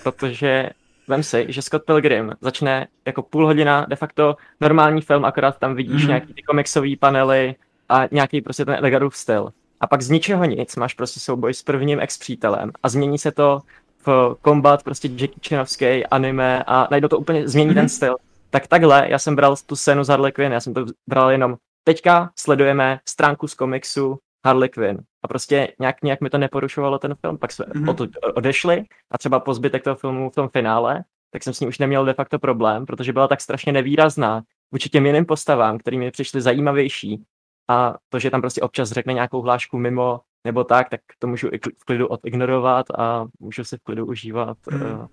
Protože 0.03 0.69
vem 1.07 1.23
si, 1.23 1.45
že 1.49 1.61
Scott 1.61 1.83
Pilgrim 1.85 2.31
začne 2.41 2.87
jako 3.05 3.21
půl 3.21 3.45
hodina 3.45 3.85
de 3.89 3.95
facto 3.95 4.35
normální 4.61 5.01
film, 5.01 5.25
akorát 5.25 5.57
tam 5.57 5.75
vidíš 5.75 6.03
mm-hmm. 6.03 6.07
nějaký 6.07 6.33
ty 6.33 6.41
komiksové 6.41 6.95
panely 6.99 7.55
a 7.89 8.01
nějaký 8.11 8.41
prostě 8.41 8.65
ten 8.65 8.75
Edgarův 8.75 9.17
styl. 9.17 9.49
A 9.81 9.87
pak 9.87 10.01
z 10.01 10.09
ničeho 10.09 10.45
nic 10.45 10.75
máš 10.75 10.93
prostě 10.93 11.19
souboj 11.19 11.53
s 11.53 11.63
prvním 11.63 11.99
ex-přítelem 11.99 12.71
a 12.83 12.89
změní 12.89 13.17
se 13.17 13.31
to 13.31 13.61
v 14.05 14.35
kombat 14.41 14.83
prostě 14.83 15.07
Jackie 15.07 15.49
Chanovský, 15.49 16.05
anime 16.05 16.63
a 16.67 16.87
najdou 16.91 17.07
to 17.07 17.19
úplně, 17.19 17.47
změní 17.47 17.71
mm-hmm. 17.71 17.75
ten 17.75 17.89
styl. 17.89 18.15
Tak 18.49 18.67
takhle 18.67 19.07
já 19.09 19.19
jsem 19.19 19.35
bral 19.35 19.55
tu 19.65 19.75
scénu 19.75 20.03
z 20.03 20.07
Harley 20.07 20.31
Quinn, 20.31 20.53
já 20.53 20.59
jsem 20.59 20.73
to 20.73 20.85
bral 21.09 21.31
jenom 21.31 21.55
teďka 21.83 22.31
sledujeme 22.39 22.99
stránku 23.05 23.47
z 23.47 23.53
komiksu 23.53 24.19
Harley 24.45 24.69
Quinn. 24.69 24.97
A 25.23 25.27
prostě 25.27 25.73
nějak, 25.79 26.03
nějak 26.03 26.21
mi 26.21 26.29
to 26.29 26.37
neporušovalo 26.37 26.99
ten 26.99 27.15
film, 27.15 27.37
pak 27.37 27.51
jsme 27.51 27.65
mm-hmm. 27.65 28.09
odešli 28.33 28.83
a 29.11 29.17
třeba 29.17 29.39
po 29.39 29.53
zbytek 29.53 29.83
toho 29.83 29.95
filmu 29.95 30.29
v 30.29 30.35
tom 30.35 30.49
finále, 30.49 31.03
tak 31.31 31.43
jsem 31.43 31.53
s 31.53 31.59
ní 31.59 31.67
už 31.67 31.79
neměl 31.79 32.05
de 32.05 32.13
facto 32.13 32.39
problém, 32.39 32.85
protože 32.85 33.13
byla 33.13 33.27
tak 33.27 33.41
strašně 33.41 33.71
nevýrazná 33.71 34.41
vůči 34.71 34.89
těm 34.89 35.05
jiným 35.05 35.25
postavám, 35.25 35.77
které 35.77 35.97
mi 35.97 36.11
přišly 36.11 36.41
zajímavější. 36.41 37.23
A 37.69 37.95
to, 38.09 38.19
že 38.19 38.31
tam 38.31 38.41
prostě 38.41 38.61
občas 38.61 38.91
řekne 38.91 39.13
nějakou 39.13 39.41
hlášku 39.41 39.77
mimo 39.77 40.21
nebo 40.45 40.63
tak, 40.63 40.89
tak 40.89 41.01
to 41.19 41.27
můžu 41.27 41.47
i 41.47 41.57
v 41.57 41.85
klidu 41.85 42.07
odignorovat 42.07 42.85
a 42.97 43.25
můžu 43.39 43.63
si 43.63 43.77
v 43.77 43.83
klidu 43.83 44.05
užívat 44.05 44.57
mm. 44.71 44.81
uh, 44.81 45.07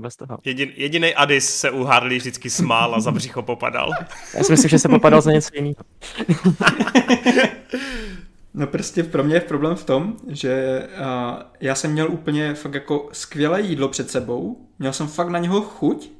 bez 0.00 0.16
toho. 0.16 0.38
Jedin, 0.44 0.72
jediný 0.76 1.14
Adis 1.14 1.54
se 1.54 1.70
u 1.70 1.84
Harley 1.84 2.18
vždycky 2.18 2.50
smál 2.50 2.94
a 2.94 3.00
za 3.00 3.10
břicho 3.10 3.42
popadal. 3.42 3.90
Já 4.34 4.44
si 4.44 4.52
myslím, 4.52 4.68
že 4.68 4.78
se 4.78 4.88
popadal 4.88 5.20
za 5.20 5.32
něco 5.32 5.50
jiného. 5.54 5.74
No 8.54 8.66
prostě 8.66 9.02
pro 9.02 9.24
mě 9.24 9.34
je 9.34 9.40
problém 9.40 9.76
v 9.76 9.84
tom, 9.84 10.16
že 10.28 10.82
uh, 11.00 11.42
já 11.60 11.74
jsem 11.74 11.92
měl 11.92 12.10
úplně 12.10 12.54
fakt 12.54 12.74
jako 12.74 13.08
skvělé 13.12 13.60
jídlo 13.60 13.88
před 13.88 14.10
sebou, 14.10 14.68
měl 14.78 14.92
jsem 14.92 15.08
fakt 15.08 15.28
na 15.28 15.38
něho 15.38 15.60
chuť, 15.60 16.10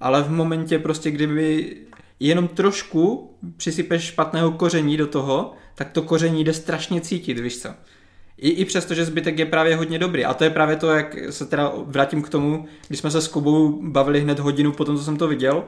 ale 0.00 0.22
v 0.22 0.30
momentě 0.30 0.78
prostě, 0.78 1.10
kdyby 1.10 1.76
jenom 2.20 2.48
trošku 2.48 3.30
přisypeš 3.56 4.02
špatného 4.02 4.50
koření 4.50 4.96
do 4.96 5.06
toho, 5.06 5.52
tak 5.74 5.92
to 5.92 6.02
koření 6.02 6.44
jde 6.44 6.52
strašně 6.52 7.00
cítit, 7.00 7.38
víš 7.38 7.62
co. 7.62 7.68
I, 8.38 8.48
I 8.50 8.64
přesto, 8.64 8.94
že 8.94 9.04
zbytek 9.04 9.38
je 9.38 9.46
právě 9.46 9.76
hodně 9.76 9.98
dobrý. 9.98 10.24
A 10.24 10.34
to 10.34 10.44
je 10.44 10.50
právě 10.50 10.76
to, 10.76 10.90
jak 10.90 11.16
se 11.30 11.46
teda 11.46 11.72
vrátím 11.84 12.22
k 12.22 12.28
tomu, 12.28 12.66
když 12.88 13.00
jsme 13.00 13.10
se 13.10 13.20
s 13.20 13.28
Kubou 13.28 13.82
bavili 13.82 14.20
hned 14.20 14.38
hodinu 14.38 14.72
po 14.72 14.84
tom, 14.84 14.96
co 14.96 15.04
jsem 15.04 15.16
to 15.16 15.28
viděl, 15.28 15.64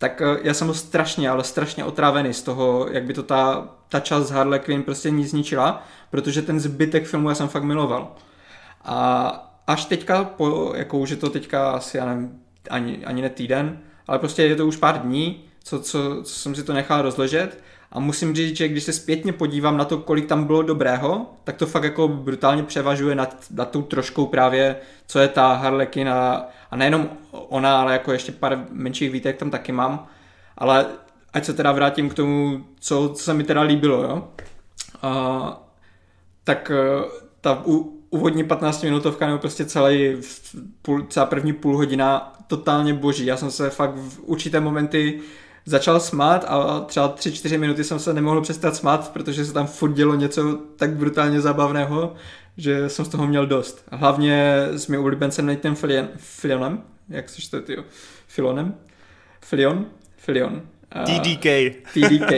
tak 0.00 0.22
eh, 0.22 0.38
já 0.42 0.54
jsem 0.54 0.66
byl 0.66 0.74
strašně, 0.74 1.30
ale 1.30 1.44
strašně 1.44 1.84
otrávený 1.84 2.34
z 2.34 2.42
toho, 2.42 2.88
jak 2.90 3.04
by 3.04 3.14
to 3.14 3.22
ta, 3.22 3.68
ta 3.88 4.00
část 4.00 4.26
z 4.26 4.30
Harley 4.30 4.60
Quinn 4.60 4.82
prostě 4.82 5.10
nic 5.10 5.30
zničila, 5.30 5.86
protože 6.10 6.42
ten 6.42 6.60
zbytek 6.60 7.06
filmu 7.06 7.28
já 7.28 7.34
jsem 7.34 7.48
fakt 7.48 7.62
miloval. 7.62 8.14
A 8.84 9.28
až 9.66 9.84
teďka, 9.84 10.24
po, 10.24 10.72
jako 10.76 10.98
už 10.98 11.10
je 11.10 11.16
to 11.16 11.30
teďka 11.30 11.70
asi, 11.70 11.96
já 11.96 12.06
nevím, 12.06 12.40
ani, 12.70 13.04
ani 13.04 13.22
ne 13.22 13.30
týden, 13.30 13.78
ale 14.06 14.18
prostě 14.18 14.42
je 14.42 14.56
to 14.56 14.66
už 14.66 14.76
pár 14.76 14.98
dní, 14.98 15.44
co, 15.64 15.80
co, 15.80 16.22
co 16.22 16.34
jsem 16.34 16.54
si 16.54 16.64
to 16.64 16.72
nechal 16.72 17.02
rozležet 17.02 17.62
a 17.92 18.00
musím 18.00 18.34
říct, 18.34 18.56
že 18.56 18.68
když 18.68 18.84
se 18.84 18.92
zpětně 18.92 19.32
podívám 19.32 19.76
na 19.76 19.84
to, 19.84 19.98
kolik 19.98 20.26
tam 20.26 20.44
bylo 20.44 20.62
dobrého, 20.62 21.26
tak 21.44 21.56
to 21.56 21.66
fakt 21.66 21.84
jako 21.84 22.08
brutálně 22.08 22.62
převažuje 22.62 23.14
nad, 23.14 23.36
nad 23.50 23.70
tou 23.70 23.82
troškou 23.82 24.26
právě, 24.26 24.76
co 25.06 25.18
je 25.18 25.28
ta 25.28 25.52
Harlequin 25.52 26.08
a, 26.08 26.48
a 26.70 26.76
nejenom 26.76 27.08
ona, 27.30 27.80
ale 27.80 27.92
jako 27.92 28.12
ještě 28.12 28.32
pár 28.32 28.64
menších 28.70 29.10
výtek 29.10 29.36
tam 29.36 29.50
taky 29.50 29.72
mám. 29.72 30.06
Ale 30.58 30.86
ať 31.32 31.44
se 31.44 31.52
teda 31.52 31.72
vrátím 31.72 32.08
k 32.08 32.14
tomu, 32.14 32.64
co, 32.80 33.08
co 33.08 33.24
se 33.24 33.34
mi 33.34 33.44
teda 33.44 33.62
líbilo, 33.62 34.02
jo. 34.02 34.28
A, 35.02 35.62
tak 36.44 36.70
e, 36.70 36.74
ta 37.40 37.62
u, 37.66 38.00
úvodní 38.10 38.44
15 38.44 38.82
minutovka 38.82 39.26
nebo 39.26 39.38
prostě 39.38 39.64
celý, 39.64 40.16
půl, 40.82 41.06
celá 41.08 41.26
první 41.26 41.52
půl 41.52 41.76
hodina 41.76 42.32
totálně 42.46 42.94
boží. 42.94 43.26
Já 43.26 43.36
jsem 43.36 43.50
se 43.50 43.70
fakt 43.70 43.94
v 43.94 44.20
určité 44.20 44.60
momenty 44.60 45.20
začal 45.64 46.00
smát 46.00 46.44
a 46.48 46.80
třeba 46.80 47.14
3-4 47.16 47.58
minuty 47.58 47.84
jsem 47.84 47.98
se 47.98 48.12
nemohl 48.12 48.40
přestat 48.40 48.76
smát, 48.76 49.12
protože 49.12 49.44
se 49.44 49.52
tam 49.52 49.66
furt 49.66 49.92
dělo 49.92 50.14
něco 50.14 50.58
tak 50.76 50.90
brutálně 50.90 51.40
zábavného, 51.40 52.14
že 52.56 52.88
jsem 52.88 53.04
z 53.04 53.08
toho 53.08 53.26
měl 53.26 53.46
dost. 53.46 53.84
Hlavně 53.92 54.66
s 54.70 54.86
mým 54.86 55.00
oblíbencem 55.00 55.46
Nathan 55.46 55.76
Filionem, 56.16 56.82
jak 57.08 57.28
se 57.28 57.42
čte, 57.42 57.60
tyjo, 57.60 57.84
Filonem? 58.28 58.74
Filion? 59.40 59.86
Filion. 60.16 60.62
TDK. 61.04 61.46
TDK. 61.94 62.32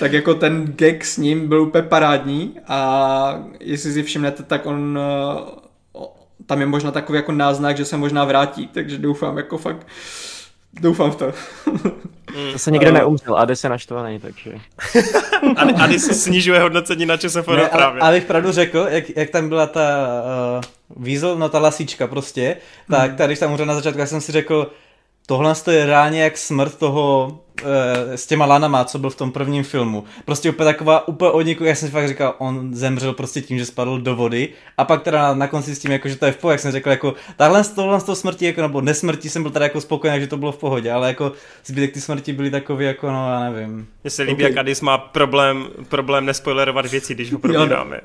tak 0.00 0.12
jako 0.12 0.34
ten 0.34 0.74
gag 0.76 1.04
s 1.04 1.16
ním 1.16 1.48
byl 1.48 1.62
úplně 1.62 1.82
parádní 1.82 2.56
a 2.66 3.44
jestli 3.60 3.92
si 3.92 4.02
všimnete, 4.02 4.42
tak 4.42 4.66
on 4.66 4.98
tam 6.46 6.60
je 6.60 6.66
možná 6.66 6.90
takový 6.90 7.16
jako 7.16 7.32
náznak, 7.32 7.76
že 7.76 7.84
se 7.84 7.96
možná 7.96 8.24
vrátí, 8.24 8.66
takže 8.66 8.98
doufám 8.98 9.36
jako 9.36 9.58
fakt 9.58 9.86
Doufám 10.80 11.10
v 11.10 11.16
to. 11.16 11.32
Mm. 12.36 12.52
To 12.52 12.58
se 12.58 12.70
nikdo 12.70 12.92
neumřel, 12.92 13.36
Ady 13.36 13.56
se 13.56 13.68
naštvaný, 13.68 14.18
takže... 14.20 14.52
Ady, 15.56 15.72
Ady 15.72 15.98
se 15.98 16.14
snižuje 16.14 16.60
hodnocení 16.60 17.06
na 17.06 17.16
ČSFD 17.16 17.48
ne, 17.48 17.68
právě. 17.72 18.00
Ale, 18.00 18.10
abych 18.10 18.24
pravdu 18.24 18.52
řekl, 18.52 18.86
jak, 18.90 19.16
jak 19.16 19.30
tam 19.30 19.48
byla 19.48 19.66
ta 19.66 20.08
uh, 20.96 21.04
Weasel, 21.04 21.38
no 21.38 21.48
ta 21.48 21.58
lasíčka 21.58 22.06
prostě, 22.06 22.56
tak 22.90 23.10
mm. 23.10 23.16
tady, 23.16 23.28
když 23.28 23.38
tam 23.38 23.50
umřel 23.50 23.66
na 23.66 23.74
začátku, 23.74 24.00
já 24.00 24.06
jsem 24.06 24.20
si 24.20 24.32
řekl, 24.32 24.70
tohle 25.26 25.54
je 25.70 25.86
reálně 25.86 26.22
jak 26.22 26.38
smrt 26.38 26.78
toho 26.78 27.38
s 28.14 28.26
těma 28.26 28.46
lanama, 28.46 28.84
co 28.84 28.98
byl 28.98 29.10
v 29.10 29.16
tom 29.16 29.32
prvním 29.32 29.64
filmu. 29.64 30.04
Prostě 30.24 30.50
úplně 30.50 30.64
taková, 30.64 31.08
úplně 31.08 31.30
od 31.30 31.42
někoho, 31.42 31.68
jak 31.68 31.76
jsem 31.76 31.88
si 31.88 31.92
fakt 31.92 32.08
říkal, 32.08 32.34
on 32.38 32.74
zemřel 32.74 33.12
prostě 33.12 33.40
tím, 33.40 33.58
že 33.58 33.66
spadl 33.66 34.00
do 34.00 34.16
vody. 34.16 34.48
A 34.78 34.84
pak 34.84 35.02
teda 35.02 35.22
na, 35.22 35.34
na 35.34 35.46
konci 35.46 35.74
s 35.74 35.78
tím, 35.78 35.90
jako, 35.90 36.08
že 36.08 36.16
to 36.16 36.26
je 36.26 36.32
v 36.32 36.36
pohodě, 36.36 36.52
jak 36.52 36.60
jsem 36.60 36.72
řekl, 36.72 36.90
jako 36.90 37.14
takhle 37.36 37.64
z 37.64 37.68
toho, 37.68 38.00
z 38.00 38.04
toho 38.04 38.16
smrti, 38.16 38.46
jako, 38.46 38.62
nebo 38.62 38.80
nesmrti 38.80 39.30
jsem 39.30 39.42
byl 39.42 39.52
teda 39.52 39.64
jako 39.64 39.80
spokojený, 39.80 40.20
že 40.20 40.26
to 40.26 40.36
bylo 40.36 40.52
v 40.52 40.56
pohodě, 40.56 40.92
ale 40.92 41.08
jako 41.08 41.32
zbytek 41.64 41.92
ty 41.94 42.00
smrti 42.00 42.32
byly 42.32 42.50
takový, 42.50 42.86
jako 42.86 43.10
no, 43.10 43.32
já 43.32 43.50
nevím. 43.50 43.86
Mně 44.02 44.10
se 44.10 44.22
líbí, 44.22 44.34
okay. 44.34 44.50
jak 44.50 44.56
Adis 44.56 44.80
má 44.80 44.98
problém, 44.98 45.68
problém 45.88 46.26
nespoilerovat 46.26 46.86
věci, 46.86 47.14
když 47.14 47.32
ho 47.32 47.38
probíráme. 47.48 48.00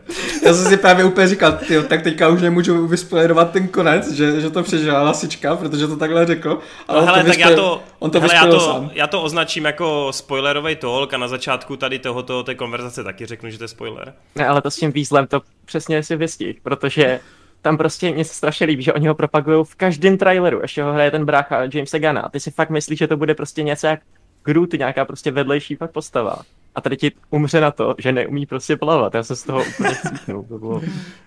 já 0.45 0.53
jsem 0.53 0.65
si 0.65 0.77
právě 0.77 1.05
úplně 1.05 1.27
říkal, 1.27 1.51
tyjo, 1.67 1.83
tak 1.83 2.01
teďka 2.01 2.27
už 2.27 2.41
nemůžu 2.41 2.87
vyspoilerovat 2.87 3.51
ten 3.51 3.67
konec, 3.67 4.11
že, 4.11 4.41
že 4.41 4.49
to 4.49 4.63
přežila 4.63 5.03
lasička, 5.03 5.55
protože 5.55 5.87
to 5.87 5.95
takhle 5.95 6.25
řekl. 6.25 6.59
Ale 6.87 6.99
no, 7.01 7.05
hele, 7.05 7.23
tak 7.23 7.37
já 7.37 7.55
to, 7.55 7.81
on 7.99 8.11
to 8.11 8.21
hele, 8.21 8.35
já 8.35 8.45
to, 8.45 8.59
sám. 8.59 8.91
já 8.93 9.07
to 9.07 9.21
označím 9.21 9.42
jako 9.63 10.07
spoilerový 10.11 10.75
talk 10.75 11.13
a 11.13 11.17
na 11.17 11.27
začátku 11.27 11.77
tady 11.77 11.99
tohoto 11.99 12.43
té 12.43 12.55
konverzace 12.55 13.03
taky 13.03 13.25
řeknu, 13.25 13.49
že 13.49 13.57
to 13.57 13.63
je 13.63 13.67
spoiler. 13.67 14.13
Ne, 14.35 14.47
ale 14.47 14.61
to 14.61 14.71
s 14.71 14.75
tím 14.75 14.91
výzlem 14.91 15.27
to 15.27 15.41
přesně 15.65 16.03
si 16.03 16.15
vystih, 16.15 16.61
protože 16.61 17.19
tam 17.61 17.77
prostě 17.77 18.11
mě 18.11 18.25
se 18.25 18.33
strašně 18.33 18.65
líbí, 18.65 18.83
že 18.83 18.93
oni 18.93 19.07
ho 19.07 19.15
propagují 19.15 19.65
v 19.65 19.75
každém 19.75 20.17
traileru, 20.17 20.59
ještě 20.61 20.83
ho 20.83 20.93
hraje 20.93 21.11
ten 21.11 21.25
brácha 21.25 21.61
Jamesa 21.73 21.97
Gana 21.97 22.21
a 22.21 22.29
ty 22.29 22.39
si 22.39 22.51
fakt 22.51 22.69
myslíš, 22.69 22.99
že 22.99 23.07
to 23.07 23.17
bude 23.17 23.35
prostě 23.35 23.63
něco 23.63 23.87
jak 23.87 23.99
Groot, 24.43 24.73
nějaká 24.73 25.05
prostě 25.05 25.31
vedlejší 25.31 25.75
fakt 25.75 25.91
postava. 25.91 26.35
A 26.75 26.81
tady 26.81 26.97
ti 26.97 27.11
umře 27.29 27.61
na 27.61 27.71
to, 27.71 27.95
že 27.97 28.11
neumí 28.11 28.45
prostě 28.45 28.77
plavat. 28.77 29.13
Já 29.13 29.23
se 29.23 29.35
z 29.35 29.43
toho 29.43 29.63
úplně 29.75 29.95
cítnu. 30.09 30.45
To 30.49 30.57
bylo... 30.57 30.81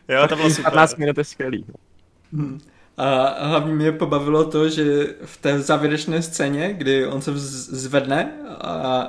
jo, 0.09 0.29
to 0.29 0.37
bylo 0.37 0.51
super. 0.51 0.65
15 0.65 0.97
minut 0.97 1.19
je 1.19 1.25
skvělý. 1.25 1.65
Hmm. 2.33 2.61
A 2.97 3.37
hlavně 3.47 3.75
mě 3.75 3.93
pobavilo 3.93 4.45
to, 4.45 4.69
že 4.69 5.07
v 5.25 5.37
té 5.37 5.61
závěrečné 5.61 6.23
scéně, 6.23 6.75
kdy 6.79 7.07
on 7.07 7.23
se 7.23 7.31
zvedne 7.35 8.33
a 8.61 9.09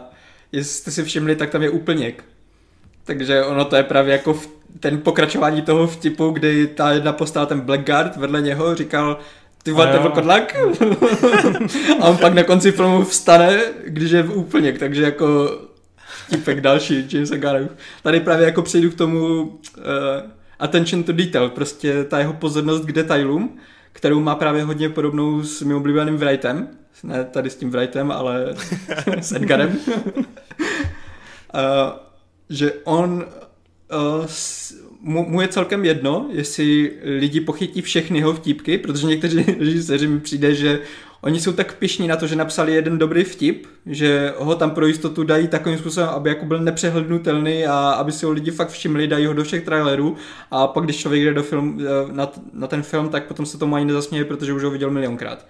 jestli 0.52 0.74
jste 0.74 0.92
si 0.92 1.04
všimli, 1.04 1.36
tak 1.36 1.50
tam 1.50 1.64
je 1.64 1.70
úplněk. 1.70 2.24
Takže 3.04 3.44
ono 3.44 3.66
to 3.66 3.76
je 3.76 3.84
právě 3.84 4.12
jako 4.12 4.34
v 4.34 4.50
ten 4.80 4.98
pokračování 4.98 5.62
toho 5.62 5.88
vtipu, 5.88 6.30
kdy 6.30 6.68
ta 6.68 6.92
jedna 6.92 7.14
postava, 7.14 7.46
ten 7.46 7.62
Blackguard 7.62 8.16
vedle 8.16 8.42
něho 8.42 8.76
říkal 8.76 9.20
ty 9.64 9.72
vole, 9.72 9.94
to 9.94 10.02
vlkodlak. 10.02 10.56
a 12.02 12.06
on 12.06 12.18
pak 12.18 12.34
na 12.34 12.44
konci 12.44 12.72
filmu 12.72 13.06
vstane, 13.06 13.60
když 13.86 14.12
je 14.12 14.24
v 14.24 14.38
úplněk, 14.38 14.80
takže 14.80 15.04
jako 15.04 15.58
vtipek 16.26 16.62
další, 16.62 17.08
James 17.12 17.30
Gunn. 17.30 17.70
Tady 18.04 18.20
právě 18.20 18.46
jako 18.46 18.62
přejdu 18.62 18.90
k 18.90 18.96
tomu 18.96 19.42
uh, 19.42 19.52
attention 20.60 21.04
to 21.04 21.12
detail, 21.12 21.50
prostě 21.50 22.04
ta 22.04 22.20
jeho 22.20 22.34
pozornost 22.34 22.86
k 22.86 22.92
detailům, 22.92 23.60
kterou 23.98 24.20
má 24.20 24.36
právě 24.36 24.64
hodně 24.64 24.90
podobnou 24.90 25.44
s 25.44 25.62
mým 25.62 25.78
oblíbeným 25.78 26.18
Wrightem. 26.18 26.68
Ne 27.04 27.24
tady 27.24 27.50
s 27.50 27.56
tím 27.56 27.70
Wrightem, 27.70 28.12
ale 28.12 28.56
s 29.22 29.32
Edgarem. 29.32 29.78
uh, 29.98 30.24
že 32.50 32.74
on 32.84 33.26
uh, 34.20 34.26
mu, 35.02 35.30
mu 35.30 35.42
je 35.42 35.48
celkem 35.48 35.86
jedno, 35.86 36.30
jestli 36.32 36.94
lidi 37.04 37.42
pochytí 37.42 37.82
všechny 37.82 38.18
jeho 38.18 38.34
vtipky, 38.34 38.78
protože 38.78 39.08
někteří 39.08 39.46
režiséři 39.60 40.08
mi 40.08 40.20
přijde, 40.20 40.56
že 40.56 40.80
oni 41.22 41.40
jsou 41.40 41.54
tak 41.54 41.74
pišní 41.74 42.08
na 42.08 42.16
to, 42.16 42.28
že 42.28 42.36
napsali 42.36 42.74
jeden 42.74 42.98
dobrý 42.98 43.24
vtip, 43.24 43.68
že 43.86 44.34
ho 44.38 44.56
tam 44.56 44.72
pro 44.72 44.86
jistotu 44.86 45.24
dají 45.24 45.48
takovým 45.48 45.78
způsobem, 45.78 46.10
aby 46.10 46.30
jako 46.30 46.46
byl 46.46 46.60
nepřehlednutelný 46.60 47.66
a 47.66 47.90
aby 47.90 48.12
si 48.12 48.26
ho 48.26 48.32
lidi 48.32 48.52
fakt 48.52 48.70
všimli, 48.70 49.08
dají 49.08 49.26
ho 49.26 49.34
do 49.34 49.44
všech 49.44 49.64
trailerů 49.64 50.16
a 50.52 50.68
pak 50.68 50.84
když 50.84 50.98
člověk 50.98 51.24
jde 51.24 51.34
do 51.34 51.44
film, 51.44 51.80
eh, 51.82 52.14
na, 52.14 52.32
na 52.54 52.68
ten 52.68 52.84
film, 52.84 53.10
tak 53.10 53.26
potom 53.26 53.46
se 53.46 53.58
tomu 53.58 53.76
ani 53.76 53.86
nezasměje, 53.86 54.26
protože 54.26 54.54
už 54.54 54.64
ho 54.64 54.72
viděl 54.72 54.92
milionkrát. 54.92 55.46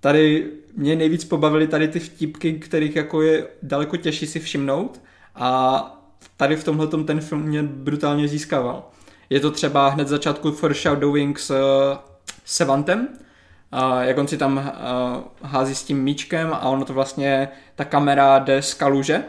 Tady 0.00 0.46
mě 0.76 0.96
nejvíc 0.96 1.24
pobavily 1.24 1.66
tady 1.66 1.88
ty 1.88 2.00
vtipky, 2.00 2.52
kterých 2.52 2.96
jako 2.96 3.22
je 3.22 3.46
daleko 3.62 3.96
těžší 3.96 4.26
si 4.26 4.40
všimnout 4.40 5.00
a 5.34 6.02
tady 6.36 6.56
v 6.56 6.64
tomhle 6.64 6.86
ten 6.86 7.20
film 7.20 7.42
mě 7.42 7.62
brutálně 7.62 8.28
získával. 8.28 8.84
Je 9.30 9.40
to 9.40 9.50
třeba 9.50 9.88
hned 9.88 10.08
začátku 10.08 10.52
foreshadowing 10.52 11.38
s 11.38 11.50
uh, 11.50 11.56
Sevantem, 12.44 13.08
uh, 13.10 13.16
jak 14.02 14.18
on 14.18 14.28
si 14.28 14.36
tam 14.36 14.56
uh, 14.56 15.50
hází 15.50 15.74
s 15.74 15.84
tím 15.84 16.02
míčkem 16.02 16.52
a 16.52 16.68
ono 16.68 16.84
to 16.84 16.92
vlastně, 16.92 17.48
ta 17.74 17.84
kamera 17.84 18.38
jde 18.38 18.62
z 18.62 18.74
kaluže, 18.74 19.24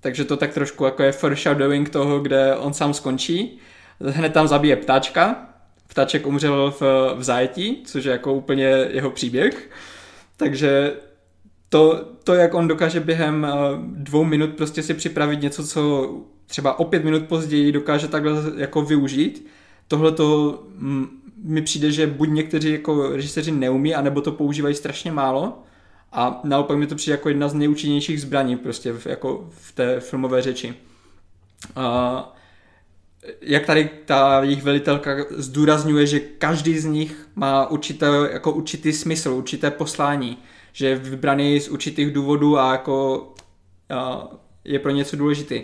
takže 0.00 0.24
to 0.24 0.36
tak 0.36 0.54
trošku 0.54 0.84
jako 0.84 1.02
je 1.02 1.12
foreshadowing 1.12 1.88
toho, 1.88 2.20
kde 2.20 2.56
on 2.56 2.74
sám 2.74 2.94
skončí. 2.94 3.58
Hned 4.00 4.32
tam 4.32 4.48
zabije 4.48 4.76
ptáčka, 4.76 5.48
ptáček 5.88 6.26
umřel 6.26 6.74
v, 6.80 6.82
v 7.16 7.22
zajetí, 7.22 7.82
což 7.84 8.04
je 8.04 8.12
jako 8.12 8.34
úplně 8.34 8.64
jeho 8.90 9.10
příběh. 9.10 9.70
Takže 10.36 10.92
to, 11.68 12.04
to, 12.24 12.34
jak 12.34 12.54
on 12.54 12.68
dokáže 12.68 13.00
během 13.00 13.46
dvou 13.80 14.24
minut 14.24 14.50
prostě 14.50 14.82
si 14.82 14.94
připravit 14.94 15.42
něco, 15.42 15.66
co 15.66 16.10
třeba 16.46 16.78
o 16.78 16.84
pět 16.84 17.04
minut 17.04 17.22
později 17.22 17.72
dokáže 17.72 18.08
takhle 18.08 18.32
jako 18.56 18.82
využít. 18.82 19.46
Tohle 19.88 20.12
to 20.12 20.58
mm, 20.74 21.08
mi 21.42 21.62
přijde, 21.62 21.92
že 21.92 22.06
buď 22.06 22.28
někteří 22.28 22.72
jako 22.72 23.10
režiséři 23.10 23.52
neumí, 23.52 23.94
anebo 23.94 24.20
to 24.20 24.32
používají 24.32 24.74
strašně 24.74 25.12
málo. 25.12 25.62
A 26.12 26.40
naopak 26.44 26.78
mi 26.78 26.86
to 26.86 26.94
přijde 26.94 27.14
jako 27.14 27.28
jedna 27.28 27.48
z 27.48 27.54
nejúčinnějších 27.54 28.20
zbraní 28.20 28.56
prostě 28.56 28.92
v, 28.92 29.06
jako 29.06 29.48
v 29.50 29.72
té 29.72 30.00
filmové 30.00 30.42
řeči. 30.42 30.74
A 31.76 32.36
jak 33.40 33.66
tady 33.66 33.90
ta 34.04 34.42
jejich 34.42 34.62
velitelka 34.62 35.10
zdůrazňuje, 35.30 36.06
že 36.06 36.20
každý 36.20 36.78
z 36.78 36.84
nich 36.84 37.28
má 37.34 37.66
určité, 37.66 38.06
jako 38.32 38.52
určitý 38.52 38.92
smysl, 38.92 39.30
určité 39.30 39.70
poslání, 39.70 40.38
že 40.72 40.86
je 40.86 40.96
vybraný 40.96 41.60
z 41.60 41.68
určitých 41.68 42.12
důvodů 42.12 42.58
a 42.58 42.72
jako 42.72 43.28
a 43.90 44.28
je 44.64 44.78
pro 44.78 44.90
něco 44.90 45.16
důležitý 45.16 45.62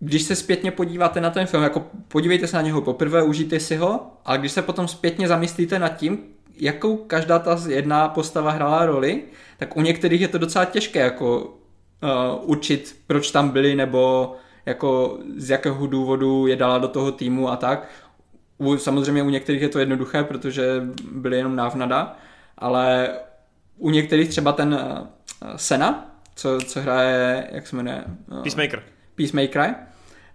když 0.00 0.22
se 0.22 0.36
zpětně 0.36 0.70
podíváte 0.70 1.20
na 1.20 1.30
ten 1.30 1.46
film, 1.46 1.62
jako 1.62 1.86
podívejte 2.08 2.46
se 2.46 2.56
na 2.56 2.62
něho 2.62 2.82
poprvé, 2.82 3.22
užijte 3.22 3.60
si 3.60 3.76
ho, 3.76 4.12
ale 4.24 4.38
když 4.38 4.52
se 4.52 4.62
potom 4.62 4.88
zpětně 4.88 5.28
zamyslíte 5.28 5.78
nad 5.78 5.88
tím, 5.88 6.18
jakou 6.56 6.96
každá 6.96 7.38
ta 7.38 7.60
jedna 7.68 8.08
postava 8.08 8.50
hrála 8.50 8.86
roli, 8.86 9.22
tak 9.58 9.76
u 9.76 9.80
některých 9.80 10.20
je 10.20 10.28
to 10.28 10.38
docela 10.38 10.64
těžké 10.64 10.98
jako 10.98 11.38
uh, 11.40 12.50
učit, 12.50 12.96
proč 13.06 13.30
tam 13.30 13.48
byli, 13.48 13.74
nebo 13.74 14.34
jako 14.66 15.18
z 15.36 15.50
jakého 15.50 15.86
důvodu 15.86 16.46
je 16.46 16.56
dala 16.56 16.78
do 16.78 16.88
toho 16.88 17.12
týmu 17.12 17.50
a 17.50 17.56
tak. 17.56 17.88
U, 18.58 18.76
samozřejmě 18.76 19.22
u 19.22 19.30
některých 19.30 19.62
je 19.62 19.68
to 19.68 19.78
jednoduché, 19.78 20.24
protože 20.24 20.82
byli 21.12 21.36
jenom 21.36 21.56
návnada, 21.56 22.16
ale 22.58 23.08
u 23.78 23.90
některých 23.90 24.28
třeba 24.28 24.52
ten 24.52 24.74
uh, 24.74 25.08
Sena, 25.56 26.16
co, 26.34 26.58
co 26.60 26.80
hraje, 26.80 27.48
jak 27.52 27.66
se 27.66 27.76
jmenuje? 27.76 28.04
Uh, 28.32 28.42
Peacemaker. 28.42 28.82
Peacemaker, 29.14 29.74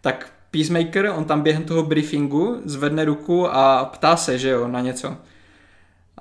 tak 0.06 0.28
Peacemaker, 0.52 1.14
on 1.16 1.26
tam 1.26 1.42
během 1.42 1.64
toho 1.64 1.84
briefingu 1.84 2.62
zvedne 2.66 3.06
ruku 3.06 3.48
a 3.52 3.86
ptá 3.86 4.16
se, 4.16 4.38
že 4.38 4.50
jo, 4.50 4.68
na 4.68 4.82
něco. 4.82 5.18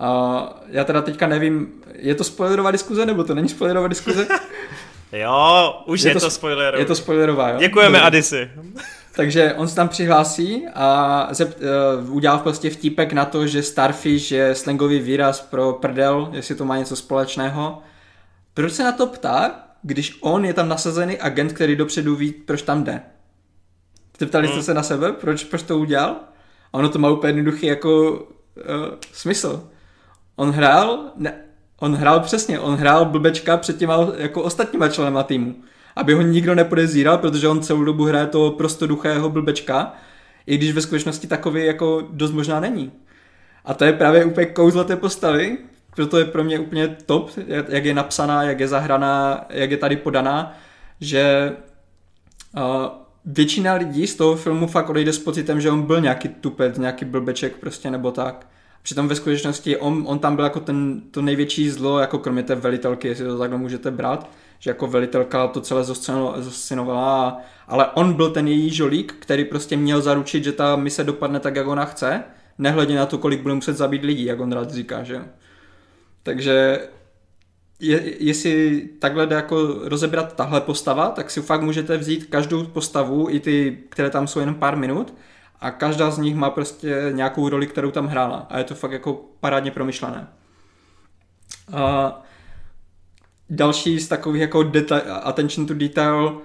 A 0.00 0.62
já 0.68 0.84
teda 0.84 1.02
teďka 1.02 1.26
nevím, 1.26 1.72
je 1.92 2.14
to 2.14 2.24
spoilerová 2.24 2.70
diskuze, 2.70 3.06
nebo 3.06 3.24
to 3.24 3.34
není 3.34 3.48
spoilerová 3.48 3.88
diskuze? 3.88 4.26
jo, 5.12 5.82
už 5.86 6.02
je, 6.02 6.10
je 6.10 6.14
to, 6.14 6.20
to 6.20 6.30
spoilerová. 6.30 6.78
Je 6.78 6.84
to 6.84 6.94
spoilerová, 6.94 7.48
jo? 7.48 7.58
Děkujeme, 7.58 7.98
Dobře. 7.98 8.06
Adisi. 8.06 8.50
Takže 9.16 9.54
on 9.54 9.68
se 9.68 9.74
tam 9.74 9.88
přihlásí 9.88 10.66
a 10.74 11.28
zept, 11.30 11.58
uh, 12.06 12.14
udělal 12.14 12.38
prostě 12.38 12.70
vtípek 12.70 13.12
na 13.12 13.24
to, 13.24 13.46
že 13.46 13.62
Starfish 13.62 14.30
je 14.30 14.54
slangový 14.54 14.98
výraz 14.98 15.40
pro 15.40 15.72
prdel, 15.72 16.28
jestli 16.32 16.54
to 16.54 16.64
má 16.64 16.78
něco 16.78 16.96
společného. 16.96 17.82
Proč 18.54 18.72
se 18.72 18.84
na 18.84 18.92
to 18.92 19.06
ptá, 19.06 19.50
když 19.82 20.18
on 20.20 20.44
je 20.44 20.54
tam 20.54 20.68
nasazený 20.68 21.18
agent, 21.18 21.52
který 21.52 21.76
dopředu 21.76 22.16
ví, 22.16 22.32
proč 22.32 22.62
tam 22.62 22.84
jde? 22.84 23.02
Zeptali 24.18 24.46
jste 24.46 24.54
hmm. 24.54 24.62
se 24.64 24.74
na 24.74 24.82
sebe, 24.82 25.12
proč, 25.12 25.44
proč 25.44 25.62
to 25.62 25.78
udělal? 25.78 26.16
A 26.72 26.78
ono 26.78 26.88
to 26.88 26.98
má 26.98 27.10
úplně 27.10 27.28
jednoduchý 27.28 27.66
jako 27.66 28.10
uh, 28.10 28.20
smysl. 29.12 29.68
On 30.36 30.50
hrál, 30.50 30.98
ne, 31.16 31.34
on 31.80 31.94
hrál 31.94 32.20
přesně, 32.20 32.60
on 32.60 32.74
hrál 32.74 33.04
blbečka 33.04 33.56
před 33.56 33.78
těma 33.78 34.08
jako 34.16 34.42
ostatníma 34.42 34.88
členama 34.88 35.22
týmu. 35.22 35.54
Aby 35.96 36.14
ho 36.14 36.22
nikdo 36.22 36.54
nepodezíral, 36.54 37.18
protože 37.18 37.48
on 37.48 37.62
celou 37.62 37.84
dobu 37.84 38.04
hraje 38.04 38.26
toho 38.26 38.50
prostoduchého 38.50 39.30
blbečka, 39.30 39.92
i 40.46 40.56
když 40.56 40.72
ve 40.72 40.80
skutečnosti 40.80 41.26
takový 41.26 41.66
jako 41.66 42.08
dost 42.10 42.32
možná 42.32 42.60
není. 42.60 42.92
A 43.64 43.74
to 43.74 43.84
je 43.84 43.92
právě 43.92 44.24
úplně 44.24 44.46
kouzlo 44.46 44.84
té 44.84 44.96
postavy, 44.96 45.58
proto 45.96 46.18
je 46.18 46.24
pro 46.24 46.44
mě 46.44 46.58
úplně 46.58 46.88
top, 46.88 47.30
jak 47.68 47.84
je 47.84 47.94
napsaná, 47.94 48.42
jak 48.42 48.60
je 48.60 48.68
zahraná, 48.68 49.44
jak 49.48 49.70
je 49.70 49.76
tady 49.76 49.96
podaná, 49.96 50.56
že 51.00 51.52
uh, 52.56 53.03
většina 53.24 53.74
lidí 53.74 54.06
z 54.06 54.14
toho 54.14 54.36
filmu 54.36 54.66
fakt 54.66 54.88
odejde 54.88 55.12
s 55.12 55.18
pocitem, 55.18 55.60
že 55.60 55.70
on 55.70 55.82
byl 55.82 56.00
nějaký 56.00 56.28
tupec, 56.28 56.78
nějaký 56.78 57.04
blbeček 57.04 57.56
prostě 57.56 57.90
nebo 57.90 58.10
tak. 58.10 58.46
Přitom 58.82 59.08
ve 59.08 59.14
skutečnosti 59.14 59.76
on, 59.76 60.04
on 60.06 60.18
tam 60.18 60.36
byl 60.36 60.44
jako 60.44 60.60
ten, 60.60 61.00
to 61.10 61.22
největší 61.22 61.70
zlo, 61.70 61.98
jako 61.98 62.18
kromě 62.18 62.42
té 62.42 62.54
velitelky, 62.54 63.08
jestli 63.08 63.24
to 63.24 63.38
takhle 63.38 63.58
můžete 63.58 63.90
brát, 63.90 64.30
že 64.58 64.70
jako 64.70 64.86
velitelka 64.86 65.46
to 65.46 65.60
celé 65.60 65.84
zoscenovala, 66.36 67.40
ale 67.68 67.86
on 67.94 68.12
byl 68.12 68.30
ten 68.30 68.48
její 68.48 68.70
žolík, 68.70 69.14
který 69.18 69.44
prostě 69.44 69.76
měl 69.76 70.00
zaručit, 70.00 70.44
že 70.44 70.52
ta 70.52 70.76
mise 70.76 71.04
dopadne 71.04 71.40
tak, 71.40 71.56
jak 71.56 71.66
ona 71.66 71.84
chce, 71.84 72.24
nehledě 72.58 72.96
na 72.96 73.06
to, 73.06 73.18
kolik 73.18 73.42
bude 73.42 73.54
muset 73.54 73.76
zabít 73.76 74.02
lidí, 74.02 74.24
jak 74.24 74.40
on 74.40 74.52
rád 74.52 74.70
říká, 74.70 75.02
že 75.02 75.24
Takže 76.24 76.78
je, 77.86 78.24
jestli 78.24 78.88
takhle 78.98 79.26
jde 79.26 79.36
jako 79.36 79.88
rozebrat 79.88 80.36
tahle 80.36 80.60
postava, 80.60 81.08
tak 81.08 81.30
si 81.30 81.42
fakt 81.42 81.62
můžete 81.62 81.96
vzít 81.96 82.26
každou 82.26 82.64
postavu, 82.64 83.30
i 83.30 83.40
ty, 83.40 83.78
které 83.88 84.10
tam 84.10 84.26
jsou 84.26 84.40
jenom 84.40 84.54
pár 84.54 84.76
minut, 84.76 85.14
a 85.60 85.70
každá 85.70 86.10
z 86.10 86.18
nich 86.18 86.34
má 86.34 86.50
prostě 86.50 87.08
nějakou 87.12 87.48
roli, 87.48 87.66
kterou 87.66 87.90
tam 87.90 88.06
hrála. 88.06 88.46
A 88.50 88.58
je 88.58 88.64
to 88.64 88.74
fakt 88.74 88.92
jako 88.92 89.24
parádně 89.40 89.70
promyšlené. 89.70 90.28
A 91.72 92.22
další 93.50 94.00
z 94.00 94.08
takových 94.08 94.40
jako 94.40 94.58
deta- 94.58 95.20
attention 95.22 95.66
to 95.66 95.74
detail 95.74 96.40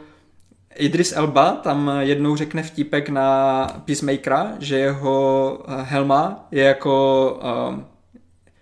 Idris 0.76 1.14
Elba 1.16 1.52
tam 1.52 1.92
jednou 2.00 2.36
řekne 2.36 2.64
vtípek 2.64 3.10
na 3.10 3.68
Peacemakera, 3.86 4.54
že 4.60 4.78
jeho 4.78 5.60
helma 5.68 6.48
je 6.52 6.64
jako, 6.64 7.40
um, 7.70 7.86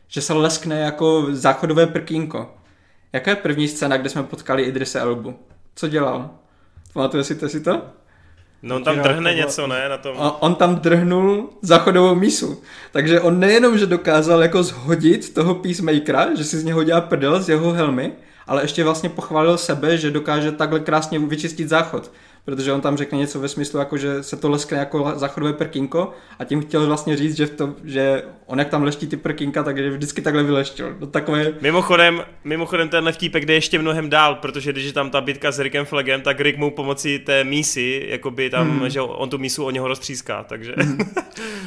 že 0.07 0.21
se 0.21 0.34
leskne 0.34 0.80
jako 0.80 1.25
záchodové 1.30 1.88
prkínko. 1.88 2.57
Jaká 3.14 3.32
je 3.32 3.36
první 3.36 3.68
scéna, 3.68 3.97
kde 3.97 4.10
jsme 4.10 4.24
potkali 4.24 4.64
Idrise 4.64 4.99
Elbu? 4.99 5.39
Co 5.76 5.88
dělal? 5.88 6.30
Pamatujete 6.93 7.49
si 7.49 7.62
to? 7.62 7.82
No 8.62 8.76
on 8.76 8.84
tam 8.84 8.99
drhne 8.99 9.34
něco, 9.34 9.68
ne? 9.68 9.89
Na 9.89 9.97
tom. 9.97 10.18
A 10.20 10.41
on 10.41 10.55
tam 10.55 10.76
drhnul 10.76 11.49
záchodovou 11.62 12.16
mísu. 12.16 12.64
Takže 12.91 13.22
on 13.22 13.39
nejenom, 13.39 13.78
že 13.78 13.86
dokázal 13.86 14.41
jako 14.41 14.64
zhodit 14.64 15.34
toho 15.34 15.55
Peacemakera, 15.55 16.36
že 16.36 16.43
si 16.43 16.58
z 16.58 16.64
něho 16.64 16.84
dělá 16.84 17.01
prdel 17.01 17.41
z 17.41 17.49
jeho 17.49 17.72
helmy, 17.72 18.14
ale 18.47 18.64
ještě 18.64 18.84
vlastně 18.84 19.10
pochválil 19.10 19.58
sebe, 19.58 19.97
že 19.97 20.12
dokáže 20.12 20.51
takhle 20.51 20.80
krásně 20.80 21.20
vyčistit 21.20 21.70
záchod 21.70 22.12
protože 22.48 22.74
on 22.74 22.82
tam 22.82 22.98
řekne 22.98 23.18
něco 23.18 23.39
ve 23.39 23.48
smyslu, 23.48 23.80
jako 23.80 23.98
že 23.98 24.24
se 24.24 24.38
to 24.38 24.50
leskne 24.50 24.78
jako 24.78 25.14
záchodové 25.16 25.54
prkínko 25.54 26.14
a 26.39 26.43
tím 26.43 26.62
chtěl 26.62 26.86
vlastně 26.86 27.18
říct, 27.18 27.38
že, 27.38 27.45
v 27.45 27.50
to, 27.50 27.76
že 27.84 28.24
on 28.45 28.60
jak 28.60 28.70
tam 28.70 28.84
leští 28.84 29.08
ty 29.08 29.18
prkínka, 29.18 29.64
takže 29.64 29.89
vždycky 29.89 30.22
takhle 30.22 30.43
vyleštil. 30.43 30.95
No, 31.00 31.08
takové... 31.08 31.54
Mimochodem, 31.62 32.24
mimochodem 32.43 32.89
tenhle 32.89 33.12
vtípek 33.12 33.45
jde 33.45 33.54
ještě 33.54 33.80
mnohem 33.80 34.10
dál, 34.10 34.36
protože 34.36 34.72
když 34.72 34.86
je 34.86 34.93
tam 34.93 35.10
ta 35.10 35.22
bitka 35.22 35.52
s 35.52 35.60
Rickem 35.60 35.86
Flagem, 35.86 36.22
tak 36.22 36.39
Rick 36.39 36.58
mu 36.58 36.72
pomocí 36.72 37.20
té 37.20 37.43
mísy, 37.43 38.06
jakoby 38.10 38.50
tam, 38.50 38.80
hmm. 38.80 38.89
že 38.89 39.02
on 39.02 39.30
tu 39.30 39.38
mísu 39.38 39.66
o 39.66 39.72
něho 39.72 39.88
roztříská, 39.88 40.43
takže... 40.43 40.74
Hmm. 40.78 41.00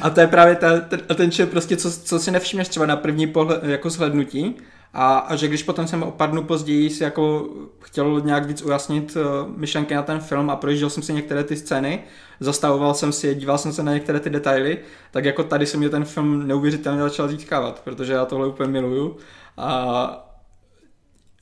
A 0.01 0.09
to 0.09 0.19
je 0.19 0.27
právě 0.27 0.55
ta, 0.55 0.79
ten, 0.79 0.99
ten 1.15 1.47
prostě, 1.47 1.77
co, 1.77 1.91
co 1.91 2.19
si 2.19 2.31
nevšimneš 2.31 2.67
třeba 2.67 2.85
na 2.85 2.95
první 2.95 3.27
pohled, 3.27 3.63
jako 3.63 3.89
shlednutí, 3.89 4.55
a, 4.93 5.17
a 5.17 5.35
že 5.35 5.47
když 5.47 5.63
potom 5.63 5.87
jsem 5.87 6.03
o 6.03 6.11
pár 6.11 6.31
dnů 6.31 6.43
později 6.43 6.89
si 6.89 7.03
jako 7.03 7.49
chtěl 7.79 8.21
nějak 8.25 8.45
víc 8.45 8.61
ujasnit 8.61 9.15
uh, 9.15 9.57
myšlenky 9.57 9.95
na 9.95 10.01
ten 10.01 10.19
film 10.19 10.49
a 10.49 10.55
projížděl 10.55 10.89
jsem 10.89 11.03
si 11.03 11.13
některé 11.13 11.43
ty 11.43 11.57
scény, 11.57 12.03
zastavoval 12.39 12.93
jsem 12.93 13.11
si, 13.11 13.35
díval 13.35 13.57
jsem 13.57 13.73
se 13.73 13.83
na 13.83 13.93
některé 13.93 14.19
ty 14.19 14.29
detaily, 14.29 14.77
tak 15.11 15.25
jako 15.25 15.43
tady 15.43 15.65
se 15.65 15.77
mě 15.77 15.89
ten 15.89 16.05
film 16.05 16.47
neuvěřitelně 16.47 17.01
začal 17.01 17.27
získávat, 17.27 17.81
protože 17.83 18.13
já 18.13 18.25
tohle 18.25 18.47
úplně 18.47 18.69
miluju. 18.69 19.17
A 19.57 20.27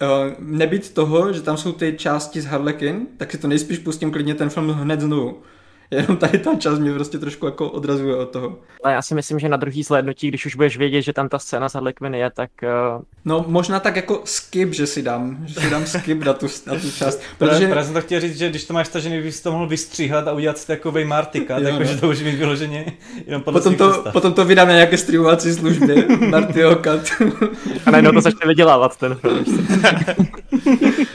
Uh, 0.01 0.33
nebýt 0.39 0.93
toho, 0.93 1.33
že 1.33 1.41
tam 1.41 1.57
jsou 1.57 1.71
ty 1.71 1.95
části 1.97 2.41
z 2.41 2.45
Harlequin, 2.45 3.07
tak 3.17 3.31
si 3.31 3.37
to 3.37 3.47
nejspíš 3.47 3.77
pustím 3.77 4.11
klidně 4.11 4.35
ten 4.35 4.49
film 4.49 4.69
hned 4.69 5.01
znovu. 5.01 5.41
Jenom 5.91 6.17
tady 6.17 6.37
ta 6.37 6.55
část 6.55 6.79
mě 6.79 6.93
prostě 6.93 7.19
trošku 7.19 7.45
jako 7.45 7.69
odrazuje 7.69 8.15
od 8.15 8.29
toho. 8.29 8.57
Ale 8.83 8.93
já 8.93 9.01
si 9.01 9.15
myslím, 9.15 9.39
že 9.39 9.49
na 9.49 9.57
druhý 9.57 9.83
slednutí, 9.83 10.27
když 10.27 10.45
už 10.45 10.55
budeš 10.55 10.77
vědět, 10.77 11.01
že 11.01 11.13
tam 11.13 11.29
ta 11.29 11.39
scéna 11.39 11.69
s 11.69 11.73
Harley 11.73 11.93
Quinn 11.93 12.15
je, 12.15 12.29
tak... 12.29 12.49
Uh... 12.63 13.01
No 13.25 13.45
možná 13.47 13.79
tak 13.79 13.95
jako 13.95 14.21
skip, 14.25 14.73
že 14.73 14.87
si 14.87 15.01
dám, 15.01 15.37
že 15.45 15.59
si 15.59 15.69
dám 15.69 15.85
skip 15.85 16.23
na 16.23 16.33
tu, 16.33 16.47
na 16.67 16.75
tu 16.75 16.91
část. 16.91 17.21
Protože... 17.37 17.67
Právě 17.67 17.83
jsem 17.83 17.93
to 17.93 18.01
chtěl 18.01 18.19
říct, 18.19 18.37
že 18.37 18.49
když 18.49 18.65
to 18.65 18.73
máš 18.73 18.87
stažený, 18.87 19.21
bys 19.21 19.41
to 19.41 19.51
mohl 19.51 19.67
vystříhat 19.67 20.27
a 20.27 20.33
udělat 20.33 20.57
si 20.57 20.67
takový 20.67 21.05
Martika, 21.05 21.59
tak 21.59 21.85
že 21.85 21.97
to 21.97 22.09
už 22.09 22.21
mít 22.21 22.35
vyloženě 22.35 22.85
jenom 23.25 23.41
podle 23.41 23.61
potom 23.61 23.75
to, 23.75 24.03
potom 24.11 24.33
to 24.33 24.45
vydám 24.45 24.67
na 24.67 24.73
nějaké 24.73 24.97
streamovací 24.97 25.53
služby, 25.53 26.05
Martyho 26.29 26.75
Cut. 26.75 27.29
a 27.85 27.91
najednou 27.91 28.11
to 28.11 28.21
začne 28.21 28.47
vydělávat 28.47 28.97
ten 28.97 29.15
film. 29.15 29.45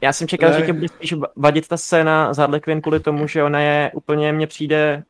Já 0.00 0.12
jsem 0.12 0.28
čekal, 0.28 0.50
ne. 0.50 0.58
že 0.58 0.66
tě 0.66 0.72
bude 0.72 0.88
spíš 0.88 1.14
vadit 1.36 1.68
ta 1.68 1.76
scéna 1.76 2.34
z 2.34 2.38
Harley 2.38 2.60
Quinn 2.60 2.80
kvůli 2.80 3.00
tomu, 3.00 3.26
že 3.26 3.42
ona 3.42 3.60
je 3.60 3.90
úplně, 3.94 4.32
mně 4.32 4.46
přijde 4.46 5.02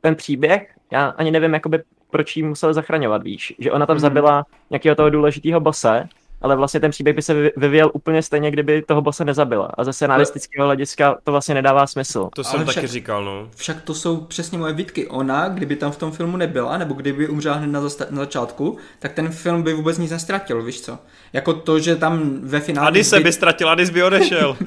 ten 0.00 0.14
příběh, 0.14 0.74
já 0.90 1.06
ani 1.06 1.30
nevím, 1.30 1.54
jakoby, 1.54 1.82
proč 2.10 2.36
jí 2.36 2.42
museli 2.42 2.74
zachraňovat, 2.74 3.22
víš, 3.22 3.54
že 3.58 3.72
ona 3.72 3.86
tam 3.86 3.96
mm. 3.96 4.00
zabila 4.00 4.46
nějakého 4.70 4.94
toho 4.94 5.10
důležitého 5.10 5.60
bose 5.60 6.08
ale 6.42 6.56
vlastně 6.56 6.80
ten 6.80 6.90
příběh 6.90 7.16
by 7.16 7.22
se 7.22 7.50
vyvíjel 7.56 7.90
úplně 7.94 8.22
stejně, 8.22 8.50
kdyby 8.50 8.82
toho 8.82 9.02
bose 9.02 9.24
nezabila. 9.24 9.70
A 9.74 9.84
ze 9.84 9.92
scenaristického 9.92 10.66
hlediska 10.66 11.18
to 11.24 11.32
vlastně 11.32 11.54
nedává 11.54 11.86
smysl. 11.86 12.28
To 12.34 12.44
jsem 12.44 12.56
ale 12.56 12.66
taky 12.66 12.78
však, 12.78 12.90
říkal, 12.90 13.24
no. 13.24 13.48
Však 13.56 13.82
to 13.82 13.94
jsou 13.94 14.16
přesně 14.16 14.58
moje 14.58 14.72
výtky. 14.72 15.08
Ona, 15.08 15.48
kdyby 15.48 15.76
tam 15.76 15.92
v 15.92 15.96
tom 15.96 16.12
filmu 16.12 16.36
nebyla, 16.36 16.78
nebo 16.78 16.94
kdyby 16.94 17.28
umřela 17.28 17.56
hned 17.56 17.72
na, 17.72 17.80
zasta- 17.80 18.06
na 18.10 18.18
začátku, 18.18 18.76
tak 18.98 19.12
ten 19.12 19.28
film 19.28 19.62
by 19.62 19.74
vůbec 19.74 19.98
nic 19.98 20.10
nestratil, 20.10 20.62
víš 20.62 20.80
co? 20.80 20.98
Jako 21.32 21.52
to, 21.52 21.78
že 21.78 21.96
tam 21.96 22.40
ve 22.42 22.60
finále... 22.60 22.88
Adis 22.88 23.08
se 23.08 23.20
by 23.20 23.32
ztratil, 23.32 23.68
Adis 23.68 23.90
by 23.90 24.02
odešel. 24.02 24.56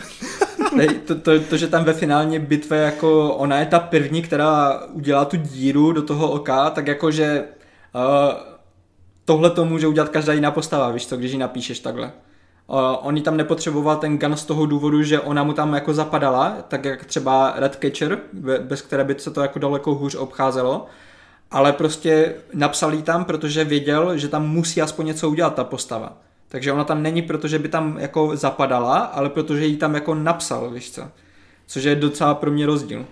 to, 1.06 1.16
to, 1.16 1.40
to, 1.40 1.58
že 1.58 1.68
tam 1.68 1.84
ve 1.84 1.94
finálně 1.94 2.40
bitve 2.40 2.78
jako 2.78 3.36
ona 3.36 3.60
je 3.60 3.66
ta 3.66 3.80
první, 3.80 4.22
která 4.22 4.80
udělá 4.94 5.26
tu 5.26 5.38
díru 5.38 5.92
do 5.92 6.02
toho 6.02 6.32
oka, 6.32 6.70
tak 6.70 6.88
jakože 6.88 7.44
uh, 7.96 8.55
tohle 9.26 9.50
to 9.50 9.66
může 9.66 9.88
udělat 9.88 10.10
každá 10.10 10.34
jiná 10.34 10.52
postava, 10.52 10.92
víš 10.92 11.08
co, 11.08 11.18
když 11.18 11.32
ji 11.32 11.38
napíšeš 11.38 11.80
takhle. 11.80 12.12
Uh, 12.68 12.78
on 13.02 13.22
tam 13.22 13.38
nepotřeboval 13.38 13.96
ten 13.96 14.18
gun 14.18 14.38
z 14.38 14.46
toho 14.46 14.66
důvodu, 14.66 15.04
že 15.04 15.20
ona 15.20 15.44
mu 15.44 15.54
tam 15.54 15.74
jako 15.74 15.94
zapadala, 15.94 16.58
tak 16.68 16.86
jak 16.86 17.06
třeba 17.06 17.54
Red 17.56 17.78
Catcher, 17.82 18.20
bez 18.62 18.82
které 18.82 19.04
by 19.04 19.16
se 19.18 19.32
to 19.32 19.42
jako 19.42 19.60
daleko 19.60 19.96
hůř 19.96 20.16
obcházelo, 20.16 20.86
ale 21.52 21.74
prostě 21.74 22.36
napsal 22.54 22.94
jí 22.94 23.04
tam, 23.04 23.26
protože 23.26 23.64
věděl, 23.64 24.18
že 24.18 24.28
tam 24.28 24.50
musí 24.50 24.82
aspoň 24.82 25.06
něco 25.06 25.30
udělat 25.30 25.56
ta 25.56 25.64
postava. 25.64 26.18
Takže 26.48 26.72
ona 26.72 26.84
tam 26.84 27.04
není, 27.04 27.22
protože 27.22 27.60
by 27.60 27.70
tam 27.70 27.98
jako 28.00 28.36
zapadala, 28.38 28.98
ale 28.98 29.30
protože 29.30 29.66
jí 29.66 29.78
tam 29.78 29.96
jako 29.96 30.16
napsal, 30.16 30.70
víš 30.70 30.92
co. 30.92 31.02
Což 31.68 31.84
je 31.84 31.96
docela 31.96 32.36
pro 32.36 32.52
mě 32.52 32.66
rozdíl. 32.66 33.06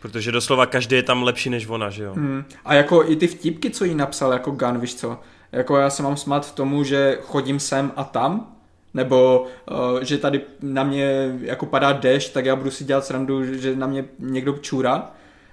Protože 0.00 0.32
doslova 0.32 0.66
každý 0.66 0.96
je 0.96 1.02
tam 1.02 1.22
lepší 1.22 1.50
než 1.50 1.66
ona, 1.68 1.90
že 1.90 2.04
jo? 2.04 2.12
Hmm. 2.14 2.44
A 2.64 2.74
jako 2.74 3.04
i 3.10 3.16
ty 3.16 3.26
vtipky, 3.26 3.70
co 3.70 3.84
jí 3.84 3.94
napsal 3.94 4.32
jako 4.32 4.50
Gun, 4.50 4.80
víš 4.80 4.94
co? 4.94 5.20
Jako 5.52 5.76
já 5.76 5.90
se 5.90 6.02
mám 6.02 6.16
smát 6.16 6.54
tomu, 6.54 6.84
že 6.84 7.18
chodím 7.22 7.60
sem 7.60 7.92
a 7.96 8.04
tam, 8.04 8.56
nebo 8.94 9.46
uh, 9.70 10.00
že 10.02 10.18
tady 10.18 10.40
na 10.62 10.84
mě 10.84 11.38
jako 11.40 11.66
padá 11.66 11.92
dešť, 11.92 12.32
tak 12.32 12.44
já 12.44 12.56
budu 12.56 12.70
si 12.70 12.84
dělat 12.84 13.04
srandu, 13.04 13.54
že 13.54 13.76
na 13.76 13.86
mě 13.86 14.04
někdo 14.18 14.58
čůra. 14.60 15.10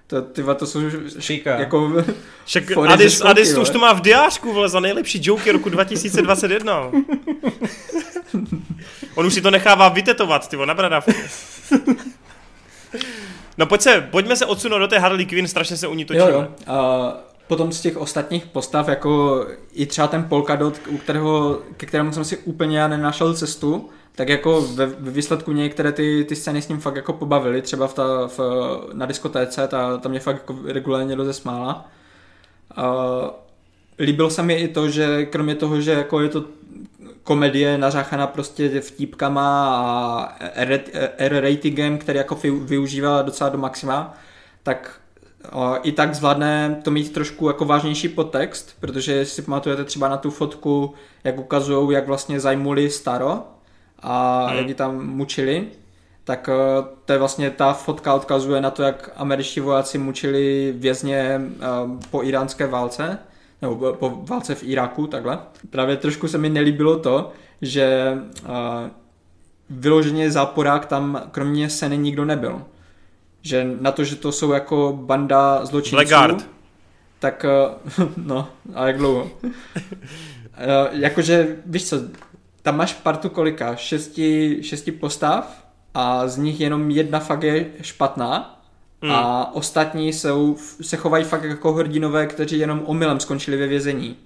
To, 0.07 0.21
tyva, 0.21 0.53
to 0.53 0.65
jsou 0.65 0.79
Šíka. 1.19 1.59
jako 1.59 1.93
Však 2.45 2.63
Adis, 2.87 3.13
školky, 3.13 3.31
Adis 3.31 3.57
už 3.57 3.69
to 3.69 3.79
má 3.79 3.93
v 3.93 4.01
diářku, 4.01 4.53
vole, 4.53 4.69
za 4.69 4.79
nejlepší 4.79 5.19
joke 5.23 5.51
roku 5.51 5.69
2021. 5.69 6.73
On 9.15 9.25
už 9.25 9.33
si 9.33 9.41
to 9.41 9.51
nechává 9.51 9.89
vytetovat, 9.89 10.49
tyvo, 10.49 10.65
na 10.65 10.73
bradavku. 10.73 11.11
No 13.57 13.65
pojď 13.65 13.81
se, 13.81 14.07
pojďme 14.11 14.35
se 14.35 14.45
odsunout 14.45 14.79
do 14.79 14.87
té 14.87 14.99
Harley 14.99 15.25
Quinn, 15.25 15.47
strašně 15.47 15.77
se 15.77 15.87
u 15.87 15.93
ní 15.93 16.05
točíme. 16.05 16.31
Jo, 16.31 16.31
jo. 16.31 16.47
Uh, 16.67 17.11
potom 17.47 17.71
z 17.71 17.81
těch 17.81 17.97
ostatních 17.97 18.45
postav, 18.45 18.87
jako 18.87 19.45
i 19.73 19.85
třeba 19.85 20.07
ten 20.07 20.23
Polkadot, 20.23 20.79
u 20.89 20.97
kterého, 20.97 21.61
ke 21.77 21.85
kterému 21.85 22.11
jsem 22.11 22.25
si 22.25 22.37
úplně 22.37 22.87
nenašel 22.87 23.33
cestu, 23.33 23.89
tak 24.15 24.29
jako 24.29 24.61
ve, 24.61 24.85
ve 24.85 25.11
výsledku 25.11 25.51
některé 25.51 25.91
ty, 25.91 26.25
ty 26.29 26.35
scény 26.35 26.61
s 26.61 26.67
ním 26.67 26.79
fakt 26.79 26.95
jako 26.95 27.13
pobavily, 27.13 27.61
třeba 27.61 27.87
v 27.87 27.93
ta, 27.93 28.03
v, 28.27 28.39
na 28.93 29.05
diskotéce, 29.05 29.67
ta, 29.67 29.97
ta 29.97 30.09
mě 30.09 30.19
fakt 30.19 30.35
jako 30.35 30.55
regulárně 30.65 31.15
rozesmála. 31.15 31.85
Uh, 32.77 32.83
líbilo 33.99 34.29
se 34.29 34.43
mi 34.43 34.53
i 34.53 34.67
to, 34.67 34.89
že 34.89 35.25
kromě 35.25 35.55
toho, 35.55 35.81
že 35.81 35.91
jako 35.91 36.21
je 36.21 36.29
to 36.29 36.45
komedie 37.27 37.77
nařáchaná 37.77 38.27
prostě 38.27 38.81
vtípkama 38.81 39.75
a 39.75 40.35
R-ratingem, 41.17 41.97
který 41.97 42.17
jako 42.17 42.35
využívá 42.61 43.21
docela 43.21 43.49
do 43.49 43.57
maxima, 43.57 44.13
tak 44.63 44.99
i 45.83 45.91
tak 45.91 46.15
zvládne 46.15 46.79
to 46.83 46.91
mít 46.91 47.13
trošku 47.13 47.47
jako 47.47 47.65
vážnější 47.65 48.09
podtext, 48.09 48.75
protože 48.79 49.25
si 49.25 49.41
pamatujete 49.41 49.83
třeba 49.83 50.09
na 50.09 50.17
tu 50.17 50.31
fotku, 50.31 50.93
jak 51.23 51.39
ukazují, 51.39 51.93
jak 51.93 52.07
vlastně 52.07 52.39
zajmuli 52.39 52.89
Staro 52.89 53.43
a 53.99 54.45
hmm. 54.47 54.57
jak 54.57 54.67
ji 54.67 54.73
tam 54.73 55.07
mučili, 55.07 55.67
tak 56.23 56.49
to 57.05 57.13
je 57.13 57.19
vlastně 57.19 57.49
ta 57.51 57.73
fotka 57.73 58.13
odkazuje 58.13 58.61
na 58.61 58.71
to, 58.71 58.83
jak 58.83 59.11
američtí 59.15 59.59
vojáci 59.59 59.97
mučili 59.97 60.73
vězně 60.77 61.41
po 62.11 62.23
iránské 62.23 62.67
válce 62.67 63.19
nebo 63.61 63.93
po 63.93 64.21
válce 64.23 64.55
v 64.55 64.63
Iráku, 64.63 65.07
takhle. 65.07 65.39
Právě 65.69 65.97
trošku 65.97 66.27
se 66.27 66.37
mi 66.37 66.49
nelíbilo 66.49 66.99
to, 66.99 67.31
že 67.61 68.13
uh, 68.43 68.49
vyloženě 69.69 70.31
záporák 70.31 70.85
tam 70.85 71.21
kromě 71.31 71.69
Seny 71.69 71.97
nikdo 71.97 72.25
nebyl. 72.25 72.61
Že 73.41 73.67
na 73.81 73.91
to, 73.91 74.03
že 74.03 74.15
to 74.15 74.31
jsou 74.31 74.51
jako 74.51 74.99
banda 75.01 75.65
zločinců, 75.65 75.95
Blackguard. 75.95 76.49
tak 77.19 77.45
uh, 77.99 78.07
no, 78.25 78.47
a 78.73 78.87
jak 78.87 78.97
dlouho. 78.97 79.29
uh, 79.43 79.51
jakože, 80.91 81.55
víš 81.65 81.89
co, 81.89 81.97
tam 82.61 82.77
máš 82.77 82.93
partu 82.93 83.29
kolika? 83.29 83.75
Šesti, 83.75 84.57
šesti 84.61 84.91
postav 84.91 85.67
a 85.93 86.27
z 86.27 86.37
nich 86.37 86.59
jenom 86.59 86.89
jedna 86.91 87.19
fakt 87.19 87.43
je 87.43 87.71
špatná 87.81 88.56
Hmm. 89.01 89.11
A 89.11 89.51
ostatní 89.55 90.13
jsou, 90.13 90.57
se 90.81 90.97
chovají 90.97 91.25
fakt 91.25 91.43
jako 91.43 91.73
hrdinové, 91.73 92.27
kteří 92.27 92.59
jenom 92.59 92.81
omylem 92.85 93.19
skončili 93.19 93.57
ve 93.57 93.67
vězení. 93.67 94.17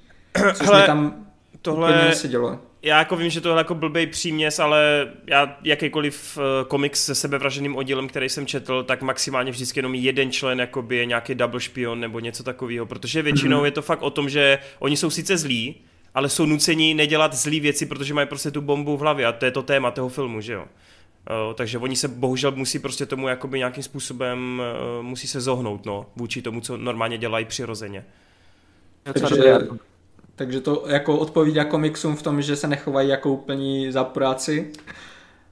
Což 0.54 0.68
Hele, 0.68 0.82
mi 0.82 0.88
tam 0.88 1.26
tohle, 1.62 2.06
nesedělo. 2.06 2.60
já 2.82 3.00
jako 3.00 3.16
vím, 3.16 3.30
že 3.30 3.42
to 3.42 3.50
je 3.50 3.56
jako 3.58 3.76
blbej 3.76 4.08
příměs, 4.08 4.60
ale 4.60 5.12
já 5.28 5.58
jakýkoliv 5.64 6.38
uh, 6.38 6.68
komiks 6.68 7.06
se 7.06 7.16
sebevraženým 7.16 7.76
oddílem, 7.76 8.08
který 8.08 8.30
jsem 8.30 8.46
četl, 8.46 8.84
tak 8.84 9.02
maximálně 9.02 9.52
vždycky 9.52 9.80
jenom 9.80 9.96
jeden 9.96 10.32
člen 10.32 10.60
jakoby 10.60 10.98
je 10.98 11.06
nějaký 11.06 11.36
double 11.36 11.60
špion 11.60 12.00
nebo 12.00 12.20
něco 12.20 12.44
takového, 12.44 12.86
protože 12.86 13.22
většinou 13.22 13.62
mm-hmm. 13.62 13.66
je 13.66 13.72
to 13.72 13.82
fakt 13.82 14.02
o 14.02 14.10
tom, 14.10 14.30
že 14.30 14.60
oni 14.80 14.98
jsou 14.98 15.10
sice 15.10 15.38
zlí, 15.38 15.76
ale 16.14 16.30
jsou 16.30 16.46
nuceni 16.46 16.94
nedělat 16.94 17.34
zlý 17.34 17.60
věci, 17.60 17.86
protože 17.86 18.14
mají 18.14 18.28
prostě 18.28 18.52
tu 18.52 18.62
bombu 18.62 18.98
v 18.98 19.00
hlavě 19.00 19.26
a 19.26 19.32
to 19.32 19.46
je 19.46 19.52
to 19.52 19.62
téma 19.62 19.92
toho 19.92 20.10
filmu, 20.10 20.42
že 20.42 20.54
jo. 20.54 20.66
Uh, 21.30 21.54
takže 21.54 21.78
oni 21.78 21.96
se 21.96 22.08
bohužel 22.08 22.52
musí 22.52 22.80
prostě 22.80 23.06
tomu 23.06 23.28
jakoby 23.28 23.58
nějakým 23.58 23.84
způsobem 23.84 24.62
uh, 25.00 25.06
musí 25.06 25.28
se 25.28 25.42
zohnout, 25.42 25.86
no, 25.86 26.06
vůči 26.16 26.42
tomu, 26.42 26.62
co 26.62 26.78
normálně 26.78 27.18
dělají 27.18 27.46
přirozeně. 27.46 28.06
Takže, 29.04 29.58
takže 30.36 30.62
to 30.62 30.84
jako 30.88 31.18
odpovídá 31.18 31.66
komiksům 31.66 32.16
v 32.16 32.22
tom, 32.22 32.42
že 32.42 32.56
se 32.56 32.68
nechovají 32.68 33.10
jako 33.10 33.34
úplní 33.34 33.92
práci. 34.04 34.72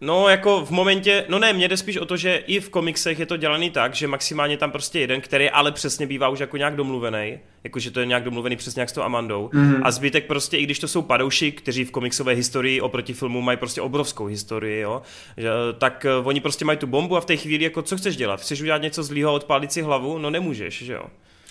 No, 0.02 0.30
jako 0.30 0.66
v 0.66 0.72
momentě, 0.72 1.26
no 1.30 1.40
ne, 1.40 1.54
mě 1.54 1.68
jde 1.68 1.78
spíš 1.78 1.98
o 1.98 2.06
to, 2.06 2.18
že 2.18 2.36
i 2.36 2.60
v 2.60 2.70
komiksech 2.70 3.20
je 3.20 3.26
to 3.26 3.38
dělaný 3.38 3.70
tak, 3.70 3.96
že 3.96 4.08
maximálně 4.08 4.58
tam 4.58 4.72
prostě 4.72 5.00
jeden, 5.00 5.22
který 5.22 5.50
ale 5.50 5.72
přesně 5.72 6.08
bývá 6.08 6.30
už 6.30 6.40
jako 6.40 6.58
nějak 6.58 6.76
domluvený, 6.76 7.40
jakože 7.64 7.92
to 7.92 8.00
je 8.00 8.06
nějak 8.06 8.24
domluvený 8.24 8.56
přesně 8.56 8.80
jak 8.80 8.90
s 8.90 8.94
tou 8.94 9.02
Amandou. 9.02 9.50
Mm-hmm. 9.54 9.82
A 9.84 9.92
zbytek 9.92 10.26
prostě, 10.26 10.58
i 10.58 10.64
když 10.64 10.80
to 10.80 10.88
jsou 10.88 11.02
padouši, 11.02 11.52
kteří 11.52 11.86
v 11.86 11.92
komiksové 11.92 12.34
historii 12.34 12.82
oproti 12.82 13.14
filmu 13.14 13.42
mají 13.42 13.58
prostě 13.58 13.82
obrovskou 13.82 14.26
historii, 14.26 14.82
jo, 14.82 15.02
že, 15.38 15.50
tak 15.78 16.06
uh, 16.20 16.28
oni 16.28 16.40
prostě 16.40 16.66
mají 16.66 16.78
tu 16.78 16.88
bombu 16.88 17.18
a 17.18 17.22
v 17.22 17.26
té 17.26 17.38
chvíli 17.38 17.64
jako 17.64 17.82
co 17.82 17.98
chceš 17.98 18.18
dělat? 18.18 18.42
Chceš 18.42 18.62
udělat 18.62 18.82
něco 18.82 19.04
zlýho 19.04 19.30
a 19.30 19.34
odpálit 19.34 19.72
si 19.72 19.82
hlavu? 19.82 20.18
No 20.18 20.30
nemůžeš, 20.30 20.84
že 20.84 20.94
jo. 20.94 21.04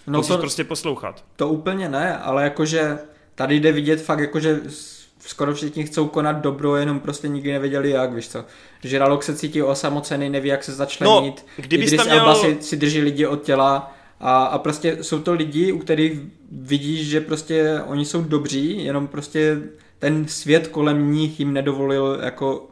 No 0.06 0.18
Musíš 0.18 0.34
to, 0.34 0.38
prostě 0.38 0.64
poslouchat. 0.64 1.24
To 1.36 1.48
úplně 1.48 1.88
ne, 1.88 2.18
ale 2.18 2.44
jakože 2.44 2.98
tady 3.34 3.60
jde 3.60 3.72
vidět 3.72 4.02
fakt 4.02 4.18
jakože 4.18 4.60
skoro 5.28 5.54
všichni 5.54 5.84
chcou 5.84 6.08
konat 6.08 6.36
dobro, 6.36 6.76
jenom 6.76 7.00
prostě 7.00 7.28
nikdy 7.28 7.52
nevěděli 7.52 7.90
jak, 7.90 8.12
víš 8.12 8.28
co. 8.28 8.44
Že 8.84 8.98
Ralok 8.98 9.22
se 9.22 9.36
cítí 9.36 9.62
osamocený, 9.62 10.30
neví 10.30 10.48
jak 10.48 10.64
se 10.64 10.72
začlenit. 10.72 11.46
No, 11.58 11.64
kdybys 11.64 11.92
tam 11.96 12.06
měl... 12.06 12.18
Elba 12.18 12.34
si, 12.34 12.56
si 12.60 12.76
drží 12.76 13.00
lidi 13.00 13.26
od 13.26 13.42
těla 13.42 13.94
a, 14.20 14.44
a 14.44 14.58
prostě 14.58 14.98
jsou 15.02 15.20
to 15.20 15.32
lidi, 15.32 15.72
u 15.72 15.78
kterých 15.78 16.20
vidíš, 16.52 17.08
že 17.08 17.20
prostě 17.20 17.80
oni 17.86 18.04
jsou 18.04 18.22
dobří, 18.22 18.84
jenom 18.84 19.06
prostě 19.06 19.58
ten 19.98 20.28
svět 20.28 20.68
kolem 20.68 21.12
nich 21.12 21.40
jim 21.40 21.52
nedovolil 21.52 22.18
jako 22.22 22.68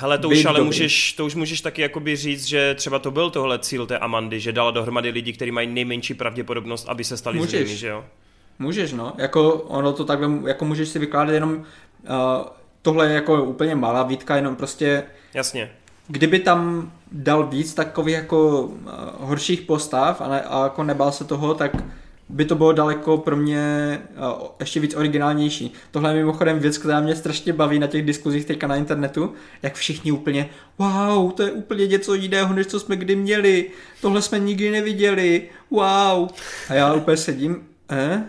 Hele, 0.00 0.18
to 0.18 0.28
už 0.28 0.44
ale 0.44 0.60
můžeš, 0.60 1.12
to 1.12 1.26
už 1.26 1.34
můžeš 1.34 1.60
taky 1.60 1.82
jakoby 1.82 2.16
říct, 2.16 2.44
že 2.44 2.74
třeba 2.74 2.98
to 2.98 3.10
byl 3.10 3.30
tohle 3.30 3.58
cíl 3.58 3.86
té 3.86 3.98
Amandy, 3.98 4.40
že 4.40 4.52
dala 4.52 4.70
dohromady 4.70 5.10
lidi, 5.10 5.32
kteří 5.32 5.50
mají 5.50 5.68
nejmenší 5.68 6.14
pravděpodobnost, 6.14 6.88
aby 6.88 7.04
se 7.04 7.16
stali 7.16 7.38
můžeš. 7.38 7.60
zlými, 7.60 7.76
že 7.76 7.88
jo? 7.88 8.04
Můžeš, 8.58 8.92
no. 8.92 9.12
Jako 9.18 9.52
ono 9.52 9.92
to 9.92 10.04
takhle, 10.04 10.30
jako 10.46 10.64
můžeš 10.64 10.88
si 10.88 10.98
vykládat 10.98 11.32
jenom, 11.32 11.52
uh, 11.52 11.64
tohle 12.82 13.06
je 13.06 13.14
jako 13.14 13.44
úplně 13.44 13.74
malá 13.74 14.02
výtka, 14.02 14.36
jenom 14.36 14.56
prostě... 14.56 15.04
Jasně. 15.34 15.70
Kdyby 16.08 16.38
tam 16.38 16.92
dal 17.12 17.46
víc 17.46 17.74
takových 17.74 18.14
jako 18.14 18.60
uh, 18.62 18.90
horších 19.18 19.60
postav 19.60 20.20
a, 20.20 20.28
ne, 20.28 20.42
a 20.42 20.62
jako 20.62 20.84
nebál 20.84 21.12
se 21.12 21.24
toho, 21.24 21.54
tak 21.54 21.72
by 22.28 22.44
to 22.44 22.54
bylo 22.54 22.72
daleko 22.72 23.18
pro 23.18 23.36
mě 23.36 23.98
uh, 24.16 24.46
ještě 24.60 24.80
víc 24.80 24.94
originálnější. 24.94 25.72
Tohle 25.90 26.10
je 26.10 26.16
mimochodem 26.16 26.58
věc, 26.58 26.78
která 26.78 27.00
mě 27.00 27.16
strašně 27.16 27.52
baví 27.52 27.78
na 27.78 27.86
těch 27.86 28.04
diskuzích 28.04 28.44
teďka 28.44 28.66
na 28.66 28.76
internetu, 28.76 29.32
jak 29.62 29.74
všichni 29.74 30.12
úplně, 30.12 30.48
wow, 30.78 31.32
to 31.32 31.42
je 31.42 31.52
úplně 31.52 31.86
něco 31.86 32.14
jiného, 32.14 32.54
než 32.54 32.66
co 32.66 32.80
jsme 32.80 32.96
kdy 32.96 33.16
měli, 33.16 33.70
tohle 34.00 34.22
jsme 34.22 34.38
nikdy 34.38 34.70
neviděli, 34.70 35.48
wow. 35.70 36.28
A 36.68 36.74
já 36.74 36.92
úplně 36.92 37.16
sedím, 37.16 37.66
eh? 37.90 38.24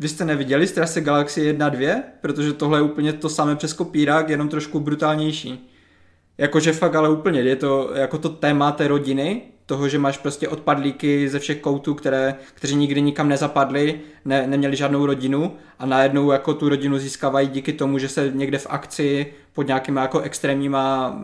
Vy 0.00 0.08
jste 0.08 0.24
neviděli 0.24 0.66
Strase 0.66 1.00
Galaxy 1.00 1.40
1 1.40 1.68
2? 1.68 1.94
Protože 2.20 2.52
tohle 2.52 2.78
je 2.78 2.82
úplně 2.82 3.12
to 3.12 3.28
samé 3.28 3.56
přes 3.56 3.72
kopírák, 3.72 4.28
jenom 4.28 4.48
trošku 4.48 4.80
brutálnější. 4.80 5.70
Jakože 6.38 6.72
fakt 6.72 6.94
ale 6.94 7.08
úplně, 7.08 7.40
je 7.40 7.56
to 7.56 7.90
jako 7.94 8.18
to 8.18 8.28
téma 8.28 8.72
té 8.72 8.88
rodiny, 8.88 9.42
toho, 9.66 9.88
že 9.88 9.98
máš 9.98 10.18
prostě 10.18 10.48
odpadlíky 10.48 11.28
ze 11.28 11.38
všech 11.38 11.60
koutů, 11.60 11.94
které, 11.94 12.34
kteří 12.54 12.76
nikdy 12.76 13.02
nikam 13.02 13.28
nezapadli, 13.28 14.00
ne, 14.24 14.46
neměli 14.46 14.76
žádnou 14.76 15.06
rodinu 15.06 15.56
a 15.78 15.86
najednou 15.86 16.30
jako 16.30 16.54
tu 16.54 16.68
rodinu 16.68 16.98
získávají 16.98 17.48
díky 17.48 17.72
tomu, 17.72 17.98
že 17.98 18.08
se 18.08 18.32
někde 18.34 18.58
v 18.58 18.66
akci 18.70 19.34
pod 19.52 19.66
nějakýma 19.66 20.02
jako 20.02 20.20
extrémníma 20.20 21.14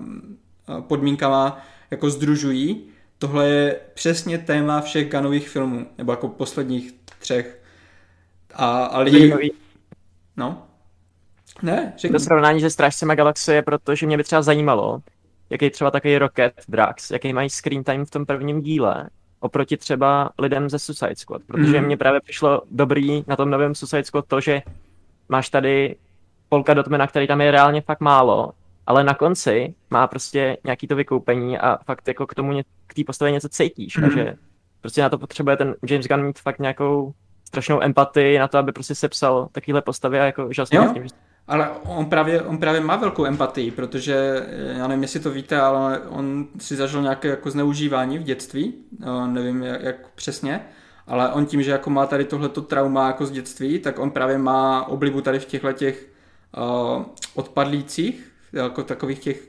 eh, 0.69 0.83
podmínkama 0.83 1.63
jako 1.91 2.11
združují. 2.11 2.83
Tohle 3.19 3.49
je 3.49 3.81
přesně 3.95 4.39
téma 4.39 4.81
všech 4.81 5.09
Ganových 5.09 5.49
filmů, 5.49 5.87
nebo 5.99 6.13
jako 6.13 6.29
posledních 6.29 6.95
třech. 7.19 7.66
A, 8.57 8.85
a 8.85 9.01
lidi... 9.01 9.19
Zajímavý. 9.19 9.53
No. 10.37 10.63
Ne, 11.63 11.93
řekni. 11.97 12.13
To 12.13 12.21
srovnání 12.21 12.61
se 12.61 12.71
Strážcema 12.71 13.15
galaxie, 13.15 13.63
protože 13.63 14.07
mě 14.07 14.17
by 14.17 14.25
třeba 14.25 14.43
zajímalo, 14.43 15.01
jaký 15.51 15.71
třeba 15.71 15.91
takový 15.91 16.19
Rocket 16.19 16.53
Drax, 16.69 17.11
jaký 17.11 17.33
mají 17.33 17.51
screen 17.51 17.85
time 17.85 18.05
v 18.05 18.11
tom 18.11 18.27
prvním 18.27 18.61
díle, 18.61 19.09
oproti 19.41 19.77
třeba 19.77 20.31
lidem 20.39 20.71
ze 20.71 20.79
Suicide 20.79 21.17
Squad, 21.17 21.43
protože 21.47 21.81
mm. 21.81 21.87
mně 21.87 21.97
právě 21.97 22.21
přišlo 22.21 22.63
dobrý 22.71 23.25
na 23.27 23.37
tom 23.37 23.51
novém 23.51 23.75
Suicide 23.75 24.05
Squad 24.05 24.27
to, 24.27 24.41
že 24.41 24.63
máš 25.29 25.51
tady 25.51 25.97
Polka 26.49 26.75
Dotmana, 26.75 27.07
který 27.07 27.27
tam 27.27 27.41
je 27.41 27.51
reálně 27.51 27.81
fakt 27.81 28.01
málo, 28.01 28.53
ale 28.87 29.05
na 29.05 29.15
konci 29.15 29.75
má 29.91 30.07
prostě 30.07 30.57
nějaký 30.65 30.87
to 30.87 30.97
vykoupení 30.97 31.59
a 31.59 31.79
fakt 31.85 32.09
jako 32.09 32.27
k 32.27 32.35
tomu, 32.35 32.61
k 32.87 32.95
té 32.95 33.05
postavě 33.07 33.33
něco 33.33 33.49
cítíš 33.49 33.97
mm. 33.97 34.05
a 34.05 34.11
že 34.11 34.35
prostě 34.81 35.03
na 35.03 35.09
to 35.09 35.19
potřebuje 35.19 35.57
ten 35.57 35.75
James 35.89 36.07
Gunn 36.07 36.23
mít 36.23 36.39
fakt 36.39 36.59
nějakou 36.59 37.15
strašnou 37.49 37.83
empatii 37.83 38.39
na 38.39 38.49
to, 38.49 38.59
aby 38.59 38.73
prostě 38.73 38.95
sepsal 38.95 39.49
takovýhle 39.53 39.83
postavy 39.83 40.21
a 40.21 40.25
jako 40.25 40.49
žasně 40.53 40.79
jo? 40.79 40.91
Tím, 40.95 41.03
že... 41.03 41.09
Ale 41.49 41.71
on 41.85 42.07
právě, 42.07 42.43
on 42.43 42.59
právě 42.59 42.81
má 42.81 42.97
velkou 42.97 43.27
empatii, 43.27 43.71
protože 43.71 44.47
já 44.77 44.87
nevím, 44.87 45.03
jestli 45.03 45.21
to 45.21 45.31
víte, 45.31 45.61
ale 45.61 46.01
on 46.01 46.47
si 46.59 46.77
zažil 46.77 47.03
nějaké 47.03 47.29
jako 47.29 47.51
zneužívání 47.51 48.19
v 48.19 48.23
dětství, 48.23 48.75
no, 48.99 49.27
nevím 49.27 49.63
jak, 49.63 49.83
jak 49.83 50.09
přesně, 50.15 50.61
ale 51.07 51.33
on 51.33 51.47
tím, 51.47 51.63
že 51.63 51.71
jako 51.71 51.91
má 51.91 52.07
tady 52.07 52.25
tohleto 52.25 52.63
trauma 52.63 53.07
jako 53.07 53.27
z 53.27 53.31
dětství, 53.31 53.79
tak 53.79 53.99
on 53.99 54.11
právě 54.11 54.39
má 54.39 54.89
oblibu 54.89 55.21
tady 55.21 55.39
v 55.39 55.45
těchto 55.45 55.73
těch 55.73 56.07
uh, 56.57 57.03
odpadlících, 57.35 58.33
jako 58.53 58.83
takových 58.83 59.19
těch 59.19 59.43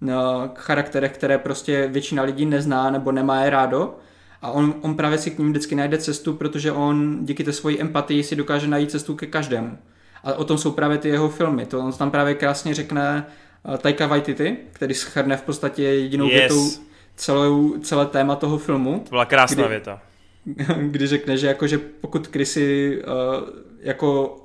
uh, 0.00 0.10
charakterech, 0.54 1.12
které 1.12 1.38
prostě 1.38 1.88
většina 1.88 2.22
lidí 2.22 2.46
nezná 2.46 2.90
nebo 2.90 3.12
nemá 3.12 3.44
je 3.44 3.50
rádo 3.50 3.94
a 4.42 4.50
on, 4.50 4.74
on 4.80 4.94
právě 4.94 5.18
si 5.18 5.30
k 5.30 5.38
ním 5.38 5.50
vždycky 5.50 5.74
najde 5.74 5.98
cestu, 5.98 6.34
protože 6.34 6.72
on 6.72 7.18
díky 7.26 7.44
té 7.44 7.52
svoji 7.52 7.80
empatii 7.80 8.24
si 8.24 8.36
dokáže 8.36 8.66
najít 8.66 8.90
cestu 8.90 9.14
ke 9.14 9.26
každému. 9.26 9.78
A 10.24 10.34
o 10.34 10.44
tom 10.44 10.58
jsou 10.58 10.70
právě 10.70 10.98
ty 10.98 11.08
jeho 11.08 11.28
filmy. 11.28 11.66
To 11.66 11.78
on 11.78 11.92
tam 11.92 12.10
právě 12.10 12.34
krásně 12.34 12.74
řekne 12.74 13.26
uh, 13.68 13.76
Taika 13.76 14.06
Waititi, 14.06 14.56
který 14.72 14.94
schrne 14.94 15.36
v 15.36 15.42
podstatě 15.42 15.82
jedinou 15.82 16.28
yes. 16.28 16.34
větou 16.34 16.70
celou, 17.16 17.78
celé 17.78 18.06
téma 18.06 18.36
toho 18.36 18.58
filmu. 18.58 19.02
To 19.04 19.10
byla 19.10 19.24
krásná 19.24 19.62
kdy, 19.62 19.68
věta. 19.68 20.02
Kdy 20.90 21.06
řekne, 21.06 21.36
že, 21.36 21.46
jako, 21.46 21.66
že 21.66 21.78
pokud 21.78 22.26
krysy 22.26 22.98
uh, 23.02 23.48
jako 23.80 24.38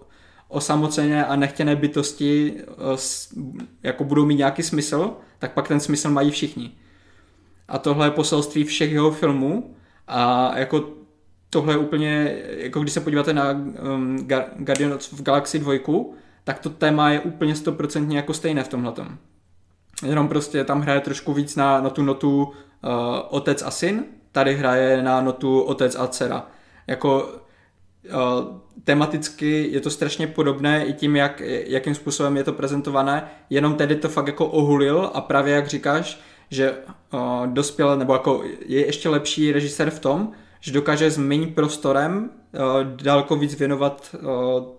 osamocené 0.47 1.25
a 1.25 1.35
nechtěné 1.35 1.75
bytosti 1.75 2.53
uh, 2.93 2.99
jako 3.83 4.03
budou 4.03 4.25
mít 4.25 4.35
nějaký 4.35 4.63
smysl, 4.63 5.11
tak 5.39 5.53
pak 5.53 5.67
ten 5.67 5.79
smysl 5.79 6.09
mají 6.09 6.31
všichni. 6.31 6.71
A 7.67 7.77
tohle 7.77 8.07
je 8.07 8.11
poselství 8.11 8.63
všech 8.63 8.91
jeho 8.91 9.11
filmů 9.11 9.75
a 10.07 10.51
jako 10.57 10.89
tohle 11.49 11.73
je 11.73 11.77
úplně, 11.77 12.37
jako 12.57 12.79
když 12.79 12.93
se 12.93 13.01
podíváte 13.01 13.33
na 13.33 13.51
um, 13.51 14.27
Guardians 14.57 15.13
of 15.13 15.21
Galaxy 15.21 15.59
2, 15.59 15.73
tak 16.43 16.59
to 16.59 16.69
téma 16.69 17.09
je 17.09 17.19
úplně 17.19 17.55
stoprocentně 17.55 18.17
jako 18.17 18.33
stejné 18.33 18.63
v 18.63 18.67
tomhletom. 18.67 19.17
Jenom 20.05 20.27
prostě 20.27 20.63
tam 20.63 20.81
hraje 20.81 20.99
trošku 20.99 21.33
víc 21.33 21.55
na, 21.55 21.81
na 21.81 21.89
tu 21.89 22.03
notu 22.03 22.43
uh, 22.43 22.51
otec 23.29 23.61
a 23.61 23.71
syn, 23.71 24.03
tady 24.31 24.55
hraje 24.55 25.03
na 25.03 25.21
notu 25.21 25.61
otec 25.61 25.95
a 25.99 26.07
dcera. 26.07 26.45
Jako 26.87 27.23
uh, 27.23 28.57
tematicky 28.83 29.67
je 29.71 29.81
to 29.81 29.89
strašně 29.89 30.27
podobné 30.27 30.85
i 30.85 30.93
tím, 30.93 31.15
jak, 31.15 31.41
jakým 31.67 31.95
způsobem 31.95 32.37
je 32.37 32.43
to 32.43 32.53
prezentované, 32.53 33.31
jenom 33.49 33.75
tedy 33.75 33.95
to 33.95 34.09
fakt 34.09 34.27
jako 34.27 34.45
ohulil 34.45 35.11
a 35.13 35.21
právě 35.21 35.55
jak 35.55 35.67
říkáš, 35.67 36.21
že 36.49 36.77
uh, 37.13 37.47
dospěl, 37.47 37.97
nebo 37.97 38.13
jako 38.13 38.43
je 38.65 38.85
ještě 38.85 39.09
lepší 39.09 39.51
režisér 39.51 39.89
v 39.89 39.99
tom, 39.99 40.31
že 40.59 40.71
dokáže 40.71 41.11
s 41.11 41.17
méně 41.17 41.47
prostorem 41.47 42.29
uh, 42.51 42.83
daleko 42.83 43.35
víc 43.35 43.55
věnovat 43.59 44.15
uh, 44.15 44.29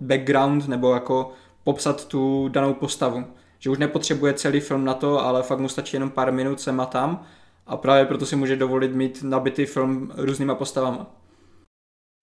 background 0.01 0.69
nebo 0.69 0.95
jako 0.95 1.33
popsat 1.65 2.09
tu 2.09 2.49
danou 2.49 2.75
postavu. 2.75 3.25
Že 3.59 3.71
už 3.71 3.79
nepotřebuje 3.79 4.35
celý 4.35 4.61
film 4.61 4.85
na 4.85 4.95
to, 4.95 5.21
ale 5.21 5.43
fakt 5.43 5.59
mu 5.59 5.69
stačí 5.69 5.97
jenom 5.97 6.11
pár 6.11 6.33
minut 6.33 6.61
sem 6.61 6.81
a 6.81 6.87
tam 6.87 7.27
a 7.67 7.77
právě 7.77 8.05
proto 8.05 8.27
si 8.27 8.37
může 8.37 8.57
dovolit 8.57 8.95
mít 8.95 9.23
nabitý 9.23 9.67
film 9.67 10.13
různýma 10.17 10.55
postavama. 10.55 11.07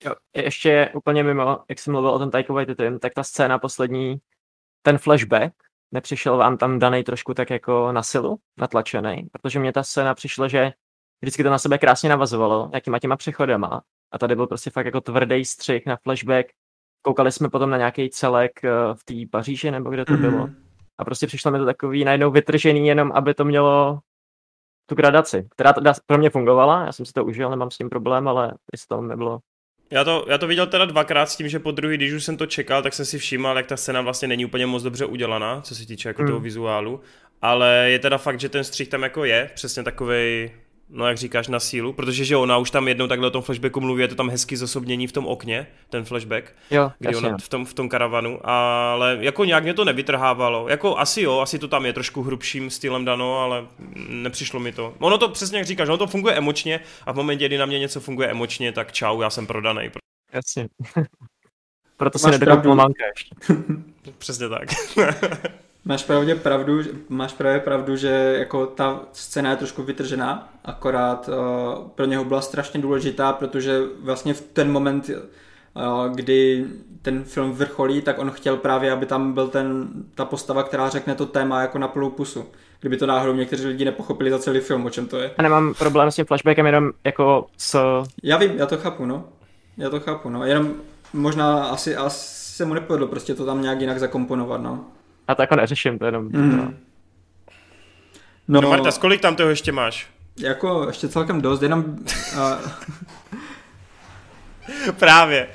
Jo, 0.06 0.14
ještě 0.36 0.92
úplně 0.96 1.24
mimo, 1.24 1.60
jak 1.70 1.80
jsem 1.80 1.94
mluvil 1.94 2.12
o 2.12 2.20
tom 2.20 2.32
Taika 2.32 2.54
tak 3.00 3.14
ta 3.14 3.24
scéna 3.24 3.60
poslední, 3.60 4.18
ten 4.82 4.98
flashback, 4.98 5.54
nepřišel 5.92 6.38
vám 6.38 6.58
tam 6.58 6.80
daný 6.80 7.04
trošku 7.04 7.34
tak 7.34 7.50
jako 7.50 7.92
na 7.92 8.04
silu, 8.04 8.38
natlačený, 8.58 9.28
protože 9.32 9.60
mě 9.60 9.74
ta 9.74 9.84
scéna 9.84 10.14
přišla, 10.14 10.48
že 10.48 10.72
vždycky 11.22 11.44
to 11.44 11.50
na 11.50 11.58
sebe 11.60 11.78
krásně 11.78 12.10
navazovalo, 12.10 12.70
jakýma 12.74 13.00
těma 13.00 13.18
přechodama 13.18 13.82
a 14.12 14.18
tady 14.18 14.36
byl 14.36 14.48
prostě 14.48 14.70
fakt 14.70 14.86
jako 14.86 15.02
tvrdý 15.02 15.46
střih 15.46 15.86
na 15.86 15.98
flashback 16.04 16.48
koukali 17.02 17.32
jsme 17.32 17.50
potom 17.50 17.70
na 17.70 17.78
nějaký 17.78 18.10
celek 18.10 18.64
eh, 18.64 18.70
v 18.94 19.04
té 19.04 19.14
Paříži, 19.32 19.72
nebo 19.72 19.90
kde 19.90 20.06
to 20.06 20.14
Mhm. 20.14 20.22
bylo. 20.22 20.50
A 20.98 21.06
prostě 21.06 21.28
přišlo 21.28 21.52
mi 21.52 21.58
to 21.58 21.66
takový 21.66 22.04
najednou 22.06 22.32
vytržený, 22.32 22.88
jenom 22.88 23.12
aby 23.12 23.34
to 23.34 23.46
mělo 23.46 24.00
tu 24.86 24.96
gradaci, 24.96 25.48
která 25.52 25.74
teda 25.74 25.94
pro 26.06 26.18
mě 26.18 26.30
fungovala, 26.30 26.86
já 26.86 26.92
jsem 26.92 27.06
si 27.06 27.14
to 27.14 27.26
užil, 27.26 27.50
nemám 27.50 27.72
s 27.72 27.78
tím 27.78 27.90
problém, 27.90 28.28
ale 28.28 28.54
jestli 28.74 28.88
to 28.88 29.02
nebylo 29.02 29.40
Já 29.92 30.04
to, 30.04 30.26
já 30.30 30.38
to 30.38 30.48
viděl 30.48 30.68
teda 30.68 30.86
dvakrát 30.86 31.30
s 31.30 31.36
tím, 31.36 31.50
že 31.50 31.60
po 31.60 31.72
druhý, 31.72 31.98
když 31.98 32.14
už 32.14 32.24
jsem 32.24 32.38
to 32.38 32.46
čekal, 32.46 32.82
tak 32.82 32.94
jsem 32.94 33.06
si 33.06 33.18
všímal, 33.20 33.58
jak 33.58 33.66
ta 33.66 33.78
scéna 33.78 34.02
vlastně 34.02 34.28
není 34.28 34.46
úplně 34.46 34.66
moc 34.66 34.84
dobře 34.84 35.06
udělaná, 35.06 35.62
co 35.62 35.76
se 35.76 35.88
týče 35.88 36.10
jako 36.10 36.22
Hmm. 36.22 36.28
toho 36.30 36.40
vizuálu. 36.40 37.02
Ale 37.42 37.86
je 37.90 38.00
teda 38.00 38.18
fakt, 38.18 38.40
že 38.40 38.50
ten 38.50 38.64
střih 38.64 38.88
tam 38.90 39.04
jako 39.04 39.26
je, 39.26 39.50
přesně 39.56 39.84
takovej, 39.84 40.52
no 40.90 41.08
jak 41.08 41.18
říkáš, 41.18 41.48
na 41.48 41.60
sílu, 41.60 41.94
protože 41.94 42.26
že 42.26 42.38
ona 42.38 42.58
už 42.58 42.72
tam 42.72 42.88
jednou 42.88 43.08
takhle 43.08 43.28
o 43.28 43.32
tom 43.32 43.42
flashbacku 43.42 43.82
mluví, 43.82 44.02
je 44.02 44.08
to 44.08 44.16
tam 44.16 44.30
hezky 44.30 44.58
zosobnění 44.58 45.08
v 45.08 45.12
tom 45.12 45.28
okně, 45.28 45.68
ten 45.90 46.06
flashback, 46.06 46.54
Jo, 46.72 46.92
kdy 47.00 47.10
jasně. 47.14 47.28
ona 47.28 47.38
v 47.38 47.50
tom, 47.50 47.66
v 47.66 47.74
tom 47.74 47.90
karavanu, 47.90 48.40
ale 48.44 49.18
jako 49.22 49.46
nějak 49.46 49.64
mě 49.64 49.74
to 49.74 49.86
nevytrhávalo. 49.86 50.70
Jako 50.70 50.98
asi 50.98 51.22
jo, 51.22 51.40
asi 51.40 51.60
to 51.60 51.68
tam 51.68 51.86
je 51.86 51.94
trošku 51.94 52.22
hrubším 52.24 52.70
stylem 52.70 53.06
dano, 53.06 53.40
ale 53.40 53.68
nepřišlo 54.10 54.60
mi 54.60 54.72
to. 54.72 54.94
Ono 55.00 55.18
to 55.18 55.30
přesně 55.30 55.58
jak 55.58 55.68
říkáš, 55.68 55.88
ono 55.90 55.98
to 55.98 56.08
funguje 56.08 56.36
emočně 56.36 56.80
a 57.06 57.12
v 57.12 57.16
momentě, 57.16 57.46
kdy 57.48 57.58
na 57.58 57.66
mě 57.66 57.80
něco 57.80 58.00
funguje 58.00 58.28
emočně, 58.32 58.72
tak 58.72 58.92
čau, 58.92 59.22
já 59.22 59.30
jsem 59.30 59.48
prodaný. 59.48 59.90
Jasně. 60.34 60.68
Proto 61.98 62.20
se 62.20 62.28
Máš 62.28 62.40
nedokoupil 62.40 62.76
manka 62.76 63.04
ještě. 63.16 63.36
Přesně 64.18 64.50
tak. 64.50 64.70
Máš 65.86 66.04
pravdě 66.04 66.36
pravdu, 66.36 66.82
že- 66.82 66.90
máš 67.10 67.34
právě 67.34 67.60
pravdu, 67.60 67.96
že 67.96 68.36
jako 68.40 68.66
ta 68.66 69.00
scéna 69.12 69.50
je 69.50 69.56
trošku 69.56 69.84
vytržená, 69.84 70.50
akorát 70.66 71.30
uh, 71.30 71.88
pro 71.96 72.06
něho 72.06 72.24
byla 72.24 72.42
strašně 72.42 72.80
důležitá, 72.82 73.34
protože 73.34 73.82
vlastně 74.02 74.34
v 74.34 74.42
ten 74.42 74.72
moment, 74.72 75.10
uh, 75.10 76.16
kdy 76.16 76.66
ten 77.02 77.24
film 77.24 77.52
vrcholí, 77.52 78.02
tak 78.02 78.20
on 78.20 78.32
chtěl 78.32 78.58
právě, 78.58 78.92
aby 78.92 79.06
tam 79.06 79.34
byl 79.34 79.48
ten, 79.48 79.88
ta 80.16 80.26
postava, 80.26 80.64
která 80.64 80.90
řekne 80.90 81.16
to 81.16 81.26
téma 81.26 81.62
jako 81.62 81.78
na 81.80 81.88
plnou 81.88 82.10
pusu. 82.10 82.46
Kdyby 82.80 82.98
to 82.98 83.06
náhodou 83.06 83.34
někteří 83.34 83.68
lidi 83.68 83.86
nepochopili 83.86 84.32
za 84.32 84.40
celý 84.40 84.60
film, 84.60 84.86
o 84.86 84.90
čem 84.90 85.08
to 85.08 85.18
je. 85.20 85.32
A 85.38 85.42
nemám 85.42 85.74
problém 85.74 86.12
s 86.12 86.16
tím 86.16 86.26
flashbackem, 86.26 86.66
jenom 86.66 86.92
jako 87.04 87.48
s... 87.58 88.02
Já 88.24 88.38
vím, 88.38 88.52
já 88.56 88.66
to 88.66 88.78
chápu, 88.78 89.06
no. 89.06 89.24
Já 89.78 89.90
to 89.90 90.00
chápu, 90.00 90.30
no. 90.30 90.46
Jenom 90.46 90.74
možná 91.14 91.64
asi, 91.66 91.96
asi 91.96 92.56
se 92.56 92.66
mu 92.66 92.74
nepovedlo 92.74 93.08
prostě 93.08 93.36
to 93.36 93.46
tam 93.46 93.62
nějak 93.62 93.82
jinak 93.82 94.00
zakomponovat, 94.00 94.62
no. 94.62 94.86
A 95.28 95.36
to 95.36 95.42
jako 95.42 95.56
neřeším, 95.56 96.00
to 96.00 96.06
jenom... 96.06 96.24
Mm. 96.24 96.58
No. 96.58 96.74
No, 98.48 98.62
No 98.62 98.70
Marta, 98.70 98.92
kolik 98.92 99.22
tam 99.22 99.36
toho 99.36 99.50
ještě 99.50 99.72
máš? 99.72 100.16
jako 100.40 100.84
ještě 100.88 101.10
celkem 101.10 101.42
dost, 101.42 101.62
jenom, 101.62 101.86
uh, 102.34 102.72
Právě. 105.00 105.48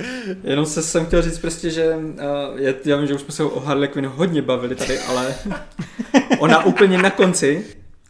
jenom 0.43 0.67
se 0.67 0.83
jsem 0.83 1.07
chtěl 1.07 1.23
říct 1.23 1.39
prostě, 1.39 1.71
že 1.71 1.97
uh, 1.97 2.61
je, 2.61 2.75
já 2.85 2.97
vím, 2.97 3.07
že 3.07 3.15
už 3.15 3.21
jsme 3.21 3.33
se 3.33 3.45
o 3.45 3.61
Harley 3.61 3.89
Quinn 3.89 4.07
hodně 4.07 4.43
bavili 4.43 4.75
tady, 4.75 4.99
ale 4.99 5.35
ona 6.39 6.65
úplně 6.65 6.99
na 6.99 7.11
konci, 7.11 7.67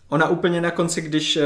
ona 0.09 0.29
úplně 0.29 0.61
na 0.61 0.71
konci, 0.71 1.01
když, 1.01 1.37
uh, 1.37 1.43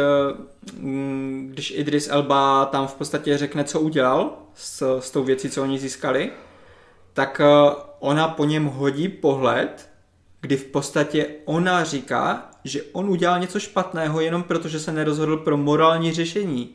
když 1.51 1.71
Idris 1.77 2.09
Elba 2.11 2.65
tam 2.65 2.87
v 2.87 2.95
podstatě 2.95 3.39
řekne, 3.39 3.65
co 3.65 3.81
udělal 3.81 4.33
s, 4.55 4.99
s 5.01 5.11
tou 5.11 5.25
věcí, 5.25 5.51
co 5.51 5.63
oni 5.63 5.79
získali, 5.79 6.31
tak 7.13 7.41
uh, 7.45 7.73
ona 7.99 8.29
po 8.29 8.45
něm 8.45 8.65
hodí 8.65 9.09
pohled, 9.09 9.89
kdy 10.45 10.57
v 10.57 10.65
podstatě 10.65 11.27
ona 11.45 11.85
říká, 11.85 12.51
že 12.65 12.83
on 12.93 13.09
udělal 13.09 13.41
něco 13.41 13.61
špatného 13.61 14.21
jenom 14.21 14.43
proto, 14.43 14.69
že 14.69 14.81
se 14.81 14.93
nerozhodl 14.93 15.37
pro 15.37 15.57
morální 15.57 16.13
řešení. 16.13 16.71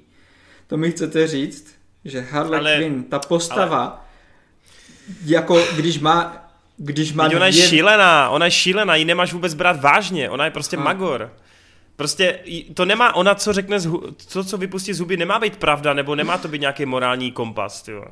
To 0.68 0.78
mi 0.78 0.92
chcete 0.92 1.28
říct, 1.28 1.76
že 2.06 2.22
Harley 2.22 2.60
Ale- 2.60 2.78
Quinn, 2.78 3.04
ta 3.04 3.20
postava, 3.20 4.06
jako 5.26 5.64
když 5.76 6.00
má, 6.00 6.50
když 6.78 7.14
má 7.14 7.24
Teď 7.28 7.36
ona 7.36 7.46
je 7.46 7.52
dvě- 7.52 7.68
šílená, 7.68 8.30
ona 8.30 8.46
je 8.46 8.52
šílená, 8.52 8.96
ji 8.96 9.06
nemáš 9.06 9.34
vůbec 9.34 9.54
brát 9.54 9.82
vážně, 9.82 10.30
ona 10.30 10.46
je 10.46 10.52
prostě 10.52 10.78
A. 10.78 10.80
magor. 10.80 11.34
Prostě 11.96 12.40
to 12.74 12.86
nemá, 12.86 13.16
ona 13.16 13.36
co 13.36 13.54
řekne, 13.54 13.78
to, 14.34 14.44
co 14.44 14.58
vypustí 14.58 14.94
z 14.94 15.00
huby, 15.00 15.18
nemá 15.18 15.40
být 15.40 15.58
pravda, 15.58 15.94
nebo 15.94 16.16
nemá 16.16 16.38
to 16.38 16.48
být 16.48 16.62
nějaký 16.62 16.86
morální 16.86 17.32
kompas, 17.32 17.82
tyjo. 17.82 18.06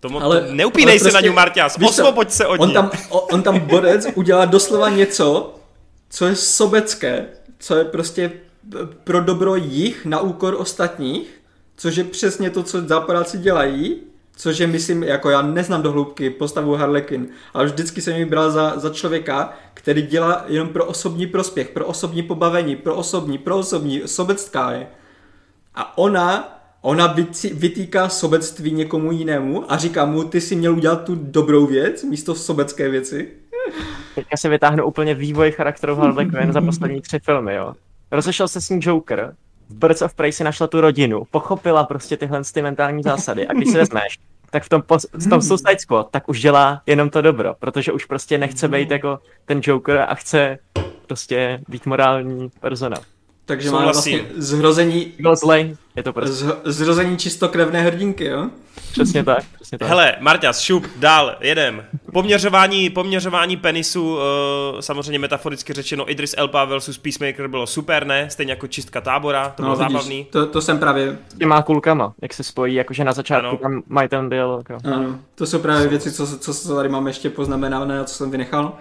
To, 0.00 0.08
mo- 0.08 0.22
Ale- 0.22 0.40
to 0.42 0.54
neupínej 0.54 0.92
ale 0.92 0.98
se 0.98 1.04
na 1.04 1.10
prostě- 1.10 1.28
ní, 1.28 1.34
Marťas, 1.34 1.76
osvoboď 1.86 2.30
se 2.30 2.46
od 2.46 2.60
on 2.60 2.68
ní. 2.68 2.74
tam, 2.74 2.90
on 3.10 3.42
tam 3.42 3.58
bodec 3.58 4.06
udělá 4.14 4.44
doslova 4.44 4.88
něco, 4.88 5.54
co 6.10 6.26
je 6.26 6.36
sobecké, 6.36 7.26
co 7.58 7.76
je 7.76 7.84
prostě 7.84 8.32
pro 9.04 9.20
dobro 9.20 9.56
jich 9.56 10.04
na 10.06 10.20
úkor 10.20 10.54
ostatních, 10.58 11.40
což 11.76 11.96
je 11.96 12.04
přesně 12.04 12.50
to, 12.50 12.62
co 12.62 12.80
západáci 12.80 13.38
dělají, 13.38 13.96
což 14.36 14.58
je, 14.58 14.66
myslím, 14.66 15.02
jako 15.02 15.30
já 15.30 15.42
neznám 15.42 15.82
do 15.82 15.92
hloubky 15.92 16.30
postavu 16.30 16.74
Harlequin, 16.74 17.28
ale 17.54 17.64
vždycky 17.66 18.00
jsem 18.02 18.16
ji 18.16 18.24
bral 18.24 18.50
za, 18.50 18.72
za 18.78 18.90
člověka, 18.90 19.52
který 19.74 20.02
dělá 20.02 20.44
jenom 20.48 20.68
pro 20.68 20.84
osobní 20.84 21.26
prospěch, 21.26 21.68
pro 21.68 21.86
osobní 21.86 22.22
pobavení, 22.22 22.76
pro 22.76 22.94
osobní, 22.94 23.38
pro 23.38 23.58
osobní, 23.58 24.02
sobecká 24.06 24.70
je. 24.72 24.86
A 25.74 25.98
ona, 25.98 26.55
ona 26.86 27.14
vytýká 27.52 28.08
sobectví 28.08 28.72
někomu 28.72 29.12
jinému 29.12 29.72
a 29.72 29.76
říká 29.76 30.04
mu, 30.04 30.24
ty 30.24 30.40
si 30.40 30.56
měl 30.56 30.72
udělat 30.72 31.04
tu 31.04 31.14
dobrou 31.14 31.66
věc 31.66 32.02
místo 32.02 32.34
sobecké 32.34 32.88
věci. 32.88 33.28
Teďka 34.14 34.36
si 34.36 34.48
vytáhnu 34.48 34.86
úplně 34.86 35.14
vývoj 35.14 35.52
charakteru 35.52 35.94
Harley 35.94 36.26
Quinn 36.26 36.52
za 36.52 36.60
poslední 36.60 37.00
tři 37.00 37.18
filmy, 37.18 37.54
jo. 37.54 37.74
Rozešel 38.10 38.48
se 38.48 38.60
s 38.60 38.70
ní 38.70 38.80
Joker, 38.82 39.34
v 39.68 39.74
Birds 39.74 40.02
of 40.02 40.14
Prey 40.14 40.32
si 40.32 40.44
našla 40.44 40.66
tu 40.66 40.80
rodinu, 40.80 41.22
pochopila 41.30 41.84
prostě 41.84 42.16
tyhle 42.16 42.42
ty 42.52 42.62
mentální 42.62 43.02
zásady 43.02 43.46
a 43.46 43.52
když 43.52 43.70
si 43.70 43.78
vezmeš, 43.78 44.18
tak 44.50 44.62
v 44.62 44.68
tom, 44.68 44.82
v 45.12 45.28
tom 45.28 45.42
Suicide 45.42 45.78
Squad 45.78 46.10
tak 46.10 46.28
už 46.28 46.40
dělá 46.40 46.82
jenom 46.86 47.10
to 47.10 47.22
dobro, 47.22 47.54
protože 47.58 47.92
už 47.92 48.04
prostě 48.04 48.38
nechce 48.38 48.68
být 48.68 48.90
jako 48.90 49.18
ten 49.44 49.60
Joker 49.62 50.04
a 50.08 50.14
chce 50.14 50.58
prostě 51.06 51.60
být 51.68 51.86
morální 51.86 52.50
persona. 52.60 52.96
Takže 53.46 53.70
má 53.70 53.78
Souhlasím. 53.78 54.18
vlastně 54.18 54.42
zhrození, 54.42 55.12
Byl 55.20 55.36
zlej, 55.36 55.76
je 55.96 56.02
to 56.02 56.12
prostě 56.12 56.34
z, 56.34 56.56
zrození 56.64 57.16
čistokrevné 57.18 57.82
hrdinky, 57.82 58.24
jo? 58.24 58.46
přesně 58.92 59.24
tak, 59.24 59.44
přesně 59.54 59.78
tak. 59.78 59.88
Hele, 59.88 60.14
Marťas, 60.20 60.60
šup, 60.60 60.86
dál, 60.96 61.36
jedem. 61.40 61.84
Poměřování, 62.12 62.90
poměřování 62.90 63.56
penisu, 63.56 64.14
uh, 64.14 64.20
samozřejmě 64.80 65.18
metaforicky 65.18 65.72
řečeno, 65.72 66.10
Idris 66.10 66.34
Elba 66.38 66.64
versus 66.64 66.98
Peacemaker 66.98 67.48
bylo 67.48 67.66
super, 67.66 68.06
ne? 68.06 68.30
Stejně 68.30 68.52
jako 68.52 68.66
čistka 68.66 69.00
tábora, 69.00 69.48
to 69.56 69.62
bylo 69.62 69.74
No, 69.74 69.78
vidíš, 69.78 69.92
zábavný. 69.92 70.24
To, 70.30 70.46
to 70.46 70.60
jsem 70.62 70.78
právě, 70.78 71.18
S 71.28 71.38
těma 71.38 71.62
kulkama, 71.62 72.12
jak 72.22 72.34
se 72.34 72.42
spojí, 72.44 72.74
jakože 72.74 73.04
na 73.04 73.12
začátku 73.12 73.46
Ano. 73.48 73.56
tam 73.58 73.82
mají 73.88 74.08
ten 74.08 74.28
dialog. 74.30 74.70
Jo. 74.70 74.78
ano, 74.84 75.18
to 75.34 75.46
jsou 75.46 75.58
právě 75.58 75.88
věci, 75.88 76.12
co, 76.12 76.38
co, 76.38 76.54
co 76.54 76.74
tady 76.74 76.88
mám 76.88 77.06
ještě 77.06 77.30
poznamenané 77.30 78.00
a 78.00 78.04
co 78.04 78.14
jsem 78.14 78.30
vynechal. 78.30 78.72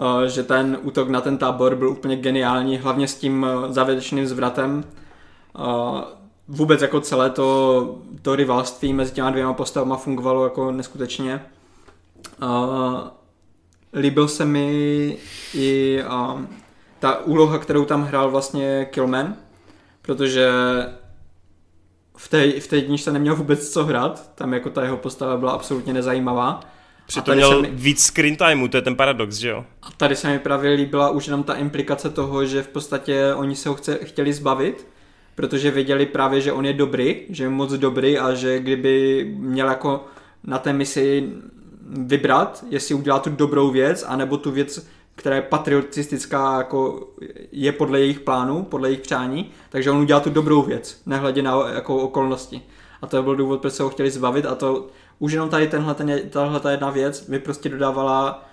Uh, 0.00 0.22
že 0.22 0.42
ten 0.42 0.78
útok 0.82 1.08
na 1.08 1.20
ten 1.20 1.38
tábor 1.38 1.74
byl 1.74 1.88
úplně 1.88 2.16
geniální, 2.16 2.78
hlavně 2.78 3.08
s 3.08 3.14
tím 3.14 3.42
uh, 3.42 3.72
závěrečným 3.72 4.26
zvratem. 4.26 4.84
Uh, 5.58 6.00
vůbec 6.48 6.82
jako 6.82 7.00
celé 7.00 7.30
to, 7.30 7.98
to 8.22 8.36
rivalství 8.36 8.92
mezi 8.92 9.12
těma 9.12 9.30
dvěma 9.30 9.52
postavama 9.52 9.96
fungovalo 9.96 10.44
jako 10.44 10.72
neskutečně. 10.72 11.42
Líbil 13.94 14.28
se 14.28 14.44
mi 14.44 15.16
i 15.54 16.02
ta 16.98 17.24
úloha, 17.24 17.58
kterou 17.58 17.84
tam 17.84 18.02
hrál 18.02 18.30
vlastně 18.30 18.84
Killman, 18.90 19.34
protože 20.02 20.50
v 22.16 22.28
té, 22.28 22.60
v 22.60 22.66
té 22.66 22.80
knižce 22.80 23.12
neměl 23.12 23.36
vůbec 23.36 23.68
co 23.68 23.84
hrát, 23.84 24.30
tam 24.34 24.54
jako 24.54 24.70
ta 24.70 24.82
jeho 24.82 24.96
postava 24.96 25.36
byla 25.36 25.52
absolutně 25.52 25.92
nezajímavá. 25.92 26.60
Přitom 27.08 27.34
měl 27.34 27.62
mi- 27.62 27.70
víc 27.72 28.02
screen 28.04 28.36
timeu, 28.36 28.68
to 28.68 28.76
je 28.76 28.82
ten 28.82 28.96
paradox, 28.96 29.36
že 29.36 29.48
jo? 29.48 29.64
A 29.82 29.90
tady 29.96 30.16
se 30.16 30.28
mi 30.28 30.38
právě 30.38 30.70
líbila 30.74 31.10
už 31.10 31.26
jenom 31.26 31.42
ta 31.42 31.54
implikace 31.54 32.10
toho, 32.10 32.46
že 32.46 32.62
v 32.62 32.68
podstatě 32.68 33.34
oni 33.34 33.56
se 33.56 33.68
ho 33.68 33.74
chce, 33.74 33.98
chtěli 34.02 34.32
zbavit, 34.32 34.86
protože 35.34 35.70
věděli 35.70 36.06
právě, 36.06 36.40
že 36.40 36.52
on 36.52 36.66
je 36.66 36.72
dobrý, 36.72 37.16
že 37.28 37.44
je 37.44 37.48
moc 37.48 37.72
dobrý 37.72 38.18
a 38.18 38.34
že 38.34 38.58
kdyby 38.58 39.24
měl 39.38 39.68
jako 39.68 40.04
na 40.44 40.58
té 40.58 40.72
misi 40.72 41.28
vybrat, 41.90 42.64
jestli 42.70 42.94
udělá 42.94 43.18
tu 43.18 43.30
dobrou 43.30 43.70
věc, 43.70 44.04
anebo 44.08 44.36
tu 44.36 44.50
věc, 44.50 44.86
která 45.14 45.36
je 45.36 45.42
patriotistická, 45.42 46.58
jako 46.58 47.08
je 47.52 47.72
podle 47.72 48.00
jejich 48.00 48.20
plánu, 48.20 48.62
podle 48.62 48.88
jejich 48.88 49.00
přání, 49.00 49.50
takže 49.70 49.90
on 49.90 49.98
udělá 49.98 50.20
tu 50.20 50.30
dobrou 50.30 50.62
věc, 50.62 51.02
nehledě 51.06 51.42
na 51.42 51.68
jako 51.74 51.96
okolnosti. 51.96 52.62
A 53.02 53.06
to 53.06 53.22
byl 53.22 53.36
důvod, 53.36 53.60
proč 53.60 53.72
se 53.72 53.82
ho 53.82 53.90
chtěli 53.90 54.10
zbavit 54.10 54.46
a 54.46 54.54
to 54.54 54.86
už 55.18 55.32
jenom 55.32 55.48
tady 55.48 55.68
tenhle, 55.68 55.94
ten, 55.94 56.20
tahle 56.30 56.60
ta 56.60 56.70
jedna 56.70 56.90
věc 56.90 57.26
mi 57.26 57.38
prostě 57.38 57.68
dodávala 57.68 58.44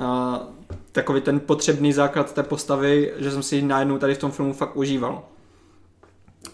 a, 0.00 0.40
takový 0.92 1.20
ten 1.20 1.40
potřebný 1.40 1.92
základ 1.92 2.34
té 2.34 2.42
postavy, 2.42 3.12
že 3.16 3.30
jsem 3.30 3.42
si 3.42 3.56
ji 3.56 3.62
najednou 3.62 3.98
tady 3.98 4.14
v 4.14 4.18
tom 4.18 4.30
filmu 4.30 4.52
fakt 4.52 4.76
užíval. 4.76 5.22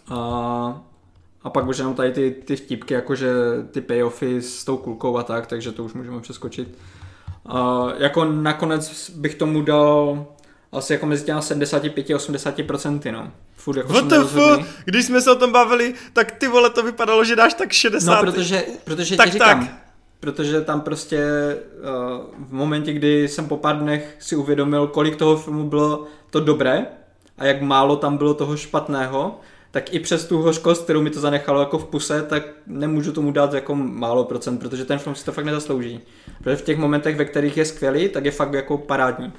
A, 0.09 0.83
a 1.43 1.51
pak 1.51 1.67
už 1.67 1.79
jenom 1.79 1.95
tady 1.95 2.13
ty, 2.13 2.31
ty 2.45 2.57
vtipky, 2.57 2.95
jakože 2.95 3.33
ty 3.71 3.81
payoffy 3.81 4.43
s 4.43 4.65
tou 4.65 4.77
kulkou 4.77 5.17
a 5.17 5.23
tak, 5.23 5.47
takže 5.47 5.73
to 5.73 5.85
už 5.85 5.95
můžeme 5.95 6.21
přeskočit. 6.21 6.79
A, 7.47 7.87
jako 7.99 8.25
nakonec 8.25 9.11
bych 9.11 9.35
tomu 9.35 9.63
dal 9.63 10.27
asi 10.77 10.93
jako 10.93 11.07
mezi 11.07 11.25
těma 11.25 11.41
75 11.41 12.11
a 12.11 12.13
80%, 12.17 13.13
no. 13.13 13.31
Furt 13.57 13.77
jako 13.77 13.93
jsem 13.95 14.05
WTF, 14.05 14.11
nerozhodný. 14.11 14.67
když 14.85 15.05
jsme 15.07 15.21
se 15.21 15.33
o 15.33 15.35
tom 15.35 15.53
bavili, 15.53 15.95
tak 16.13 16.31
ty 16.33 16.49
vole 16.49 16.71
to 16.71 16.83
vypadalo, 16.83 17.25
že 17.25 17.37
dáš 17.37 17.55
tak 17.55 17.73
60. 17.73 18.15
No, 18.15 18.33
protože, 18.33 18.65
protože 18.85 19.17
Tak, 19.17 19.27
ti 19.27 19.33
říkám, 19.33 19.67
tak. 19.67 19.77
protože 20.21 20.61
tam 20.61 20.81
prostě 20.81 21.19
uh, 22.39 22.47
v 22.49 22.53
momentě, 22.53 22.93
kdy 22.93 23.29
jsem 23.29 23.49
po 23.49 23.57
pár 23.57 23.79
dnech 23.79 24.17
si 24.21 24.37
uvědomil, 24.37 24.87
kolik 24.87 25.17
toho 25.17 25.37
filmu 25.37 25.69
bylo 25.69 26.05
to 26.31 26.41
dobré 26.41 26.87
a 27.39 27.45
jak 27.45 27.63
málo 27.63 27.97
tam 27.97 28.17
bylo 28.17 28.35
toho 28.35 28.57
špatného, 28.57 29.41
tak 29.71 29.95
i 29.95 30.01
přes 30.01 30.25
tu 30.25 30.43
hořkost, 30.43 30.85
kterou 30.85 31.03
mi 31.03 31.11
to 31.11 31.21
zanechalo 31.21 31.61
jako 31.61 31.79
v 31.79 31.85
puse, 31.85 32.23
tak 32.23 32.43
nemůžu 32.67 33.13
tomu 33.13 33.31
dát 33.33 33.53
jako 33.53 33.75
málo 33.75 34.25
procent, 34.25 34.59
protože 34.59 34.85
ten 34.85 34.99
film 34.99 35.15
si 35.15 35.25
to 35.25 35.33
fakt 35.33 35.45
nezaslouží. 35.45 36.01
Protože 36.43 36.57
v 36.57 36.63
těch 36.63 36.79
momentech, 36.79 37.17
ve 37.17 37.25
kterých 37.25 37.57
je 37.57 37.65
skvělý, 37.65 38.09
tak 38.09 38.25
je 38.25 38.31
fakt 38.31 38.53
jako 38.53 38.79
parádní. 38.79 39.33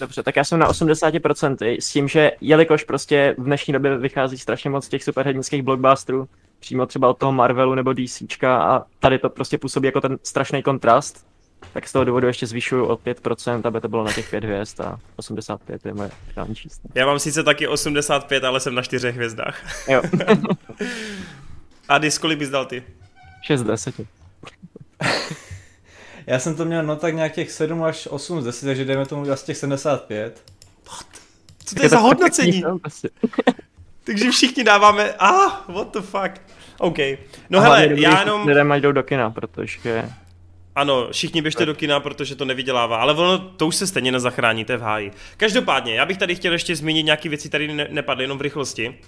Dobře, 0.00 0.22
tak 0.22 0.36
já 0.36 0.44
jsem 0.44 0.58
na 0.58 0.68
80% 0.68 1.76
s 1.80 1.92
tím, 1.92 2.08
že 2.08 2.32
jelikož 2.40 2.84
prostě 2.84 3.34
v 3.38 3.44
dnešní 3.44 3.72
době 3.72 3.98
vychází 3.98 4.38
strašně 4.38 4.70
moc 4.70 4.88
těch 4.88 5.04
superhrdinských 5.04 5.62
blockbusterů, 5.62 6.28
přímo 6.60 6.86
třeba 6.86 7.08
od 7.08 7.18
toho 7.18 7.32
Marvelu 7.32 7.74
nebo 7.74 7.92
DCčka 7.92 8.62
a 8.62 8.84
tady 8.98 9.18
to 9.18 9.30
prostě 9.30 9.58
působí 9.58 9.86
jako 9.86 10.00
ten 10.00 10.18
strašný 10.22 10.62
kontrast, 10.62 11.26
tak 11.72 11.88
z 11.88 11.92
toho 11.92 12.04
důvodu 12.04 12.26
ještě 12.26 12.46
zvyšuju 12.46 12.86
o 12.86 12.96
5%, 12.96 13.60
aby 13.64 13.80
to 13.80 13.88
bylo 13.88 14.04
na 14.04 14.12
těch 14.12 14.30
5 14.30 14.44
hvězd 14.44 14.80
a 14.80 14.98
85 15.16 15.86
je 15.86 15.94
moje 15.94 16.10
finální 16.32 16.54
číslo. 16.54 16.90
Já 16.94 17.06
mám 17.06 17.18
sice 17.18 17.42
taky 17.42 17.68
85, 17.68 18.44
ale 18.44 18.60
jsem 18.60 18.74
na 18.74 18.82
4 18.82 19.10
hvězdách. 19.10 19.88
Jo. 19.88 20.02
a 21.88 21.98
Dis, 21.98 22.18
kolik 22.18 22.38
bys 22.38 22.50
dal 22.50 22.66
ty? 22.66 22.82
6 23.42 23.60
z 23.60 23.64
10. 23.64 23.94
Já 26.26 26.38
jsem 26.38 26.56
to 26.56 26.64
měl 26.64 26.82
no 26.82 26.96
tak 26.96 27.14
nějak 27.14 27.32
těch 27.32 27.52
7 27.52 27.82
až 27.82 28.08
8 28.10 28.40
z 28.40 28.44
10, 28.44 28.66
takže 28.66 28.84
dejme 28.84 29.06
tomu 29.06 29.30
asi 29.30 29.46
těch 29.46 29.56
75. 29.56 30.42
Co 31.64 31.74
to 31.74 31.82
je 31.82 31.88
za 31.88 31.98
hodnocení? 31.98 32.62
Prostě. 32.82 33.08
Takže 34.04 34.30
všichni 34.30 34.64
dáváme, 34.64 35.14
ah, 35.18 35.72
what 35.72 35.92
the 35.92 36.00
fuck. 36.00 36.40
OK. 36.78 36.98
No 37.50 37.60
hele, 37.60 37.88
já 37.94 38.20
jenom... 38.20 38.46
Lidé 38.46 38.64
mají 38.64 38.82
jdou 38.82 38.92
do 38.92 39.02
kina, 39.02 39.30
protože... 39.30 40.08
Ano, 40.74 41.08
všichni 41.12 41.42
běžte 41.42 41.66
do 41.66 41.74
kina, 41.74 42.00
protože 42.00 42.36
to 42.36 42.44
nevydělává, 42.44 42.96
ale 42.96 43.12
ono 43.12 43.38
to 43.38 43.66
už 43.66 43.76
se 43.76 43.86
stejně 43.86 44.12
nezachráníte 44.12 44.76
v 44.76 44.80
háji. 44.80 45.10
Každopádně, 45.36 45.94
já 45.94 46.06
bych 46.06 46.18
tady 46.18 46.34
chtěl 46.34 46.52
ještě 46.52 46.76
zmínit 46.76 47.02
nějaké 47.02 47.28
věci, 47.28 47.48
tady 47.48 47.74
ne- 47.74 47.88
nepadly 47.90 48.24
jenom 48.24 48.38
v 48.38 48.40
rychlosti. 48.40 48.98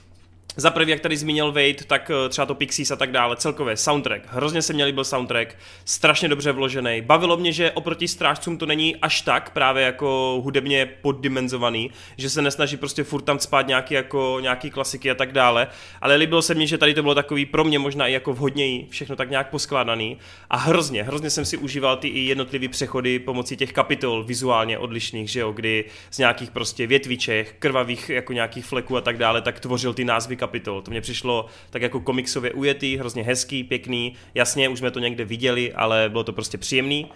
Za 0.59 0.70
prvý, 0.70 0.90
jak 0.90 1.01
tady 1.01 1.16
zmínil 1.16 1.53
Wade, 1.53 1.84
tak 1.86 2.11
eh, 2.11 2.28
třeba 2.28 2.47
to 2.47 2.55
Pixies 2.55 2.90
a 2.90 2.97
tak 2.97 3.12
dále, 3.12 3.36
celkově 3.36 3.76
soundtrack. 3.76 4.22
Hrozně 4.26 4.62
se 4.62 4.72
mě 4.72 4.84
líbil 4.84 5.05
soundtrack, 5.05 5.57
strašně 5.84 6.28
dobře 6.28 6.53
vložený. 6.53 7.01
Bavilo 7.01 7.36
mě, 7.36 7.53
že 7.53 7.70
oproti 7.70 8.09
strážcům 8.09 8.59
to 8.59 8.66
není 8.66 8.97
až 8.97 9.20
tak 9.20 9.51
právě 9.51 9.84
jako 9.84 10.40
hudebně 10.44 10.86
poddimenzovaný, 10.86 11.90
že 12.16 12.30
se 12.30 12.42
nesnaží 12.42 12.76
prostě 12.76 13.05
furt 13.05 13.22
tam 13.22 13.38
spát 13.38 13.66
nějaký, 13.66 13.94
jako, 13.94 14.38
nějaký 14.40 14.70
klasiky 14.70 15.11
a 15.11 15.14
tak 15.14 15.32
dále. 15.32 15.68
Ale 16.01 16.16
líbilo 16.16 16.42
se 16.42 16.55
mně, 16.55 16.66
že 16.66 16.78
tady 16.78 16.94
to 16.94 17.03
bylo 17.03 17.14
takový 17.14 17.47
pro 17.47 17.64
mě 17.64 17.78
možná 17.78 18.07
i 18.07 18.12
jako 18.12 18.32
vhodněji, 18.32 18.86
všechno 18.90 19.16
tak 19.16 19.30
nějak 19.30 19.51
poskládaný. 19.51 20.18
A 20.51 20.57
hrozně, 20.57 21.03
hrozně 21.03 21.30
jsem 21.30 21.44
si 21.44 21.57
užíval 21.57 21.97
ty 21.97 22.09
i 22.09 22.20
jednotlivý 22.20 22.68
přechody 22.68 23.18
pomocí 23.18 23.57
těch 23.57 23.72
kapitol 23.72 24.24
vizuálně 24.24 24.78
odlišných, 24.78 25.30
že 25.30 25.40
jo, 25.40 25.53
kdy 25.53 25.84
z 26.11 26.18
nějakých 26.18 26.51
prostě 26.51 26.86
větviček, 26.86 27.55
krvavých 27.59 28.09
jako 28.11 28.32
nějakých 28.32 28.64
fleků 28.64 28.97
a 28.97 29.01
tak 29.01 29.18
dále, 29.18 29.42
tak 29.42 29.61
tvořil 29.61 29.94
ty 29.94 30.05
názvy 30.05 30.36
kapitol. 30.37 30.82
To 30.82 30.91
mě 30.91 31.01
přišlo 31.01 31.47
tak 31.70 31.82
jako 31.82 32.01
komiksově 32.01 32.53
ujetý, 32.53 32.97
hrozně 32.97 33.22
hezký, 33.22 33.64
pěkný. 33.64 34.14
Jasně, 34.34 34.68
už 34.68 34.78
jsme 34.78 34.91
to 34.91 34.99
někde 34.99 35.24
viděli, 35.24 35.72
ale 35.72 36.09
bylo 36.09 36.24
to 36.24 36.32
prostě 36.32 36.59
příjemný. 36.59 37.11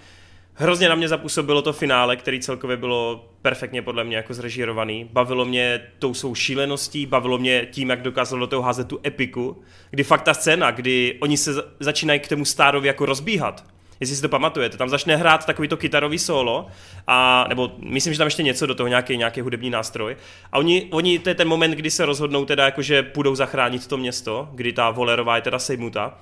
Hrozně 0.55 0.89
na 0.89 0.95
mě 0.95 1.09
zapůsobilo 1.09 1.63
to 1.63 1.73
finále, 1.73 2.17
který 2.17 2.41
celkově 2.41 2.77
bylo 2.77 3.29
perfektně 3.43 3.83
podle 3.83 4.05
mě 4.05 4.17
jako 4.17 4.35
zrežírovaný. 4.35 5.09
Bavilo 5.13 5.45
mě 5.45 5.81
tou 5.99 6.15
svou 6.15 6.35
šíleností, 6.35 7.07
bavilo 7.07 7.39
mě 7.39 7.67
tím, 7.71 7.91
jak 7.91 8.03
dokázal 8.03 8.39
do 8.39 8.47
toho 8.47 8.63
házet 8.63 8.89
tu 8.89 9.01
epiku, 9.07 9.63
kdy 9.91 10.05
fakt 10.05 10.23
ta 10.23 10.35
scéna, 10.35 10.71
kdy 10.71 11.17
oni 11.21 11.37
se 11.37 11.51
začínají 11.81 12.21
k 12.21 12.29
tomu 12.29 12.45
stárovi 12.45 12.89
jako 12.89 13.07
rozbíhat, 13.07 13.65
jestli 14.01 14.17
si 14.17 14.23
to 14.23 14.29
pamatujete. 14.29 14.77
Tam 14.77 14.89
začne 14.89 15.17
hrát 15.17 15.47
takový 15.47 15.69
to 15.69 15.77
kytarový 15.77 16.19
solo, 16.19 16.67
a, 17.07 17.47
nebo 17.49 17.73
myslím, 17.79 18.15
že 18.15 18.19
tam 18.19 18.27
ještě 18.27 18.43
něco 18.43 18.67
do 18.67 18.75
toho, 18.75 18.89
nějaký, 18.89 19.17
nějaký 19.17 19.41
hudební 19.41 19.71
nástroj. 19.71 20.17
A 20.53 20.59
oni, 20.59 20.89
oni, 20.91 21.19
to 21.19 21.29
je 21.29 21.35
ten 21.35 21.49
moment, 21.49 21.71
kdy 21.71 21.91
se 21.91 22.07
rozhodnou 22.07 22.45
teda, 22.45 22.65
jako, 22.65 22.83
že 22.83 23.03
půjdou 23.03 23.35
zachránit 23.35 23.87
to 23.87 23.97
město, 23.97 24.49
kdy 24.53 24.73
ta 24.73 24.91
Volerová 24.91 25.37
je 25.37 25.43
teda 25.43 25.59
sejmuta 25.59 26.19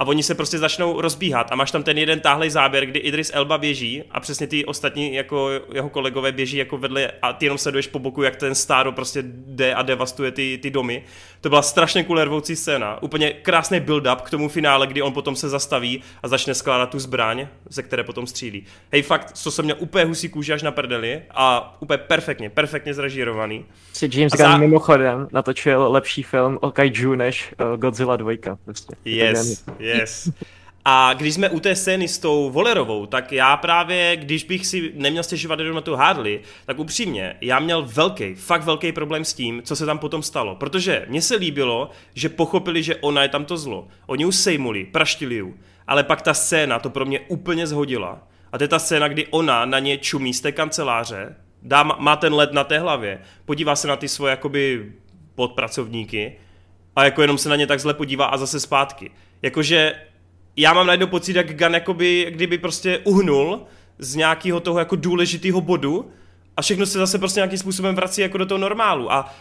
a 0.00 0.04
oni 0.06 0.22
se 0.22 0.34
prostě 0.34 0.58
začnou 0.58 1.00
rozbíhat 1.00 1.52
a 1.52 1.54
máš 1.54 1.70
tam 1.70 1.82
ten 1.82 1.98
jeden 1.98 2.20
táhlej 2.20 2.50
záběr, 2.50 2.86
kdy 2.86 2.98
Idris 2.98 3.30
Elba 3.34 3.58
běží 3.58 4.02
a 4.10 4.20
přesně 4.20 4.46
ty 4.46 4.64
ostatní 4.64 5.14
jako 5.14 5.50
jeho 5.72 5.88
kolegové 5.88 6.32
běží 6.32 6.56
jako 6.56 6.78
vedle 6.78 7.10
a 7.22 7.32
ty 7.32 7.46
jenom 7.46 7.58
sleduješ 7.58 7.86
po 7.86 7.98
boku, 7.98 8.22
jak 8.22 8.36
ten 8.36 8.54
stáro 8.54 8.92
prostě 8.92 9.22
jde 9.26 9.74
a 9.74 9.82
devastuje 9.82 10.30
ty, 10.30 10.58
ty 10.62 10.70
domy. 10.70 11.04
To 11.40 11.48
byla 11.48 11.62
strašně 11.62 12.04
kulervoucí 12.04 12.56
scéna. 12.56 13.02
Úplně 13.02 13.32
krásný 13.32 13.80
build-up 13.80 14.16
k 14.16 14.30
tomu 14.30 14.48
finále, 14.48 14.86
kdy 14.86 15.02
on 15.02 15.12
potom 15.12 15.36
se 15.36 15.48
zastaví 15.48 16.02
a 16.22 16.28
začne 16.28 16.54
skládat 16.54 16.90
tu 16.90 16.98
zbraň, 16.98 17.46
ze 17.68 17.82
které 17.82 18.04
potom 18.04 18.26
střílí. 18.26 18.64
Hej, 18.92 19.02
fakt, 19.02 19.32
co 19.32 19.50
jsem 19.50 19.64
měl 19.64 19.76
úplně 19.78 20.04
husí 20.04 20.28
kůži 20.28 20.52
až 20.52 20.62
na 20.62 20.70
prdeli 20.70 21.22
a 21.30 21.76
úplně 21.80 21.98
perfektně, 21.98 22.50
perfektně 22.50 22.94
zrežírovaný. 22.94 23.64
Si 23.92 24.08
James 24.12 24.32
Gunn 24.32 24.50
za... 24.50 24.56
mimochodem 24.56 25.28
natočil 25.32 25.92
lepší 25.92 26.22
film 26.22 26.58
o 26.60 26.70
kaiju 26.70 27.14
než 27.14 27.54
uh, 27.60 27.76
Godzilla 27.76 28.16
2. 28.16 28.32
Prostě. 28.64 28.96
Yes, 29.04 29.64
yes. 29.78 30.30
A 30.84 31.14
když 31.14 31.34
jsme 31.34 31.50
u 31.50 31.60
té 31.60 31.76
scény 31.76 32.08
s 32.08 32.18
tou 32.18 32.50
Volerovou, 32.50 33.06
tak 33.06 33.32
já 33.32 33.56
právě, 33.56 34.16
když 34.16 34.44
bych 34.44 34.66
si 34.66 34.92
neměl 34.94 35.22
stěžovat 35.22 35.58
jenom 35.58 35.74
na 35.74 35.80
tu 35.80 35.94
Harley, 35.94 36.40
tak 36.66 36.78
upřímně, 36.78 37.36
já 37.40 37.58
měl 37.58 37.82
velký, 37.82 38.34
fakt 38.34 38.64
velký 38.64 38.92
problém 38.92 39.24
s 39.24 39.34
tím, 39.34 39.62
co 39.62 39.76
se 39.76 39.86
tam 39.86 39.98
potom 39.98 40.22
stalo. 40.22 40.56
Protože 40.56 41.06
mně 41.08 41.22
se 41.22 41.36
líbilo, 41.36 41.90
že 42.14 42.28
pochopili, 42.28 42.82
že 42.82 42.96
ona 42.96 43.22
je 43.22 43.28
tam 43.28 43.44
to 43.44 43.56
zlo. 43.56 43.88
Oni 44.06 44.24
už 44.24 44.36
sejmuli, 44.36 44.84
praštili 44.84 45.34
ju. 45.34 45.54
Ale 45.86 46.04
pak 46.04 46.22
ta 46.22 46.34
scéna 46.34 46.78
to 46.78 46.90
pro 46.90 47.04
mě 47.04 47.20
úplně 47.20 47.66
zhodila. 47.66 48.28
A 48.52 48.58
to 48.58 48.64
je 48.64 48.68
ta 48.68 48.78
scéna, 48.78 49.08
kdy 49.08 49.26
ona 49.26 49.64
na 49.64 49.78
ně 49.78 49.98
čumí 49.98 50.34
z 50.34 50.40
té 50.40 50.52
kanceláře, 50.52 51.36
dá, 51.62 51.82
má 51.82 52.16
ten 52.16 52.34
led 52.34 52.52
na 52.52 52.64
té 52.64 52.78
hlavě, 52.78 53.20
podívá 53.44 53.76
se 53.76 53.88
na 53.88 53.96
ty 53.96 54.08
svoje 54.08 54.30
jakoby 54.30 54.92
podpracovníky 55.34 56.36
a 56.96 57.04
jako 57.04 57.22
jenom 57.22 57.38
se 57.38 57.48
na 57.48 57.56
ně 57.56 57.66
tak 57.66 57.80
zle 57.80 57.94
podívá 57.94 58.24
a 58.24 58.36
zase 58.36 58.60
zpátky. 58.60 59.10
Jakože 59.42 59.94
já 60.56 60.74
mám 60.74 60.86
najednou 60.86 61.06
pocit, 61.06 61.36
jak 61.36 61.56
Gun 61.56 61.74
jakoby, 61.74 62.26
kdyby 62.30 62.58
prostě 62.58 62.98
uhnul 62.98 63.60
z 63.98 64.14
nějakého 64.14 64.60
toho 64.60 64.78
jako 64.78 64.96
důležitého 64.96 65.60
bodu 65.60 66.10
a 66.56 66.62
všechno 66.62 66.86
se 66.86 66.98
zase 66.98 67.18
prostě 67.18 67.40
nějakým 67.40 67.58
způsobem 67.58 67.94
vrací 67.94 68.20
jako 68.20 68.38
do 68.38 68.46
toho 68.46 68.58
normálu 68.58 69.12
a 69.12 69.34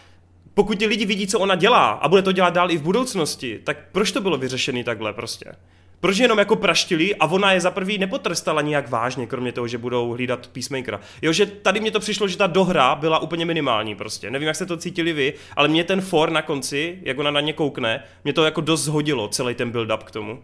pokud 0.54 0.80
ti 0.80 0.86
lidi 0.86 1.06
vidí, 1.06 1.28
co 1.28 1.40
ona 1.40 1.56
dělá 1.56 1.90
a 1.90 2.08
bude 2.08 2.22
to 2.22 2.32
dělat 2.32 2.54
dál 2.54 2.72
i 2.72 2.78
v 2.78 2.82
budoucnosti, 2.82 3.60
tak 3.64 3.78
proč 3.92 4.12
to 4.12 4.22
bylo 4.22 4.38
vyřešené 4.38 4.84
takhle 4.84 5.14
prostě? 5.14 5.52
Proč 6.00 6.18
jenom 6.18 6.40
jako 6.40 6.56
praštili 6.56 7.16
a 7.16 7.26
ona 7.26 7.52
je 7.52 7.62
za 7.62 7.72
prvý 7.72 7.98
nepotrestala 7.98 8.62
nijak 8.62 8.90
vážně, 8.90 9.28
kromě 9.28 9.52
toho, 9.52 9.68
že 9.68 9.78
budou 9.78 10.12
hlídat 10.12 10.48
Peacemakera. 10.48 11.00
Jo, 11.22 11.34
že 11.34 11.46
tady 11.46 11.80
mě 11.80 11.92
to 11.92 12.00
přišlo, 12.00 12.28
že 12.28 12.38
ta 12.38 12.48
dohra 12.48 12.96
byla 12.96 13.20
úplně 13.20 13.46
minimální 13.46 13.96
prostě. 13.96 14.32
Nevím, 14.32 14.48
jak 14.48 14.56
se 14.56 14.66
to 14.66 14.78
cítili 14.78 15.14
vy, 15.14 15.34
ale 15.56 15.68
mě 15.68 15.84
ten 15.84 16.02
for 16.02 16.30
na 16.30 16.42
konci, 16.42 17.00
jak 17.02 17.20
ona 17.20 17.32
na 17.32 17.42
ně 17.42 17.54
koukne, 17.54 18.04
mě 18.24 18.34
to 18.34 18.46
jako 18.46 18.62
dost 18.62 18.84
zhodilo, 18.84 19.28
celý 19.28 19.56
ten 19.56 19.72
build-up 19.72 20.04
k 20.04 20.12
tomu. 20.12 20.44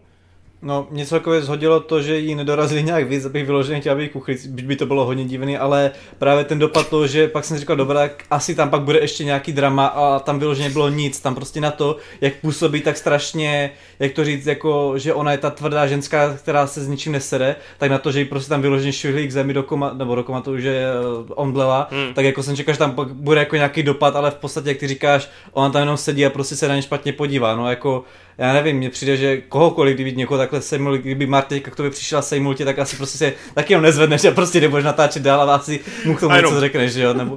No, 0.62 0.86
mě 0.90 1.06
celkově 1.06 1.42
zhodilo 1.42 1.80
to, 1.80 2.02
že 2.02 2.18
jí 2.18 2.34
nedorazili 2.34 2.82
nějak 2.82 3.08
víc, 3.08 3.24
abych 3.24 3.46
vyloženě 3.46 3.80
chtěl, 3.80 3.92
aby 3.92 4.08
kuchli, 4.08 4.36
byť 4.48 4.64
by 4.64 4.76
to 4.76 4.86
bylo 4.86 5.04
hodně 5.04 5.24
divný, 5.24 5.58
ale 5.58 5.90
právě 6.18 6.44
ten 6.44 6.58
dopad 6.58 6.88
to, 6.88 7.06
že 7.06 7.28
pak 7.28 7.44
jsem 7.44 7.58
říkal, 7.58 7.76
dobrá, 7.76 8.10
asi 8.30 8.54
tam 8.54 8.70
pak 8.70 8.82
bude 8.82 8.98
ještě 8.98 9.24
nějaký 9.24 9.52
drama 9.52 9.86
a 9.86 10.18
tam 10.18 10.38
vyloženě 10.38 10.70
bylo 10.70 10.88
nic, 10.88 11.20
tam 11.20 11.34
prostě 11.34 11.60
na 11.60 11.70
to, 11.70 11.96
jak 12.20 12.34
působí 12.34 12.80
tak 12.80 12.96
strašně, 12.96 13.70
jak 13.98 14.12
to 14.12 14.24
říct, 14.24 14.46
jako, 14.46 14.98
že 14.98 15.14
ona 15.14 15.32
je 15.32 15.38
ta 15.38 15.50
tvrdá 15.50 15.86
ženská, 15.86 16.34
která 16.36 16.66
se 16.66 16.84
s 16.84 16.88
ničím 16.88 17.12
nesede, 17.12 17.56
tak 17.78 17.90
na 17.90 17.98
to, 17.98 18.12
že 18.12 18.18
jí 18.18 18.24
prostě 18.24 18.48
tam 18.48 18.62
vyloženě 18.62 18.92
švihli 18.92 19.28
k 19.28 19.32
zemi 19.32 19.54
do 19.54 19.62
koma, 19.62 19.92
nebo 19.92 20.14
do 20.14 20.24
komatu, 20.24 20.58
že 20.58 20.84
omdlela, 21.28 21.88
hmm. 21.90 22.14
tak 22.14 22.24
jako 22.24 22.42
jsem 22.42 22.56
čekal, 22.56 22.74
že 22.74 22.78
tam 22.78 22.92
pak 22.92 23.14
bude 23.14 23.40
jako 23.40 23.56
nějaký 23.56 23.82
dopad, 23.82 24.16
ale 24.16 24.30
v 24.30 24.34
podstatě, 24.34 24.68
jak 24.68 24.78
ty 24.78 24.86
říkáš, 24.86 25.30
ona 25.52 25.70
tam 25.70 25.82
jenom 25.82 25.96
sedí 25.96 26.26
a 26.26 26.30
prostě 26.30 26.56
se 26.56 26.68
na 26.68 26.76
ně 26.76 26.82
špatně 26.82 27.12
podívá, 27.12 27.56
no 27.56 27.70
jako 27.70 28.04
já 28.38 28.52
nevím, 28.52 28.76
mně 28.76 28.90
přijde, 28.90 29.16
že 29.16 29.40
kohokoliv, 29.40 29.94
kdyby 29.94 30.12
někoho 30.12 30.38
takhle 30.38 30.62
sejmul, 30.62 30.98
kdyby 30.98 31.26
Marty 31.26 31.60
k 31.60 31.76
tobě 31.76 31.90
přišla 31.90 32.22
sejmul 32.22 32.54
tě, 32.54 32.64
tak 32.64 32.78
asi 32.78 32.96
prostě 32.96 33.18
se 33.18 33.32
taky 33.54 33.72
jenom 33.72 33.82
nezvedneš 33.82 34.24
a 34.24 34.30
prostě 34.30 34.60
nebudeš 34.60 34.84
natáčet 34.84 35.22
dál 35.22 35.50
a 35.50 35.54
asi 35.54 35.80
mu 36.04 36.16
k 36.16 36.20
tomu 36.20 36.34
něco 36.36 36.60
řekneš, 36.60 36.92
že 36.92 37.02
jo, 37.02 37.14
nebo... 37.14 37.36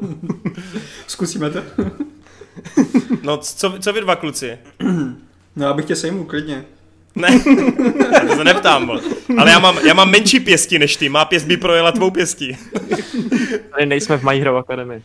Zkusíme 1.08 1.50
to. 1.50 1.62
no, 3.24 3.38
co, 3.38 3.74
co 3.80 3.94
vy 3.94 4.02
dva 4.02 4.16
kluci? 4.16 4.58
No, 5.56 5.68
abych 5.68 5.86
tě 5.86 5.96
sejmul 5.96 6.26
klidně. 6.26 6.66
Ne, 7.16 7.40
to 8.28 8.36
se 8.36 8.44
neptám, 8.44 8.86
bol. 8.86 9.02
ale 9.38 9.52
já 9.52 9.60
mám, 9.60 9.78
já 9.88 9.94
mám 9.94 10.12
menší 10.12 10.40
pěsti 10.40 10.80
než 10.80 10.96
ty, 10.96 11.10
má 11.10 11.26
pěst 11.26 11.48
by 11.48 11.58
projela 11.58 11.92
tvou 11.92 12.12
pěstí. 12.12 12.58
Tady 13.72 13.86
nejsme 13.86 14.18
v 14.18 14.24
My 14.24 14.40
Hero 14.40 14.58
Academy. 14.58 15.02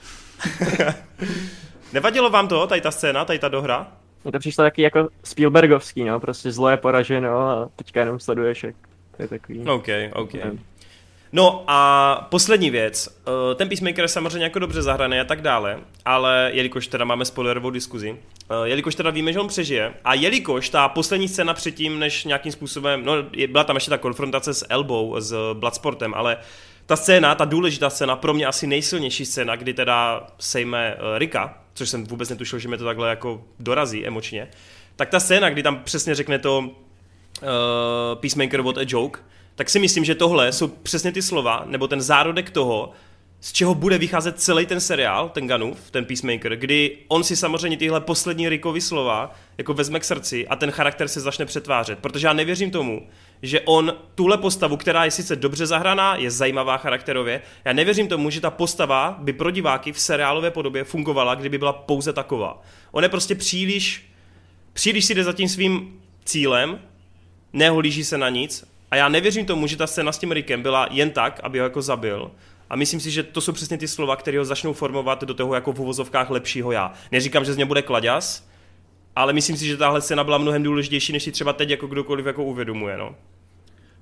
Nevadilo 1.92 2.30
vám 2.30 2.48
to, 2.48 2.66
tady 2.66 2.80
ta 2.80 2.90
scéna, 2.90 3.24
tady 3.24 3.38
ta 3.38 3.48
dohra? 3.48 3.92
Mně 4.24 4.32
to 4.32 4.38
přišlo 4.38 4.64
taky 4.64 4.82
jako 4.82 5.08
Spielbergovský, 5.24 6.04
no, 6.04 6.20
prostě 6.20 6.52
zlo 6.52 6.68
je 6.68 6.76
poraženo 6.76 7.40
a 7.40 7.68
teďka 7.76 8.00
jenom 8.00 8.20
sleduješ, 8.20 8.64
jak 8.64 8.74
to 9.16 9.22
je 9.22 9.28
takový. 9.28 9.60
OK, 9.60 9.88
OK. 10.12 10.34
Ne. 10.34 10.58
No 11.36 11.64
a 11.66 12.26
poslední 12.30 12.70
věc. 12.70 13.08
Eh, 13.26 13.54
ten 13.54 13.68
Peacemaker 13.68 14.04
je 14.04 14.08
samozřejmě 14.08 14.44
jako 14.44 14.58
dobře 14.58 14.82
zahraný 14.82 15.20
a 15.20 15.24
tak 15.24 15.42
dále, 15.42 15.78
ale 16.04 16.50
jelikož 16.54 16.86
teda 16.86 17.04
máme 17.04 17.24
spoilerovou 17.24 17.70
diskuzi, 17.70 18.16
eh, 18.50 18.54
jelikož 18.68 18.94
teda 18.94 19.10
víme, 19.10 19.32
že 19.32 19.40
on 19.40 19.48
přežije 19.48 19.94
a 20.04 20.14
jelikož 20.14 20.68
ta 20.68 20.88
poslední 20.88 21.28
scéna 21.28 21.54
předtím, 21.54 21.98
než 21.98 22.24
nějakým 22.24 22.52
způsobem, 22.52 23.04
no 23.04 23.12
byla 23.48 23.64
tam 23.64 23.76
ještě 23.76 23.90
ta 23.90 23.98
konfrontace 23.98 24.54
s 24.54 24.66
Elbow, 24.68 25.20
s 25.20 25.52
Bloodsportem, 25.52 26.14
ale 26.14 26.36
ta 26.86 26.96
scéna, 26.96 27.34
ta 27.34 27.44
důležitá 27.44 27.90
scéna, 27.90 28.16
pro 28.16 28.34
mě 28.34 28.46
asi 28.46 28.66
nejsilnější 28.66 29.26
scéna, 29.26 29.56
kdy 29.56 29.74
teda 29.74 30.26
sejme 30.38 30.96
Rika, 31.18 31.63
což 31.74 31.90
jsem 31.90 32.04
vůbec 32.04 32.28
netušil, 32.28 32.58
že 32.58 32.68
mě 32.68 32.78
to 32.78 32.84
takhle 32.84 33.08
jako 33.08 33.44
dorazí 33.60 34.06
emočně, 34.06 34.48
tak 34.96 35.08
ta 35.08 35.20
scéna, 35.20 35.50
kdy 35.50 35.62
tam 35.62 35.82
přesně 35.84 36.14
řekne 36.14 36.38
to 36.38 36.58
uh, 36.58 36.68
Peacemaker 38.14 38.60
what 38.60 38.78
a 38.78 38.84
joke, 38.86 39.20
tak 39.54 39.70
si 39.70 39.78
myslím, 39.78 40.04
že 40.04 40.14
tohle 40.14 40.52
jsou 40.52 40.68
přesně 40.68 41.12
ty 41.12 41.22
slova, 41.22 41.64
nebo 41.66 41.88
ten 41.88 42.00
zárodek 42.00 42.50
toho, 42.50 42.92
z 43.44 43.52
čeho 43.52 43.74
bude 43.74 43.98
vycházet 43.98 44.40
celý 44.40 44.66
ten 44.66 44.80
seriál, 44.80 45.28
ten 45.28 45.46
Ganův, 45.46 45.90
ten 45.90 46.04
Peacemaker, 46.04 46.56
kdy 46.56 46.98
on 47.08 47.24
si 47.24 47.36
samozřejmě 47.36 47.76
tyhle 47.76 48.00
poslední 48.00 48.48
Rickovy 48.48 48.80
slova 48.80 49.34
jako 49.58 49.74
vezme 49.74 50.00
k 50.00 50.04
srdci 50.04 50.48
a 50.48 50.56
ten 50.56 50.70
charakter 50.70 51.08
se 51.08 51.20
začne 51.20 51.46
přetvářet. 51.46 51.98
Protože 51.98 52.26
já 52.26 52.32
nevěřím 52.32 52.70
tomu, 52.70 53.06
že 53.42 53.60
on 53.60 53.96
tuhle 54.14 54.38
postavu, 54.38 54.76
která 54.76 55.04
je 55.04 55.10
sice 55.10 55.36
dobře 55.36 55.66
zahraná, 55.66 56.16
je 56.16 56.30
zajímavá 56.30 56.76
charakterově, 56.76 57.42
já 57.64 57.72
nevěřím 57.72 58.08
tomu, 58.08 58.30
že 58.30 58.40
ta 58.40 58.50
postava 58.50 59.16
by 59.20 59.32
pro 59.32 59.50
diváky 59.50 59.92
v 59.92 60.00
seriálové 60.00 60.50
podobě 60.50 60.84
fungovala, 60.84 61.34
kdyby 61.34 61.58
byla 61.58 61.72
pouze 61.72 62.12
taková. 62.12 62.62
On 62.92 63.02
je 63.02 63.08
prostě 63.08 63.34
příliš, 63.34 64.10
příliš 64.72 65.04
si 65.04 65.14
jde 65.14 65.24
za 65.24 65.32
tím 65.32 65.48
svým 65.48 66.00
cílem, 66.24 66.78
neholíží 67.52 68.04
se 68.04 68.18
na 68.18 68.28
nic 68.28 68.64
a 68.90 68.96
já 68.96 69.08
nevěřím 69.08 69.46
tomu, 69.46 69.66
že 69.66 69.76
ta 69.76 69.86
scéna 69.86 70.12
s 70.12 70.18
tím 70.18 70.32
Rickem 70.32 70.62
byla 70.62 70.88
jen 70.90 71.10
tak, 71.10 71.40
aby 71.42 71.58
ho 71.58 71.64
jako 71.64 71.82
zabil. 71.82 72.30
A 72.70 72.76
myslím 72.76 73.00
si, 73.00 73.10
že 73.10 73.22
to 73.22 73.40
jsou 73.40 73.52
přesně 73.52 73.78
ty 73.78 73.88
slova, 73.88 74.16
které 74.16 74.38
ho 74.38 74.44
začnou 74.44 74.72
formovat 74.72 75.24
do 75.24 75.34
toho 75.34 75.54
jako 75.54 75.72
v 75.72 75.80
uvozovkách 75.80 76.30
lepšího 76.30 76.72
já. 76.72 76.92
Neříkám, 77.12 77.44
že 77.44 77.52
z 77.52 77.56
něj 77.56 77.66
bude 77.66 77.82
kladěs, 77.82 78.48
ale 79.16 79.32
myslím 79.32 79.56
si, 79.56 79.66
že 79.66 79.76
tahle 79.76 80.00
scéna 80.00 80.24
byla 80.24 80.38
mnohem 80.38 80.62
důležitější, 80.62 81.12
než 81.12 81.22
si 81.22 81.32
třeba 81.32 81.52
teď 81.52 81.70
jako 81.70 81.86
kdokoliv 81.86 82.26
jako 82.26 82.44
uvědomuje. 82.44 82.96
No. 82.96 83.14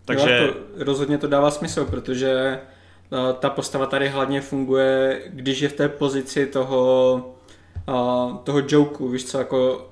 Takže... 0.04 0.38
Jo, 0.46 0.52
to, 0.52 0.84
rozhodně 0.84 1.18
to 1.18 1.26
dává 1.26 1.50
smysl, 1.50 1.84
protože 1.84 2.30
eh, 2.30 3.32
ta 3.38 3.50
postava 3.50 3.86
tady 3.86 4.08
hlavně 4.08 4.40
funguje, 4.40 5.22
když 5.26 5.60
je 5.60 5.68
v 5.68 5.72
té 5.72 5.88
pozici 5.88 6.46
toho, 6.46 7.34
eh, 7.88 8.38
toho 8.44 8.62
joku, 8.68 9.08
víš 9.08 9.24
co, 9.24 9.38
jako 9.38 9.90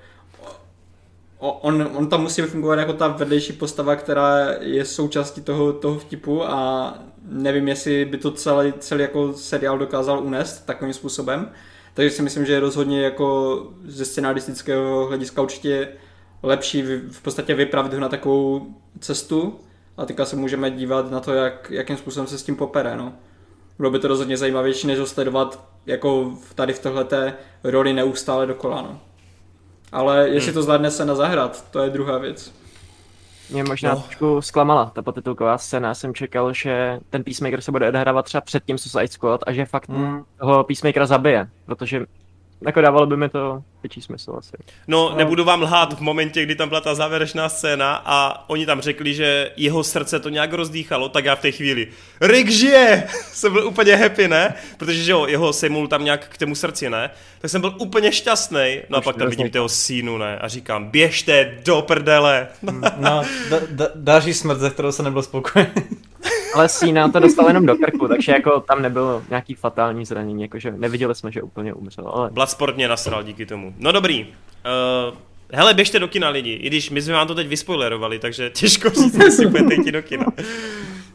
on, 1.41 1.91
on 1.95 2.09
tam 2.09 2.23
musí 2.23 2.43
fungovat 2.43 2.79
jako 2.79 2.93
ta 2.93 3.09
vedlejší 3.09 3.53
postava, 3.53 3.97
která 3.97 4.39
je 4.61 4.85
součástí 4.85 5.41
toho, 5.41 5.73
toho 5.73 5.99
vtipu 5.99 6.45
a 6.45 6.95
nevím, 7.29 7.69
jestli 7.69 8.05
by 8.05 8.19
to 8.19 8.31
celý, 8.31 8.73
celý 8.79 9.03
jako 9.03 9.33
seriál 9.33 9.79
dokázal 9.79 10.21
unést 10.21 10.67
takovým 10.67 10.95
způsobem. 10.95 11.51
Takže 11.95 12.11
si 12.11 12.23
myslím, 12.23 12.47
že 12.47 12.53
je 12.53 12.61
rozhodně 12.61 13.03
jako 13.03 13.59
ze 13.85 14.05
scenaristického 14.05 15.07
hlediska 15.07 15.43
určitě 15.43 15.89
lepší 16.43 16.83
v 17.11 17.23
podstatě 17.23 17.55
vypravit 17.55 17.95
ho 17.95 18.01
na 18.01 18.09
takovou 18.09 18.67
cestu 19.01 19.61
a 19.97 20.07
teďka 20.07 20.25
se 20.25 20.37
můžeme 20.37 20.71
dívat 20.71 21.11
na 21.11 21.21
to, 21.21 21.35
jak, 21.35 21.71
jakým 21.71 21.97
způsobem 21.97 22.27
se 22.27 22.39
s 22.39 22.43
tím 22.43 22.57
popere. 22.57 22.97
No. 22.97 23.13
Bylo 23.79 23.91
by 23.91 23.99
to 23.99 24.09
rozhodně 24.09 24.37
zajímavější, 24.37 24.87
než 24.87 24.99
ho 24.99 25.07
sledovat 25.07 25.65
jako 25.87 26.33
tady 26.55 26.73
v 26.73 26.83
tohleté 26.83 27.35
roli 27.65 27.93
neustále 27.93 28.47
dokola. 28.47 28.83
No. 28.83 29.01
Ale 29.93 30.29
jestli 30.29 30.51
hmm. 30.51 30.55
to 30.55 30.63
zvládne 30.63 30.91
se 30.91 31.05
na 31.05 31.15
zahrad, 31.15 31.71
to 31.71 31.79
je 31.79 31.91
druhá 31.91 32.19
věc. 32.19 32.53
Mě 33.51 33.65
možná 33.65 33.95
no. 33.95 34.01
trošku 34.01 34.43
zklamala 34.43 34.91
ta 34.95 35.03
potitulková 35.03 35.59
scéna. 35.59 35.89
Já 35.89 35.95
jsem 35.95 36.15
čekal, 36.15 36.53
že 36.53 37.01
ten 37.11 37.25
Peacemaker 37.25 37.61
se 37.61 37.71
bude 37.71 37.89
odehrávat 37.89 38.25
třeba 38.25 38.41
před 38.41 38.65
tím 38.65 38.79
Suicide 38.79 39.09
Squad 39.09 39.41
a 39.47 39.53
že 39.53 39.65
fakt 39.65 39.89
hmm. 39.89 40.25
toho 40.41 40.65
Peacemakera 40.65 41.07
zabije, 41.07 41.49
protože 41.67 42.07
jako 42.67 42.81
dávalo 42.81 43.07
by 43.07 43.17
mi 43.17 43.29
to 43.29 43.63
větší 43.83 44.03
smysl 44.03 44.35
asi. 44.39 44.57
No, 44.89 45.11
no, 45.11 45.17
nebudu 45.17 45.45
vám 45.45 45.63
lhát 45.63 45.93
v 45.93 46.01
momentě, 46.01 46.43
kdy 46.43 46.55
tam 46.55 46.69
byla 46.69 46.81
ta 46.81 46.95
závěrečná 46.95 47.49
scéna 47.49 48.03
a 48.05 48.45
oni 48.49 48.67
tam 48.67 48.81
řekli, 48.81 49.15
že 49.15 49.51
jeho 49.57 49.85
srdce 49.85 50.21
to 50.21 50.29
nějak 50.29 50.53
rozdýchalo, 50.53 51.09
tak 51.09 51.25
já 51.25 51.37
v 51.37 51.41
té 51.41 51.53
chvíli, 51.53 51.89
Rick 52.21 52.51
žije! 52.51 53.09
jsem 53.33 53.53
byl 53.53 53.67
úplně 53.67 53.97
happy, 53.97 54.29
ne? 54.29 54.55
Protože 54.77 55.03
že 55.03 55.13
jo, 55.13 55.27
jeho 55.27 55.53
sejmul 55.53 55.89
tam 55.89 56.05
nějak 56.05 56.29
k 56.29 56.39
tomu 56.39 56.55
srdci, 56.55 56.91
ne? 56.91 57.11
Tak 57.41 57.51
jsem 57.51 57.61
byl 57.61 57.75
úplně 57.79 58.13
šťastný. 58.13 58.81
No 58.89 58.99
a 58.99 59.01
pak 59.01 59.17
tam 59.17 59.29
vidím 59.29 59.51
toho 59.51 59.69
sínu, 59.69 60.19
ne? 60.19 60.39
A 60.39 60.49
říkám, 60.49 60.85
běžte 60.85 61.59
do 61.65 61.83
prdele. 61.83 62.49
no, 62.97 63.23
da, 63.51 63.61
da, 63.71 63.89
další 63.95 64.35
smrt, 64.35 64.59
ze 64.59 64.71
kterou 64.71 64.93
se 64.93 65.03
nebyl 65.03 65.23
spokojený. 65.23 65.73
Ale 66.55 66.69
Sína 66.69 67.09
to 67.09 67.21
dostal 67.21 67.49
jenom 67.49 67.67
do 67.67 67.77
krku, 67.77 68.09
takže 68.09 68.33
jako 68.33 68.61
tam 68.61 68.83
nebylo 68.83 69.23
nějaký 69.31 69.55
fatální 69.55 70.05
zranění, 70.05 70.43
jakože 70.43 70.71
neviděli 70.71 71.15
jsme, 71.15 71.33
že 71.33 71.43
úplně 71.43 71.75
umřel. 71.75 72.09
Ale... 72.09 72.31
Bloodsport 72.31 72.77
mě 72.77 72.89
nasral 72.89 73.23
díky 73.23 73.47
tomu. 73.47 73.75
No 73.79 73.93
dobrý. 73.93 74.27
Uh, 74.27 75.17
hele, 75.53 75.75
běžte 75.75 75.99
do 75.99 76.09
kina 76.09 76.29
lidi, 76.29 76.53
i 76.53 76.67
když 76.67 76.91
my 76.91 77.03
jsme 77.03 77.15
vám 77.15 77.27
to 77.27 77.35
teď 77.35 77.49
vyspoilerovali, 77.49 78.19
takže 78.19 78.51
těžko 78.55 78.91
říct, 78.91 79.19
jestli 79.19 79.47
budete 79.47 79.75
jít 79.85 79.93
do 79.93 80.03
kina. 80.03 80.27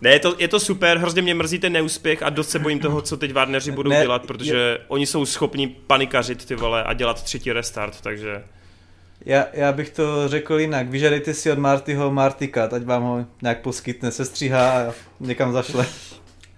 Ne, 0.01 0.09
je 0.09 0.19
to, 0.19 0.35
je 0.39 0.47
to 0.47 0.59
super, 0.59 0.97
hrozně 0.97 1.21
mě 1.21 1.33
mrzí 1.33 1.59
ten 1.59 1.73
neúspěch 1.73 2.23
a 2.23 2.29
dost 2.29 2.49
se 2.49 2.59
bojím 2.59 2.79
toho, 2.79 3.01
co 3.01 3.17
teď 3.17 3.33
Warneri 3.33 3.71
budou 3.71 3.89
ne, 3.89 4.01
dělat, 4.01 4.25
protože 4.25 4.55
je... 4.55 4.79
oni 4.87 5.05
jsou 5.05 5.25
schopni 5.25 5.67
panikařit 5.67 6.45
ty 6.45 6.55
vole 6.55 6.83
a 6.83 6.93
dělat 6.93 7.23
třetí 7.23 7.51
restart, 7.51 8.01
takže... 8.01 8.43
Já, 9.26 9.45
já 9.53 9.71
bych 9.71 9.89
to 9.89 10.28
řekl 10.28 10.59
jinak. 10.59 10.89
Vyžadejte 10.89 11.34
si 11.34 11.51
od 11.51 11.59
Martyho 11.59 12.11
Martika, 12.11 12.69
ať 12.71 12.84
vám 12.84 13.03
ho 13.03 13.26
nějak 13.41 13.61
poskytne, 13.61 14.11
se 14.11 14.26
stříhá 14.26 14.69
a 14.69 14.93
někam 15.19 15.53
zašle. 15.53 15.86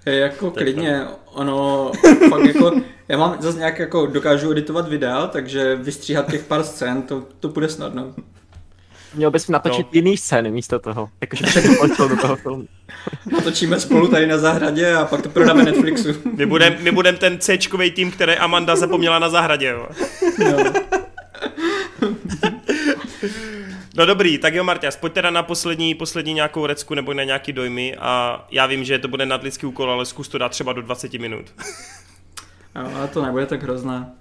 Je 0.06 0.16
jako 0.16 0.52
tak 0.52 0.64
klidně, 0.64 1.06
to. 1.08 1.34
ono 1.34 1.92
fakt 2.30 2.46
jako, 2.46 2.72
já 3.08 3.18
mám 3.18 3.38
zase 3.40 3.58
nějak 3.58 3.80
jako 3.80 4.06
dokážu 4.06 4.52
editovat 4.52 4.88
videa, 4.88 5.28
takže 5.28 5.76
vystříhat 5.76 6.32
těch 6.32 6.44
pár 6.44 6.64
scén, 6.64 7.02
to, 7.02 7.24
to 7.40 7.48
bude 7.48 7.70
snadno. 7.70 8.14
Měl 9.16 9.32
bys 9.32 9.48
natočit 9.48 9.86
no. 9.86 9.90
jiný 9.94 10.18
scény 10.18 10.52
místo 10.52 10.80
toho, 10.80 11.10
jakože 11.22 11.62
to 11.98 12.08
do 12.08 12.18
toho 12.18 12.36
filmu. 12.36 12.66
Natočíme 13.32 13.80
spolu 13.80 14.08
tady 14.08 14.28
na 14.28 14.38
zahradě 14.38 14.96
a 14.96 15.06
pak 15.06 15.22
to 15.22 15.30
prodáme 15.30 15.64
Netflixu. 15.64 16.10
My 16.38 16.46
budeme 16.46 16.78
my 16.80 16.92
budem 16.92 17.18
ten 17.18 17.40
c 17.40 17.58
tým, 17.96 18.12
který 18.12 18.34
Amanda 18.34 18.76
zapomněla 18.76 19.20
na 19.20 19.30
zahradě. 19.30 19.68
Jo. 19.68 19.88
No. 20.40 20.74
No 23.98 24.06
dobrý, 24.06 24.38
tak 24.38 24.54
jo 24.54 24.64
Marta, 24.64 24.88
pojď 25.00 25.14
teda 25.14 25.30
na 25.30 25.44
poslední, 25.44 25.96
poslední 25.96 26.34
nějakou 26.34 26.66
recku 26.66 26.94
nebo 26.94 27.14
na 27.14 27.24
nějaký 27.24 27.54
dojmy 27.54 27.96
a 28.00 28.46
já 28.52 28.66
vím, 28.66 28.84
že 28.84 29.00
to 29.00 29.08
bude 29.08 29.26
nadlidský 29.26 29.66
úkol, 29.66 29.92
ale 29.92 30.06
zkus 30.06 30.28
to 30.28 30.38
dát 30.38 30.50
třeba 30.50 30.74
do 30.74 30.82
20 30.82 31.14
minut. 31.14 31.46
Jo, 32.76 32.92
ale 32.96 33.08
to 33.08 33.26
nebude 33.26 33.46
tak 33.46 33.64
hrozné. 33.64 34.12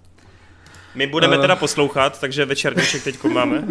My 0.94 1.06
budeme 1.06 1.36
uh... 1.36 1.42
teda 1.42 1.56
poslouchat, 1.56 2.20
takže 2.20 2.44
večerníček 2.44 3.04
teď 3.04 3.24
máme. 3.24 3.64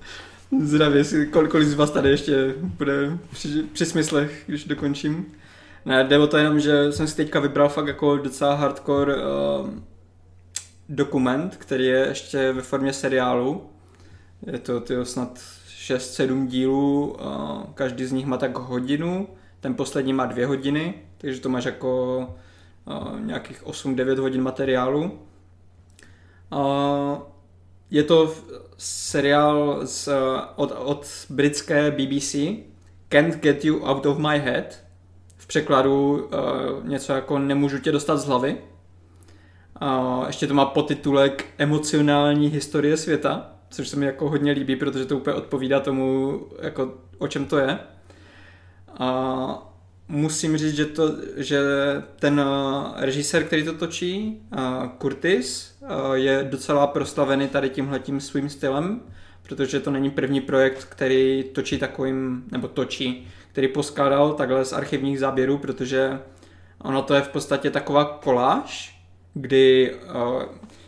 Zdravě, 0.60 1.04
kol, 1.30 1.48
kolik 1.48 1.68
z 1.68 1.74
vás 1.74 1.90
tady 1.90 2.10
ještě 2.10 2.54
bude 2.58 3.18
při, 3.32 3.62
při 3.72 3.86
smyslech, 3.86 4.42
když 4.46 4.64
dokončím. 4.64 5.26
Ne, 5.84 6.04
jde 6.04 6.18
o 6.18 6.26
to 6.26 6.36
jenom, 6.36 6.60
že 6.60 6.92
jsem 6.92 7.06
si 7.06 7.16
teďka 7.16 7.40
vybral 7.40 7.68
fakt 7.68 7.86
jako 7.86 8.16
docela 8.16 8.54
hardcore 8.54 9.14
uh, 9.16 9.70
dokument, 10.88 11.56
který 11.56 11.84
je 11.84 12.06
ještě 12.08 12.52
ve 12.52 12.62
formě 12.62 12.92
seriálu 12.92 13.70
je 14.46 14.58
to 14.58 14.80
tyjo, 14.80 15.04
snad 15.04 15.38
6-7 15.68 16.46
dílů, 16.46 17.16
každý 17.74 18.04
z 18.04 18.12
nich 18.12 18.26
má 18.26 18.36
tak 18.36 18.58
hodinu, 18.58 19.28
ten 19.60 19.74
poslední 19.74 20.12
má 20.12 20.26
dvě 20.26 20.46
hodiny, 20.46 20.94
takže 21.18 21.40
to 21.40 21.48
máš 21.48 21.64
jako 21.64 22.28
nějakých 23.20 23.64
8-9 23.64 24.20
hodin 24.20 24.42
materiálu. 24.42 25.18
Je 27.90 28.02
to 28.02 28.34
seriál 28.78 29.80
z, 29.86 30.08
od, 30.56 30.72
od 30.78 31.06
britské 31.30 31.90
BBC 31.90 32.36
Can't 33.08 33.34
Get 33.34 33.64
You 33.64 33.84
Out 33.84 34.06
of 34.06 34.18
My 34.18 34.38
Head. 34.38 34.78
V 35.36 35.46
překladu 35.46 36.28
něco 36.82 37.12
jako 37.12 37.38
Nemůžu 37.38 37.78
tě 37.78 37.92
dostat 37.92 38.16
z 38.16 38.26
hlavy. 38.26 38.56
Ještě 40.26 40.46
to 40.46 40.54
má 40.54 40.64
podtitulek 40.64 41.46
Emocionální 41.58 42.48
historie 42.48 42.96
světa 42.96 43.55
což 43.70 43.88
se 43.88 43.96
mi 43.96 44.06
jako 44.06 44.30
hodně 44.30 44.52
líbí, 44.52 44.76
protože 44.76 45.04
to 45.06 45.16
úplně 45.16 45.36
odpovídá 45.36 45.80
tomu, 45.80 46.40
jako, 46.62 46.94
o 47.18 47.28
čem 47.28 47.44
to 47.44 47.58
je. 47.58 47.78
A 48.98 49.72
musím 50.08 50.56
říct, 50.56 50.74
že, 50.74 50.84
to, 50.86 51.16
že 51.36 51.60
ten 52.18 52.40
uh, 52.40 52.46
režisér, 52.96 53.44
který 53.44 53.64
to 53.64 53.72
točí, 53.72 54.42
uh, 54.52 54.88
Curtis, 54.98 55.76
uh, 55.80 56.12
je 56.12 56.46
docela 56.50 56.86
proslavený 56.86 57.48
tady 57.48 57.70
tímhletím 57.70 58.20
svým 58.20 58.48
stylem, 58.48 59.00
protože 59.42 59.80
to 59.80 59.90
není 59.90 60.10
první 60.10 60.40
projekt, 60.40 60.84
který 60.84 61.44
točí 61.52 61.78
takovým, 61.78 62.44
nebo 62.52 62.68
točí, 62.68 63.28
který 63.52 63.68
poskládal 63.68 64.34
takhle 64.34 64.64
z 64.64 64.72
archivních 64.72 65.18
záběrů, 65.18 65.58
protože 65.58 66.20
ono 66.78 67.02
to 67.02 67.14
je 67.14 67.20
v 67.20 67.28
podstatě 67.28 67.70
taková 67.70 68.04
koláž, 68.04 69.00
kdy 69.34 69.96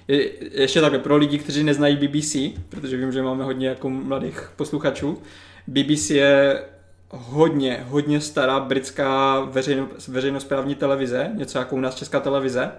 ještě 0.09 0.81
takhle 0.81 0.99
pro 0.99 1.17
lidi, 1.17 1.39
kteří 1.39 1.65
neznají 1.65 1.97
BBC, 1.97 2.37
protože 2.69 2.97
vím, 2.97 3.13
že 3.13 3.23
máme 3.23 3.45
hodně 3.45 3.69
jako 3.69 3.91
mladých 3.91 4.51
posluchačů. 4.57 5.19
BBC 5.67 6.11
je 6.11 6.63
hodně, 7.11 7.85
hodně 7.89 8.21
stará 8.21 8.61
britská 8.61 9.41
veřejno, 9.41 9.89
veřejnosprávní 10.09 10.75
televize, 10.75 11.31
něco 11.35 11.59
jako 11.59 11.77
u 11.77 11.81
nás 11.81 11.95
česká 11.95 12.21
televize, 12.21 12.73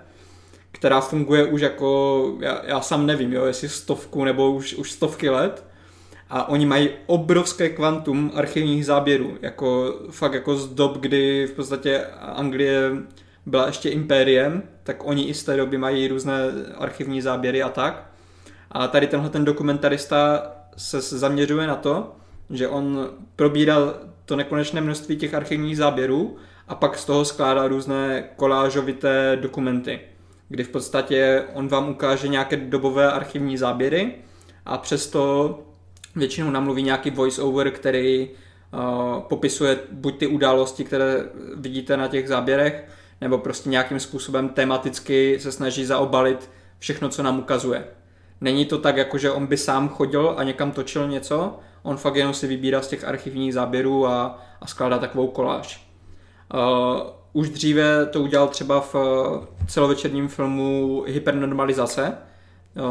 která 0.72 1.02
funguje 1.02 1.46
už 1.46 1.62
jako, 1.62 2.34
já, 2.40 2.62
já 2.66 2.82
sám 2.82 3.06
nevím, 3.06 3.34
jo, 3.34 3.46
jestli 3.46 3.70
stovku 3.70 4.24
nebo 4.24 4.52
už, 4.52 4.74
už 4.74 4.92
stovky 4.92 5.30
let 5.30 5.64
a 6.30 6.50
oni 6.50 6.66
mají 6.66 6.90
obrovské 7.06 7.70
kvantum 7.70 8.32
archivních 8.36 8.86
záběrů, 8.86 9.38
jako 9.42 9.96
fakt 10.12 10.34
jako 10.34 10.56
z 10.56 10.68
dob, 10.68 10.98
kdy 10.98 11.48
v 11.48 11.52
podstatě 11.52 12.06
Anglie 12.20 12.92
byla 13.46 13.66
ještě 13.66 13.90
impériem, 13.90 14.64
tak 14.84 15.08
oni 15.08 15.24
i 15.24 15.34
z 15.34 15.44
té 15.44 15.58
doby 15.58 15.78
mají 15.78 16.08
různé 16.08 16.40
archivní 16.78 17.22
záběry 17.22 17.64
a 17.64 17.70
tak. 17.70 18.10
A 18.72 18.88
tady 18.88 19.08
tenhle 19.08 19.30
ten 19.30 19.46
dokumentarista 19.46 20.52
se 20.78 21.02
zaměřuje 21.02 21.68
na 21.68 21.76
to, 21.76 22.16
že 22.50 22.68
on 22.68 23.10
probírá 23.36 23.76
to 24.26 24.36
nekonečné 24.36 24.82
množství 24.82 25.18
těch 25.18 25.34
archivních 25.34 25.78
záběrů 25.78 26.38
a 26.68 26.76
pak 26.76 26.98
z 26.98 27.06
toho 27.06 27.26
skládá 27.26 27.68
různé 27.68 28.24
kolážovité 28.36 29.38
dokumenty, 29.42 30.00
kdy 30.50 30.64
v 30.64 30.70
podstatě 30.70 31.44
on 31.54 31.68
vám 31.68 31.90
ukáže 31.90 32.28
nějaké 32.28 32.58
dobové 32.58 33.12
archivní 33.12 33.58
záběry 33.58 34.16
a 34.66 34.78
přesto 34.78 35.60
většinou 36.16 36.50
namluví 36.50 36.84
nějaký 36.84 37.10
voice-over, 37.10 37.72
který 37.72 38.30
uh, 38.30 39.22
popisuje 39.22 39.78
buď 39.92 40.18
ty 40.18 40.28
události, 40.28 40.84
které 40.84 41.24
vidíte 41.56 41.98
na 41.98 42.08
těch 42.08 42.28
záběrech, 42.28 42.88
nebo 43.22 43.38
prostě 43.38 43.70
nějakým 43.70 44.00
způsobem 44.00 44.50
tematicky 44.50 45.40
se 45.40 45.52
snaží 45.52 45.86
zaobalit 45.86 46.50
všechno, 46.80 47.10
co 47.10 47.24
nám 47.24 47.40
ukazuje. 47.40 47.86
Není 48.42 48.66
to 48.66 48.78
tak, 48.78 48.98
jako 48.98 49.18
že 49.18 49.32
on 49.32 49.46
by 49.46 49.58
sám 49.58 49.90
chodil 49.90 50.34
a 50.38 50.44
někam 50.44 50.72
točil 50.72 51.08
něco, 51.08 51.60
on 51.84 51.98
fakt 51.98 52.16
jenom 52.16 52.34
si 52.34 52.48
vybírá 52.48 52.82
z 52.82 52.88
těch 52.88 53.04
archivních 53.04 53.54
záběrů 53.54 54.08
a, 54.08 54.40
a 54.62 54.68
skládá 54.68 54.98
takovou 54.98 55.28
koláž. 55.28 55.90
Uh, 56.54 57.02
už 57.34 57.50
dříve 57.50 58.06
to 58.06 58.22
udělal 58.22 58.48
třeba 58.48 58.82
v 58.82 58.96
celovečerním 59.68 60.28
filmu 60.28 61.04
Hypernormalizace 61.08 62.18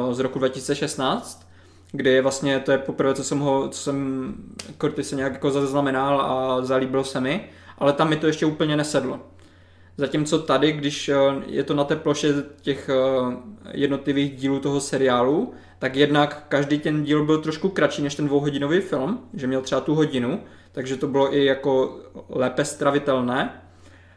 uh, 0.07 0.13
z 0.13 0.19
roku 0.19 0.39
2016, 0.39 1.49
kdy 1.93 2.21
vlastně 2.21 2.61
to 2.61 2.73
je 2.73 2.79
poprvé, 2.79 3.15
co 3.15 3.25
jsem 3.25 3.39
ho, 3.39 3.69
co 3.69 3.81
jsem 3.81 4.35
Curtis 4.81 5.13
nějak 5.13 5.33
jako 5.33 5.51
zaznamenal 5.51 6.21
a 6.21 6.65
zalíbil 6.65 7.05
se 7.05 7.21
mi, 7.21 7.45
ale 7.79 7.93
tam 7.93 8.09
mi 8.09 8.17
to 8.17 8.27
ještě 8.27 8.47
úplně 8.47 8.77
nesedlo. 8.77 9.21
Zatímco 10.01 10.39
tady, 10.39 10.73
když 10.73 11.09
eh, 11.09 11.17
je 11.47 11.65
to 11.65 11.75
na 11.75 11.85
té 11.85 11.97
ploše 11.97 12.35
těch 12.61 12.89
eh, 12.89 13.37
jednotlivých 13.73 14.37
dílů 14.37 14.61
toho 14.61 14.81
seriálu, 14.81 15.53
tak 15.79 15.97
jednak 15.97 16.45
každý 16.49 16.79
ten 16.79 17.05
díl 17.05 17.25
byl 17.25 17.39
trošku 17.39 17.69
kratší 17.69 18.03
než 18.03 18.15
ten 18.15 18.27
dvouhodinový 18.27 18.81
film, 18.81 19.21
že 19.35 19.47
měl 19.47 19.61
třeba 19.61 19.81
tu 19.81 19.95
hodinu, 19.95 20.41
takže 20.73 20.97
to 20.97 21.07
bylo 21.07 21.35
i 21.35 21.45
jako 21.45 22.01
lépe 22.29 22.65
stravitelné. 22.65 23.63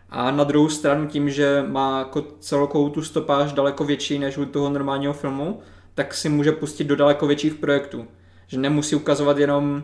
A 0.09 0.31
na 0.31 0.43
druhou 0.43 0.69
stranu 0.69 1.07
tím, 1.07 1.29
že 1.29 1.63
má 1.67 1.99
jako 1.99 2.21
celkou 2.39 2.89
tu 2.89 3.03
stopáž 3.03 3.53
daleko 3.53 3.83
větší 3.83 4.19
než 4.19 4.37
u 4.37 4.45
toho 4.45 4.69
normálního 4.69 5.13
filmu, 5.13 5.59
tak 5.95 6.13
si 6.13 6.29
může 6.29 6.51
pustit 6.51 6.83
do 6.83 6.95
daleko 6.95 7.27
větších 7.27 7.53
projektů. 7.53 8.07
Že 8.47 8.59
nemusí 8.59 8.95
ukazovat 8.95 9.37
jenom 9.37 9.83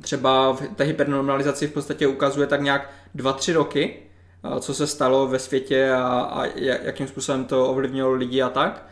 třeba 0.00 0.52
v 0.52 0.62
té 0.76 0.84
hypernormalizaci 0.84 1.66
v 1.66 1.72
podstatě 1.72 2.06
ukazuje 2.06 2.46
tak 2.46 2.60
nějak 2.60 2.90
2-3 3.16 3.52
roky, 3.52 4.02
co 4.60 4.74
se 4.74 4.86
stalo 4.86 5.26
ve 5.26 5.38
světě 5.38 5.92
a, 5.92 6.20
a 6.20 6.44
jakým 6.82 7.06
způsobem 7.06 7.44
to 7.44 7.70
ovlivnilo 7.70 8.12
lidi 8.12 8.42
a 8.42 8.48
tak. 8.48 8.86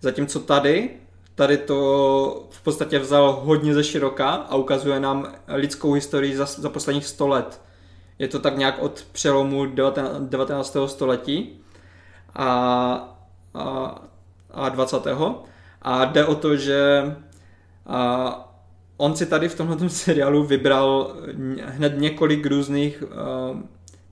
Zatímco 0.00 0.40
tady, 0.40 0.90
tady 1.34 1.56
to 1.56 2.46
v 2.50 2.62
podstatě 2.62 2.98
vzal 2.98 3.40
hodně 3.44 3.74
ze 3.74 3.84
široka 3.84 4.28
a 4.28 4.56
ukazuje 4.56 5.00
nám 5.00 5.34
lidskou 5.48 5.92
historii 5.92 6.36
za, 6.36 6.44
za 6.44 6.68
posledních 6.68 7.06
100 7.06 7.28
let. 7.28 7.60
Je 8.18 8.28
to 8.28 8.38
tak 8.38 8.56
nějak 8.56 8.82
od 8.82 9.06
přelomu 9.12 9.66
19. 9.66 10.76
století 10.86 11.60
a, 12.34 13.18
a, 13.54 13.94
a 14.50 14.68
20. 14.68 15.06
A 15.82 16.04
jde 16.04 16.24
o 16.24 16.34
to, 16.34 16.56
že 16.56 17.02
a, 17.86 18.52
on 18.96 19.16
si 19.16 19.26
tady 19.26 19.48
v 19.48 19.54
tomhle 19.54 19.88
seriálu 19.88 20.44
vybral 20.44 21.16
hned 21.64 21.92
několik 21.96 22.46
různých 22.46 23.02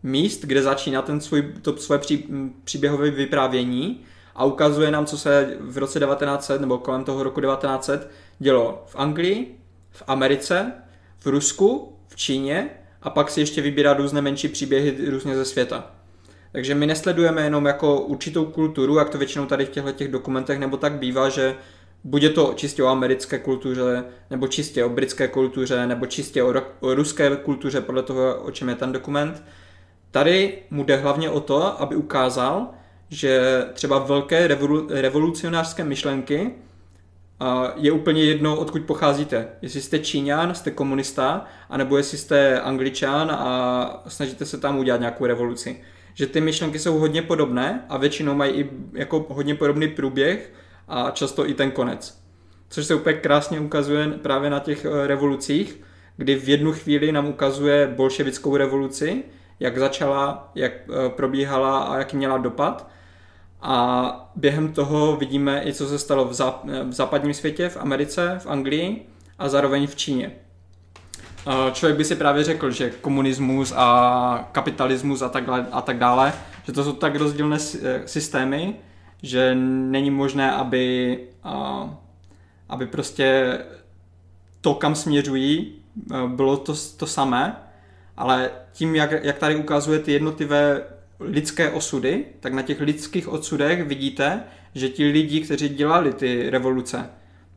míst, 0.05 0.45
kde 0.45 0.63
začíná 0.63 1.03
ten 1.03 1.21
svůj, 1.21 1.43
to 1.63 1.77
svoje 1.77 1.99
pří, 1.99 2.29
příběhové 2.65 3.11
vyprávění 3.11 4.01
a 4.35 4.45
ukazuje 4.45 4.91
nám, 4.91 5.07
co 5.07 5.19
se 5.19 5.57
v 5.61 5.79
roce 5.79 6.01
1900 6.01 6.61
nebo 6.61 6.79
kolem 6.79 7.05
toho 7.05 7.23
roku 7.23 7.41
1900 7.41 8.11
dělo 8.39 8.85
v 8.87 8.97
Anglii, 8.97 9.59
v 9.91 10.03
Americe, 10.07 10.73
v 11.21 11.27
Rusku, 11.27 11.97
v 12.09 12.17
Číně 12.17 12.71
a 13.03 13.11
pak 13.11 13.31
si 13.31 13.41
ještě 13.41 13.61
vybírá 13.63 13.93
různé 13.93 14.23
menší 14.23 14.49
příběhy 14.49 15.11
různě 15.11 15.37
ze 15.37 15.45
světa. 15.45 15.91
Takže 16.53 16.75
my 16.75 16.87
nesledujeme 16.87 17.43
jenom 17.43 17.67
jako 17.67 18.01
určitou 18.01 18.45
kulturu, 18.45 18.99
jak 18.99 19.11
to 19.11 19.19
většinou 19.19 19.47
tady 19.47 19.65
v 19.65 19.69
těchto 19.69 19.93
těch 19.93 20.09
dokumentech 20.09 20.59
nebo 20.59 20.77
tak 20.77 20.93
bývá, 20.93 21.29
že 21.29 21.55
bude 22.05 22.31
to 22.31 22.53
čistě 22.57 22.83
o 22.83 22.87
americké 22.87 23.39
kultuře, 23.39 24.05
nebo 24.31 24.49
čistě 24.49 24.85
o 24.85 24.89
britské 24.89 25.29
kultuře, 25.29 25.87
nebo 25.87 26.07
čistě 26.07 26.43
o, 26.43 26.55
o 26.81 26.95
ruské 26.95 27.37
kultuře, 27.37 27.81
podle 27.81 28.03
toho, 28.03 28.35
o 28.35 28.51
čem 28.51 28.69
je 28.69 28.75
ten 28.75 28.93
dokument, 28.93 29.43
Tady 30.15 30.59
mu 30.71 30.85
jde 30.85 30.97
hlavně 30.97 31.31
o 31.31 31.41
to, 31.41 31.83
aby 31.83 31.97
ukázal, 31.97 32.69
že 33.09 33.65
třeba 33.73 33.99
velké 33.99 34.49
revolu- 34.49 34.87
revolucionářské 34.91 35.85
myšlenky 35.85 36.51
je 37.77 37.93
úplně 37.93 38.25
jedno, 38.25 38.57
odkud 38.57 38.83
pocházíte. 38.83 39.49
Jestli 39.63 39.81
jste 39.81 39.99
Číňan, 39.99 40.55
jste 40.55 40.71
komunista, 40.71 41.45
anebo 41.71 41.97
jestli 41.97 42.19
jste 42.19 42.61
Angličan 42.61 43.31
a 43.31 44.05
snažíte 44.09 44.45
se 44.45 44.59
tam 44.59 44.79
udělat 44.79 45.01
nějakou 45.01 45.27
revoluci. 45.27 45.81
Že 46.15 46.27
ty 46.27 46.41
myšlenky 46.41 46.79
jsou 46.79 46.99
hodně 46.99 47.23
podobné 47.23 47.85
a 47.89 47.97
většinou 47.97 48.35
mají 48.35 48.53
i 48.53 48.71
jako 48.93 49.27
hodně 49.29 49.55
podobný 49.55 49.89
průběh 49.89 50.53
a 50.89 51.11
často 51.11 51.49
i 51.49 51.55
ten 51.55 51.71
konec. 51.71 52.19
Což 52.69 52.87
se 52.87 52.95
úplně 52.95 53.17
krásně 53.17 53.61
ukazuje 53.61 54.09
právě 54.09 54.51
na 54.51 54.59
těch 54.59 54.85
eh, 54.85 55.07
revolucích, 55.07 55.81
kdy 56.17 56.35
v 56.35 56.49
jednu 56.49 56.73
chvíli 56.73 57.13
nám 57.13 57.29
ukazuje 57.29 57.93
bolševickou 57.97 58.57
revoluci, 58.57 59.25
jak 59.65 59.79
začala, 59.79 60.51
jak 60.55 60.73
eh, 60.73 61.09
probíhala 61.09 61.79
a 61.79 61.99
jaký 61.99 62.17
měla 62.17 62.39
dopad. 62.39 62.89
A 63.63 64.31
během 64.37 64.73
toho 64.73 65.17
vidíme 65.17 65.63
i, 65.65 65.73
co 65.73 65.89
se 65.89 65.99
stalo 65.99 66.25
v, 66.25 66.33
záp- 66.33 66.89
v 66.89 66.93
západním 66.93 67.35
světě, 67.35 67.69
v 67.69 67.77
Americe, 67.77 68.39
v 68.43 68.47
Anglii 68.47 69.07
a 69.39 69.49
zároveň 69.49 69.87
v 69.87 69.97
Číně. 69.97 70.33
Eh, 71.47 71.73
člověk 71.73 71.97
by 71.97 72.05
si 72.05 72.17
právě 72.17 72.45
řekl, 72.45 72.71
že 72.71 72.91
komunismus 72.91 73.73
a 73.77 74.49
kapitalismus 74.53 75.23
a 75.23 75.29
tak, 75.29 75.45
a 75.73 75.83
tak 75.83 75.99
dále, 75.99 76.33
že 76.65 76.73
to 76.73 76.85
jsou 76.85 76.93
tak 76.93 77.17
rozdílné 77.17 77.57
eh, 77.83 78.03
systémy, 78.07 78.77
že 79.23 79.55
není 79.55 80.11
možné, 80.11 80.53
aby, 80.53 81.19
aby 82.69 82.87
prostě 82.87 83.59
to, 84.61 84.75
kam 84.75 84.95
směřují, 84.95 85.73
bylo 86.27 86.57
to, 86.57 86.75
to 86.97 87.07
samé, 87.07 87.57
ale 88.17 88.51
tím, 88.75 88.95
jak, 88.97 89.25
jak 89.25 89.39
tady 89.39 89.57
ukazuje 89.57 89.99
ty 89.99 90.13
jednotlivé 90.13 90.83
lidské 91.21 91.71
osudy, 91.71 92.25
tak 92.41 92.53
na 92.53 92.63
těch 92.63 92.81
lidských 92.81 93.29
osudech 93.29 93.85
vidíte, 93.85 94.43
že 94.75 94.89
ti 94.89 95.07
lidi, 95.07 95.41
kteří 95.41 95.69
dělali 95.69 96.13
ty 96.13 96.51
revoluce, 96.51 97.11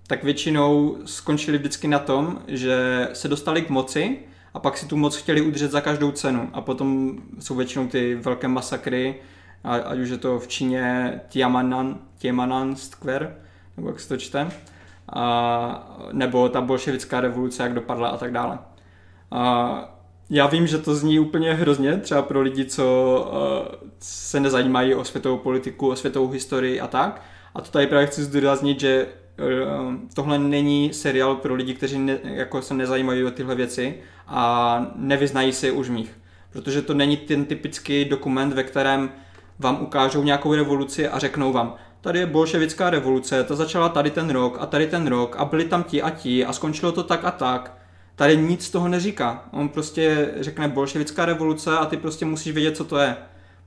tak 0.08 0.24
většinou 0.24 0.98
skončili 1.06 1.58
vždycky 1.58 1.88
na 1.88 2.00
tom, 2.00 2.42
že 2.48 3.08
se 3.14 3.28
dostali 3.28 3.62
k 3.62 3.70
moci 3.70 4.20
a 4.54 4.60
pak 4.60 4.78
si 4.78 4.86
tu 4.86 4.98
moc 4.98 5.16
chtěli 5.16 5.42
udržet 5.42 5.72
za 5.72 5.82
každou 5.82 6.12
cenu. 6.12 6.50
A 6.54 6.62
potom 6.62 7.18
jsou 7.40 7.56
většinou 7.56 7.88
ty 7.88 8.16
velké 8.16 8.48
masakry, 8.48 9.16
ať 9.64 10.00
už 10.00 10.10
je 10.10 10.18
to 10.18 10.40
v 10.40 10.48
Číně 10.48 11.20
Tiamanan, 11.30 12.00
Tiamanan 12.18 12.76
Square, 12.76 13.36
nebo 13.78 13.90
jak 13.90 14.00
se 14.00 14.10
to 14.10 14.18
čte, 14.18 14.50
a, 15.14 15.98
nebo 16.12 16.50
ta 16.50 16.62
bolševická 16.62 17.22
revoluce, 17.22 17.64
jak 17.64 17.74
dopadla 17.74 18.10
a 18.10 18.18
tak 18.18 18.32
dále. 18.32 18.60
A 19.32 19.97
já 20.30 20.48
vím, 20.48 20.68
že 20.68 20.78
to 20.78 20.96
zní 20.96 21.20
úplně 21.20 21.54
hrozně, 21.54 21.98
třeba 21.98 22.22
pro 22.22 22.42
lidi, 22.42 22.66
co 22.66 22.86
uh, 23.32 23.90
se 24.00 24.40
nezajímají 24.40 24.96
o 24.96 25.04
světovou 25.04 25.38
politiku, 25.38 25.90
o 25.90 25.96
světovou 25.96 26.30
historii 26.30 26.80
a 26.80 26.88
tak. 26.88 27.22
A 27.56 27.62
to 27.62 27.72
tady 27.72 27.88
právě 27.88 28.08
chci 28.08 28.24
zdůraznit, 28.24 28.80
že 28.80 29.08
uh, 29.08 29.94
tohle 30.14 30.40
není 30.40 30.94
seriál 30.94 31.36
pro 31.36 31.56
lidi, 31.56 31.74
kteří 31.74 32.00
ne, 32.00 32.20
jako 32.24 32.62
se 32.62 32.74
nezajímají 32.74 33.24
o 33.24 33.32
tyhle 33.32 33.56
věci 33.56 33.96
a 34.28 34.92
nevyznají 34.96 35.54
si 35.54 35.72
už 35.72 35.90
mých. 35.90 36.18
Protože 36.52 36.82
to 36.82 36.94
není 36.94 37.18
ten 37.18 37.46
typický 37.46 38.06
dokument, 38.06 38.54
ve 38.54 38.64
kterém 38.64 39.10
vám 39.60 39.82
ukážou 39.82 40.24
nějakou 40.24 40.54
revoluci 40.54 41.08
a 41.08 41.20
řeknou 41.20 41.54
vám, 41.54 41.76
tady 42.02 42.20
je 42.20 42.26
bolševická 42.26 42.90
revoluce, 42.90 43.44
ta 43.44 43.56
začala 43.56 43.90
tady 43.90 44.12
ten 44.12 44.30
rok 44.30 44.58
a 44.60 44.66
tady 44.66 44.88
ten 44.88 45.08
rok 45.08 45.36
a 45.40 45.46
byli 45.46 45.66
tam 45.66 45.84
ti 45.84 46.02
a 46.02 46.10
ti 46.10 46.46
a 46.46 46.54
skončilo 46.54 46.92
to 46.92 47.04
tak 47.04 47.26
a 47.26 47.32
tak 47.32 47.77
Tady 48.18 48.38
nic 48.38 48.66
z 48.66 48.70
toho 48.70 48.88
neříká. 48.88 49.50
On 49.52 49.70
prostě 49.70 50.34
řekne 50.40 50.68
bolševická 50.68 51.26
revoluce 51.26 51.78
a 51.78 51.86
ty 51.86 51.98
prostě 51.98 52.26
musíš 52.26 52.54
vědět, 52.54 52.78
co 52.78 52.84
to 52.84 52.98
je. 52.98 53.16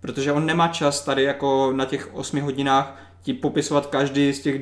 Protože 0.01 0.33
on 0.33 0.47
nemá 0.47 0.69
čas 0.69 1.05
tady 1.05 1.23
jako 1.23 1.73
na 1.73 1.85
těch 1.85 2.15
osmi 2.15 2.41
hodinách 2.41 3.03
ti 3.23 3.35
popisovat 3.35 3.87
každý 3.87 4.33
z 4.33 4.41
těch 4.41 4.61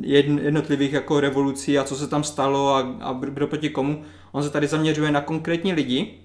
jednotlivých 0.00 0.92
jako 0.92 1.20
revolucí 1.20 1.78
a 1.78 1.84
co 1.84 1.96
se 1.96 2.08
tam 2.08 2.24
stalo 2.24 2.74
a, 2.74 2.96
a 3.00 3.12
kdo 3.12 3.46
proti 3.46 3.68
komu. 3.68 4.02
On 4.32 4.42
se 4.42 4.50
tady 4.50 4.66
zaměřuje 4.66 5.10
na 5.10 5.20
konkrétní 5.20 5.72
lidi 5.72 6.22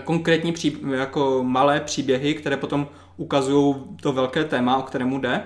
konkrétní 0.00 0.52
pří, 0.52 0.76
jako 0.94 1.40
malé 1.42 1.80
příběhy, 1.80 2.34
které 2.34 2.56
potom 2.56 2.88
ukazují 3.16 3.74
to 4.00 4.12
velké 4.12 4.44
téma, 4.44 4.76
o 4.76 4.82
kterému 4.82 5.18
jde. 5.18 5.42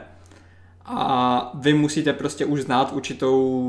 A 0.85 1.51
vy 1.55 1.75
musíte 1.75 2.13
prostě 2.13 2.45
už 2.45 2.61
znát 2.61 2.93
určitou 2.93 3.69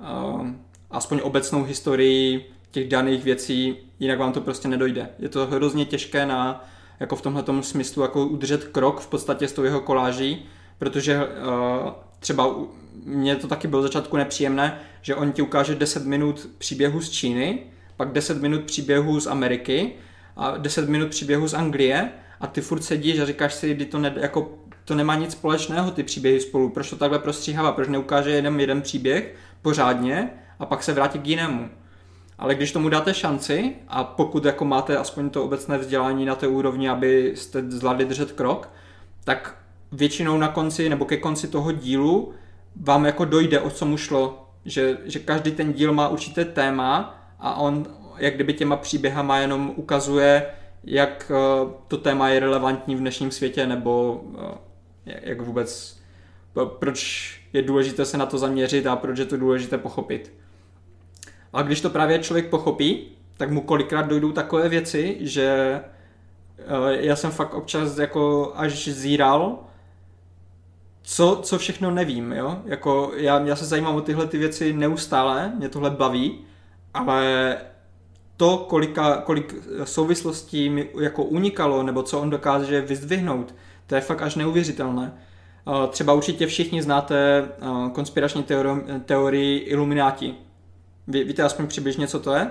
uh, 0.00 0.48
aspoň 0.92 1.20
obecnou 1.22 1.64
historii 1.64 2.52
těch 2.70 2.88
daných 2.88 3.24
věcí, 3.24 3.76
jinak 4.00 4.18
vám 4.18 4.32
to 4.32 4.40
prostě 4.40 4.68
nedojde. 4.68 5.08
Je 5.18 5.28
to 5.28 5.46
hrozně 5.46 5.84
těžké 5.84 6.26
na, 6.26 6.64
jako 7.00 7.16
v 7.16 7.22
tomhle 7.22 7.62
smyslu, 7.62 8.02
jako 8.02 8.26
udržet 8.26 8.64
krok 8.64 9.00
v 9.00 9.06
podstatě 9.06 9.48
s 9.48 9.52
tou 9.52 9.64
jeho 9.64 9.80
koláží, 9.80 10.46
protože 10.78 11.18
uh, 11.18 11.90
třeba 12.18 12.54
mně 13.04 13.36
to 13.36 13.48
taky 13.48 13.68
bylo 13.68 13.82
začátku 13.82 14.16
nepříjemné, 14.16 14.80
že 15.02 15.14
on 15.14 15.32
ti 15.32 15.42
ukáže 15.42 15.74
10 15.74 16.06
minut 16.06 16.48
příběhu 16.58 17.00
z 17.00 17.10
Číny, 17.10 17.58
pak 17.96 18.12
10 18.12 18.42
minut 18.42 18.64
příběhu 18.64 19.20
z 19.20 19.26
Ameriky 19.26 19.92
a 20.36 20.56
10 20.56 20.88
minut 20.88 21.08
příběhu 21.08 21.48
z 21.48 21.54
Anglie 21.54 22.10
a 22.40 22.46
ty 22.46 22.60
furt 22.60 22.82
sedíš 22.82 23.18
a 23.18 23.26
říkáš 23.26 23.54
si, 23.54 23.74
kdy 23.74 23.84
to, 23.84 23.98
ne, 23.98 24.12
jako, 24.16 24.58
to 24.84 24.94
nemá 24.94 25.14
nic 25.14 25.32
společného, 25.32 25.90
ty 25.90 26.02
příběhy 26.02 26.40
spolu, 26.40 26.70
proč 26.70 26.90
to 26.90 26.96
takhle 26.96 27.18
prostříhává, 27.18 27.72
proč 27.72 27.88
neukáže 27.88 28.30
jeden 28.30 28.60
jeden 28.60 28.82
příběh 28.82 29.34
pořádně 29.62 30.30
a 30.58 30.66
pak 30.66 30.82
se 30.82 30.92
vrátí 30.92 31.18
k 31.18 31.26
jinému. 31.26 31.70
Ale 32.38 32.54
když 32.54 32.72
tomu 32.72 32.88
dáte 32.88 33.14
šanci 33.14 33.76
a 33.88 34.04
pokud 34.04 34.44
jako 34.44 34.64
máte 34.64 34.96
aspoň 34.96 35.30
to 35.30 35.44
obecné 35.44 35.78
vzdělání 35.78 36.24
na 36.24 36.34
té 36.34 36.46
úrovni, 36.46 36.88
abyste 36.88 37.70
zvládli 37.70 38.04
držet 38.04 38.32
krok, 38.32 38.68
tak 39.24 39.56
většinou 39.92 40.38
na 40.38 40.48
konci 40.48 40.88
nebo 40.88 41.04
ke 41.04 41.16
konci 41.16 41.48
toho 41.48 41.72
dílu 41.72 42.32
vám 42.76 43.04
jako 43.04 43.24
dojde, 43.24 43.60
o 43.60 43.70
co 43.70 43.86
mu 43.86 43.96
šlo. 43.96 44.48
Že, 44.64 44.98
že 45.04 45.18
každý 45.18 45.52
ten 45.52 45.72
díl 45.72 45.92
má 45.92 46.08
určité 46.08 46.44
téma 46.44 47.18
a 47.38 47.54
on 47.54 47.86
jak 48.18 48.34
kdyby 48.34 48.54
těma 48.54 48.76
příběhama 48.76 49.38
jenom 49.38 49.72
ukazuje, 49.76 50.46
jak 50.84 51.32
eh, 51.34 51.70
to 51.88 51.98
téma 51.98 52.28
je 52.28 52.40
relevantní 52.40 52.96
v 52.96 53.00
dnešním 53.00 53.30
světě 53.30 53.66
nebo 53.66 54.22
eh, 55.06 55.20
jak 55.22 55.40
vůbec, 55.40 56.00
proč 56.78 57.41
je 57.52 57.62
důležité 57.62 58.04
se 58.04 58.18
na 58.18 58.26
to 58.26 58.38
zaměřit 58.38 58.86
a 58.86 58.96
proč 58.96 59.18
je 59.18 59.24
to 59.24 59.36
důležité 59.36 59.78
pochopit. 59.78 60.32
A 61.52 61.62
když 61.62 61.80
to 61.80 61.90
právě 61.90 62.18
člověk 62.18 62.48
pochopí, 62.48 63.08
tak 63.36 63.50
mu 63.50 63.60
kolikrát 63.60 64.02
dojdou 64.02 64.32
takové 64.32 64.68
věci, 64.68 65.16
že 65.20 65.80
eh, 66.58 66.64
já 66.88 67.16
jsem 67.16 67.30
fakt 67.30 67.54
občas 67.54 67.98
jako 67.98 68.52
až 68.56 68.88
zíral, 68.88 69.58
co, 71.02 71.40
co 71.42 71.58
všechno 71.58 71.90
nevím, 71.90 72.32
jo? 72.32 72.58
Jako 72.64 73.12
já, 73.16 73.40
já 73.40 73.56
se 73.56 73.64
zajímám 73.64 73.94
o 73.94 74.00
tyhle 74.00 74.26
ty 74.26 74.38
věci 74.38 74.72
neustále, 74.72 75.52
mě 75.58 75.68
tohle 75.68 75.90
baví, 75.90 76.38
ale 76.94 77.56
to, 78.36 78.58
kolika, 78.58 79.16
kolik 79.16 79.54
souvislostí 79.84 80.70
mi 80.70 80.88
jako 81.00 81.24
unikalo, 81.24 81.82
nebo 81.82 82.02
co 82.02 82.20
on 82.20 82.30
dokáže 82.30 82.80
vyzdvihnout, 82.80 83.54
to 83.86 83.94
je 83.94 84.00
fakt 84.00 84.22
až 84.22 84.34
neuvěřitelné. 84.34 85.12
Eh, 85.68 85.88
třeba 85.88 86.12
určitě 86.12 86.46
všichni 86.46 86.82
znáte 86.82 87.48
eh, 87.48 87.90
konspirační 87.92 88.42
teorii, 88.42 89.00
teorii 89.04 89.58
Illuminati. 89.58 90.34
Ví, 91.08 91.24
víte 91.24 91.42
aspoň 91.42 91.66
přibližně, 91.66 92.06
co 92.06 92.20
to 92.20 92.34
je? 92.34 92.50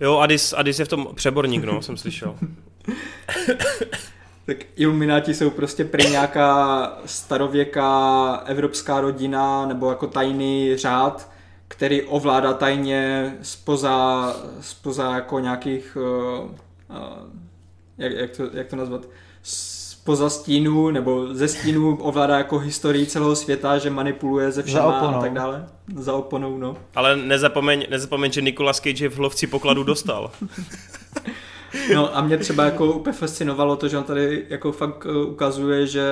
Jo, 0.00 0.16
Adis, 0.16 0.52
Adis 0.52 0.78
je 0.78 0.84
v 0.84 0.88
tom 0.88 1.08
přeborník, 1.14 1.64
no, 1.64 1.82
jsem 1.82 1.96
slyšel. 1.96 2.36
tak 4.46 4.56
Illuminati 4.76 5.34
jsou 5.34 5.50
prostě 5.50 5.84
prý 5.84 6.10
nějaká 6.10 6.92
starověká 7.06 8.32
evropská 8.46 9.00
rodina 9.00 9.66
nebo 9.66 9.90
jako 9.90 10.06
tajný 10.06 10.76
řád, 10.76 11.32
který 11.68 12.02
ovládá 12.02 12.52
tajně 12.52 13.34
spoza, 13.42 14.36
spoza 14.60 15.14
jako 15.14 15.38
nějakých, 15.38 15.96
uh, 15.96 16.44
uh, 16.44 17.06
jak, 17.98 18.12
jak, 18.12 18.30
to, 18.36 18.42
jak 18.52 18.66
to 18.66 18.76
nazvat, 18.76 19.06
spoza 20.08 20.30
stínu 20.30 20.90
nebo 20.90 21.34
ze 21.34 21.48
stínu 21.48 21.96
ovládá 21.96 22.38
jako 22.38 22.58
historii 22.58 23.06
celého 23.06 23.36
světa, 23.36 23.78
že 23.78 23.90
manipuluje 23.90 24.52
ze 24.52 24.62
všema 24.62 24.98
a 24.98 25.20
tak 25.20 25.32
dále. 25.32 25.68
Za 25.96 26.14
oponou, 26.14 26.58
no. 26.58 26.76
Ale 26.94 27.16
nezapomeň, 27.16 27.86
nezapomeň 27.90 28.32
že 28.32 28.42
Nicolas 28.42 28.80
Cage 28.80 29.08
v 29.08 29.18
lovci 29.18 29.46
pokladu 29.46 29.82
dostal. 29.82 30.30
no 31.94 32.16
a 32.16 32.20
mě 32.20 32.36
třeba 32.38 32.64
jako 32.64 32.92
úplně 32.92 33.16
fascinovalo 33.16 33.76
to, 33.76 33.88
že 33.88 33.98
on 33.98 34.04
tady 34.04 34.46
jako 34.48 34.72
fakt 34.72 35.06
eh, 35.10 35.24
ukazuje, 35.24 35.86
že 35.86 36.02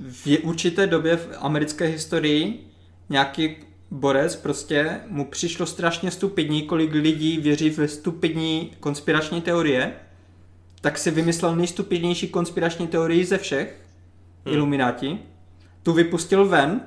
v 0.00 0.38
určité 0.42 0.86
době 0.86 1.16
v 1.16 1.28
americké 1.40 1.84
historii 1.86 2.70
nějaký 3.08 3.56
borec 3.90 4.36
prostě 4.36 5.00
mu 5.06 5.24
přišlo 5.24 5.66
strašně 5.66 6.10
stupidní, 6.10 6.62
kolik 6.62 6.92
lidí 6.92 7.38
věří 7.38 7.70
ve 7.70 7.88
stupidní 7.88 8.72
konspirační 8.80 9.40
teorie, 9.40 9.92
tak 10.80 10.98
si 10.98 11.10
vymyslel 11.10 11.56
nejstupidnější 11.56 12.28
konspirační 12.28 12.86
teorii 12.86 13.24
ze 13.24 13.38
všech, 13.38 13.80
hmm. 14.46 14.54
Illuminati, 14.54 15.18
tu 15.82 15.92
vypustil 15.92 16.48
ven, 16.48 16.80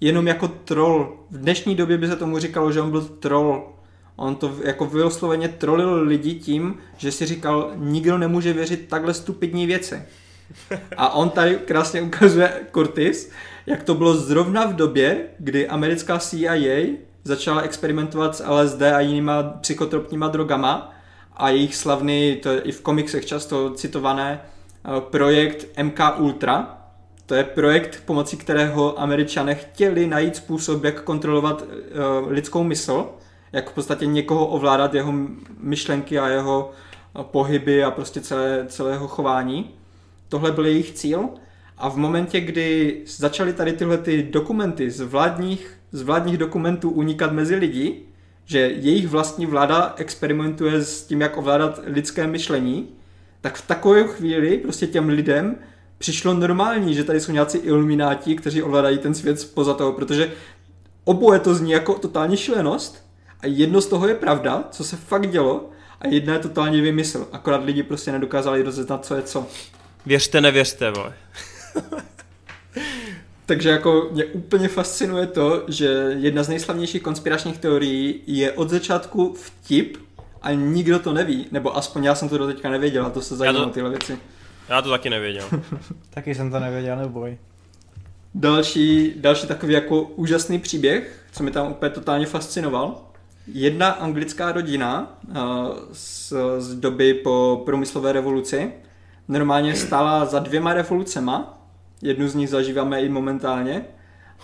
jenom 0.00 0.26
jako 0.26 0.48
troll. 0.48 1.16
V 1.30 1.38
dnešní 1.38 1.74
době 1.74 1.98
by 1.98 2.06
se 2.06 2.16
tomu 2.16 2.38
říkalo, 2.38 2.72
že 2.72 2.80
on 2.80 2.90
byl 2.90 3.02
troll. 3.02 3.72
On 4.16 4.36
to 4.36 4.56
jako 4.64 4.86
vysloveně 4.86 5.48
trolil 5.48 5.94
lidi 5.94 6.34
tím, 6.34 6.74
že 6.96 7.12
si 7.12 7.26
říkal, 7.26 7.72
nikdo 7.76 8.18
nemůže 8.18 8.52
věřit 8.52 8.88
takhle 8.88 9.14
stupidní 9.14 9.66
věci. 9.66 10.02
A 10.96 11.14
on 11.14 11.30
tady 11.30 11.56
krásně 11.56 12.02
ukazuje 12.02 12.52
Curtis, 12.74 13.30
jak 13.66 13.82
to 13.82 13.94
bylo 13.94 14.14
zrovna 14.14 14.66
v 14.66 14.74
době, 14.74 15.26
kdy 15.38 15.68
americká 15.68 16.18
CIA 16.18 16.86
začala 17.24 17.60
experimentovat 17.60 18.36
s 18.36 18.44
LSD 18.46 18.82
a 18.82 19.00
jinýma 19.00 19.42
psychotropníma 19.42 20.28
drogama 20.28 20.94
a 21.40 21.48
jejich 21.48 21.76
slavný, 21.76 22.36
to 22.42 22.48
je 22.48 22.60
i 22.60 22.72
v 22.72 22.80
komiksech 22.80 23.26
často 23.26 23.70
citované, 23.70 24.40
eh, 24.40 25.00
projekt 25.00 25.66
MK 25.82 26.00
Ultra. 26.18 26.76
To 27.26 27.34
je 27.34 27.44
projekt, 27.44 28.02
pomocí 28.06 28.36
kterého 28.36 29.00
američané 29.00 29.54
chtěli 29.54 30.06
najít 30.06 30.36
způsob, 30.36 30.84
jak 30.84 31.02
kontrolovat 31.02 31.62
uh, 31.62 32.32
lidskou 32.32 32.64
mysl, 32.64 33.08
jak 33.52 33.70
v 33.70 33.74
podstatě 33.74 34.06
někoho 34.06 34.46
ovládat 34.46 34.94
jeho 34.94 35.14
myšlenky 35.58 36.18
a 36.18 36.28
jeho 36.28 36.70
eh, 36.70 37.22
pohyby 37.22 37.84
a 37.84 37.90
prostě 37.90 38.20
celé, 38.20 38.64
celého 38.68 39.08
chování. 39.08 39.70
Tohle 40.28 40.52
byl 40.52 40.66
jejich 40.66 40.92
cíl 40.92 41.28
a 41.78 41.88
v 41.88 41.96
momentě, 41.96 42.40
kdy 42.40 43.00
začaly 43.06 43.52
tady 43.52 43.72
tyhle 43.72 43.98
ty 43.98 44.22
dokumenty 44.22 44.90
z 44.90 45.00
vládních, 45.00 45.78
z 45.92 46.02
vládních 46.02 46.38
dokumentů 46.38 46.90
unikat 46.90 47.32
mezi 47.32 47.54
lidi, 47.54 48.09
že 48.50 48.58
jejich 48.58 49.08
vlastní 49.08 49.46
vláda 49.46 49.94
experimentuje 49.96 50.84
s 50.84 51.02
tím, 51.02 51.20
jak 51.20 51.36
ovládat 51.36 51.80
lidské 51.84 52.26
myšlení, 52.26 52.88
tak 53.40 53.56
v 53.56 53.66
takové 53.66 54.04
chvíli 54.04 54.58
prostě 54.58 54.86
těm 54.86 55.08
lidem 55.08 55.56
přišlo 55.98 56.34
normální, 56.34 56.94
že 56.94 57.04
tady 57.04 57.20
jsou 57.20 57.32
nějací 57.32 57.58
ilumináti, 57.58 58.36
kteří 58.36 58.62
ovládají 58.62 58.98
ten 58.98 59.14
svět 59.14 59.40
spoza 59.40 59.74
toho, 59.74 59.92
protože 59.92 60.32
oboje 61.04 61.38
to 61.38 61.54
zní 61.54 61.70
jako 61.70 61.94
totální 61.94 62.36
šílenost 62.36 63.06
a 63.40 63.46
jedno 63.46 63.80
z 63.80 63.86
toho 63.86 64.08
je 64.08 64.14
pravda, 64.14 64.64
co 64.70 64.84
se 64.84 64.96
fakt 64.96 65.30
dělo 65.30 65.70
a 66.00 66.06
jedna 66.06 66.32
je 66.32 66.38
totální 66.38 66.80
vymysl. 66.80 67.28
Akorát 67.32 67.64
lidi 67.64 67.82
prostě 67.82 68.12
nedokázali 68.12 68.62
rozeznat, 68.62 69.06
co 69.06 69.14
je 69.14 69.22
co. 69.22 69.46
Věřte, 70.06 70.40
nevěřte, 70.40 70.90
vole. 70.90 71.12
Takže 73.50 73.68
jako 73.68 74.08
mě 74.12 74.24
úplně 74.24 74.68
fascinuje 74.68 75.26
to, 75.26 75.64
že 75.68 75.86
jedna 76.18 76.42
z 76.42 76.48
nejslavnějších 76.48 77.02
konspiračních 77.02 77.58
teorií 77.58 78.20
je 78.26 78.52
od 78.52 78.70
začátku 78.70 79.34
vtip 79.34 79.96
a 80.42 80.50
nikdo 80.52 80.98
to 80.98 81.12
neví. 81.12 81.46
Nebo 81.50 81.76
aspoň 81.76 82.04
já 82.04 82.14
jsem 82.14 82.28
to 82.28 82.38
do 82.38 82.46
teďka 82.46 82.70
nevěděl 82.70 83.06
a 83.06 83.10
to 83.10 83.22
se 83.22 83.36
zajímalo 83.36 83.66
to, 83.66 83.70
tyhle 83.70 83.90
věci. 83.90 84.18
Já 84.68 84.82
to 84.82 84.90
taky 84.90 85.10
nevěděl. 85.10 85.44
taky 86.10 86.34
jsem 86.34 86.50
to 86.50 86.60
nevěděl, 86.60 86.96
neboj. 86.96 87.38
Další, 88.34 89.12
další 89.16 89.46
takový 89.46 89.72
jako 89.72 90.02
úžasný 90.02 90.58
příběh, 90.58 91.24
co 91.32 91.42
mi 91.42 91.50
tam 91.50 91.70
úplně 91.70 91.90
totálně 91.90 92.26
fascinoval. 92.26 93.00
Jedna 93.46 93.88
anglická 93.88 94.52
rodina 94.52 95.20
uh, 95.28 95.36
z, 95.92 96.32
z 96.58 96.74
doby 96.74 97.14
po 97.14 97.62
průmyslové 97.64 98.12
revoluci 98.12 98.72
normálně 99.28 99.76
stála 99.76 100.24
za 100.24 100.38
dvěma 100.38 100.74
revolucema 100.74 101.59
jednu 102.02 102.28
z 102.28 102.34
nich 102.34 102.48
zažíváme 102.48 103.00
i 103.00 103.08
momentálně, 103.08 103.84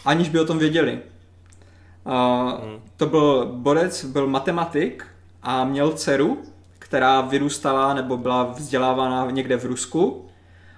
aniž 0.04 0.28
by 0.28 0.40
o 0.40 0.44
tom 0.44 0.58
věděli. 0.58 0.98
Uh, 2.04 2.52
to 2.96 3.06
byl 3.06 3.46
borec, 3.52 4.04
byl 4.04 4.26
matematik 4.26 5.06
a 5.42 5.64
měl 5.64 5.92
dceru, 5.92 6.42
která 6.78 7.20
vyrůstala 7.20 7.94
nebo 7.94 8.16
byla 8.16 8.44
vzdělávána 8.44 9.30
někde 9.30 9.56
v 9.56 9.64
Rusku. 9.64 10.26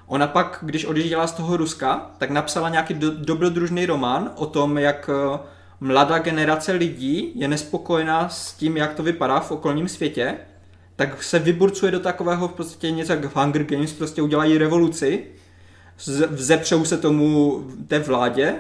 Ona 0.07 0.27
pak, 0.27 0.59
když 0.63 0.85
odjížděla 0.85 1.27
z 1.27 1.33
toho 1.33 1.57
Ruska, 1.57 2.11
tak 2.19 2.31
napsala 2.31 2.69
nějaký 2.69 2.95
do, 2.95 3.15
dobrodružný 3.15 3.87
román 3.87 4.31
o 4.37 4.47
tom, 4.47 4.79
jak 4.79 5.11
e, 5.11 5.39
mladá 5.81 6.19
generace 6.19 6.73
lidí 6.73 7.33
je 7.35 7.49
nespokojená 7.49 8.29
s 8.29 8.53
tím, 8.53 8.77
jak 8.77 8.95
to 8.95 9.03
vypadá 9.03 9.41
v 9.41 9.51
okolním 9.51 9.89
světě, 9.89 10.35
tak 10.97 11.23
se 11.23 11.39
vyburcuje 11.39 11.93
do 11.93 12.01
takového 12.01 12.49
v 12.49 12.53
podstatě 12.53 12.91
něco 12.91 13.13
jak 13.13 13.37
Hunger 13.37 13.65
Games, 13.65 13.93
prostě 13.93 14.23
udělají 14.23 14.59
revoluci 14.59 15.27
vzepřou 16.31 16.85
se 16.85 16.99
tomu 16.99 17.63
té 17.89 17.99
vládě 17.99 18.55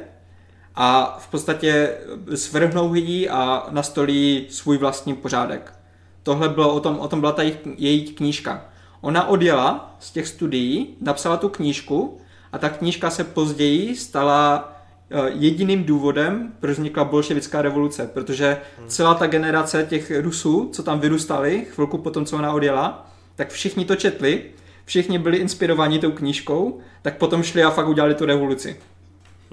a 0.75 1.17
v 1.21 1.29
podstatě 1.29 1.95
svrhnou 2.35 2.95
ji 2.95 3.29
a 3.29 3.67
nastolí 3.71 4.47
svůj 4.51 4.79
vlastní 4.79 5.15
pořádek. 5.15 5.75
tohle 6.23 6.49
bylo 6.49 6.75
o 6.75 6.81
tom, 6.81 6.99
o 6.99 7.09
tom 7.09 7.21
byla 7.21 7.33
ta 7.33 7.43
jejich, 7.43 7.59
její 7.77 8.05
knížka. 8.05 8.65
Ona 9.01 9.29
odjela 9.29 9.97
z 10.01 10.11
těch 10.11 10.29
studií, 10.29 10.97
napsala 11.01 11.37
tu 11.37 11.49
knížku 11.49 12.19
a 12.53 12.59
ta 12.59 12.69
knížka 12.69 13.11
se 13.11 13.25
později 13.25 13.97
stala 13.97 14.73
eh, 15.11 15.31
jediným 15.35 15.85
důvodem, 15.85 16.53
proč 16.61 16.77
vznikla 16.77 17.05
bolševická 17.05 17.63
revoluce, 17.63 18.11
protože 18.15 18.61
celá 18.87 19.15
ta 19.15 19.27
generace 19.27 19.87
těch 19.89 20.13
Rusů, 20.21 20.71
co 20.73 20.83
tam 20.83 21.01
vyrůstali, 21.01 21.67
chvilku 21.71 21.99
potom, 21.99 22.25
co 22.25 22.37
ona 22.37 22.53
odjela, 22.53 23.11
tak 23.37 23.51
všichni 23.51 23.85
to 23.85 23.97
četli, 23.97 24.45
všichni 24.89 25.19
byli 25.19 25.37
inspirováni 25.37 25.99
tou 25.99 26.11
knížkou, 26.11 26.79
tak 27.03 27.17
potom 27.17 27.43
šli 27.43 27.65
a 27.65 27.71
fakt 27.71 27.89
udělali 27.89 28.15
tu 28.15 28.27
revoluci. 28.27 28.77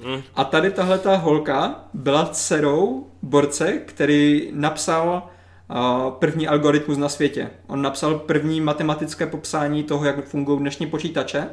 Hm. 0.01 0.21
A 0.35 0.43
tady 0.43 0.71
tahle 0.71 0.99
ta 0.99 1.15
holka 1.15 1.85
byla 1.93 2.25
dcerou 2.25 3.07
borce, 3.21 3.71
který 3.85 4.49
napsal 4.53 5.23
uh, 5.69 6.11
první 6.11 6.47
algoritmus 6.47 6.97
na 6.97 7.09
světě. 7.09 7.49
On 7.67 7.81
napsal 7.81 8.19
první 8.19 8.61
matematické 8.61 9.25
popsání 9.27 9.83
toho, 9.83 10.05
jak 10.05 10.25
fungují 10.25 10.59
dnešní 10.59 10.87
počítače. 10.87 11.47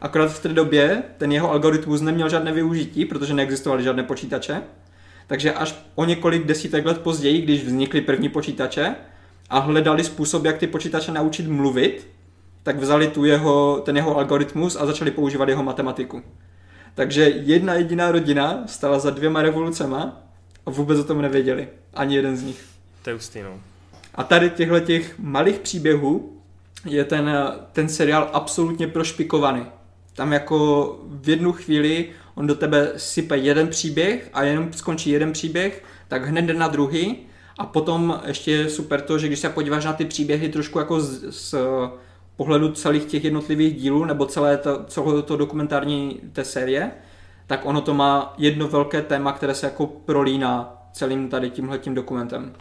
Akorát 0.00 0.32
v 0.32 0.42
té 0.42 0.48
době 0.48 1.02
ten 1.18 1.32
jeho 1.32 1.50
algoritmus 1.50 2.00
neměl 2.00 2.28
žádné 2.28 2.52
využití, 2.52 3.04
protože 3.04 3.34
neexistovaly 3.34 3.82
žádné 3.82 4.02
počítače. 4.02 4.62
Takže 5.26 5.52
až 5.52 5.74
o 5.94 6.04
několik 6.04 6.46
desítek 6.46 6.86
let 6.86 6.98
později, 6.98 7.42
když 7.42 7.64
vznikly 7.64 8.00
první 8.00 8.28
počítače 8.28 8.94
a 9.50 9.58
hledali 9.58 10.04
způsob, 10.04 10.44
jak 10.44 10.58
ty 10.58 10.66
počítače 10.66 11.12
naučit 11.12 11.48
mluvit, 11.48 12.19
tak 12.62 12.78
vzali 12.78 13.08
tu 13.08 13.24
jeho, 13.24 13.82
ten 13.84 13.96
jeho 13.96 14.16
algoritmus 14.16 14.76
a 14.76 14.86
začali 14.86 15.10
používat 15.10 15.48
jeho 15.48 15.62
matematiku. 15.62 16.22
Takže 16.94 17.22
jedna 17.22 17.74
jediná 17.74 18.12
rodina 18.12 18.62
stala 18.66 18.98
za 18.98 19.10
dvěma 19.10 19.42
revolucema 19.42 20.22
a 20.66 20.70
vůbec 20.70 20.98
o 20.98 21.04
tom 21.04 21.22
nevěděli. 21.22 21.68
Ani 21.94 22.16
jeden 22.16 22.36
z 22.36 22.42
nich. 22.42 22.64
To 23.02 23.10
je 23.10 23.14
hustý, 23.14 23.42
no. 23.42 23.60
A 24.14 24.24
tady 24.24 24.50
těchto 24.50 24.80
těch 24.80 25.18
malých 25.18 25.58
příběhů 25.58 26.40
je 26.84 27.04
ten, 27.04 27.30
ten 27.72 27.88
seriál 27.88 28.30
absolutně 28.32 28.86
prošpikovaný. 28.86 29.66
Tam 30.14 30.32
jako 30.32 30.98
v 31.06 31.28
jednu 31.28 31.52
chvíli 31.52 32.08
on 32.34 32.46
do 32.46 32.54
tebe 32.54 32.92
sype 32.96 33.36
jeden 33.36 33.68
příběh 33.68 34.30
a 34.32 34.42
jenom 34.42 34.72
skončí 34.72 35.10
jeden 35.10 35.32
příběh, 35.32 35.84
tak 36.08 36.24
hned 36.24 36.42
jde 36.42 36.54
na 36.54 36.68
druhý 36.68 37.16
a 37.58 37.66
potom 37.66 38.20
ještě 38.26 38.52
je 38.52 38.70
super 38.70 39.00
to, 39.00 39.18
že 39.18 39.26
když 39.26 39.38
se 39.38 39.48
podíváš 39.48 39.84
na 39.84 39.92
ty 39.92 40.04
příběhy 40.04 40.48
trošku 40.48 40.78
jako 40.78 41.00
z, 41.00 41.24
z 41.30 41.54
pohledu 42.40 42.72
celých 42.72 43.04
těch 43.04 43.24
jednotlivých 43.24 43.76
dílů 43.76 44.04
nebo 44.04 44.26
celé 44.26 44.56
to, 44.56 44.84
celé 44.84 45.22
to 45.22 45.36
dokumentární 45.36 46.20
té 46.32 46.44
série, 46.44 46.90
tak 47.46 47.60
ono 47.66 47.80
to 47.80 47.94
má 47.94 48.34
jedno 48.38 48.68
velké 48.68 49.02
téma, 49.02 49.32
které 49.32 49.54
se 49.54 49.66
jako 49.66 49.86
prolíná 49.86 50.74
celým 50.92 51.28
tady 51.28 51.50
tímhletím 51.50 51.94
dokumentem. 51.94 52.52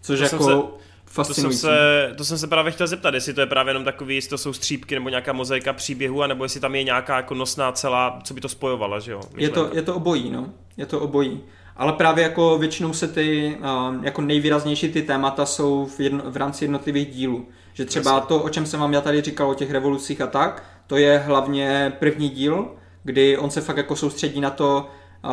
Což 0.00 0.20
To 0.20 0.26
jsem 0.26 0.38
jako 0.40 0.44
se- 0.44 0.52
To 0.54 1.14
jsem, 1.14 1.24
fascinující. 1.24 1.60
se, 1.60 2.12
to 2.16 2.24
jsem 2.24 2.38
se 2.38 2.46
právě 2.46 2.72
chtěl 2.72 2.86
zeptat, 2.86 3.14
jestli 3.14 3.34
to 3.34 3.40
je 3.40 3.46
právě 3.46 3.70
jenom 3.70 3.84
takový, 3.84 4.14
jestli 4.14 4.30
to 4.30 4.38
jsou 4.38 4.52
střípky 4.52 4.94
nebo 4.94 5.08
nějaká 5.08 5.32
mozaika 5.32 5.72
příběhu, 5.72 6.22
anebo 6.22 6.44
jestli 6.44 6.60
tam 6.60 6.74
je 6.74 6.82
nějaká 6.82 7.16
jako 7.16 7.34
nosná 7.34 7.72
celá, 7.72 8.20
co 8.24 8.34
by 8.34 8.40
to 8.40 8.48
spojovala, 8.48 8.98
že 8.98 9.12
jo? 9.12 9.20
Je 9.36 9.48
to, 9.48 9.70
je 9.72 9.82
to 9.82 9.94
obojí, 9.94 10.30
no. 10.30 10.50
Je 10.76 10.86
to 10.86 11.00
obojí. 11.00 11.40
Ale 11.76 11.92
právě 11.92 12.24
jako 12.24 12.58
většinou 12.58 12.92
se 12.92 13.08
ty 13.08 13.56
um, 13.88 14.04
jako 14.04 14.20
nejvýraznější 14.22 14.88
ty 14.92 15.02
témata 15.02 15.46
jsou 15.46 15.86
v, 15.86 16.00
jedno, 16.00 16.22
v 16.26 16.36
rámci 16.36 16.64
jednotlivých 16.64 17.08
dílů. 17.08 17.46
Že 17.78 17.84
třeba 17.84 18.12
Jasně. 18.12 18.28
to, 18.28 18.42
o 18.42 18.48
čem 18.48 18.66
jsem 18.66 18.80
vám 18.80 18.92
já 18.92 19.00
tady 19.00 19.22
říkal, 19.22 19.50
o 19.50 19.54
těch 19.54 19.70
revolucích 19.70 20.20
a 20.20 20.26
tak, 20.26 20.64
to 20.86 20.96
je 20.96 21.18
hlavně 21.18 21.92
první 21.98 22.28
díl, 22.28 22.68
kdy 23.04 23.38
on 23.38 23.50
se 23.50 23.60
fakt 23.60 23.76
jako 23.76 23.96
soustředí 23.96 24.40
na 24.40 24.50
to, 24.50 24.90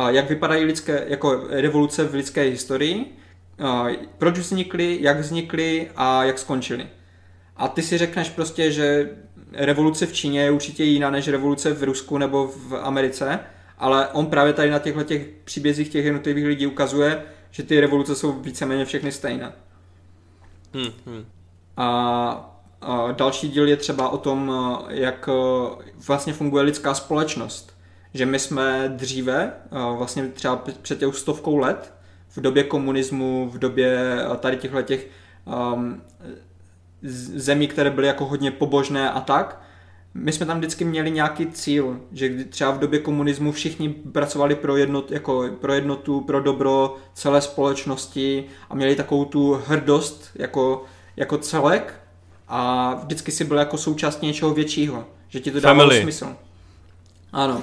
jak 0.08 0.28
vypadají 0.28 0.64
lidské, 0.64 1.04
jako 1.08 1.44
revoluce 1.48 2.04
v 2.04 2.14
lidské 2.14 2.42
historii, 2.42 3.16
proč 4.18 4.38
vznikly, 4.38 4.98
jak 5.00 5.20
vznikly 5.20 5.90
a 5.96 6.24
jak 6.24 6.38
skončily. 6.38 6.86
A 7.56 7.68
ty 7.68 7.82
si 7.82 7.98
řekneš 7.98 8.30
prostě, 8.30 8.72
že 8.72 9.10
revoluce 9.52 10.06
v 10.06 10.12
Číně 10.12 10.42
je 10.42 10.50
určitě 10.50 10.84
jiná 10.84 11.10
než 11.10 11.28
revoluce 11.28 11.72
v 11.72 11.82
Rusku 11.82 12.18
nebo 12.18 12.46
v 12.46 12.76
Americe, 12.76 13.40
ale 13.78 14.08
on 14.08 14.26
právě 14.26 14.52
tady 14.52 14.70
na 14.70 14.78
těchto 14.78 15.02
těch 15.02 15.26
příbězích 15.44 15.88
těch 15.88 16.04
jednotlivých 16.04 16.46
lidí 16.46 16.66
ukazuje, 16.66 17.22
že 17.50 17.62
ty 17.62 17.80
revoluce 17.80 18.14
jsou 18.14 18.32
víceméně 18.32 18.84
všechny 18.84 19.12
stejné. 19.12 19.52
Hm, 20.74 20.92
hm. 21.06 21.24
A, 21.76 22.52
další 23.12 23.48
díl 23.48 23.68
je 23.68 23.76
třeba 23.76 24.08
o 24.08 24.18
tom, 24.18 24.52
jak 24.88 25.28
eh, 25.28 25.84
vlastně 26.06 26.32
funguje 26.32 26.64
lidská 26.64 26.94
společnost. 26.94 27.76
Že 28.14 28.26
my 28.26 28.38
jsme 28.38 28.92
dříve, 28.96 29.52
eh, 29.64 29.96
vlastně 29.96 30.28
třeba 30.28 30.64
před 30.82 30.98
těch 30.98 31.16
stovkou 31.16 31.56
let, 31.56 31.94
v 32.28 32.40
době 32.40 32.64
komunismu, 32.64 33.50
v 33.52 33.58
době 33.58 34.18
eh, 34.32 34.36
tady 34.36 34.56
těchto 34.56 34.82
těch 34.82 35.06
um, 35.74 36.02
zemí, 37.36 37.68
které 37.68 37.90
byly 37.90 38.06
jako 38.06 38.24
hodně 38.26 38.50
pobožné 38.50 39.10
a 39.10 39.20
tak, 39.20 39.62
my 40.14 40.32
jsme 40.32 40.46
tam 40.46 40.58
vždycky 40.58 40.84
měli 40.84 41.10
nějaký 41.10 41.46
cíl, 41.46 42.00
že 42.12 42.44
třeba 42.44 42.70
v 42.70 42.78
době 42.78 42.98
komunismu 42.98 43.52
všichni 43.52 43.88
pracovali 43.88 44.54
pro, 44.54 44.76
jednot, 44.76 45.10
jako 45.10 45.48
pro 45.60 45.72
jednotu, 45.72 46.20
pro 46.20 46.40
dobro 46.40 46.96
celé 47.14 47.40
společnosti 47.40 48.44
a 48.70 48.74
měli 48.74 48.96
takovou 48.96 49.24
tu 49.24 49.60
hrdost 49.66 50.30
jako, 50.34 50.84
jako 51.16 51.38
celek 51.38 52.00
a 52.48 52.94
vždycky 52.94 53.32
si 53.32 53.44
byl 53.44 53.58
jako 53.58 53.78
součástí 53.78 54.26
něčeho 54.26 54.54
většího, 54.54 55.04
že 55.28 55.40
ti 55.40 55.50
to 55.50 55.60
dávalo 55.60 55.80
Family. 55.80 56.02
smysl. 56.02 56.36
Ano. 57.32 57.62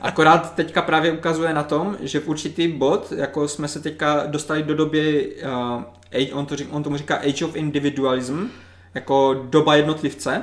Akorát 0.00 0.54
teďka 0.54 0.82
právě 0.82 1.12
ukazuje 1.12 1.54
na 1.54 1.62
tom, 1.62 1.96
že 2.00 2.20
v 2.20 2.28
určitý 2.28 2.68
bod, 2.68 3.12
jako 3.16 3.48
jsme 3.48 3.68
se 3.68 3.80
teďka 3.80 4.26
dostali 4.26 4.62
do 4.62 4.74
doby, 4.74 5.32
uh, 5.44 5.82
age, 6.12 6.32
on, 6.32 6.46
to, 6.46 6.56
řík- 6.56 6.68
on 6.70 6.82
tomu 6.82 6.96
říká 6.96 7.16
Age 7.16 7.44
of 7.44 7.56
Individualism, 7.56 8.46
jako 8.94 9.34
doba 9.50 9.74
jednotlivce, 9.74 10.42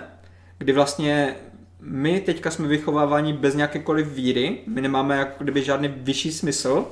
kdy 0.58 0.74
vlastně 0.74 1.36
my 1.82 2.20
teďka 2.22 2.52
jsme 2.52 2.68
vychováváni 2.68 3.34
bez 3.34 3.56
jakékoliv 3.56 4.08
víry, 4.08 4.58
my 4.68 4.82
nemáme 4.82 5.18
jako 5.18 5.44
kdyby 5.44 5.64
žádný 5.64 5.88
vyšší 5.88 6.32
smysl, 6.32 6.86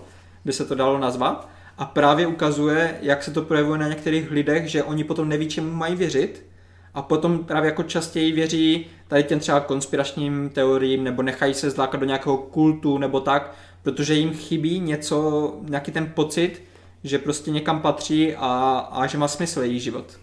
by 0.45 0.53
se 0.53 0.65
to 0.65 0.75
dalo 0.75 0.97
nazvat, 0.97 1.49
a 1.77 1.85
právě 1.85 2.27
ukazuje, 2.27 2.97
jak 3.01 3.23
se 3.23 3.31
to 3.31 3.41
projevuje 3.41 3.79
na 3.79 3.87
některých 3.87 4.31
lidech, 4.31 4.67
že 4.67 4.83
oni 4.83 5.03
potom 5.03 5.29
neví, 5.29 5.47
čemu 5.47 5.73
mají 5.73 5.95
věřit, 5.95 6.45
a 6.93 7.01
potom 7.01 7.43
právě 7.43 7.69
jako 7.69 7.83
častěji 7.83 8.31
věří 8.31 8.85
tady 9.07 9.23
těm 9.23 9.39
třeba 9.39 9.59
konspiračním 9.59 10.49
teoriím 10.49 11.03
nebo 11.03 11.21
nechají 11.21 11.53
se 11.53 11.69
zlákat 11.69 11.99
do 11.99 12.05
nějakého 12.05 12.37
kultu 12.37 12.97
nebo 12.97 13.19
tak, 13.19 13.55
protože 13.83 14.13
jim 14.13 14.33
chybí 14.33 14.79
něco, 14.79 15.53
nějaký 15.61 15.91
ten 15.91 16.11
pocit, 16.15 16.63
že 17.03 17.19
prostě 17.19 17.51
někam 17.51 17.81
patří 17.81 18.35
a, 18.35 18.77
a 18.91 19.07
že 19.07 19.17
má 19.17 19.27
smysl 19.27 19.61
jejich 19.61 19.83
život. 19.83 20.19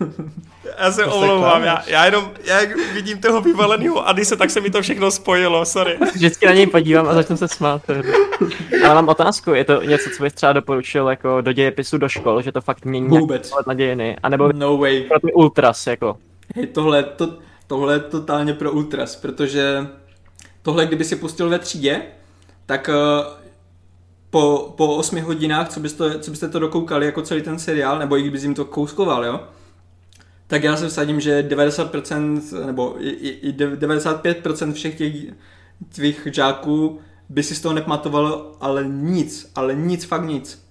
Já 0.78 0.92
se 0.92 1.04
To 1.04 1.10
se 1.10 1.16
omlouvám, 1.16 1.62
já, 1.62 1.82
já 1.86 2.04
jenom, 2.04 2.30
já 2.44 2.60
jak 2.60 2.76
vidím 2.76 3.20
toho 3.20 3.40
vyvaleného 3.40 4.08
Adise, 4.08 4.36
tak 4.36 4.50
se 4.50 4.60
mi 4.60 4.70
to 4.70 4.82
všechno 4.82 5.10
spojilo, 5.10 5.64
sorry. 5.64 5.98
Vždycky 6.14 6.46
na 6.46 6.52
něj 6.52 6.66
podívám 6.66 7.08
a 7.08 7.14
začnu 7.14 7.36
se 7.36 7.48
smát. 7.48 7.82
Ale 8.84 8.94
mám 8.94 9.08
otázku, 9.08 9.50
je 9.50 9.64
to 9.64 9.82
něco, 9.82 10.10
co 10.16 10.22
bys 10.22 10.32
třeba 10.32 10.52
doporučil 10.52 11.08
jako 11.08 11.40
do 11.40 11.52
dějepisu 11.52 11.98
do 11.98 12.08
škol, 12.08 12.42
že 12.42 12.52
to 12.52 12.60
fakt 12.60 12.84
mění 12.84 13.08
Vůbec. 13.08 13.52
na 13.66 13.74
dějiny, 13.74 14.16
anebo 14.22 14.52
No 14.52 14.76
way. 14.78 15.00
pro 15.00 15.20
ty 15.20 15.32
ultras, 15.32 15.86
jako. 15.86 16.16
Hej, 16.56 16.66
tohle, 16.66 17.02
to, 17.02 17.38
tohle 17.66 17.94
je 17.94 18.00
totálně 18.00 18.54
pro 18.54 18.72
ultras, 18.72 19.16
protože 19.16 19.86
tohle, 20.62 20.86
kdyby 20.86 21.04
si 21.04 21.16
pustil 21.16 21.48
ve 21.48 21.58
třídě, 21.58 22.02
tak 22.66 22.88
eh, 22.88 23.24
po, 24.30 24.74
po 24.76 24.96
8 24.96 25.20
hodinách, 25.20 25.68
co 25.68 25.80
byste, 25.80 26.18
co 26.18 26.30
byste 26.30 26.48
to 26.48 26.58
dokoukali 26.58 27.06
jako 27.06 27.22
celý 27.22 27.42
ten 27.42 27.58
seriál, 27.58 27.98
nebo 27.98 28.16
i 28.18 28.20
kdyby 28.22 28.38
jim 28.38 28.54
to 28.54 28.64
kouskoval, 28.64 29.24
jo, 29.24 29.40
tak 30.46 30.64
já 30.64 30.76
se 30.76 30.88
vsadím, 30.88 31.20
že 31.20 31.42
90% 31.42 32.66
nebo 32.66 32.96
i, 32.98 33.08
i, 33.08 33.48
i 33.48 33.52
95% 33.52 34.72
všech 34.72 34.94
těch 34.94 35.12
tvých 35.94 36.28
žáků 36.32 37.00
by 37.28 37.42
si 37.42 37.54
z 37.54 37.60
toho 37.60 37.74
nepamatovalo, 37.74 38.56
ale 38.60 38.84
nic, 38.84 39.50
ale 39.54 39.74
nic, 39.74 40.04
fakt 40.04 40.24
nic. 40.24 40.64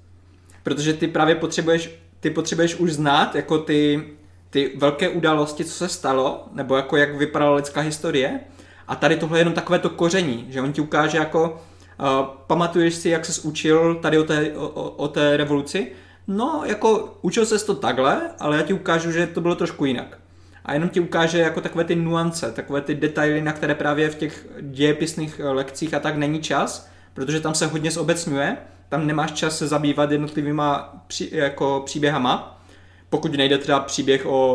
Protože 0.63 0.93
ty 0.93 1.07
právě 1.07 1.35
potřebuješ, 1.35 1.99
ty 2.19 2.29
potřebuješ 2.29 2.75
už 2.75 2.93
znát 2.93 3.35
jako 3.35 3.57
ty, 3.57 4.03
ty 4.49 4.71
velké 4.77 5.09
události, 5.09 5.65
co 5.65 5.71
se 5.71 5.89
stalo, 5.89 6.45
nebo 6.51 6.75
jako 6.75 6.97
jak 6.97 7.15
vypadala 7.15 7.55
lidská 7.55 7.81
historie. 7.81 8.39
A 8.87 8.95
tady 8.95 9.15
tohle 9.15 9.37
je 9.37 9.41
jenom 9.41 9.53
takové 9.53 9.79
to 9.79 9.89
koření, 9.89 10.45
že 10.49 10.61
on 10.61 10.73
ti 10.73 10.81
ukáže 10.81 11.17
jako, 11.17 11.61
uh, 11.99 12.25
pamatuješ 12.47 12.95
si, 12.95 13.09
jak 13.09 13.25
ses 13.25 13.39
učil 13.39 13.95
tady 13.95 14.17
o 14.17 14.23
té, 14.23 14.53
o, 14.53 14.67
o 14.89 15.07
té 15.07 15.37
revoluci? 15.37 15.91
No, 16.27 16.61
jako 16.65 17.17
učil 17.21 17.45
ses 17.45 17.63
to 17.63 17.75
takhle, 17.75 18.29
ale 18.39 18.57
já 18.57 18.63
ti 18.63 18.73
ukážu, 18.73 19.11
že 19.11 19.27
to 19.27 19.41
bylo 19.41 19.55
trošku 19.55 19.85
jinak. 19.85 20.17
A 20.65 20.73
jenom 20.73 20.89
ti 20.89 20.99
ukáže 20.99 21.39
jako 21.39 21.61
takové 21.61 21.83
ty 21.83 21.95
nuance, 21.95 22.51
takové 22.51 22.81
ty 22.81 22.95
detaily, 22.95 23.41
na 23.41 23.53
které 23.53 23.75
právě 23.75 24.09
v 24.09 24.15
těch 24.15 24.47
dějepisných 24.61 25.39
eh, 25.39 25.49
lekcích 25.49 25.93
a 25.93 25.99
tak 25.99 26.17
není 26.17 26.41
čas, 26.41 26.89
protože 27.13 27.39
tam 27.39 27.55
se 27.55 27.67
hodně 27.67 27.91
zobecňuje, 27.91 28.57
tam 28.89 29.07
nemáš 29.07 29.31
čas 29.31 29.57
se 29.57 29.67
zabývat 29.67 30.11
jednotlivýma 30.11 30.93
pří, 31.07 31.29
jako 31.31 31.81
příběhama, 31.85 32.61
pokud 33.09 33.35
nejde 33.35 33.57
třeba 33.57 33.79
příběh 33.79 34.25
o, 34.25 34.53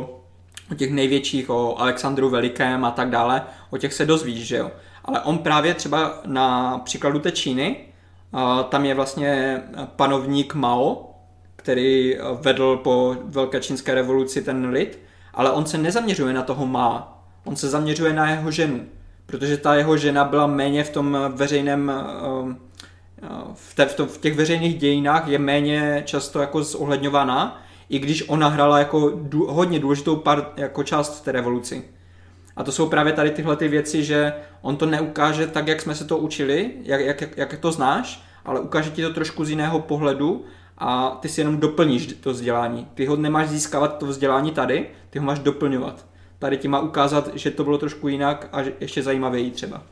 o 0.72 0.74
těch 0.74 0.92
největších, 0.92 1.50
o 1.50 1.80
Alexandru 1.80 2.30
Velikém 2.30 2.84
a 2.84 2.90
tak 2.90 3.10
dále, 3.10 3.42
o 3.70 3.78
těch 3.78 3.94
se 3.94 4.06
dozvíš, 4.06 4.46
že 4.46 4.56
jo. 4.56 4.70
Ale 5.04 5.20
on 5.20 5.38
právě 5.38 5.74
třeba 5.74 6.20
na 6.26 6.78
příkladu 6.78 7.18
té 7.18 7.30
Číny, 7.30 7.76
tam 8.68 8.84
je 8.84 8.94
vlastně 8.94 9.62
panovník 9.96 10.54
Mao, 10.54 11.07
který 11.68 12.16
eh, 12.16 12.20
vedl 12.40 12.76
po 12.76 13.16
Velké 13.24 13.60
čínské 13.60 13.94
revoluci 13.94 14.42
ten 14.42 14.68
lid, 14.68 14.98
ale 15.34 15.50
on 15.50 15.66
se 15.66 15.78
nezaměřuje 15.78 16.32
na 16.32 16.42
toho 16.42 16.66
má, 16.66 17.22
on 17.44 17.56
se 17.56 17.68
zaměřuje 17.68 18.12
na 18.12 18.30
jeho 18.30 18.50
ženu, 18.50 18.80
protože 19.26 19.56
ta 19.56 19.74
jeho 19.74 19.96
žena 19.96 20.24
byla 20.24 20.46
méně 20.46 20.84
v 20.84 20.90
tom 20.90 21.18
veřejném 21.28 21.92
v, 23.54 23.74
te, 23.74 23.86
v, 23.86 23.94
to, 23.94 24.06
v 24.06 24.18
těch 24.18 24.34
veřejných 24.34 24.78
dějinách 24.78 25.28
je 25.28 25.38
méně 25.38 26.02
často 26.06 26.40
jako 26.40 26.62
zohledňovaná, 26.62 27.62
i 27.88 27.98
když 27.98 28.28
ona 28.28 28.48
hrála 28.48 28.78
jako 28.78 29.10
dů, 29.14 29.46
hodně 29.46 29.78
důležitou 29.78 30.16
part, 30.16 30.58
jako 30.58 30.82
část 30.82 31.20
v 31.20 31.24
té 31.24 31.32
revoluci. 31.32 31.84
A 32.56 32.64
to 32.64 32.72
jsou 32.72 32.88
právě 32.88 33.12
tady 33.12 33.30
tyhle 33.30 33.56
ty 33.56 33.68
věci, 33.68 34.04
že 34.04 34.32
on 34.62 34.76
to 34.76 34.86
neukáže 34.86 35.46
tak, 35.46 35.68
jak 35.68 35.82
jsme 35.82 35.94
se 35.94 36.04
to 36.04 36.18
učili, 36.18 36.70
jak, 36.82 37.00
jak, 37.00 37.36
jak 37.36 37.58
to 37.58 37.72
znáš, 37.72 38.24
ale 38.44 38.60
ukáže 38.60 38.90
ti 38.90 39.02
to 39.02 39.12
trošku 39.12 39.44
z 39.44 39.50
jiného 39.50 39.80
pohledu 39.80 40.44
a 40.78 41.18
ty 41.20 41.28
si 41.28 41.40
jenom 41.40 41.56
doplníš 41.56 42.06
to 42.06 42.30
vzdělání. 42.30 42.86
Ty 42.94 43.06
ho 43.06 43.16
nemáš 43.16 43.48
získávat 43.48 43.98
to 43.98 44.06
vzdělání 44.06 44.50
tady, 44.50 44.86
ty 45.10 45.18
ho 45.18 45.24
máš 45.24 45.38
doplňovat. 45.38 46.06
Tady 46.38 46.56
ti 46.56 46.68
má 46.68 46.80
ukázat, 46.80 47.30
že 47.34 47.50
to 47.50 47.64
bylo 47.64 47.78
trošku 47.78 48.08
jinak 48.08 48.48
a 48.52 48.60
ještě 48.80 49.02
zajímavěji 49.02 49.50
třeba. 49.50 49.82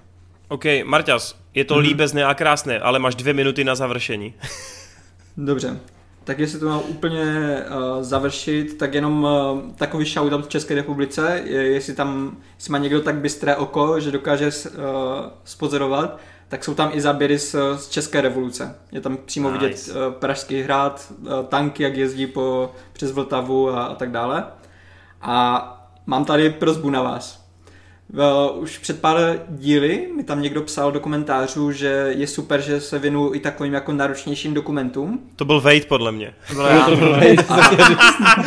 OK, 0.48 0.64
Marťas, 0.84 1.36
je 1.54 1.64
to 1.64 1.74
hmm. 1.74 1.82
líbezné 1.82 2.24
a 2.24 2.34
krásné, 2.34 2.78
ale 2.78 2.98
máš 2.98 3.14
dvě 3.14 3.34
minuty 3.34 3.64
na 3.64 3.74
završení. 3.74 4.34
Dobře, 5.36 5.80
tak 6.24 6.38
jestli 6.38 6.58
to 6.58 6.66
mám 6.66 6.82
úplně 6.88 7.24
uh, 7.24 8.02
završit, 8.02 8.78
tak 8.78 8.94
jenom 8.94 9.24
uh, 9.24 9.72
takový 9.74 10.04
shoutout 10.04 10.46
v 10.46 10.48
České 10.48 10.74
republice, 10.74 11.42
je, 11.44 11.62
jestli 11.62 11.94
tam 11.94 12.36
jestli 12.54 12.72
má 12.72 12.78
někdo 12.78 13.00
tak 13.00 13.14
bystré 13.14 13.56
oko, 13.56 14.00
že 14.00 14.10
dokáže 14.10 14.46
uh, 14.46 14.74
spozorovat, 15.44 16.18
tak 16.48 16.64
jsou 16.64 16.74
tam 16.74 16.90
i 16.93 17.01
záběry 17.01 17.39
z, 17.39 17.56
z 17.77 17.89
České 17.89 18.20
revoluce. 18.20 18.74
Je 18.93 19.01
tam 19.01 19.16
přímo 19.16 19.51
nice. 19.51 19.64
vidět 19.64 19.89
uh, 19.89 20.12
Pražský 20.12 20.62
hrad, 20.62 21.12
uh, 21.20 21.28
tanky, 21.48 21.82
jak 21.82 21.97
jezdí 21.97 22.27
po, 22.27 22.73
přes 22.93 23.12
Vltavu 23.12 23.70
a, 23.70 23.85
a 23.85 23.94
tak 23.94 24.10
dále. 24.10 24.44
A 25.23 25.73
mám 26.06 26.24
tady 26.24 26.51
prozbu 26.51 26.90
na 26.90 27.02
vás. 27.02 27.47
Uh, 28.12 28.62
už 28.62 28.78
před 28.78 29.01
pár 29.01 29.18
díly 29.48 30.09
mi 30.16 30.24
tam 30.24 30.43
někdo 30.43 30.62
psal 30.62 30.93
do 30.93 31.01
komentářů, 31.01 31.73
že 31.73 32.12
je 32.16 32.27
super, 32.27 32.60
že 32.60 32.81
se 32.81 32.98
věnu 32.98 33.35
i 33.35 33.40
takovým 33.40 33.74
jako 33.74 33.93
náročnějším 33.93 34.55
dokumentům. 34.55 35.20
To 35.36 35.44
byl 35.44 35.60
Vejt 35.60 35.89
podle 35.89 36.12
mě. 36.12 36.35
To 36.48 36.55
byl 36.55 36.66
já. 36.66 36.85
To 36.86 36.97
byl 36.97 37.16
Vejt. 37.16 37.44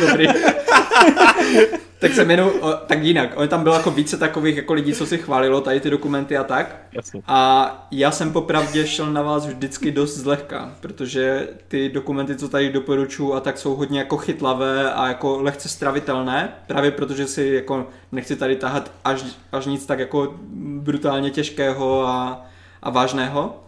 Dobrý. 0.00 0.26
tak 1.98 2.14
se 2.14 2.24
jmenu, 2.24 2.52
tak 2.86 3.02
jinak, 3.02 3.30
on 3.36 3.48
tam 3.48 3.62
bylo 3.62 3.74
jako 3.74 3.90
více 3.90 4.16
takových 4.16 4.56
jako 4.56 4.72
lidí, 4.72 4.92
co 4.92 5.06
si 5.06 5.18
chválilo 5.18 5.60
tady 5.60 5.80
ty 5.80 5.90
dokumenty 5.90 6.36
a 6.36 6.44
tak. 6.44 6.76
Jasně. 6.92 7.22
A 7.26 7.88
já 7.90 8.10
jsem 8.10 8.32
popravdě 8.32 8.86
šel 8.86 9.12
na 9.12 9.22
vás 9.22 9.46
vždycky 9.46 9.90
dost 9.90 10.16
zlehka, 10.16 10.74
protože 10.80 11.48
ty 11.68 11.88
dokumenty, 11.88 12.36
co 12.36 12.48
tady 12.48 12.72
doporučuji 12.72 13.34
a 13.34 13.40
tak 13.40 13.58
jsou 13.58 13.76
hodně 13.76 13.98
jako 13.98 14.16
chytlavé 14.16 14.92
a 14.92 15.08
jako 15.08 15.42
lehce 15.42 15.68
stravitelné, 15.68 16.52
právě 16.66 16.90
protože 16.90 17.26
si 17.26 17.50
jako 17.54 17.86
nechci 18.12 18.36
tady 18.36 18.56
tahat 18.56 18.92
až, 19.04 19.24
až 19.52 19.66
nic 19.66 19.86
tak 19.86 19.98
jako 19.98 20.34
brutálně 20.56 21.30
těžkého 21.30 22.06
a, 22.06 22.46
a 22.82 22.90
vážného. 22.90 23.64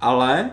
Ale 0.00 0.50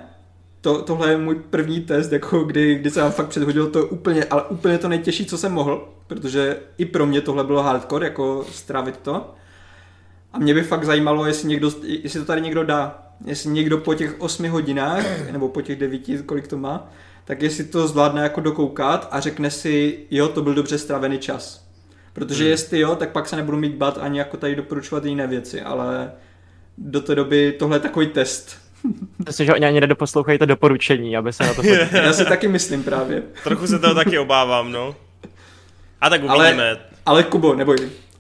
to, 0.66 0.82
tohle 0.82 1.10
je 1.10 1.18
můj 1.18 1.36
první 1.36 1.82
test, 1.82 2.12
jako 2.12 2.44
kdy, 2.44 2.76
kdy 2.76 2.90
jsem 2.90 3.04
vám 3.04 3.12
fakt 3.12 3.28
předhodil 3.28 3.68
to 3.70 3.86
úplně, 3.86 4.24
ale 4.24 4.44
úplně 4.44 4.78
to 4.78 4.90
nejtěžší, 4.90 5.26
co 5.26 5.38
jsem 5.38 5.52
mohl, 5.52 5.90
protože 6.08 6.58
i 6.78 6.86
pro 6.86 7.06
mě 7.06 7.22
tohle 7.22 7.44
bylo 7.44 7.64
hardcore, 7.64 8.08
jako 8.08 8.46
strávit 8.52 8.98
to. 8.98 9.34
A 10.34 10.40
mě 10.40 10.54
by 10.54 10.64
fakt 10.64 10.86
zajímalo, 10.86 11.26
jestli, 11.26 11.50
někdo, 11.50 11.72
jestli 11.84 12.20
to 12.20 12.26
tady 12.26 12.42
někdo 12.42 12.64
dá. 12.64 13.12
Jestli 13.26 13.50
někdo 13.50 13.78
po 13.78 13.94
těch 13.94 14.16
8 14.22 14.50
hodinách, 14.50 15.32
nebo 15.32 15.50
po 15.50 15.62
těch 15.62 15.80
9, 15.80 16.02
kolik 16.26 16.48
to 16.48 16.58
má, 16.58 16.92
tak 17.26 17.42
jestli 17.42 17.64
to 17.64 17.88
zvládne 17.88 18.22
jako 18.22 18.42
dokoukat 18.42 19.08
a 19.12 19.20
řekne 19.20 19.52
si, 19.52 20.00
jo, 20.12 20.28
to 20.28 20.42
byl 20.42 20.54
dobře 20.54 20.78
strávený 20.78 21.18
čas. 21.18 21.68
Protože 22.14 22.44
hmm. 22.44 22.52
jestli 22.52 22.80
jo, 22.80 22.96
tak 22.96 23.12
pak 23.12 23.28
se 23.28 23.36
nebudu 23.36 23.58
mít 23.58 23.76
bát 23.76 23.98
ani 24.02 24.20
jako 24.20 24.38
tady 24.38 24.56
doporučovat 24.56 25.06
jiné 25.06 25.28
věci, 25.28 25.62
ale 25.62 26.12
do 26.78 27.02
té 27.02 27.16
doby 27.16 27.56
tohle 27.60 27.76
je 27.76 27.82
takový 27.82 28.08
test. 28.08 28.65
Myslím, 29.26 29.46
že 29.46 29.54
oni 29.54 29.66
ani 29.66 29.82
nedoposlouchají 29.82 30.40
to 30.40 30.46
doporučení, 30.46 31.18
aby 31.18 31.34
se 31.34 31.44
na 31.44 31.54
to 31.54 31.62
Já 31.92 32.14
si 32.14 32.26
taky 32.26 32.48
myslím 32.48 32.84
právě. 32.84 33.24
Trochu 33.44 33.68
se 33.68 33.80
toho 33.80 33.96
taky 33.96 34.20
obávám, 34.20 34.72
no. 34.72 34.96
A 36.02 36.10
tak 36.10 36.24
uvidíme. 36.24 36.70
Ale, 36.70 36.78
ale 37.06 37.24
Kubo, 37.24 37.56
neboj. 37.56 37.78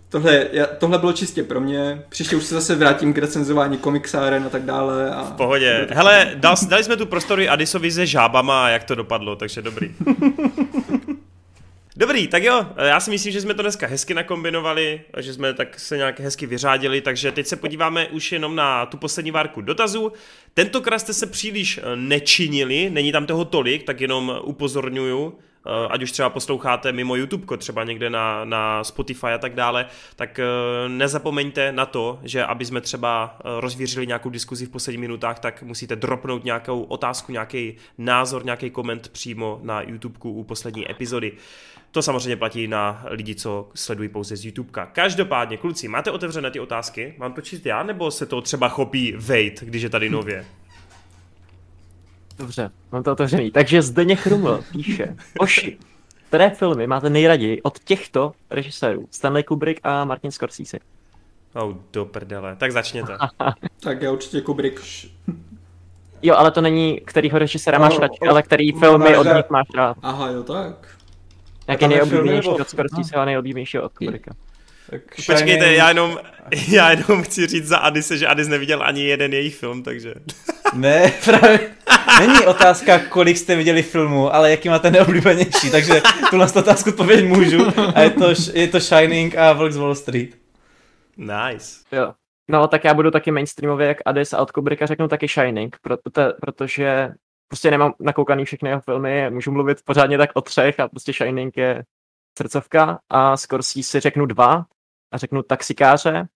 Tohle, 0.09 0.47
já, 0.51 0.65
tohle 0.65 0.97
bylo 0.97 1.13
čistě 1.13 1.43
pro 1.43 1.61
mě. 1.61 2.03
Příště 2.09 2.35
už 2.35 2.43
se 2.43 2.55
zase 2.55 2.75
vrátím 2.75 3.13
k 3.13 3.17
recenzování 3.17 3.77
komiksáren 3.77 4.43
a 4.43 4.49
tak 4.49 4.63
dále. 4.63 5.09
A... 5.09 5.23
V 5.23 5.31
pohodě. 5.31 5.87
Hele, 5.91 6.31
dal, 6.35 6.55
dali 6.67 6.83
jsme 6.83 6.97
tu 6.97 7.05
prostory 7.05 7.49
Adisovi 7.49 7.91
se 7.91 8.05
žábama 8.05 8.65
a 8.65 8.69
jak 8.69 8.83
to 8.83 8.95
dopadlo, 8.95 9.35
takže 9.35 9.61
dobrý. 9.61 9.95
Dobrý, 11.97 12.27
tak 12.27 12.43
jo, 12.43 12.65
já 12.77 12.99
si 12.99 13.11
myslím, 13.11 13.34
že 13.34 13.41
jsme 13.41 13.53
to 13.53 13.61
dneska 13.61 13.88
hezky 13.88 14.13
nakombinovali, 14.13 15.01
že 15.19 15.34
jsme 15.34 15.53
tak 15.53 15.80
se 15.80 15.97
nějak 15.97 16.19
hezky 16.19 16.45
vyřádili, 16.45 17.01
takže 17.01 17.31
teď 17.31 17.47
se 17.47 17.55
podíváme 17.55 18.07
už 18.07 18.31
jenom 18.31 18.55
na 18.55 18.85
tu 18.85 18.97
poslední 18.97 19.31
várku 19.31 19.61
dotazů. 19.61 20.11
Tentokrát 20.53 20.99
jste 20.99 21.13
se 21.13 21.27
příliš 21.27 21.80
nečinili, 21.95 22.89
není 22.89 23.11
tam 23.11 23.26
toho 23.26 23.45
tolik, 23.45 23.84
tak 23.84 24.01
jenom 24.01 24.39
upozorňuju, 24.43 25.34
Eh, 25.67 25.88
ať 25.89 26.03
už 26.03 26.11
třeba 26.11 26.30
posloucháte 26.30 26.91
mimo 26.91 27.15
YouTube, 27.15 27.57
třeba 27.57 27.84
někde 27.84 28.09
na, 28.09 28.45
na 28.45 28.84
Spotify 28.84 29.27
a 29.27 29.38
tak 29.38 29.55
dále, 29.55 29.85
tak 30.15 30.39
eh, 30.39 30.45
nezapomeňte 30.88 31.72
na 31.72 31.85
to, 31.85 32.19
že 32.23 32.45
aby 32.45 32.65
jsme 32.65 32.81
třeba 32.81 33.38
eh, 33.39 33.43
rozvířili 33.59 34.07
nějakou 34.07 34.30
diskuzi 34.30 34.65
v 34.65 34.69
posledních 34.69 34.99
minutách, 34.99 35.39
tak 35.39 35.63
musíte 35.63 35.95
dropnout 35.95 36.43
nějakou 36.43 36.84
otázku, 36.84 37.31
nějaký 37.31 37.76
názor, 37.97 38.45
nějaký 38.45 38.69
koment 38.69 39.09
přímo 39.09 39.59
na 39.63 39.81
YouTube 39.81 40.19
u 40.23 40.43
poslední 40.43 40.91
epizody. 40.91 41.31
To 41.95 42.01
samozřejmě 42.01 42.35
platí 42.35 42.67
na 42.67 43.03
lidi, 43.07 43.35
co 43.35 43.69
sledují 43.76 44.09
pouze 44.09 44.35
z 44.35 44.45
YouTube. 44.45 44.69
Každopádně, 44.91 45.57
kluci, 45.57 45.88
máte 45.88 46.11
otevřené 46.11 46.51
ty 46.51 46.59
otázky? 46.59 47.15
Mám 47.17 47.34
to 47.34 47.41
číst 47.41 47.65
já, 47.65 47.84
nebo 47.84 48.11
se 48.11 48.26
to 48.26 48.41
třeba 48.41 48.69
chopí 48.69 49.13
Vejt, 49.17 49.63
když 49.63 49.84
je 49.84 49.89
tady 49.89 50.09
nově? 50.09 50.45
Dobře, 52.38 52.72
mám 52.91 53.03
to 53.03 53.11
otevřený. 53.11 53.51
Takže 53.51 53.81
Zdeněk 53.81 54.27
Ruml 54.27 54.63
píše, 54.72 55.15
Oši, 55.39 55.77
které 56.27 56.49
filmy 56.49 56.88
máte 56.88 57.09
nejraději 57.09 57.61
od 57.61 57.80
těchto 57.80 58.31
režisérů? 58.49 59.07
Stanley 59.11 59.43
Kubrick 59.43 59.80
a 59.84 60.05
Martin 60.05 60.31
Scorsese. 60.31 60.77
Oh, 61.53 61.76
do 61.93 62.05
prdele. 62.05 62.55
Tak 62.55 62.72
začněte. 62.72 63.17
tak 63.80 64.01
já 64.01 64.11
určitě 64.11 64.41
Kubrick. 64.41 64.81
Jo, 66.22 66.35
ale 66.35 66.51
to 66.51 66.61
není, 66.61 67.01
kterýho 67.05 67.39
režiséra 67.39 67.80
máš 67.80 67.99
radši, 67.99 68.19
ale 68.30 68.43
který 68.43 68.72
filmy 68.72 69.17
od 69.17 69.27
nich 69.27 69.49
máš 69.49 69.67
rád. 69.76 69.97
Aha, 70.01 70.30
jo, 70.30 70.43
tak. 70.43 70.95
Jak 71.67 71.81
je 71.81 71.87
nejoblíbenější 71.87 72.49
od 72.49 72.69
Scorsese 72.69 73.15
a 73.15 73.25
nejoblíbenější 73.25 73.79
od 73.79 73.93
Kubricka? 73.93 74.31
Tak 74.89 75.01
Počkejte, 75.15 75.73
já 75.73 75.87
jenom, 75.87 76.19
já 76.67 76.91
jenom 76.91 77.23
chci 77.23 77.47
říct 77.47 77.67
za 77.67 77.77
Adise, 77.77 78.17
že 78.17 78.27
Adis 78.27 78.47
neviděl 78.47 78.83
ani 78.83 79.03
jeden 79.03 79.33
jejich 79.33 79.55
film, 79.55 79.83
takže... 79.83 80.13
Ne, 80.73 81.13
právě. 81.25 81.59
Není 82.19 82.45
otázka, 82.45 82.99
kolik 82.99 83.37
jste 83.37 83.55
viděli 83.55 83.83
filmu, 83.83 84.35
ale 84.35 84.51
jaký 84.51 84.69
máte 84.69 84.91
neoblíbenější, 84.91 85.71
takže 85.71 86.01
tuhle 86.29 86.47
otázku 86.55 86.89
odpovědět 86.89 87.25
můžu. 87.25 87.67
A 87.95 88.01
je 88.01 88.09
to, 88.09 88.33
je 88.53 88.67
to 88.67 88.79
Shining 88.79 89.37
a 89.37 89.53
Volks 89.53 89.77
Wall 89.77 89.95
Street. 89.95 90.29
Nice. 91.17 91.79
Jo. 91.91 92.13
No, 92.47 92.67
tak 92.67 92.83
já 92.83 92.93
budu 92.93 93.11
taky 93.11 93.31
mainstreamově 93.31 93.87
jak 93.87 93.97
Adis 94.05 94.33
a 94.33 94.37
od 94.37 94.51
Kubricka 94.51 94.85
řeknu 94.85 95.07
taky 95.07 95.27
Shining, 95.27 95.77
proto, 95.81 96.33
protože 96.41 97.09
prostě 97.56 97.72
nemám 97.72 97.94
nakoukaný 97.99 98.45
všechny 98.45 98.69
jeho 98.69 98.82
filmy, 98.82 99.30
můžu 99.30 99.52
mluvit 99.52 99.77
pořádně 99.86 100.18
tak 100.18 100.30
o 100.34 100.41
třech 100.41 100.80
a 100.80 100.88
prostě 100.88 101.14
Shining 101.14 101.57
je 101.57 101.84
srdcovka 102.38 102.99
a 103.10 103.38
Scorsese 103.38 103.84
si 103.84 103.99
řeknu 103.99 104.26
dva 104.26 104.65
a 105.11 105.18
řeknu 105.18 105.44
taxikáře, 105.44 106.27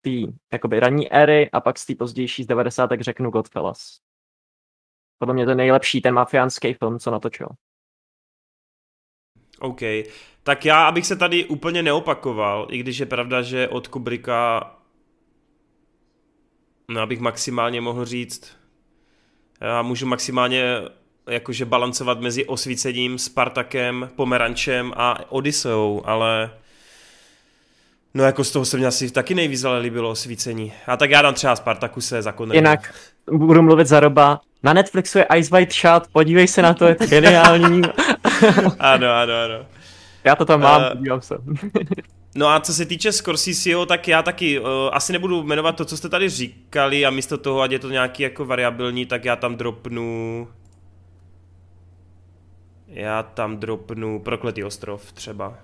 tý 0.00 0.26
jakoby 0.52 0.80
ranní 0.80 1.12
éry 1.12 1.50
a 1.50 1.60
pak 1.60 1.78
z 1.78 1.86
té 1.86 1.94
pozdější 1.94 2.44
z 2.44 2.46
90. 2.46 2.90
řeknu 3.00 3.30
Godfellas. 3.30 3.98
Podle 5.18 5.34
mě 5.34 5.44
to 5.44 5.50
je 5.50 5.54
nejlepší 5.54 6.00
ten 6.00 6.14
mafiánský 6.14 6.74
film, 6.74 6.98
co 6.98 7.10
natočil. 7.10 7.48
OK. 9.60 9.80
Tak 10.42 10.64
já, 10.64 10.88
abych 10.88 11.06
se 11.06 11.16
tady 11.16 11.44
úplně 11.44 11.82
neopakoval, 11.82 12.66
i 12.70 12.78
když 12.78 12.98
je 12.98 13.06
pravda, 13.06 13.42
že 13.42 13.68
od 13.68 13.88
Kubricka 13.88 14.76
no, 16.88 17.00
abych 17.00 17.20
maximálně 17.20 17.80
mohl 17.80 18.04
říct, 18.04 18.59
já 19.60 19.82
můžu 19.82 20.06
maximálně 20.06 20.74
jakože 21.28 21.64
balancovat 21.64 22.20
mezi 22.20 22.44
osvícením, 22.44 23.18
Spartakem, 23.18 24.10
Pomerančem 24.16 24.92
a 24.96 25.18
Odiseou, 25.28 26.02
ale 26.04 26.50
No 28.14 28.24
jako 28.24 28.44
z 28.44 28.50
toho 28.50 28.64
se 28.64 28.76
mě 28.76 28.86
asi 28.86 29.10
taky 29.10 29.34
nejvíc 29.34 29.64
ale 29.64 29.78
líbilo 29.78 30.10
osvícení. 30.10 30.72
A 30.86 30.96
tak 30.96 31.10
já 31.10 31.22
dám 31.22 31.34
třeba 31.34 31.56
Spartakuse 31.56 32.22
za 32.22 32.32
Connery. 32.32 32.58
Jinak 32.58 32.94
budu 33.30 33.62
mluvit 33.62 33.86
za 33.86 34.00
Roba. 34.00 34.40
Na 34.62 34.72
Netflixu 34.72 35.18
je 35.18 35.26
Ice 35.36 35.50
White 35.50 35.72
Shot, 35.72 36.08
podívej 36.12 36.48
se 36.48 36.62
na 36.62 36.74
to, 36.74 36.84
je 36.86 36.94
to 36.94 37.06
geniální. 37.06 37.82
ano, 38.78 39.10
ano, 39.10 39.34
ano. 39.44 39.66
Já 40.24 40.36
to 40.36 40.44
tam 40.44 40.60
mám, 40.60 40.82
uh, 40.82 40.88
podívám 40.88 41.20
se. 41.20 41.34
no 42.34 42.48
a 42.48 42.60
co 42.60 42.74
se 42.74 42.86
týče 42.86 43.12
Scorseseho, 43.12 43.86
tak 43.86 44.08
já 44.08 44.22
taky 44.22 44.60
uh, 44.60 44.66
asi 44.92 45.12
nebudu 45.12 45.42
jmenovat 45.42 45.76
to, 45.76 45.84
co 45.84 45.96
jste 45.96 46.08
tady 46.08 46.28
říkali 46.28 47.06
a 47.06 47.10
místo 47.10 47.38
toho, 47.38 47.60
ať 47.60 47.70
je 47.70 47.78
to 47.78 47.90
nějaký 47.90 48.22
jako 48.22 48.44
variabilní, 48.44 49.06
tak 49.06 49.24
já 49.24 49.36
tam 49.36 49.56
dropnu 49.56 50.48
Já 52.86 53.22
tam 53.22 53.56
dropnu 53.56 54.20
Prokletý 54.20 54.64
ostrov 54.64 55.12
třeba. 55.12 55.58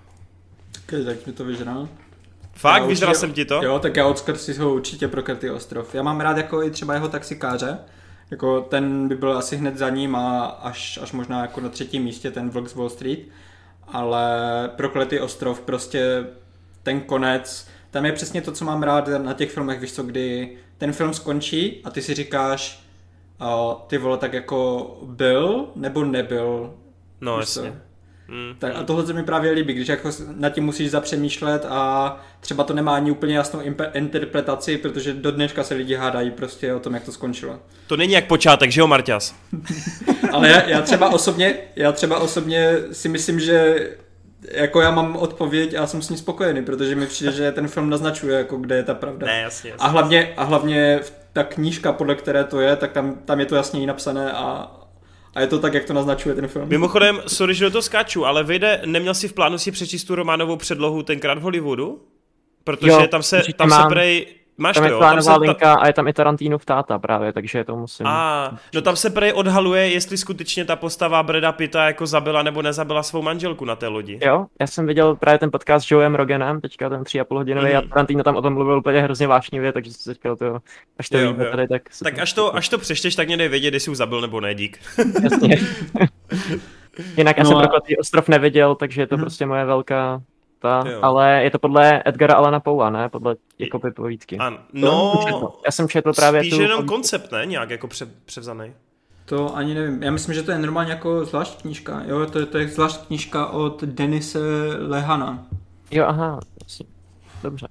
Okay, 0.83 1.03
tak 1.03 1.27
mi 1.27 1.33
to 1.33 1.45
vyžral. 1.45 1.89
Fakt, 2.53 2.85
vyžral 2.85 3.15
jsem 3.15 3.33
ti 3.33 3.45
to? 3.45 3.63
Jo, 3.63 3.79
tak 3.79 3.95
já 3.95 4.05
od 4.07 4.17
Scorseseho 4.17 4.73
určitě 4.73 5.07
Prokletý 5.07 5.49
ostrov. 5.49 5.95
Já 5.95 6.03
mám 6.03 6.19
rád 6.19 6.37
jako 6.37 6.63
i 6.63 6.71
třeba 6.71 6.93
jeho 6.93 7.07
taxikáře. 7.07 7.77
Jako 8.31 8.61
ten 8.61 9.07
by 9.07 9.15
byl 9.15 9.37
asi 9.37 9.57
hned 9.57 9.77
za 9.77 9.89
ním 9.89 10.15
a 10.15 10.45
až, 10.45 10.99
až 11.01 11.11
možná 11.11 11.41
jako 11.41 11.61
na 11.61 11.69
třetím 11.69 12.03
místě 12.03 12.31
ten 12.31 12.49
Vlog 12.49 12.67
z 12.67 12.73
Wall 12.73 12.89
Street. 12.89 13.19
Ale 13.87 14.29
Prokletý 14.75 15.19
ostrov 15.19 15.61
prostě 15.61 16.25
ten 16.87 17.01
konec, 17.01 17.67
tam 17.91 18.05
je 18.05 18.11
přesně 18.11 18.41
to, 18.41 18.51
co 18.51 18.65
mám 18.65 18.83
rád 18.83 19.09
na 19.17 19.33
těch 19.33 19.51
filmech, 19.51 19.79
víš 19.79 19.91
co, 19.91 20.03
kdy 20.03 20.57
ten 20.77 20.93
film 20.93 21.13
skončí 21.13 21.81
a 21.83 21.89
ty 21.89 22.01
si 22.01 22.13
říkáš, 22.13 22.83
uh, 23.41 23.73
ty 23.87 23.97
vole, 23.97 24.17
tak 24.17 24.33
jako 24.33 24.91
byl 25.03 25.67
nebo 25.75 26.05
nebyl. 26.05 26.73
No 27.21 27.39
jasně. 27.39 27.81
Mm. 28.27 28.55
Tak 28.59 28.75
a 28.75 28.83
tohle 28.83 29.05
se 29.05 29.13
mi 29.13 29.23
právě 29.23 29.51
líbí, 29.51 29.73
když 29.73 29.87
jako 29.87 30.09
nad 30.35 30.49
tím 30.49 30.63
musíš 30.63 30.91
zapřemýšlet 30.91 31.65
a 31.69 32.19
třeba 32.39 32.63
to 32.63 32.73
nemá 32.73 32.95
ani 32.95 33.11
úplně 33.11 33.35
jasnou 33.35 33.61
interpretaci, 33.93 34.77
protože 34.77 35.13
do 35.13 35.31
dneška 35.31 35.63
se 35.63 35.73
lidi 35.73 35.95
hádají 35.95 36.31
prostě 36.31 36.73
o 36.73 36.79
tom, 36.79 36.93
jak 36.93 37.03
to 37.03 37.11
skončilo. 37.11 37.59
To 37.87 37.97
není 37.97 38.13
jak 38.13 38.27
počátek, 38.27 38.71
že 38.71 38.81
jo, 38.81 38.87
Marťas? 38.87 39.35
Ale 40.31 40.49
já, 40.49 40.63
já, 40.69 40.81
třeba 40.81 41.09
osobně, 41.09 41.57
já 41.75 41.91
třeba 41.91 42.19
osobně 42.19 42.73
si 42.91 43.09
myslím, 43.09 43.39
že 43.39 43.89
jako 44.51 44.81
já 44.81 44.91
mám 44.91 45.15
odpověď 45.15 45.73
a 45.73 45.87
jsem 45.87 46.01
s 46.01 46.09
ní 46.09 46.17
spokojený, 46.17 46.65
protože 46.65 46.95
mi 46.95 47.07
přijde, 47.07 47.31
že 47.31 47.51
ten 47.51 47.67
film 47.67 47.89
naznačuje, 47.89 48.37
jako 48.37 48.57
kde 48.57 48.75
je 48.75 48.83
ta 48.83 48.93
pravda. 48.93 49.27
Ne, 49.27 49.41
jasně, 49.41 49.69
jasně. 49.69 49.85
A 49.85 49.87
hlavně, 49.87 50.33
a 50.37 50.43
hlavně 50.43 50.99
ta 51.33 51.43
knížka, 51.43 51.91
podle 51.91 52.15
které 52.15 52.43
to 52.43 52.59
je, 52.59 52.75
tak 52.75 52.91
tam, 52.91 53.15
tam 53.25 53.39
je 53.39 53.45
to 53.45 53.55
jasně 53.55 53.87
napsané 53.87 54.31
a, 54.31 54.71
a 55.35 55.41
je 55.41 55.47
to 55.47 55.59
tak, 55.59 55.73
jak 55.73 55.85
to 55.85 55.93
naznačuje 55.93 56.35
ten 56.35 56.47
film. 56.47 56.69
Mimochodem, 56.69 57.21
sorry, 57.27 57.53
že 57.53 57.65
do 57.65 57.71
toho 57.71 57.81
skáču, 57.81 58.25
ale 58.25 58.43
vyjde, 58.43 58.81
neměl 58.85 59.13
si 59.13 59.27
v 59.27 59.33
plánu 59.33 59.57
si 59.57 59.71
přečíst 59.71 60.03
tu 60.03 60.15
románovou 60.15 60.55
předlohu 60.55 61.03
tenkrát 61.03 61.37
v 61.37 61.41
Hollywoodu? 61.41 62.01
Protože 62.63 62.91
jo, 62.91 63.07
tam 63.07 63.23
se, 63.23 63.41
tam 63.55 63.71
se 63.71 63.81
prej 63.89 64.27
Máš 64.59 64.75
tam 64.75 64.87
to, 64.87 64.93
je? 64.93 64.99
Tam 64.99 65.21
se 65.21 65.35
linka 65.35 65.75
ta... 65.75 65.81
a 65.81 65.87
je 65.87 65.93
tam 65.93 66.07
i 66.07 66.13
Tarantínův 66.13 66.65
táta 66.65 66.99
právě, 66.99 67.33
takže 67.33 67.63
to 67.63 67.75
musím... 67.75 68.07
A, 68.07 68.51
no 68.75 68.81
tam 68.81 68.95
se 68.95 69.09
prej 69.09 69.33
odhaluje, 69.33 69.89
jestli 69.89 70.17
skutečně 70.17 70.65
ta 70.65 70.75
postava 70.75 71.23
Breda 71.23 71.51
Pitta 71.51 71.85
jako 71.85 72.07
zabila 72.07 72.43
nebo 72.43 72.61
nezabila 72.61 73.03
svou 73.03 73.21
manželku 73.21 73.65
na 73.65 73.75
té 73.75 73.87
lodi. 73.87 74.19
Jo, 74.23 74.45
já 74.61 74.67
jsem 74.67 74.87
viděl 74.87 75.15
právě 75.15 75.39
ten 75.39 75.51
podcast 75.51 75.87
s 75.87 75.91
Joeem 75.91 76.15
Roganem, 76.15 76.61
teďka 76.61 76.89
ten 76.89 77.03
tři 77.03 77.19
a 77.19 77.25
půl 77.25 77.37
hodinový 77.37 77.71
mm. 77.71 77.77
a 77.77 77.81
Tarantino 77.81 78.23
tam 78.23 78.35
o 78.35 78.41
tom 78.41 78.53
mluvil 78.53 78.77
úplně 78.77 79.01
hrozně 79.01 79.27
vášnivě, 79.27 79.73
takže 79.73 79.91
si 79.93 80.09
teďka 80.09 80.35
to, 80.35 80.59
až 80.99 81.09
to 81.09 81.17
jo, 81.17 81.35
jo. 81.37 81.51
tady, 81.51 81.67
tak... 81.67 81.81
Tak 82.03 82.19
až 82.19 82.33
to, 82.33 82.55
až 82.55 82.69
to 82.69 82.77
přečteš, 82.77 83.15
tak 83.15 83.27
mě 83.27 83.37
dej 83.37 83.49
vědět, 83.49 83.73
jestli 83.73 83.91
už 83.91 83.97
zabil 83.97 84.21
nebo 84.21 84.41
ne, 84.41 84.55
dík. 84.55 84.79
Jasně. 85.23 85.57
Jinak 87.17 87.37
no 87.37 87.41
já 87.41 87.45
jsem 87.45 87.57
a... 87.57 87.99
ostrov 87.99 88.27
neviděl, 88.27 88.75
takže 88.75 89.01
je 89.01 89.07
to 89.07 89.17
mm. 89.17 89.21
prostě 89.21 89.45
moje 89.45 89.65
velká 89.65 90.21
ta, 90.59 90.83
ale 91.01 91.43
je 91.43 91.51
to 91.51 91.59
podle 91.59 92.03
Edgara 92.05 92.33
Alana 92.33 92.59
Poua, 92.59 92.89
ne? 92.89 93.09
Podle 93.09 93.35
jako 93.59 93.79
povídky. 93.95 94.37
An, 94.37 94.57
no, 94.73 95.13
já 95.65 95.71
jsem 95.71 95.89
četl 95.89 96.13
právě 96.13 96.41
spíš 96.41 96.53
tu... 96.53 96.61
jenom 96.61 96.85
koncept, 96.85 97.31
ne? 97.31 97.45
Nějak 97.45 97.69
jako 97.69 97.87
pře, 97.87 98.07
převzaný. 98.25 98.73
To 99.25 99.55
ani 99.55 99.73
nevím. 99.73 100.03
Já 100.03 100.11
myslím, 100.11 100.35
že 100.35 100.43
to 100.43 100.51
je 100.51 100.59
normálně 100.59 100.91
jako 100.91 101.25
zvlášť 101.25 101.61
knížka. 101.61 102.01
Jo, 102.05 102.25
to, 102.25 102.39
je, 102.39 102.45
to 102.45 102.57
je 102.57 102.67
zvlášť 102.67 103.07
knížka 103.07 103.47
od 103.47 103.83
Denise 103.83 104.39
Lehana. 104.87 105.45
Jo, 105.91 106.05
aha, 106.07 106.39
dobře. 107.43 107.67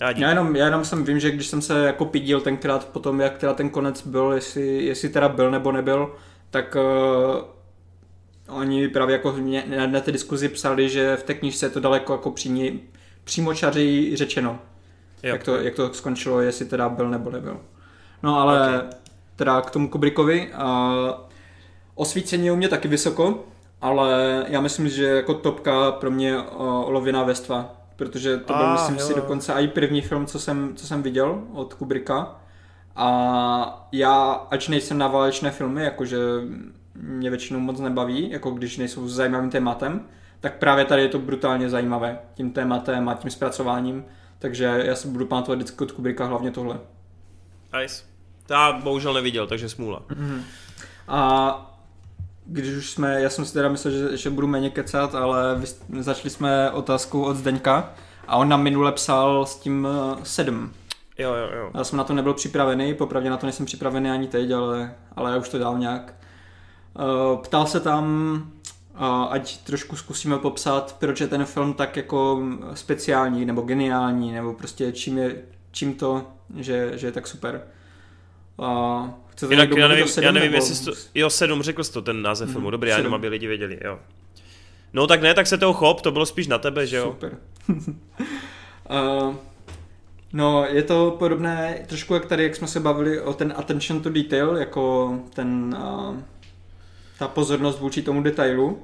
Já, 0.00 0.10
já, 0.10 0.28
jenom, 0.28 0.56
já 0.56 0.64
jenom 0.64 0.84
jsem 0.84 1.04
vím, 1.04 1.20
že 1.20 1.30
když 1.30 1.46
jsem 1.46 1.62
se 1.62 1.86
jako 1.86 2.04
pidil 2.04 2.40
tenkrát 2.40 2.84
potom, 2.84 3.20
jak 3.20 3.38
teda 3.38 3.54
ten 3.54 3.70
konec 3.70 4.06
byl, 4.06 4.32
jestli, 4.32 4.84
jestli 4.84 5.08
teda 5.08 5.28
byl 5.28 5.50
nebo 5.50 5.72
nebyl, 5.72 6.14
tak 6.50 6.76
uh, 6.76 7.44
oni 8.52 8.88
právě 8.88 9.12
jako 9.12 9.32
mě, 9.32 9.64
na, 9.76 9.86
na 9.86 10.00
té 10.00 10.12
diskuzi 10.12 10.48
psali, 10.48 10.88
že 10.88 11.16
v 11.16 11.22
té 11.22 11.34
knižce 11.34 11.66
je 11.66 11.70
to 11.70 11.80
daleko 11.80 12.12
jako 12.12 12.30
přímě, 12.30 12.72
přímočařeji 13.24 14.16
řečeno. 14.16 14.58
Jak 15.22 15.42
to, 15.42 15.56
jak 15.56 15.74
to 15.74 15.94
skončilo, 15.94 16.40
jestli 16.40 16.66
teda 16.66 16.88
byl 16.88 17.10
nebo 17.10 17.30
nebyl. 17.30 17.60
No 18.22 18.40
ale 18.40 18.76
okay. 18.76 18.90
teda 19.36 19.60
k 19.60 19.70
tomu 19.70 19.88
Kubrickovi. 19.88 20.52
Uh, 20.52 21.10
osvícení 21.94 22.46
je 22.46 22.52
u 22.52 22.56
mě 22.56 22.68
taky 22.68 22.88
vysoko, 22.88 23.44
ale 23.80 24.44
já 24.48 24.60
myslím, 24.60 24.88
že 24.88 25.04
jako 25.04 25.34
topka 25.34 25.92
pro 25.92 26.10
mě 26.10 26.38
uh, 26.38 26.44
Olověná 26.84 27.22
vestva, 27.22 27.74
protože 27.96 28.36
to 28.36 28.52
byl, 28.52 28.66
ah, 28.66 28.72
myslím 28.72 28.96
jo. 28.96 29.06
si, 29.06 29.14
dokonce 29.14 29.52
i 29.52 29.68
první 29.68 30.00
film, 30.02 30.26
co 30.26 30.38
jsem, 30.38 30.72
co 30.76 30.86
jsem 30.86 31.02
viděl 31.02 31.42
od 31.52 31.74
Kubricka. 31.74 32.36
A 32.96 33.88
já, 33.92 34.32
ač 34.50 34.68
nejsem 34.68 34.98
na 34.98 35.08
válečné 35.08 35.50
filmy, 35.50 35.84
jakože 35.84 36.18
mě 36.94 37.30
většinou 37.30 37.60
moc 37.60 37.80
nebaví, 37.80 38.30
jako 38.30 38.50
když 38.50 38.78
nejsou 38.78 39.08
s 39.08 39.14
zajímavým 39.14 39.50
tématem, 39.50 40.00
tak 40.40 40.58
právě 40.58 40.84
tady 40.84 41.02
je 41.02 41.08
to 41.08 41.18
brutálně 41.18 41.70
zajímavé 41.70 42.18
tím 42.34 42.50
tématem 42.50 43.08
a 43.08 43.14
tím 43.14 43.30
zpracováním, 43.30 44.04
takže 44.38 44.64
já 44.84 44.94
si 44.94 45.08
budu 45.08 45.26
pamatovat 45.26 45.58
vždycky 45.58 45.84
od 45.84 45.92
Kubricka 45.92 46.26
hlavně 46.26 46.50
tohle. 46.50 46.80
Nice. 47.80 48.04
To 48.46 48.52
já 48.52 48.72
bohužel 48.72 49.14
neviděl, 49.14 49.46
takže 49.46 49.68
smůla. 49.68 50.02
Mm-hmm. 50.08 50.40
A 51.08 51.72
když 52.46 52.76
už 52.76 52.90
jsme, 52.90 53.20
já 53.20 53.30
jsem 53.30 53.44
si 53.44 53.52
teda 53.52 53.68
myslel, 53.68 53.94
že, 53.94 54.16
že 54.16 54.30
budu 54.30 54.46
méně 54.46 54.70
kecat, 54.70 55.14
ale 55.14 55.54
vy, 55.58 55.66
začali 56.02 56.30
jsme 56.30 56.70
otázkou 56.70 57.22
od 57.22 57.36
Zdeňka 57.36 57.92
a 58.28 58.36
on 58.36 58.48
nám 58.48 58.62
minule 58.62 58.92
psal 58.92 59.46
s 59.46 59.56
tím 59.56 59.88
uh, 59.90 60.22
sedm. 60.22 60.72
Jo, 61.18 61.34
jo, 61.34 61.48
jo. 61.56 61.70
Já 61.74 61.84
jsem 61.84 61.96
na 61.96 62.04
to 62.04 62.14
nebyl 62.14 62.34
připravený, 62.34 62.94
popravdě 62.94 63.30
na 63.30 63.36
to 63.36 63.46
nejsem 63.46 63.66
připravený 63.66 64.10
ani 64.10 64.26
teď, 64.26 64.50
ale, 64.50 64.94
ale 65.16 65.30
já 65.30 65.36
už 65.36 65.48
to 65.48 65.58
dál 65.58 65.78
nějak. 65.78 66.14
Uh, 66.94 67.38
ptal 67.38 67.66
se 67.66 67.80
tam, 67.80 68.06
ať 69.30 69.58
trošku 69.58 69.96
zkusíme 69.96 70.38
popsat, 70.38 70.96
proč 70.98 71.20
je 71.20 71.28
ten 71.28 71.44
film 71.44 71.74
tak 71.74 71.96
jako 71.96 72.42
speciální 72.74 73.44
nebo 73.44 73.62
geniální, 73.62 74.32
nebo 74.32 74.54
prostě 74.54 74.92
čím, 74.92 75.18
je, 75.18 75.36
čím 75.70 75.94
to, 75.94 76.26
že, 76.56 76.98
že 76.98 77.06
je 77.06 77.12
tak 77.12 77.26
super. 77.26 77.60
Uh, 78.56 79.10
chcete 79.28 79.54
Jinak 79.54 79.76
já 79.76 79.88
nevím, 79.88 80.08
sedm, 80.08 80.24
já 80.24 80.32
nevím 80.32 80.52
nebo... 80.52 80.64
jestli 80.64 80.84
to, 80.84 80.92
jo, 81.14 81.30
sedm, 81.30 81.62
řekl 81.62 81.84
jsi 81.84 81.92
to, 81.92 82.02
ten 82.02 82.22
název 82.22 82.48
mm, 82.48 82.52
filmu, 82.52 82.70
dobrý, 82.70 82.90
já 82.90 82.96
jenom 82.96 83.14
aby 83.14 83.28
lidi 83.28 83.46
věděli, 83.46 83.78
jo. 83.84 83.98
No 84.92 85.06
tak 85.06 85.22
ne, 85.22 85.34
tak 85.34 85.46
se 85.46 85.58
toho 85.58 85.72
chop, 85.72 86.00
to 86.00 86.10
bylo 86.10 86.26
spíš 86.26 86.46
na 86.46 86.58
tebe, 86.58 86.86
že 86.86 86.96
jo? 86.96 87.04
Super. 87.04 87.38
uh, 87.68 89.34
no, 90.32 90.64
je 90.64 90.82
to 90.82 91.16
podobné 91.18 91.84
trošku 91.86 92.14
jak 92.14 92.26
tady, 92.26 92.42
jak 92.42 92.56
jsme 92.56 92.66
se 92.66 92.80
bavili 92.80 93.20
o 93.20 93.34
ten 93.34 93.54
attention 93.56 94.02
to 94.02 94.10
detail, 94.10 94.56
jako 94.56 95.14
ten 95.34 95.76
uh, 95.78 96.16
ta 97.22 97.28
pozornost 97.28 97.80
vůči 97.80 98.02
tomu 98.02 98.22
detailu, 98.22 98.78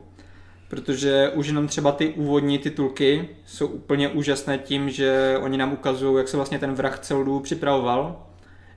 protože 0.68 1.30
už 1.34 1.46
jenom 1.46 1.66
třeba 1.66 1.92
ty 1.92 2.08
úvodní 2.08 2.58
titulky 2.58 3.28
jsou 3.46 3.66
úplně 3.66 4.08
úžasné 4.08 4.58
tím, 4.58 4.90
že 4.90 5.38
oni 5.40 5.56
nám 5.56 5.72
ukazují, 5.72 6.16
jak 6.16 6.28
se 6.28 6.36
vlastně 6.36 6.58
ten 6.58 6.74
vrah 6.74 6.98
celou 6.98 7.24
dobu 7.24 7.40
připravoval, 7.40 8.26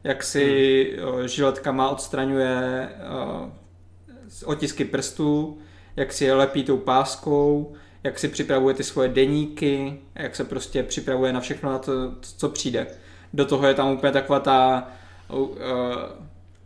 jak 0.03 0.23
si 0.23 0.97
hmm. 0.97 1.27
žiletkama 1.27 1.89
odstraňuje 1.89 2.89
otisky 4.45 4.85
prstů, 4.85 5.57
jak 5.95 6.13
si 6.13 6.25
je 6.25 6.33
lepí 6.33 6.63
tou 6.63 6.77
páskou, 6.77 7.73
jak 8.03 8.19
si 8.19 8.27
připravuje 8.27 8.75
ty 8.75 8.83
svoje 8.83 9.09
deníky, 9.09 9.99
jak 10.15 10.35
se 10.35 10.43
prostě 10.43 10.83
připravuje 10.83 11.33
na 11.33 11.39
všechno 11.39 11.71
na 11.71 11.77
to, 11.77 11.91
co 12.21 12.49
přijde. 12.49 12.87
Do 13.33 13.45
toho 13.45 13.67
je 13.67 13.73
tam 13.73 13.91
úplně 13.91 14.11
taková 14.11 14.39
ta 14.39 14.87
uh, 15.29 15.47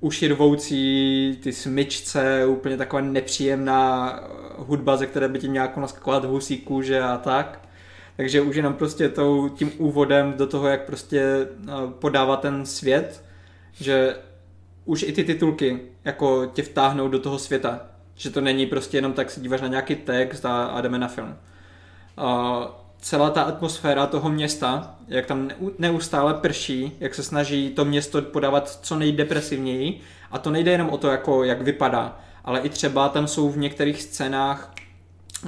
uši 0.05 0.27
rvoucí, 0.27 1.39
ty 1.43 1.53
smyčce, 1.53 2.45
úplně 2.45 2.77
taková 2.77 3.01
nepříjemná 3.01 4.19
hudba, 4.57 4.97
ze 4.97 5.07
které 5.07 5.27
by 5.27 5.39
ti 5.39 5.49
jako 5.53 5.79
naskakovat 5.79 6.25
husí 6.25 6.57
kůže 6.57 7.01
a 7.01 7.17
tak. 7.17 7.69
Takže 8.17 8.41
už 8.41 8.55
jenom 8.55 8.73
prostě 8.73 9.09
tou, 9.09 9.49
tím 9.49 9.71
úvodem 9.77 10.33
do 10.37 10.47
toho, 10.47 10.67
jak 10.67 10.85
prostě 10.85 11.47
no, 11.59 11.87
podává 11.87 12.37
ten 12.37 12.65
svět, 12.65 13.23
že 13.73 14.15
už 14.85 15.03
i 15.03 15.11
ty 15.11 15.23
titulky 15.23 15.79
jako 16.03 16.45
tě 16.53 16.63
vtáhnou 16.63 17.07
do 17.07 17.19
toho 17.19 17.39
světa. 17.39 17.81
Že 18.15 18.29
to 18.29 18.41
není 18.41 18.65
prostě 18.65 18.97
jenom 18.97 19.13
tak 19.13 19.31
se 19.31 19.41
díváš 19.41 19.61
na 19.61 19.67
nějaký 19.67 19.95
text 19.95 20.45
a, 20.45 20.65
a 20.65 20.81
jdeme 20.81 20.97
na 20.97 21.07
film. 21.07 21.35
Uh, 22.17 22.65
celá 23.05 23.29
ta 23.29 23.41
atmosféra 23.41 24.05
toho 24.05 24.29
města, 24.29 24.95
jak 25.07 25.25
tam 25.25 25.49
neustále 25.77 26.33
prší, 26.33 26.91
jak 26.99 27.15
se 27.15 27.23
snaží 27.23 27.69
to 27.69 27.85
město 27.85 28.21
podávat 28.21 28.79
co 28.81 28.95
nejdepresivněji. 28.95 29.99
A 30.31 30.39
to 30.39 30.51
nejde 30.51 30.71
jenom 30.71 30.89
o 30.89 30.97
to, 30.97 31.07
jako 31.07 31.43
jak 31.43 31.61
vypadá, 31.61 32.19
ale 32.45 32.59
i 32.59 32.69
třeba 32.69 33.09
tam 33.09 33.27
jsou 33.27 33.49
v 33.49 33.57
některých 33.57 34.01
scénách, 34.01 34.73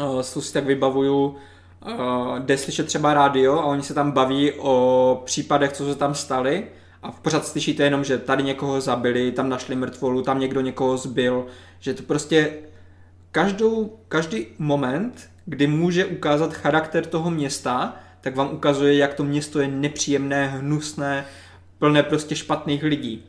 uh, 0.02 0.22
si 0.22 0.54
tak 0.54 0.66
vybavuju, 0.66 1.26
uh, 1.26 2.40
jde 2.40 2.58
slyšet 2.58 2.86
třeba 2.86 3.14
rádio 3.14 3.60
a 3.60 3.66
oni 3.66 3.84
se 3.84 3.94
tam 3.94 4.12
baví 4.12 4.52
o 4.52 5.22
případech, 5.26 5.74
co 5.74 5.86
se 5.86 5.96
tam 5.96 6.16
staly. 6.16 6.68
A 7.04 7.12
pořád 7.12 7.48
slyšíte 7.48 7.84
jenom, 7.84 8.04
že 8.04 8.18
tady 8.18 8.44
někoho 8.44 8.82
zabili, 8.82 9.32
tam 9.32 9.50
našli 9.50 9.76
mrtvolu, 9.76 10.22
tam 10.22 10.40
někdo 10.40 10.62
někoho 10.62 10.98
zbil, 10.98 11.46
že 11.80 11.94
to 11.94 12.04
prostě 12.04 12.54
každou, 13.32 14.00
každý 14.08 14.48
moment 14.60 15.30
kdy 15.50 15.68
může 15.68 16.06
ukázat 16.06 16.54
charakter 16.54 17.06
toho 17.06 17.32
města, 17.32 17.96
tak 18.22 18.36
vám 18.36 18.54
ukazuje, 18.54 18.98
jak 18.98 19.14
to 19.14 19.24
město 19.24 19.60
je 19.60 19.68
nepříjemné, 19.68 20.48
hnusné, 20.48 21.26
plné 21.80 22.04
prostě 22.04 22.36
špatných 22.36 22.84
lidí. 22.84 23.24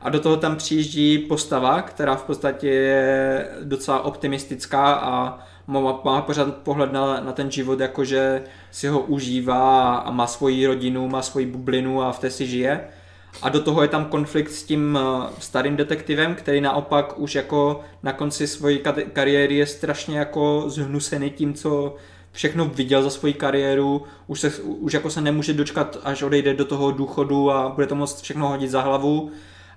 A 0.00 0.08
do 0.10 0.20
toho 0.20 0.36
tam 0.36 0.56
přijíždí 0.56 1.18
postava, 1.18 1.82
která 1.82 2.14
v 2.14 2.24
podstatě 2.24 2.68
je 2.68 3.48
docela 3.62 4.04
optimistická 4.04 4.94
a 4.94 5.38
má, 5.66 6.00
má 6.04 6.22
pořád 6.22 6.56
pohled 6.56 6.92
na, 6.92 7.20
na 7.20 7.32
ten 7.32 7.50
život, 7.50 7.80
jakože 7.80 8.42
si 8.70 8.88
ho 8.88 9.00
užívá 9.00 9.96
a 9.96 10.10
má 10.10 10.26
svoji 10.26 10.66
rodinu, 10.66 11.08
má 11.08 11.22
svoji 11.22 11.46
bublinu 11.46 12.02
a 12.02 12.12
v 12.12 12.18
té 12.18 12.30
si 12.30 12.46
žije. 12.46 12.80
A 13.42 13.48
do 13.48 13.60
toho 13.60 13.82
je 13.82 13.88
tam 13.88 14.04
konflikt 14.04 14.50
s 14.50 14.62
tím 14.62 14.98
eh, 15.00 15.30
starým 15.38 15.76
detektivem, 15.76 16.34
který 16.34 16.60
naopak 16.60 17.18
už 17.18 17.34
jako 17.34 17.80
na 18.02 18.12
konci 18.12 18.46
své 18.46 18.74
kariéry 19.12 19.54
je 19.54 19.66
strašně 19.66 20.18
jako 20.18 20.64
zhnusený 20.66 21.30
tím, 21.30 21.54
co 21.54 21.96
všechno 22.32 22.64
viděl 22.64 23.02
za 23.02 23.10
svoji 23.10 23.34
kariéru, 23.34 24.02
už, 24.26 24.40
se, 24.40 24.50
už 24.62 24.92
jako 24.92 25.10
se 25.10 25.20
nemůže 25.20 25.52
dočkat, 25.52 25.98
až 26.04 26.22
odejde 26.22 26.54
do 26.54 26.64
toho 26.64 26.90
důchodu 26.90 27.50
a 27.50 27.68
bude 27.68 27.86
to 27.86 27.94
moct 27.94 28.22
všechno 28.22 28.48
hodit 28.48 28.70
za 28.70 28.80
hlavu. 28.80 29.30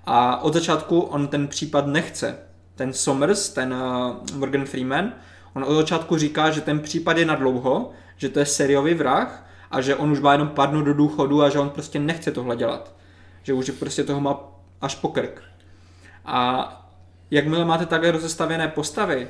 A 0.06 0.42
od 0.42 0.54
začátku 0.54 1.00
on 1.00 1.28
ten 1.28 1.48
případ 1.48 1.86
nechce. 1.86 2.38
Ten 2.74 2.92
Somers, 2.92 3.48
ten 3.48 3.74
uh, 3.74 4.38
Morgan 4.38 4.64
Freeman, 4.64 5.12
on 5.54 5.64
od 5.64 5.74
začátku 5.74 6.16
říká, 6.16 6.50
že 6.50 6.60
ten 6.60 6.80
případ 6.80 7.16
je 7.16 7.24
na 7.24 7.34
dlouho, 7.34 7.90
že 8.16 8.28
to 8.28 8.38
je 8.38 8.46
sériový 8.46 8.94
vrah 8.94 9.46
a 9.70 9.80
že 9.80 9.96
on 9.96 10.12
už 10.12 10.20
má 10.20 10.32
jenom 10.32 10.48
padnout 10.48 10.84
do 10.84 10.94
důchodu 10.94 11.42
a 11.42 11.48
že 11.48 11.58
on 11.58 11.70
prostě 11.70 11.98
nechce 11.98 12.32
tohle 12.32 12.56
dělat. 12.56 12.95
Že 13.46 13.52
už 13.52 13.70
prostě 13.70 14.04
toho 14.04 14.20
má 14.20 14.40
až 14.80 14.94
po 14.94 15.08
krk. 15.08 15.42
A 16.24 16.68
jakmile 17.30 17.64
máte 17.64 17.86
takhle 17.86 18.10
rozestavěné 18.10 18.68
postavy, 18.68 19.28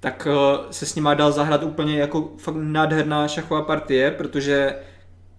tak 0.00 0.28
eh, 0.30 0.58
se 0.70 0.86
s 0.86 0.94
nima 0.94 1.14
dal 1.14 1.32
zahrát 1.32 1.62
úplně 1.62 1.98
jako 1.98 2.32
fakt 2.38 2.54
nádherná 2.54 3.28
šachová 3.28 3.62
partie, 3.62 4.10
protože 4.10 4.74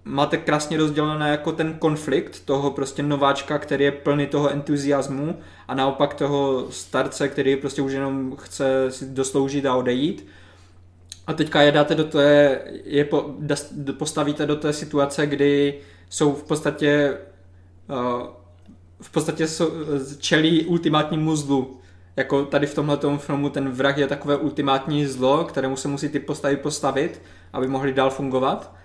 máte 0.05 0.37
krásně 0.37 0.77
rozdělené 0.77 1.29
jako 1.29 1.51
ten 1.51 1.73
konflikt 1.73 2.45
toho 2.45 2.71
prostě 2.71 3.03
nováčka, 3.03 3.59
který 3.59 3.85
je 3.85 3.91
plný 3.91 4.27
toho 4.27 4.49
entuziasmu 4.49 5.39
a 5.67 5.75
naopak 5.75 6.13
toho 6.13 6.67
starce, 6.69 7.27
který 7.27 7.55
prostě 7.55 7.81
už 7.81 7.91
jenom 7.91 8.35
chce 8.39 8.91
si 8.91 9.05
dosloužit 9.05 9.65
a 9.65 9.75
odejít. 9.75 10.27
A 11.27 11.33
teďka 11.33 11.61
je 11.61 11.71
dáte 11.71 11.95
do 11.95 12.03
té, 12.03 12.59
je 12.83 13.05
po, 13.05 13.35
postavíte 13.97 14.45
do 14.45 14.55
té 14.55 14.73
situace, 14.73 15.25
kdy 15.25 15.79
jsou 16.09 16.33
v 16.33 16.43
podstatě 16.43 17.17
v 19.01 19.11
podstatě 19.11 19.47
čelí 20.19 20.65
ultimátnímu 20.65 21.35
zlu 21.35 21.79
jako 22.17 22.45
tady 22.45 22.67
v 22.67 22.75
tomhle 22.75 22.99
filmu 23.17 23.49
ten 23.49 23.69
vrah 23.69 23.97
je 23.97 24.07
takové 24.07 24.37
ultimátní 24.37 25.05
zlo, 25.05 25.43
kterému 25.43 25.75
se 25.75 25.87
musí 25.87 26.09
ty 26.09 26.19
postavy 26.19 26.57
postavit, 26.57 27.21
aby 27.53 27.67
mohly 27.67 27.93
dál 27.93 28.09
fungovat. 28.09 28.75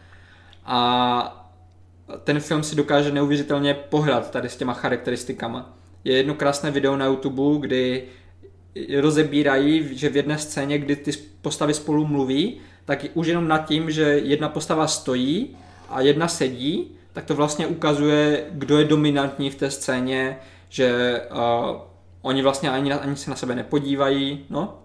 A 0.65 1.51
ten 2.25 2.41
film 2.41 2.63
si 2.63 2.77
dokáže 2.77 3.13
neuvěřitelně 3.13 3.75
pohrát 3.75 4.31
tady 4.31 4.49
s 4.49 4.57
těma 4.57 4.73
charakteristikama. 4.73 5.77
Je 6.05 6.17
jedno 6.17 6.35
krásné 6.35 6.71
video 6.71 6.97
na 6.97 7.07
YouTube, 7.07 7.61
kdy 7.61 8.05
rozebírají, 9.01 9.99
že 9.99 10.09
v 10.09 10.17
jedné 10.17 10.39
scéně, 10.39 10.79
kdy 10.79 10.97
ty 10.97 11.11
postavy 11.43 11.75
spolu 11.75 12.07
mluví, 12.07 12.61
tak 12.85 13.07
už 13.15 13.27
jenom 13.27 13.49
nad 13.49 13.59
tím, 13.59 13.91
že 13.91 14.03
jedna 14.03 14.49
postava 14.49 14.87
stojí 14.87 15.57
a 15.89 16.01
jedna 16.01 16.29
sedí, 16.29 16.97
tak 17.13 17.25
to 17.25 17.35
vlastně 17.35 17.67
ukazuje, 17.67 18.45
kdo 18.51 18.79
je 18.79 18.85
dominantní 18.85 19.51
v 19.51 19.55
té 19.55 19.71
scéně, 19.71 20.39
že 20.69 21.21
uh, 21.33 21.91
Oni 22.23 22.43
vlastně 22.43 22.71
ani, 22.71 22.93
ani 22.93 23.17
se 23.17 23.31
na 23.31 23.37
sebe 23.37 23.55
nepodívají, 23.55 24.45
no. 24.51 24.79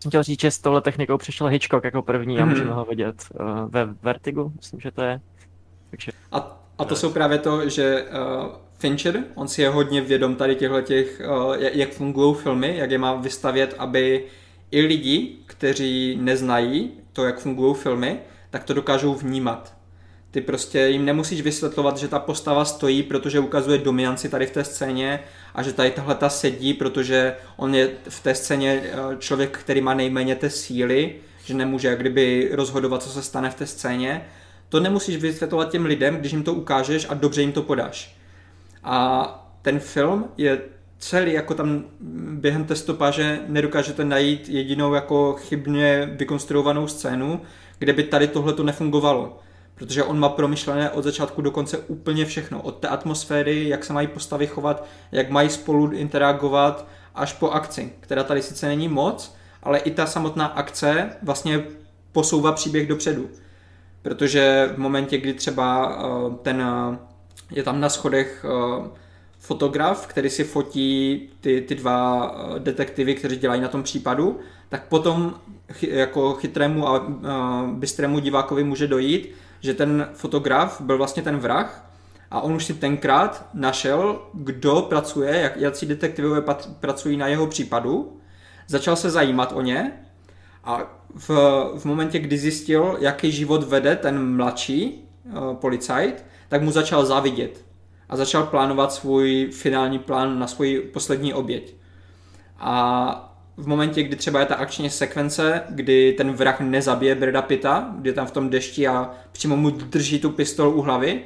Jsem 0.00 0.10
chtěl 0.10 0.22
říct, 0.22 0.40
že 0.40 0.50
s 0.50 0.58
touhle 0.58 0.80
technikou 0.80 1.18
přišel 1.18 1.46
Hitchcock 1.46 1.84
jako 1.84 2.02
první 2.02 2.36
mm-hmm. 2.36 2.42
a 2.42 2.44
mhm. 2.44 2.54
můžeme 2.54 2.72
ho 2.72 2.84
vidět 2.84 3.24
uh, 3.40 3.46
ve 3.70 3.84
Vertigu, 3.84 4.52
myslím, 4.56 4.80
že 4.80 4.90
to 4.90 5.02
je. 5.02 5.20
Takže... 5.90 6.12
A, 6.32 6.60
a 6.78 6.84
to 6.84 6.96
jsou 6.96 7.12
právě 7.12 7.38
to, 7.38 7.68
že 7.68 8.02
uh, 8.02 8.46
Fincher, 8.78 9.24
on 9.34 9.48
si 9.48 9.62
je 9.62 9.68
hodně 9.68 10.00
vědom 10.00 10.36
tady 10.36 10.56
těchto 10.56 10.82
těch, 10.82 11.22
uh, 11.46 11.54
jak 11.58 11.90
fungují 11.92 12.34
filmy, 12.34 12.76
jak 12.76 12.90
je 12.90 12.98
má 12.98 13.14
vystavět, 13.14 13.74
aby 13.78 14.24
i 14.70 14.80
lidi, 14.80 15.36
kteří 15.46 16.18
neznají 16.20 16.90
to, 17.12 17.24
jak 17.24 17.38
fungují 17.38 17.74
filmy, 17.74 18.18
tak 18.50 18.64
to 18.64 18.74
dokážou 18.74 19.14
vnímat. 19.14 19.73
Ty 20.34 20.40
prostě 20.40 20.86
jim 20.86 21.04
nemusíš 21.04 21.40
vysvětlovat, 21.40 21.96
že 21.96 22.08
ta 22.08 22.18
postava 22.18 22.64
stojí, 22.64 23.02
protože 23.02 23.40
ukazuje 23.40 23.78
dominanci 23.78 24.28
tady 24.28 24.46
v 24.46 24.50
té 24.50 24.64
scéně 24.64 25.20
a 25.54 25.62
že 25.62 25.72
tady 25.72 25.90
tahle 25.90 26.14
ta 26.14 26.28
sedí, 26.28 26.74
protože 26.74 27.36
on 27.56 27.74
je 27.74 27.90
v 28.08 28.22
té 28.22 28.34
scéně 28.34 28.82
eh, 28.84 28.96
člověk, 29.18 29.58
který 29.58 29.80
má 29.80 29.94
nejméně 29.94 30.36
té 30.36 30.50
síly, 30.50 31.14
že 31.44 31.54
nemůže 31.54 31.88
jak 31.88 32.00
kdyby 32.00 32.50
rozhodovat, 32.52 33.02
co 33.02 33.10
se 33.10 33.22
stane 33.22 33.50
v 33.50 33.54
té 33.54 33.66
scéně. 33.66 34.24
To 34.68 34.80
nemusíš 34.80 35.16
vysvětlovat 35.16 35.70
těm 35.70 35.86
lidem, 35.86 36.16
když 36.16 36.32
jim 36.32 36.42
to 36.42 36.54
ukážeš 36.54 37.06
a 37.08 37.14
dobře 37.14 37.40
jim 37.40 37.52
to 37.52 37.62
podáš. 37.62 38.16
A 38.84 39.28
ten 39.62 39.78
film 39.78 40.24
je 40.36 40.60
celý, 40.98 41.32
jako 41.32 41.54
tam 41.54 41.84
během 42.30 42.64
té 42.64 42.76
stopáže 42.76 43.40
nedokážete 43.46 44.04
najít 44.04 44.48
jedinou 44.48 44.94
jako 44.94 45.32
chybně 45.32 46.10
vykonstruovanou 46.12 46.88
scénu, 46.88 47.40
kde 47.78 47.92
by 47.92 48.02
tady 48.02 48.28
tohle 48.28 48.52
to 48.52 48.62
nefungovalo 48.62 49.43
protože 49.74 50.04
on 50.04 50.18
má 50.18 50.28
promyšlené 50.28 50.90
od 50.90 51.04
začátku 51.04 51.42
do 51.42 51.50
konce 51.50 51.78
úplně 51.78 52.24
všechno. 52.24 52.62
Od 52.62 52.78
té 52.78 52.88
atmosféry, 52.88 53.68
jak 53.68 53.84
se 53.84 53.92
mají 53.92 54.06
postavy 54.06 54.46
chovat, 54.46 54.84
jak 55.12 55.30
mají 55.30 55.50
spolu 55.50 55.90
interagovat, 55.90 56.86
až 57.14 57.32
po 57.32 57.50
akci, 57.50 57.92
která 58.00 58.24
tady 58.24 58.42
sice 58.42 58.66
není 58.66 58.88
moc, 58.88 59.36
ale 59.62 59.78
i 59.78 59.90
ta 59.90 60.06
samotná 60.06 60.46
akce 60.46 61.10
vlastně 61.22 61.64
posouvá 62.12 62.52
příběh 62.52 62.88
dopředu. 62.88 63.28
Protože 64.02 64.70
v 64.74 64.78
momentě, 64.78 65.18
kdy 65.18 65.34
třeba 65.34 65.96
uh, 66.06 66.34
ten 66.34 66.62
uh, 66.62 66.96
je 67.50 67.62
tam 67.62 67.80
na 67.80 67.88
schodech 67.88 68.44
uh, 68.44 68.86
fotograf, 69.38 70.06
který 70.06 70.30
si 70.30 70.44
fotí 70.44 71.22
ty, 71.40 71.60
ty 71.60 71.74
dva 71.74 72.30
detektivy, 72.58 73.14
kteří 73.14 73.36
dělají 73.36 73.60
na 73.60 73.68
tom 73.68 73.82
případu, 73.82 74.40
tak 74.68 74.88
potom 74.88 75.34
chy, 75.72 75.88
jako 75.92 76.34
chytrému 76.34 76.88
a 76.88 77.00
uh, 77.00 77.68
bystrému 77.68 78.18
divákovi 78.18 78.64
může 78.64 78.86
dojít, 78.86 79.34
že 79.64 79.74
ten 79.74 80.08
fotograf 80.12 80.80
byl 80.80 80.98
vlastně 80.98 81.22
ten 81.22 81.38
vrah 81.38 81.90
a 82.30 82.40
on 82.40 82.52
už 82.52 82.64
si 82.64 82.74
tenkrát 82.74 83.48
našel, 83.54 84.20
kdo 84.34 84.82
pracuje, 84.82 85.40
jak, 85.40 85.56
jaký 85.56 85.86
detektivové 85.86 86.42
pracují 86.80 87.16
na 87.16 87.26
jeho 87.26 87.46
případu, 87.46 88.20
začal 88.66 88.96
se 88.96 89.10
zajímat 89.10 89.52
o 89.52 89.60
ně 89.60 89.92
a 90.64 90.80
v, 91.14 91.28
v 91.78 91.84
momentě, 91.84 92.18
kdy 92.18 92.38
zjistil, 92.38 92.96
jaký 93.00 93.32
život 93.32 93.62
vede 93.62 93.96
ten 93.96 94.36
mladší 94.36 95.08
uh, 95.24 95.54
policajt, 95.54 96.24
tak 96.48 96.62
mu 96.62 96.70
začal 96.70 97.06
závidět 97.06 97.64
a 98.08 98.16
začal 98.16 98.46
plánovat 98.46 98.92
svůj 98.92 99.50
finální 99.52 99.98
plán 99.98 100.38
na 100.38 100.46
svůj 100.46 100.80
poslední 100.92 101.34
oběť. 101.34 101.74
A 102.58 103.33
v 103.56 103.66
momentě, 103.66 104.02
kdy 104.02 104.16
třeba 104.16 104.40
je 104.40 104.46
ta 104.46 104.54
akční 104.54 104.90
sekvence, 104.90 105.62
kdy 105.68 106.12
ten 106.12 106.32
vrah 106.32 106.60
nezabije 106.60 107.14
Breda 107.14 107.42
Pitta, 107.42 107.94
kdy 107.98 108.10
je 108.10 108.14
tam 108.14 108.26
v 108.26 108.30
tom 108.30 108.50
dešti 108.50 108.88
a 108.88 109.10
přímo 109.32 109.56
mu 109.56 109.70
drží 109.70 110.18
tu 110.18 110.30
pistol 110.30 110.68
u 110.68 110.82
hlavy, 110.82 111.20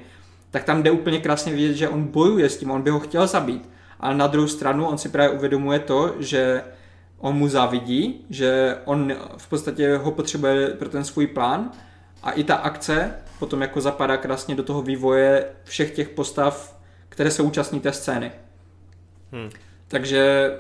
tak 0.51 0.65
tam 0.65 0.83
jde 0.83 0.91
úplně 0.91 1.21
krásně 1.21 1.53
vidět, 1.53 1.75
že 1.75 1.89
on 1.89 2.05
bojuje 2.05 2.49
s 2.49 2.57
tím, 2.57 2.71
on 2.71 2.83
by 2.83 2.91
ho 2.91 3.01
chtěl 3.01 3.27
zabít. 3.27 3.69
Ale 4.01 4.15
na 4.15 4.27
druhou 4.27 4.49
stranu 4.49 4.87
on 4.87 4.99
si 4.99 5.09
právě 5.09 5.37
uvědomuje 5.37 5.79
to, 5.79 6.15
že 6.19 6.63
on 7.19 7.37
mu 7.37 7.49
závidí, 7.49 8.25
že 8.31 8.77
on 8.85 9.15
v 9.37 9.49
podstatě 9.49 9.97
ho 9.97 10.11
potřebuje 10.11 10.69
pro 10.69 10.89
ten 10.89 11.05
svůj 11.05 11.27
plán 11.27 11.71
a 12.23 12.31
i 12.31 12.45
ta 12.45 12.55
akce 12.55 13.15
potom 13.39 13.63
jako 13.63 13.81
zapadá 13.81 14.17
krásně 14.17 14.55
do 14.55 14.63
toho 14.63 14.83
vývoje 14.83 15.47
všech 15.65 15.91
těch 15.91 16.09
postav, 16.09 16.81
které 17.09 17.31
se 17.31 17.43
účastní 17.43 17.81
té 17.81 17.93
scény. 17.93 18.33
Hmm. 19.33 19.51
Takže 19.89 20.51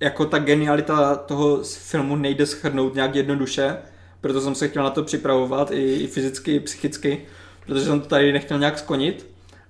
jako 0.00 0.26
ta 0.26 0.38
genialita 0.38 1.14
toho 1.14 1.62
filmu 1.62 2.16
nejde 2.16 2.46
schrnout 2.46 2.94
nějak 2.94 3.14
jednoduše, 3.14 3.76
proto 4.20 4.40
jsem 4.40 4.54
se 4.54 4.68
chtěl 4.68 4.82
na 4.82 4.90
to 4.90 5.02
připravovat 5.02 5.70
i, 5.70 6.06
fyzicky, 6.06 6.54
i 6.54 6.60
psychicky, 6.60 7.26
protože 7.66 7.84
jsem 7.84 8.00
to 8.00 8.06
tady 8.06 8.32
nechtěl 8.32 8.58
nějak 8.58 8.78
skonit, 8.78 9.26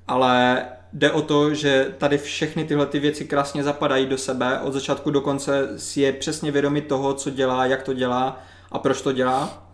ale 0.08 0.64
jde 0.92 1.10
o 1.10 1.22
to, 1.22 1.54
že 1.54 1.94
tady 1.98 2.18
všechny 2.18 2.64
tyhle 2.64 2.86
ty 2.86 2.98
věci 2.98 3.24
krásně 3.24 3.62
zapadají 3.62 4.06
do 4.06 4.18
sebe, 4.18 4.60
od 4.60 4.72
začátku 4.72 5.10
do 5.10 5.20
konce 5.20 5.68
si 5.78 6.00
je 6.00 6.12
přesně 6.12 6.50
vědomí 6.50 6.80
toho, 6.80 7.14
co 7.14 7.30
dělá, 7.30 7.66
jak 7.66 7.82
to 7.82 7.92
dělá 7.92 8.40
a 8.72 8.78
proč 8.78 9.02
to 9.02 9.12
dělá. 9.12 9.68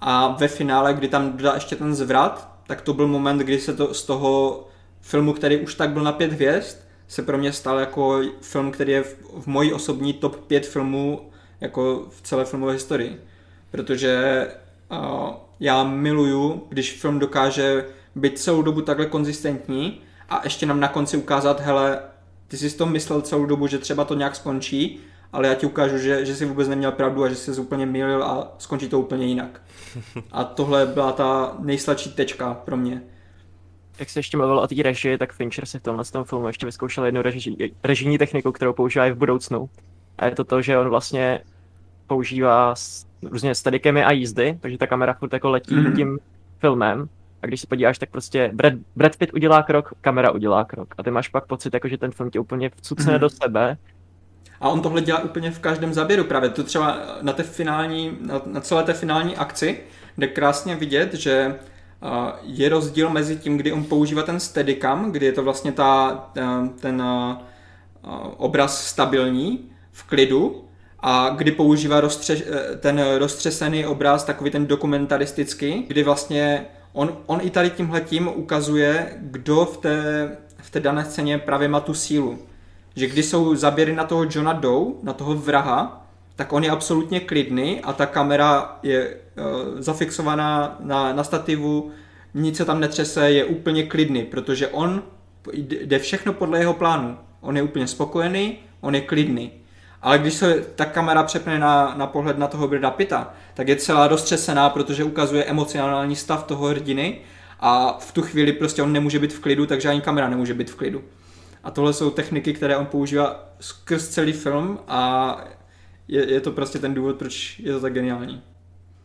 A 0.00 0.28
ve 0.28 0.48
finále, 0.48 0.94
kdy 0.94 1.08
tam 1.08 1.32
dodá 1.32 1.54
ještě 1.54 1.76
ten 1.76 1.94
zvrat, 1.94 2.54
tak 2.66 2.80
to 2.80 2.94
byl 2.94 3.08
moment, 3.08 3.38
kdy 3.38 3.60
se 3.60 3.74
to 3.74 3.94
z 3.94 4.02
toho 4.02 4.64
filmu, 5.00 5.32
který 5.32 5.60
už 5.60 5.74
tak 5.74 5.90
byl 5.90 6.02
na 6.02 6.12
pět 6.12 6.32
hvězd, 6.32 6.83
se 7.08 7.22
pro 7.22 7.38
mě 7.38 7.52
stal 7.52 7.78
jako 7.78 8.22
film, 8.40 8.70
který 8.70 8.92
je 8.92 9.02
v, 9.02 9.16
v 9.40 9.46
mojí 9.46 9.72
osobní 9.72 10.12
top 10.12 10.36
5 10.36 10.66
filmů 10.66 11.30
jako 11.60 12.06
v 12.10 12.22
celé 12.22 12.44
filmové 12.44 12.72
historii. 12.72 13.20
Protože 13.70 14.46
uh, 14.90 15.30
já 15.60 15.84
miluju, 15.84 16.66
když 16.68 16.92
film 16.92 17.18
dokáže 17.18 17.86
být 18.14 18.38
celou 18.38 18.62
dobu 18.62 18.80
takhle 18.80 19.06
konzistentní 19.06 20.00
a 20.28 20.40
ještě 20.44 20.66
nám 20.66 20.80
na 20.80 20.88
konci 20.88 21.16
ukázat, 21.16 21.60
hele, 21.60 21.98
ty 22.48 22.56
jsi 22.56 22.76
to 22.76 22.86
myslel 22.86 23.20
celou 23.20 23.46
dobu, 23.46 23.66
že 23.66 23.78
třeba 23.78 24.04
to 24.04 24.14
nějak 24.14 24.36
skončí, 24.36 25.00
ale 25.32 25.48
já 25.48 25.54
ti 25.54 25.66
ukážu, 25.66 25.98
že, 25.98 26.24
že 26.24 26.36
jsi 26.36 26.44
vůbec 26.44 26.68
neměl 26.68 26.92
pravdu 26.92 27.24
a 27.24 27.28
že 27.28 27.36
jsi 27.36 27.50
úplně 27.60 27.86
mýlil 27.86 28.24
a 28.24 28.54
skončí 28.58 28.88
to 28.88 29.00
úplně 29.00 29.26
jinak. 29.26 29.60
A 30.32 30.44
tohle 30.44 30.86
byla 30.86 31.12
ta 31.12 31.56
nejsladší 31.58 32.12
tečka 32.12 32.54
pro 32.54 32.76
mě. 32.76 33.02
Jak 33.98 34.10
se 34.10 34.18
ještě 34.18 34.36
mluvil 34.36 34.58
o 34.58 34.66
té 34.66 34.82
režii, 34.82 35.18
tak 35.18 35.32
Fincher 35.32 35.66
si 35.66 35.78
v 35.78 35.82
tomhle 35.82 36.04
tom 36.04 36.24
filmu 36.24 36.46
ještě 36.46 36.66
vyzkoušel 36.66 37.04
jednu 37.04 37.22
reži, 37.22 37.72
režijní 37.84 38.18
techniku, 38.18 38.52
kterou 38.52 38.72
používá 38.72 39.06
i 39.06 39.12
v 39.12 39.16
budoucnu. 39.16 39.70
A 40.18 40.26
je 40.26 40.30
to 40.30 40.44
to, 40.44 40.62
že 40.62 40.78
on 40.78 40.88
vlastně 40.88 41.40
používá 42.06 42.74
různě 43.22 43.54
steadicamy 43.54 44.04
a 44.04 44.12
jízdy, 44.12 44.58
takže 44.60 44.78
ta 44.78 44.86
kamera 44.86 45.14
furt 45.14 45.32
jako 45.32 45.50
letí 45.50 45.74
mm-hmm. 45.74 45.96
tím 45.96 46.18
filmem. 46.58 47.08
A 47.42 47.46
když 47.46 47.60
se 47.60 47.66
podíváš, 47.66 47.98
tak 47.98 48.10
prostě 48.10 48.50
Brad, 48.54 48.72
Brad 48.96 49.16
Pitt 49.16 49.34
udělá 49.34 49.62
krok, 49.62 49.92
kamera 50.00 50.30
udělá 50.30 50.64
krok. 50.64 50.94
A 50.98 51.02
ty 51.02 51.10
máš 51.10 51.28
pak 51.28 51.46
pocit, 51.46 51.74
jako, 51.74 51.88
že 51.88 51.98
ten 51.98 52.10
film 52.10 52.30
tě 52.30 52.40
úplně 52.40 52.70
vcucne 52.70 53.12
mm-hmm. 53.12 53.18
do 53.18 53.30
sebe. 53.30 53.76
A 54.60 54.68
on 54.68 54.82
tohle 54.82 55.00
dělá 55.00 55.22
úplně 55.22 55.50
v 55.50 55.58
každém 55.58 55.94
záběru 55.94 56.24
právě. 56.24 56.50
To 56.50 56.62
třeba 56.62 56.98
na, 57.22 57.32
té 57.32 57.42
finální, 57.42 58.18
na, 58.20 58.42
na 58.46 58.60
celé 58.60 58.82
té 58.82 58.92
finální 58.92 59.36
akci, 59.36 59.80
kde 60.16 60.26
krásně 60.26 60.76
vidět, 60.76 61.14
že 61.14 61.54
je 62.42 62.68
rozdíl 62.68 63.10
mezi 63.10 63.36
tím, 63.36 63.56
kdy 63.56 63.72
on 63.72 63.84
používá 63.84 64.22
ten 64.22 64.40
steadicam, 64.40 65.12
kdy 65.12 65.26
je 65.26 65.32
to 65.32 65.42
vlastně 65.42 65.72
ta, 65.72 66.30
ten 66.80 67.02
obraz 68.36 68.86
stabilní, 68.86 69.70
v 69.92 70.02
klidu, 70.02 70.64
a 71.00 71.28
kdy 71.28 71.50
používá 71.50 72.00
roztře- 72.00 72.44
ten 72.80 73.04
roztřesený 73.18 73.86
obraz, 73.86 74.24
takový 74.24 74.50
ten 74.50 74.66
dokumentaristický, 74.66 75.84
kdy 75.88 76.02
vlastně 76.02 76.66
on, 76.92 77.16
on 77.26 77.40
i 77.42 77.50
tady 77.50 77.70
tímhletím 77.70 78.28
ukazuje, 78.34 79.18
kdo 79.20 79.64
v 79.64 79.76
té, 79.76 80.28
v 80.58 80.70
té 80.70 80.80
dané 80.80 81.04
scéně 81.04 81.38
právě 81.38 81.68
má 81.68 81.80
tu 81.80 81.94
sílu. 81.94 82.38
Že 82.96 83.06
když 83.06 83.26
jsou 83.26 83.54
zaběry 83.54 83.94
na 83.94 84.04
toho 84.04 84.26
Johna 84.30 84.52
Doe, 84.52 84.92
na 85.02 85.12
toho 85.12 85.34
vraha, 85.34 86.06
tak 86.36 86.52
on 86.52 86.64
je 86.64 86.70
absolutně 86.70 87.20
klidný 87.20 87.80
a 87.80 87.92
ta 87.92 88.06
kamera 88.06 88.78
je 88.82 89.16
zafixovaná 89.78 90.76
na, 90.80 91.12
na 91.12 91.24
stativu, 91.24 91.90
nic 92.34 92.56
se 92.56 92.64
tam 92.64 92.80
netřese, 92.80 93.30
je 93.30 93.44
úplně 93.44 93.82
klidný, 93.82 94.22
protože 94.22 94.68
on 94.68 95.02
jde 95.52 95.98
všechno 95.98 96.32
podle 96.32 96.58
jeho 96.58 96.74
plánu. 96.74 97.18
On 97.40 97.56
je 97.56 97.62
úplně 97.62 97.86
spokojený, 97.86 98.58
on 98.80 98.94
je 98.94 99.00
klidný. 99.00 99.52
Ale 100.02 100.18
když 100.18 100.34
se 100.34 100.64
ta 100.74 100.84
kamera 100.84 101.22
přepne 101.22 101.58
na, 101.58 101.94
na 101.96 102.06
pohled 102.06 102.38
na 102.38 102.46
toho 102.46 102.68
Brida 102.68 102.90
Pita, 102.90 103.34
tak 103.54 103.68
je 103.68 103.76
celá 103.76 104.08
roztřesená, 104.08 104.70
protože 104.70 105.04
ukazuje 105.04 105.44
emocionální 105.44 106.16
stav 106.16 106.44
toho 106.44 106.66
hrdiny 106.66 107.20
a 107.60 107.98
v 108.00 108.12
tu 108.12 108.22
chvíli 108.22 108.52
prostě 108.52 108.82
on 108.82 108.92
nemůže 108.92 109.18
být 109.18 109.32
v 109.32 109.40
klidu, 109.40 109.66
takže 109.66 109.88
ani 109.88 110.00
kamera 110.00 110.28
nemůže 110.28 110.54
být 110.54 110.70
v 110.70 110.74
klidu. 110.74 111.04
A 111.64 111.70
tohle 111.70 111.92
jsou 111.92 112.10
techniky, 112.10 112.52
které 112.52 112.76
on 112.76 112.86
používá 112.86 113.48
skrz 113.60 114.08
celý 114.08 114.32
film 114.32 114.78
a 114.88 115.40
je, 116.08 116.32
je 116.32 116.40
to 116.40 116.50
prostě 116.50 116.78
ten 116.78 116.94
důvod, 116.94 117.16
proč 117.16 117.58
je 117.58 117.72
to 117.72 117.80
tak 117.80 117.92
geniální. 117.92 118.42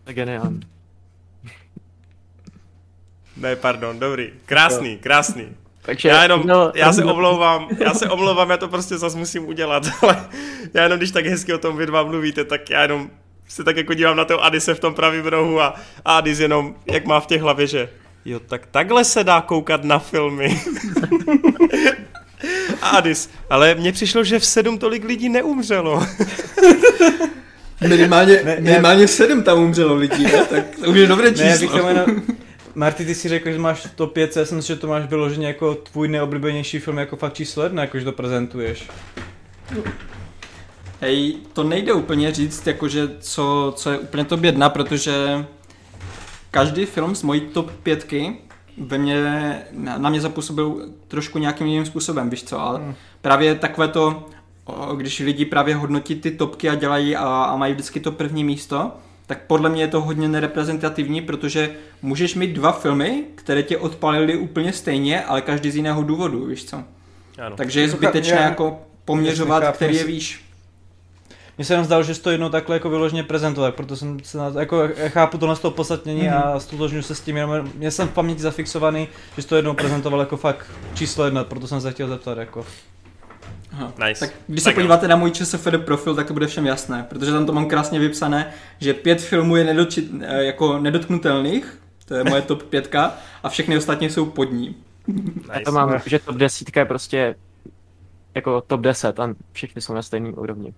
Tak 0.10 0.15
geniální. 0.15 0.60
Ne, 3.38 3.56
pardon, 3.56 3.99
dobrý. 3.99 4.30
Krásný, 4.45 4.98
krásný. 4.98 5.48
Takže 5.81 6.10
já 6.10 6.23
jenom, 6.23 6.41
no, 6.45 6.72
já 6.76 6.94
se 6.94 7.03
omlouvám, 7.03 7.68
já 7.80 7.94
se 7.94 8.10
omlouvám, 8.10 8.49
já 8.49 8.57
to 8.57 8.68
prostě 8.68 8.98
zase 8.98 9.18
musím 9.18 9.48
udělat, 9.48 9.84
ale 10.02 10.30
já 10.73 10.84
jenom, 10.84 10.98
když 10.98 11.11
tak 11.11 11.26
hezky 11.26 11.53
o 11.53 11.57
tom 11.57 11.77
vy 11.77 11.86
dva 11.86 12.03
mluvíte, 12.03 12.44
tak 12.44 12.69
já 12.69 12.81
jenom 12.81 13.10
se 13.48 13.64
tak 13.64 13.77
jako 13.77 13.94
dívám 13.94 14.18
na 14.18 14.26
toho 14.26 14.44
Adise 14.44 14.73
v 14.73 14.80
tom 14.80 14.94
pravém 14.94 15.26
rohu 15.26 15.61
a, 15.61 15.76
a 16.06 16.18
Adis 16.18 16.40
jenom, 16.40 16.76
jak 16.91 17.06
má 17.06 17.19
v 17.19 17.27
těch 17.27 17.41
hlavě, 17.41 17.68
že 17.68 17.90
jo, 18.26 18.40
tak 18.40 18.65
takhle 18.65 19.06
se 19.06 19.23
dá 19.23 19.41
koukat 19.41 19.84
na 19.84 19.99
filmy. 19.99 20.61
a 22.81 22.90
Adis, 22.90 23.30
ale 23.49 23.76
mně 23.76 23.91
přišlo, 23.91 24.23
že 24.23 24.40
v 24.40 24.45
sedm 24.45 24.77
tolik 24.77 25.03
lidí 25.03 25.30
neumřelo. 25.30 26.06
Minimálně, 27.88 28.41
ne, 28.43 28.57
minimálně 28.60 29.07
sedm 29.07 29.43
tam 29.43 29.60
umřelo 29.60 29.95
lidí, 29.95 30.23
ne? 30.23 30.45
tak 30.45 30.64
to 30.84 30.89
už 30.91 30.97
je 30.97 31.07
dobré 31.07 31.31
číslo. 31.31 31.93
Ne, 31.93 32.06
Marty, 32.76 33.06
ty 33.06 33.15
si 33.15 33.30
řekl, 33.30 33.51
že 33.51 33.60
máš 33.60 33.88
to 33.95 34.07
5, 34.07 34.38
já 34.38 34.45
jsem 34.45 34.57
myslím, 34.57 34.76
že 34.76 34.81
to 34.81 34.88
máš 34.88 35.10
vyloženě 35.10 35.47
jako 35.47 35.76
tvůj 35.76 36.07
neoblíbenější 36.07 36.80
film 36.80 36.97
jako 36.97 37.15
fakt 37.15 37.34
číslo 37.34 37.64
jedna, 37.64 37.81
jakože 37.81 38.06
to 38.06 38.11
prezentuješ. 38.11 38.88
Hej, 41.01 41.35
to 41.53 41.64
nejde 41.64 41.93
úplně 41.93 42.31
říct, 42.31 42.68
jakože 42.68 43.07
co, 43.19 43.73
co 43.76 43.91
je 43.91 43.97
úplně 43.97 44.26
to 44.26 44.38
bědna, 44.38 44.69
protože 44.69 45.45
každý 46.51 46.85
film 46.85 47.15
z 47.15 47.23
mojí 47.23 47.41
top 47.41 47.72
pětky 47.72 48.38
ve 48.77 48.97
mě, 48.97 49.23
na 49.72 50.10
mě 50.10 50.22
zapůsobil 50.22 50.89
trošku 51.07 51.39
nějakým 51.39 51.68
jiným 51.68 51.85
způsobem, 51.85 52.30
víš 52.30 52.43
co, 52.43 52.60
ale 52.60 52.80
hmm. 52.80 52.95
právě 53.22 53.56
takové 53.56 53.88
to, 53.88 54.26
když 54.95 55.19
lidi 55.19 55.45
právě 55.45 55.75
hodnotí 55.75 56.15
ty 56.15 56.31
topky 56.31 56.69
a 56.69 56.75
dělají 56.75 57.15
a, 57.15 57.23
a 57.25 57.55
mají 57.55 57.73
vždycky 57.73 57.99
to 57.99 58.11
první 58.11 58.43
místo, 58.43 58.91
tak 59.27 59.41
podle 59.47 59.69
mě 59.69 59.83
je 59.83 59.87
to 59.87 60.01
hodně 60.01 60.27
nereprezentativní, 60.27 61.21
protože 61.21 61.71
můžeš 62.01 62.35
mít 62.35 62.53
dva 62.53 62.71
filmy, 62.71 63.23
které 63.35 63.63
tě 63.63 63.77
odpalily 63.77 64.37
úplně 64.37 64.73
stejně, 64.73 65.23
ale 65.23 65.41
každý 65.41 65.71
z 65.71 65.75
jiného 65.75 66.03
důvodu, 66.03 66.45
víš 66.45 66.65
co? 66.65 66.83
Ano. 67.45 67.55
Takže 67.55 67.81
je 67.81 67.89
zbytečné 67.89 68.37
já, 68.37 68.43
jako 68.43 68.79
poměřovat, 69.05 69.63
chápu, 69.63 69.75
který 69.75 69.95
je 69.95 70.03
víš. 70.03 70.45
Mně 71.57 71.65
se 71.65 71.73
jenom 71.73 71.85
zdalo, 71.85 72.03
že 72.03 72.21
to 72.21 72.31
jednou 72.31 72.49
takhle 72.49 72.75
jako 72.75 72.89
vyloženě 72.89 73.23
prezentovat, 73.23 73.75
proto 73.75 73.95
jsem 73.95 74.19
se 74.23 74.37
na 74.37 74.51
to, 74.51 74.59
jako 74.59 74.89
chápu 75.07 75.37
to 75.37 75.47
na 75.47 75.55
toho 75.55 75.71
podstatnění 75.71 76.21
mm-hmm. 76.21 76.55
a 76.55 76.59
stotožňuji 76.59 77.03
se 77.03 77.15
s 77.15 77.21
tím, 77.21 77.37
jenom 77.37 77.71
mě 77.75 77.91
jsem 77.91 78.07
v 78.07 78.11
paměti 78.11 78.41
zafixovaný, 78.41 79.07
že 79.37 79.47
to 79.47 79.55
jednou 79.55 79.73
prezentoval 79.73 80.19
jako 80.19 80.37
fakt 80.37 80.65
číslo 80.93 81.25
jedna, 81.25 81.43
proto 81.43 81.67
jsem 81.67 81.81
se 81.81 81.91
chtěl 81.91 82.07
zeptat 82.07 82.37
jako. 82.37 82.65
Aha. 83.80 83.93
Nice. 84.07 84.19
Tak 84.19 84.35
když 84.47 84.64
se 84.64 84.69
tak 84.69 84.76
podíváte 84.76 85.07
no. 85.07 85.10
na 85.10 85.15
můj 85.15 85.31
ČSFD 85.31 85.77
profil, 85.85 86.15
tak 86.15 86.27
to 86.27 86.34
bude 86.34 86.47
všem 86.47 86.65
jasné, 86.65 87.06
protože 87.10 87.31
tam 87.31 87.45
to 87.45 87.53
mám 87.53 87.65
krásně 87.65 87.99
vypsané, 87.99 88.53
že 88.80 88.93
pět 88.93 89.22
filmů 89.22 89.56
je 89.56 89.64
nedočit, 89.64 90.11
eh, 90.22 90.43
jako 90.43 90.80
nedotknutelných, 90.80 91.80
to 92.06 92.15
je 92.15 92.23
moje 92.23 92.41
top 92.41 92.64
pětka, 92.64 93.14
a 93.43 93.49
všechny 93.49 93.77
ostatní 93.77 94.10
jsou 94.10 94.26
pod 94.26 94.51
ní. 94.51 94.76
Nice. 95.07 95.51
Já 95.53 95.60
to 95.65 95.72
mám, 95.72 96.01
že 96.06 96.19
top 96.19 96.35
desítka 96.35 96.80
je 96.80 96.85
prostě 96.85 97.35
jako 98.35 98.61
top 98.61 98.81
10 98.81 99.19
a 99.19 99.34
všechny 99.51 99.81
jsou 99.81 99.93
na 99.93 100.01
stejný 100.01 100.34
úrovni. 100.34 100.73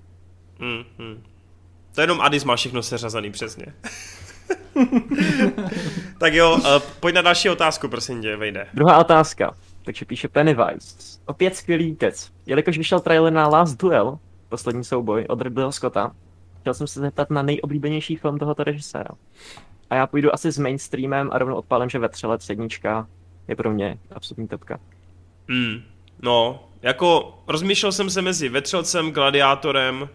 Mm, 0.60 1.06
mm. 1.06 1.23
To 1.95 2.02
jenom 2.02 2.22
Adis 2.22 2.44
má 2.44 2.56
všechno 2.56 2.84
seřazaný 2.84 3.32
přesně. 3.32 3.65
tak 6.18 6.34
jo, 6.34 6.57
uh, 6.57 6.65
pojď 6.99 7.15
na 7.15 7.22
další 7.22 7.49
otázku, 7.49 7.88
prosím 7.88 8.22
tě, 8.22 8.36
vejde. 8.36 8.68
Druhá 8.73 8.98
otázka. 8.98 9.56
Takže 9.84 10.06
píše 10.06 10.28
Pennywise. 10.28 11.20
Opět 11.26 11.56
skvělý 11.56 11.95
kec. 11.95 12.32
Jelikož 12.45 12.78
vyšel 12.78 12.99
trailer 12.99 13.34
na 13.34 13.48
Last 13.48 13.82
Duel, 13.82 14.20
poslední 14.49 14.84
souboj 14.84 15.26
od 15.30 15.41
Ridleyho 15.41 15.72
Scotta, 15.72 16.12
chtěl 16.62 16.74
jsem 16.74 16.88
se 16.88 16.99
zeptat 16.99 17.30
na 17.30 17.41
nejoblíbenější 17.41 18.16
film 18.16 18.40
tohoto 18.40 18.64
režiséra. 18.64 19.10
A 19.90 19.95
já 19.95 20.08
půjdu 20.08 20.34
asi 20.34 20.52
s 20.52 20.58
mainstreamem 20.58 21.30
a 21.34 21.38
rovnou 21.38 21.56
odpálím, 21.56 21.90
že 21.90 21.99
Vetřelec 21.99 22.49
jednička 22.49 23.08
je 23.48 23.56
pro 23.56 23.72
mě 23.72 23.98
absolutní 24.16 24.48
topka. 24.48 24.80
Hmm, 25.49 25.82
no, 26.22 26.64
jako 26.82 27.38
rozmýšlel 27.48 27.91
jsem 27.91 28.10
se 28.10 28.22
mezi 28.22 28.49
Vetřelcem, 28.49 29.12
Gladiátorem 29.12 30.10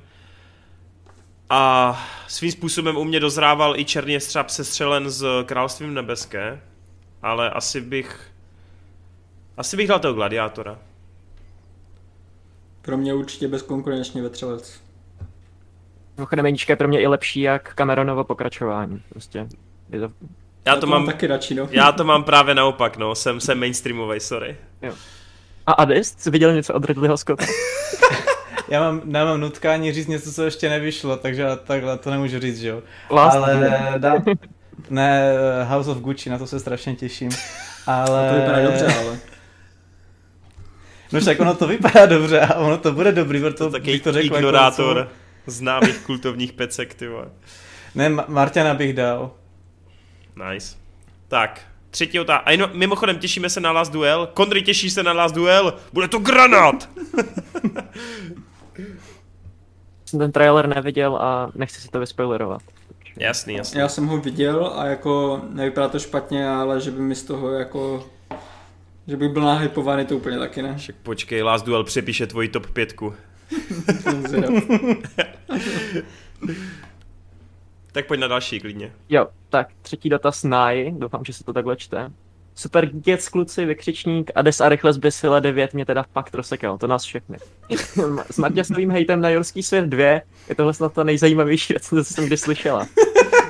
a 1.50 1.94
svým 2.28 2.52
způsobem 2.52 2.96
u 2.96 3.04
mě 3.04 3.20
dozrával 3.20 3.76
i 3.76 3.84
Černý 3.84 4.20
střáp 4.20 4.50
sestřelen 4.50 5.10
z 5.10 5.26
Královstvím 5.44 5.94
nebeské, 5.94 6.60
ale 7.22 7.50
asi 7.50 7.80
bych 7.80 8.30
asi 9.56 9.76
bych 9.76 9.88
dal 9.88 9.98
toho 9.98 10.14
gladiátora. 10.14 10.78
Pro 12.82 12.96
mě 12.96 13.14
určitě 13.14 13.48
bezkonkurenčně 13.48 14.22
vetřelec. 14.22 14.80
Mimochodem 16.16 16.46
Jednička 16.46 16.72
je 16.72 16.76
pro 16.76 16.88
mě 16.88 17.00
i 17.00 17.06
lepší 17.06 17.40
jak 17.40 17.74
Cameronovo 17.74 18.24
pokračování. 18.24 19.02
Prostě 19.08 19.48
je 19.90 20.00
to... 20.00 20.10
Já 20.66 20.74
to, 20.74 20.80
to 20.80 20.86
mám, 20.86 21.06
taky 21.06 21.26
radši, 21.26 21.54
no. 21.54 21.68
Já 21.70 21.92
to 21.92 22.04
mám 22.04 22.24
právě 22.24 22.54
naopak, 22.54 22.96
no. 22.96 23.14
Jsem, 23.14 23.40
jsem 23.40 23.60
mainstreamový, 23.60 24.20
sorry. 24.20 24.56
Jo. 24.82 24.92
A 25.66 25.72
Adis, 25.72 26.14
jsi 26.18 26.30
viděl 26.30 26.52
něco 26.52 26.74
od 26.74 26.84
Ridleyho 26.84 27.16
Scotta? 27.16 27.46
já 28.68 28.80
mám, 28.80 29.00
nemám 29.04 29.40
nutkání 29.40 29.92
říct 29.92 30.06
něco, 30.06 30.32
co 30.32 30.44
ještě 30.44 30.68
nevyšlo, 30.68 31.16
takže 31.16 31.46
takhle 31.64 31.98
to 31.98 32.10
nemůžu 32.10 32.40
říct, 32.40 32.60
že 32.60 32.68
jo. 32.68 32.82
Last 33.10 33.36
Ale 33.36 33.94
dám, 33.98 34.24
ne, 34.90 35.32
House 35.64 35.90
of 35.90 35.98
Gucci, 35.98 36.30
na 36.30 36.38
to 36.38 36.46
se 36.46 36.60
strašně 36.60 36.96
těším. 36.96 37.30
Ale... 37.86 38.28
To 38.28 38.34
vypadá 38.34 38.62
dobře, 38.62 38.86
ale... 38.86 39.18
No 41.12 41.20
však 41.20 41.40
ono 41.40 41.54
to 41.54 41.66
vypadá 41.66 42.06
dobře 42.06 42.40
a 42.40 42.54
ono 42.54 42.78
to 42.78 42.92
bude 42.92 43.12
dobrý, 43.12 43.40
proto 43.40 43.70
to 43.70 43.78
bych 43.80 44.02
to 44.02 44.12
řekl. 44.12 44.24
Jako 44.24 44.36
ignorátor 44.36 44.98
jako, 44.98 45.10
známých 45.46 45.98
kultovních 45.98 46.52
pecek, 46.52 46.94
ty 46.94 47.08
vole. 47.08 47.28
Ne, 47.94 48.08
Martina 48.08 48.74
bych 48.74 48.92
dal. 48.92 49.30
Nice. 50.50 50.76
Tak, 51.28 51.60
třetí 51.90 52.20
otázka. 52.20 52.44
A 52.44 52.50
jenom, 52.50 52.70
mimochodem, 52.72 53.18
těšíme 53.18 53.50
se 53.50 53.60
na 53.60 53.72
Last 53.72 53.92
Duel. 53.92 54.28
Kondry 54.34 54.62
těší 54.62 54.90
se 54.90 55.02
na 55.02 55.12
Last 55.12 55.34
Duel. 55.34 55.74
Bude 55.92 56.08
to 56.08 56.18
granát! 56.18 56.88
jsem 60.06 60.18
ten 60.18 60.32
trailer 60.32 60.68
neviděl 60.68 61.16
a 61.16 61.50
nechci 61.54 61.80
si 61.80 61.88
to 61.88 62.00
vyspoilerovat. 62.00 62.62
Jasný, 63.18 63.54
jasný. 63.54 63.80
Já 63.80 63.88
jsem 63.88 64.06
ho 64.06 64.18
viděl 64.18 64.72
a 64.76 64.86
jako 64.86 65.40
nevypadá 65.48 65.88
to 65.88 65.98
špatně, 65.98 66.48
ale 66.48 66.80
že 66.80 66.90
by 66.90 67.00
mi 67.00 67.14
z 67.14 67.22
toho 67.22 67.52
jako 67.52 68.06
že 69.06 69.16
bych 69.16 69.28
byl 69.28 69.42
nahypovaný, 69.42 70.04
to 70.04 70.16
úplně 70.16 70.38
taky 70.38 70.62
ne. 70.62 70.76
Však 70.76 70.96
počkej, 70.96 71.42
Last 71.42 71.66
Duel 71.66 71.84
přepíše 71.84 72.26
tvoji 72.26 72.48
top 72.48 72.66
pětku. 72.66 73.14
tak 77.92 78.06
pojď 78.06 78.20
na 78.20 78.28
další 78.28 78.60
klidně. 78.60 78.92
Jo, 79.08 79.26
tak 79.48 79.68
třetí 79.82 80.08
dotaz 80.08 80.44
Nai, 80.44 80.92
doufám, 80.98 81.24
že 81.24 81.32
se 81.32 81.44
to 81.44 81.52
takhle 81.52 81.76
čte. 81.76 82.12
Super 82.54 82.86
Geeks 82.86 83.28
kluci, 83.28 83.64
vykřičník, 83.64 84.30
Ades 84.34 84.60
a 84.60 84.68
rychle 84.68 84.92
zbysile 84.92 85.40
9 85.40 85.74
mě 85.74 85.86
teda 85.86 86.04
fakt 86.12 86.34
rozsekal, 86.34 86.78
to 86.78 86.86
nás 86.86 87.04
všechny. 87.04 87.38
S 88.30 88.38
Marťasovým 88.38 88.90
hejtem 88.90 89.20
na 89.20 89.28
Jorský 89.28 89.62
svět 89.62 89.84
2 89.84 90.04
je 90.48 90.54
tohle 90.56 90.74
snad 90.74 90.92
ta 90.92 91.04
nejzajímavější 91.04 91.72
věc, 91.72 91.88
co 91.88 92.04
jsem 92.04 92.26
kdy 92.26 92.36
slyšela. 92.36 92.86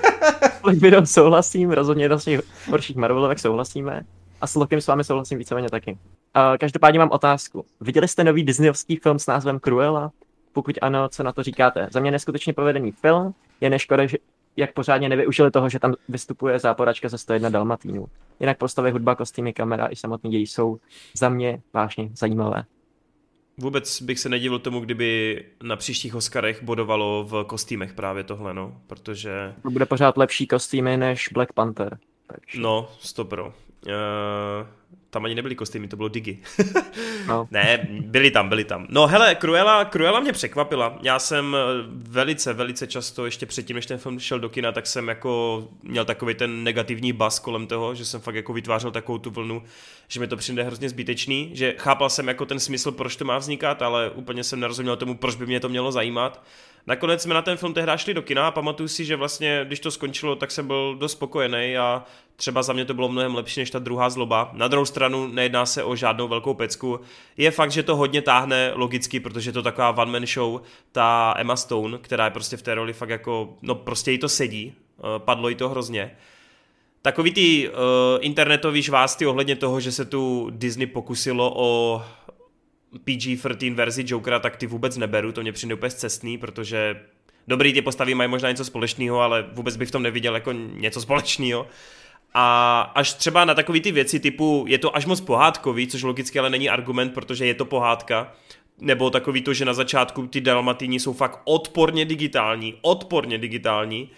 Widow 0.81 1.05
souhlasím, 1.05 1.71
rozhodně 1.71 2.05
jedna 2.05 2.19
z 2.19 2.25
těch 2.25 2.41
horších 2.71 2.97
Marvelovek 2.97 3.39
souhlasíme. 3.39 4.03
A 4.41 4.47
s 4.47 4.55
Lokem 4.55 4.81
s 4.81 4.87
vámi 4.87 5.05
souhlasím 5.05 5.39
víceméně 5.39 5.71
taky. 5.71 5.93
Uh, 5.93 6.57
každopádně 6.61 6.99
mám 6.99 7.11
otázku. 7.11 7.67
Viděli 7.81 8.09
jste 8.09 8.25
nový 8.25 8.45
Disneyovský 8.45 8.97
film 8.97 9.19
s 9.19 9.27
názvem 9.27 9.61
Cruella? 9.61 10.13
Pokud 10.53 10.79
ano, 10.83 11.09
co 11.09 11.23
na 11.23 11.33
to 11.33 11.43
říkáte? 11.43 11.89
Za 11.93 12.01
mě 12.01 12.11
neskutečně 12.11 12.53
povedený 12.53 12.93
film, 12.93 13.35
je 13.61 13.71
neškoda, 13.71 14.07
že 14.07 14.17
jak 14.57 14.73
pořádně 14.73 15.09
nevyužili 15.09 15.51
toho, 15.51 15.69
že 15.69 15.79
tam 15.79 15.95
vystupuje 16.09 16.59
záporačka 16.59 17.09
ze 17.09 17.19
101 17.19 17.49
Dalmatínů. 17.49 18.07
Jinak 18.41 18.59
postavy, 18.59 18.91
hudba, 18.91 19.15
kostýmy, 19.15 19.53
kamera 19.53 19.87
i 19.87 19.97
samotný 19.97 20.31
děj 20.31 20.47
jsou 20.47 20.79
za 21.17 21.29
mě 21.29 21.63
vážně 21.73 22.11
zajímavé. 22.17 22.65
Vůbec 23.59 24.03
bych 24.03 24.19
se 24.19 24.29
nedivil 24.29 24.59
tomu, 24.59 24.81
kdyby 24.81 25.45
na 25.63 25.77
příštích 25.77 26.15
Oscarech 26.15 26.63
bodovalo 26.63 27.25
v 27.25 27.45
kostýmech 27.45 27.93
právě 27.93 28.25
tohle, 28.25 28.55
no, 28.55 28.81
protože... 28.87 29.55
To 29.63 29.71
bude 29.71 29.87
pořád 29.87 30.17
lepší 30.17 30.47
kostýmy 30.47 30.97
než 30.97 31.29
Black 31.33 31.53
Panther. 31.53 31.99
Takže... 32.27 32.61
No, 32.61 32.89
stopro. 33.01 33.55
Uh, 33.87 34.67
tam 35.17 35.25
ani 35.25 35.35
nebyly 35.35 35.55
kostýmy, 35.55 35.89
to 35.89 35.97
bylo 35.97 36.09
digi. 36.09 36.39
no. 37.27 37.49
Ne, 37.51 37.89
byli 37.91 38.31
tam, 38.31 38.49
byli 38.49 38.65
tam. 38.65 38.87
No 38.91 39.07
hele, 39.07 39.37
Cruella, 39.41 39.85
Cruella 39.85 40.21
mě 40.21 40.33
překvapila. 40.33 40.99
Já 41.03 41.19
jsem 41.19 41.57
eh, 41.57 41.83
velice, 41.89 42.53
velice 42.53 42.87
často, 42.87 43.25
ještě 43.25 43.47
předtím, 43.47 43.77
než 43.77 43.87
ten 43.87 43.99
film 43.99 44.19
šel 44.19 44.41
do 44.41 44.49
kina, 44.49 44.73
tak 44.73 44.87
jsem 44.87 45.09
jako 45.09 45.63
měl 45.83 46.05
takový 46.05 46.35
ten 46.35 46.65
negativní 46.65 47.13
bas 47.13 47.39
kolem 47.39 47.67
toho, 47.67 47.95
že 47.95 48.05
jsem 48.05 48.21
fakt 48.21 48.35
jako 48.35 48.53
vytvářel 48.53 48.91
takovou 48.91 49.19
tu 49.19 49.31
vlnu, 49.31 49.63
že 50.09 50.21
mi 50.21 50.27
to 50.27 50.37
přijde 50.37 50.63
hrozně 50.63 50.89
zbytečný, 50.89 51.51
že 51.53 51.75
chápal 51.79 52.11
jsem 52.11 52.29
jako 52.29 52.47
ten 52.47 52.61
smysl, 52.61 52.93
proč 52.93 53.17
to 53.17 53.25
má 53.25 53.39
vznikat, 53.39 53.83
ale 53.83 54.11
úplně 54.11 54.45
jsem 54.45 54.61
nerozuměl 54.61 54.97
tomu, 54.97 55.15
proč 55.15 55.35
by 55.35 55.47
mě 55.47 55.61
to 55.61 55.69
mělo 55.69 55.93
zajímat. 55.93 56.43
Nakonec 56.87 57.23
jsme 57.23 57.35
na 57.35 57.43
ten 57.43 57.57
film 57.57 57.75
tehdy 57.75 57.93
šli 57.97 58.15
do 58.15 58.23
kina 58.23 58.47
a 58.47 58.51
pamatuju 58.51 58.89
si, 58.89 59.05
že 59.05 59.17
vlastně, 59.17 59.61
když 59.65 59.81
to 59.81 59.91
skončilo, 59.91 60.37
tak 60.37 60.51
jsem 60.51 60.67
byl 60.67 60.97
dost 60.99 61.13
spokojený 61.13 61.77
a 61.77 62.05
třeba 62.37 62.63
za 62.63 62.73
mě 62.73 62.85
to 62.85 62.95
bylo 62.95 63.09
mnohem 63.09 63.35
lepší 63.35 63.61
než 63.61 63.71
ta 63.71 63.79
druhá 63.79 64.11
zloba. 64.11 64.51
Na 64.53 64.69
druhou 64.69 64.85
stranu 64.85 65.27
nejedná 65.27 65.67
se 65.67 65.85
o 65.85 65.97
žádnou 65.97 66.29
velkou 66.29 66.55
pecku. 66.55 67.01
Je 67.37 67.51
fakt, 67.51 67.71
že 67.71 67.83
to 67.83 67.97
hodně 67.97 68.23
táhne 68.23 68.73
logicky, 68.75 69.21
protože 69.21 69.49
je 69.49 69.53
to 69.53 69.63
taková 69.63 69.91
one 69.91 70.13
man 70.13 70.27
show, 70.27 70.61
ta 70.93 71.35
Emma 71.37 71.57
Stone, 71.57 71.99
která 71.99 72.25
je 72.25 72.31
prostě 72.31 72.57
v 72.57 72.63
té 72.63 72.75
roli 72.75 72.93
fakt 72.93 73.11
jako, 73.11 73.57
no 73.63 73.75
prostě 73.75 74.13
jí 74.13 74.19
to 74.19 74.29
sedí, 74.29 74.75
eh, 74.99 75.03
padlo 75.19 75.49
jí 75.49 75.55
to 75.55 75.69
hrozně. 75.69 76.17
Takový 77.03 77.33
ty 77.33 77.69
uh, 77.69 77.75
internetový 78.21 78.83
žvásty 78.83 79.27
ohledně 79.27 79.57
toho, 79.57 79.81
že 79.81 79.93
se 79.93 80.05
tu 80.05 80.51
Disney 80.51 80.87
pokusilo 80.87 81.53
o 81.57 82.03
PG-13 83.05 83.75
verzi 83.75 84.05
Jokera, 84.07 84.39
tak 84.39 84.57
ty 84.57 84.67
vůbec 84.67 84.97
neberu, 84.97 85.33
to 85.33 85.43
mě 85.43 85.53
přijde 85.53 85.75
úplně 85.75 85.91
cestný, 85.91 86.39
protože 86.39 87.01
dobrý, 87.49 87.73
ty 87.73 87.83
postavy 87.83 88.15
mají 88.15 88.31
možná 88.31 88.51
něco 88.51 88.65
společného, 88.65 89.21
ale 89.21 89.47
vůbec 89.53 89.77
bych 89.77 89.89
v 89.89 89.93
tom 89.93 90.03
neviděl 90.03 90.35
jako 90.35 90.53
něco 90.53 91.01
společného. 91.01 91.67
A 92.35 92.81
až 92.95 93.13
třeba 93.13 93.45
na 93.45 93.55
takové 93.55 93.81
ty 93.81 93.93
věci 93.93 94.21
typu, 94.21 94.65
je 94.69 94.79
to 94.79 94.97
až 94.97 95.07
moc 95.07 95.21
pohádkový, 95.21 95.87
což 95.87 96.03
logicky 96.03 96.39
ale 96.39 96.51
není 96.51 96.69
argument, 96.69 97.15
protože 97.15 97.47
je 97.47 97.55
to 97.55 97.65
pohádka, 97.65 98.33
nebo 98.79 99.11
takový 99.11 99.43
to, 99.43 99.55
že 99.55 99.65
na 99.65 99.75
začátku 99.75 100.27
ty 100.27 100.41
Dalmatini 100.41 101.01
jsou 101.01 101.13
fakt 101.13 101.41
odporně 101.45 102.05
digitální, 102.05 102.75
odporně 102.83 103.39
digitální, 103.39 104.11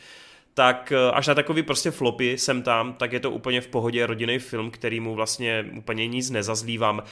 tak 0.55 0.93
eh, 0.93 1.11
až 1.11 1.27
na 1.27 1.35
takový 1.35 1.63
prostě 1.63 1.91
flopy 1.91 2.39
jsem 2.39 2.63
tam, 2.63 2.93
tak 2.93 3.13
je 3.13 3.21
to 3.21 3.31
úplně 3.31 3.61
v 3.61 3.67
pohodě 3.67 4.07
rodinný 4.07 4.39
film, 4.39 4.71
který 4.71 5.01
mu 5.01 5.15
vlastně 5.15 5.65
úplně 5.77 6.07
nic 6.07 6.31
nezazlívám. 6.31 7.03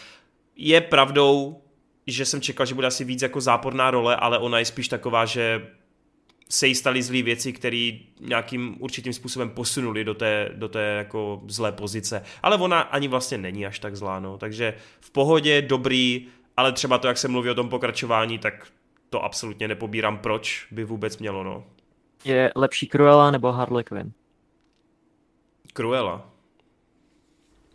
Je 0.57 0.81
pravdou, 0.81 1.63
že 2.07 2.25
jsem 2.25 2.41
čekal, 2.41 2.67
že 2.67 2.75
bude 2.75 2.87
asi 2.87 3.05
víc 3.05 3.23
jako 3.23 3.41
záporná 3.41 3.91
role, 3.91 4.17
ale 4.17 4.39
ona 4.39 4.59
je 4.59 4.65
spíš 4.65 4.89
taková, 4.89 5.25
že 5.25 5.67
se 6.51 6.67
jí 6.67 6.75
staly 6.75 7.03
zlý 7.03 7.23
věci, 7.23 7.53
které 7.53 7.93
nějakým 8.21 8.77
určitým 8.81 9.13
způsobem 9.13 9.51
posunuli 9.51 10.05
do 10.05 10.15
té, 10.15 10.51
do 10.55 10.69
té 10.69 10.81
jako 10.81 11.43
zlé 11.49 11.73
pozice. 11.73 12.23
Ale 12.43 12.57
ona 12.57 12.81
ani 12.81 13.09
vlastně 13.09 13.39
není 13.39 13.67
až 13.67 13.79
tak 13.79 13.97
zlá, 13.97 14.21
no. 14.21 14.39
Takže 14.39 14.75
v 15.01 15.11
pohodě, 15.11 15.63
dobrý, 15.63 16.29
ale 16.57 16.73
třeba 16.73 16.99
to, 16.99 17.09
jak 17.09 17.19
se 17.19 17.29
mluví 17.29 17.51
o 17.51 17.55
tom 17.55 17.69
pokračování, 17.69 18.39
tak 18.39 18.67
to 19.11 19.25
absolutně 19.25 19.69
nepobírám, 19.69 20.19
proč 20.19 20.67
by 20.71 20.85
vůbec 20.85 21.19
mělo, 21.19 21.45
no. 21.45 21.65
Je 22.25 22.53
lepší 22.57 22.89
Cruella 22.89 23.31
nebo 23.31 23.53
Harley 23.53 23.85
Quinn? 23.85 24.13
Cruella. 25.77 26.36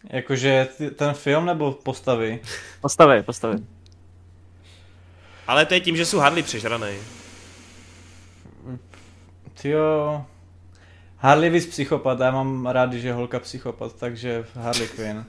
Jakože 0.10 0.68
ten 0.96 1.14
film 1.14 1.46
nebo 1.46 1.72
postavy? 1.72 2.40
Postavy, 2.82 3.24
postavy. 3.24 3.58
Ale 5.48 5.66
to 5.66 5.74
je 5.74 5.80
tím, 5.80 5.98
že 5.98 6.06
jsou 6.06 6.18
Harley 6.18 6.44
přežranej. 6.44 6.98
Jo. 9.64 10.26
Harley 11.18 11.50
víc 11.50 11.66
psychopat, 11.66 12.20
já 12.20 12.32
mám 12.32 12.66
rád, 12.66 12.94
že 12.94 13.08
je 13.08 13.14
holka 13.14 13.40
psychopat, 13.40 13.94
takže 13.96 14.46
Harley 14.56 14.88
Quinn. 14.88 15.26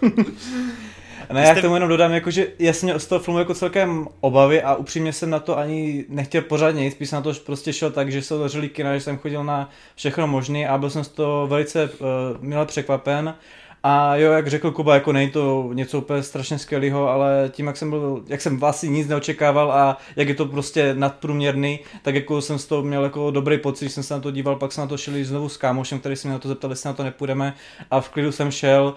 Ne, 1.32 1.44
já 1.44 1.54
k 1.54 1.60
tomu 1.60 1.74
jenom 1.74 1.88
dodám, 1.88 2.12
jakože 2.12 2.46
jasně 2.58 2.98
z 2.98 3.06
toho 3.06 3.18
filmu 3.18 3.38
jako 3.38 3.54
celkem 3.54 4.08
obavy 4.20 4.62
a 4.62 4.74
upřímně 4.74 5.12
jsem 5.12 5.30
na 5.30 5.38
to 5.38 5.58
ani 5.58 6.04
nechtěl 6.08 6.42
pořádně 6.42 6.84
nic, 6.84 6.94
spíš 6.94 7.10
na 7.10 7.20
to 7.20 7.32
prostě 7.46 7.72
šel 7.72 7.90
tak, 7.90 8.12
že 8.12 8.22
se 8.22 8.34
otevřeli 8.34 8.68
kina, 8.68 8.94
že 8.94 9.00
jsem 9.00 9.18
chodil 9.18 9.44
na 9.44 9.70
všechno 9.94 10.26
možné 10.26 10.68
a 10.68 10.78
byl 10.78 10.90
jsem 10.90 11.04
z 11.04 11.08
toho 11.08 11.46
velice 11.46 11.84
uh, 11.84 12.08
milé 12.40 12.66
překvapen. 12.66 13.34
A 13.82 14.16
jo, 14.16 14.32
jak 14.32 14.48
řekl 14.48 14.70
Kuba, 14.70 14.94
jako 14.94 15.12
není 15.12 15.30
to 15.30 15.70
něco 15.72 15.98
úplně 15.98 16.22
strašně 16.22 16.58
skvělého, 16.58 17.08
ale 17.08 17.50
tím, 17.52 17.66
jak 17.66 17.76
jsem 17.76 17.90
byl, 17.90 18.22
jak 18.26 18.40
jsem 18.40 18.60
vlastně 18.60 18.88
nic 18.88 19.08
neočekával 19.08 19.72
a 19.72 19.96
jak 20.16 20.28
je 20.28 20.34
to 20.34 20.46
prostě 20.46 20.94
nadprůměrný, 20.94 21.80
tak 22.02 22.14
jako 22.14 22.40
jsem 22.40 22.58
z 22.58 22.66
toho 22.66 22.82
měl 22.82 23.04
jako 23.04 23.30
dobrý 23.30 23.58
pocit, 23.58 23.84
když 23.84 23.92
jsem 23.92 24.02
se 24.02 24.14
na 24.14 24.20
to 24.20 24.30
díval, 24.30 24.56
pak 24.56 24.72
jsem 24.72 24.82
na 24.82 24.88
to 24.88 24.96
šel 24.96 25.14
znovu 25.22 25.48
s 25.48 25.56
kámošem, 25.56 25.98
který 26.00 26.16
se 26.16 26.28
mě 26.28 26.32
na 26.32 26.38
to 26.38 26.48
zeptal, 26.48 26.70
jestli 26.70 26.86
na 26.88 26.92
to 26.92 27.02
nepůjdeme 27.02 27.54
a 27.90 28.00
v 28.00 28.08
klidu 28.08 28.32
jsem 28.32 28.50
šel. 28.50 28.94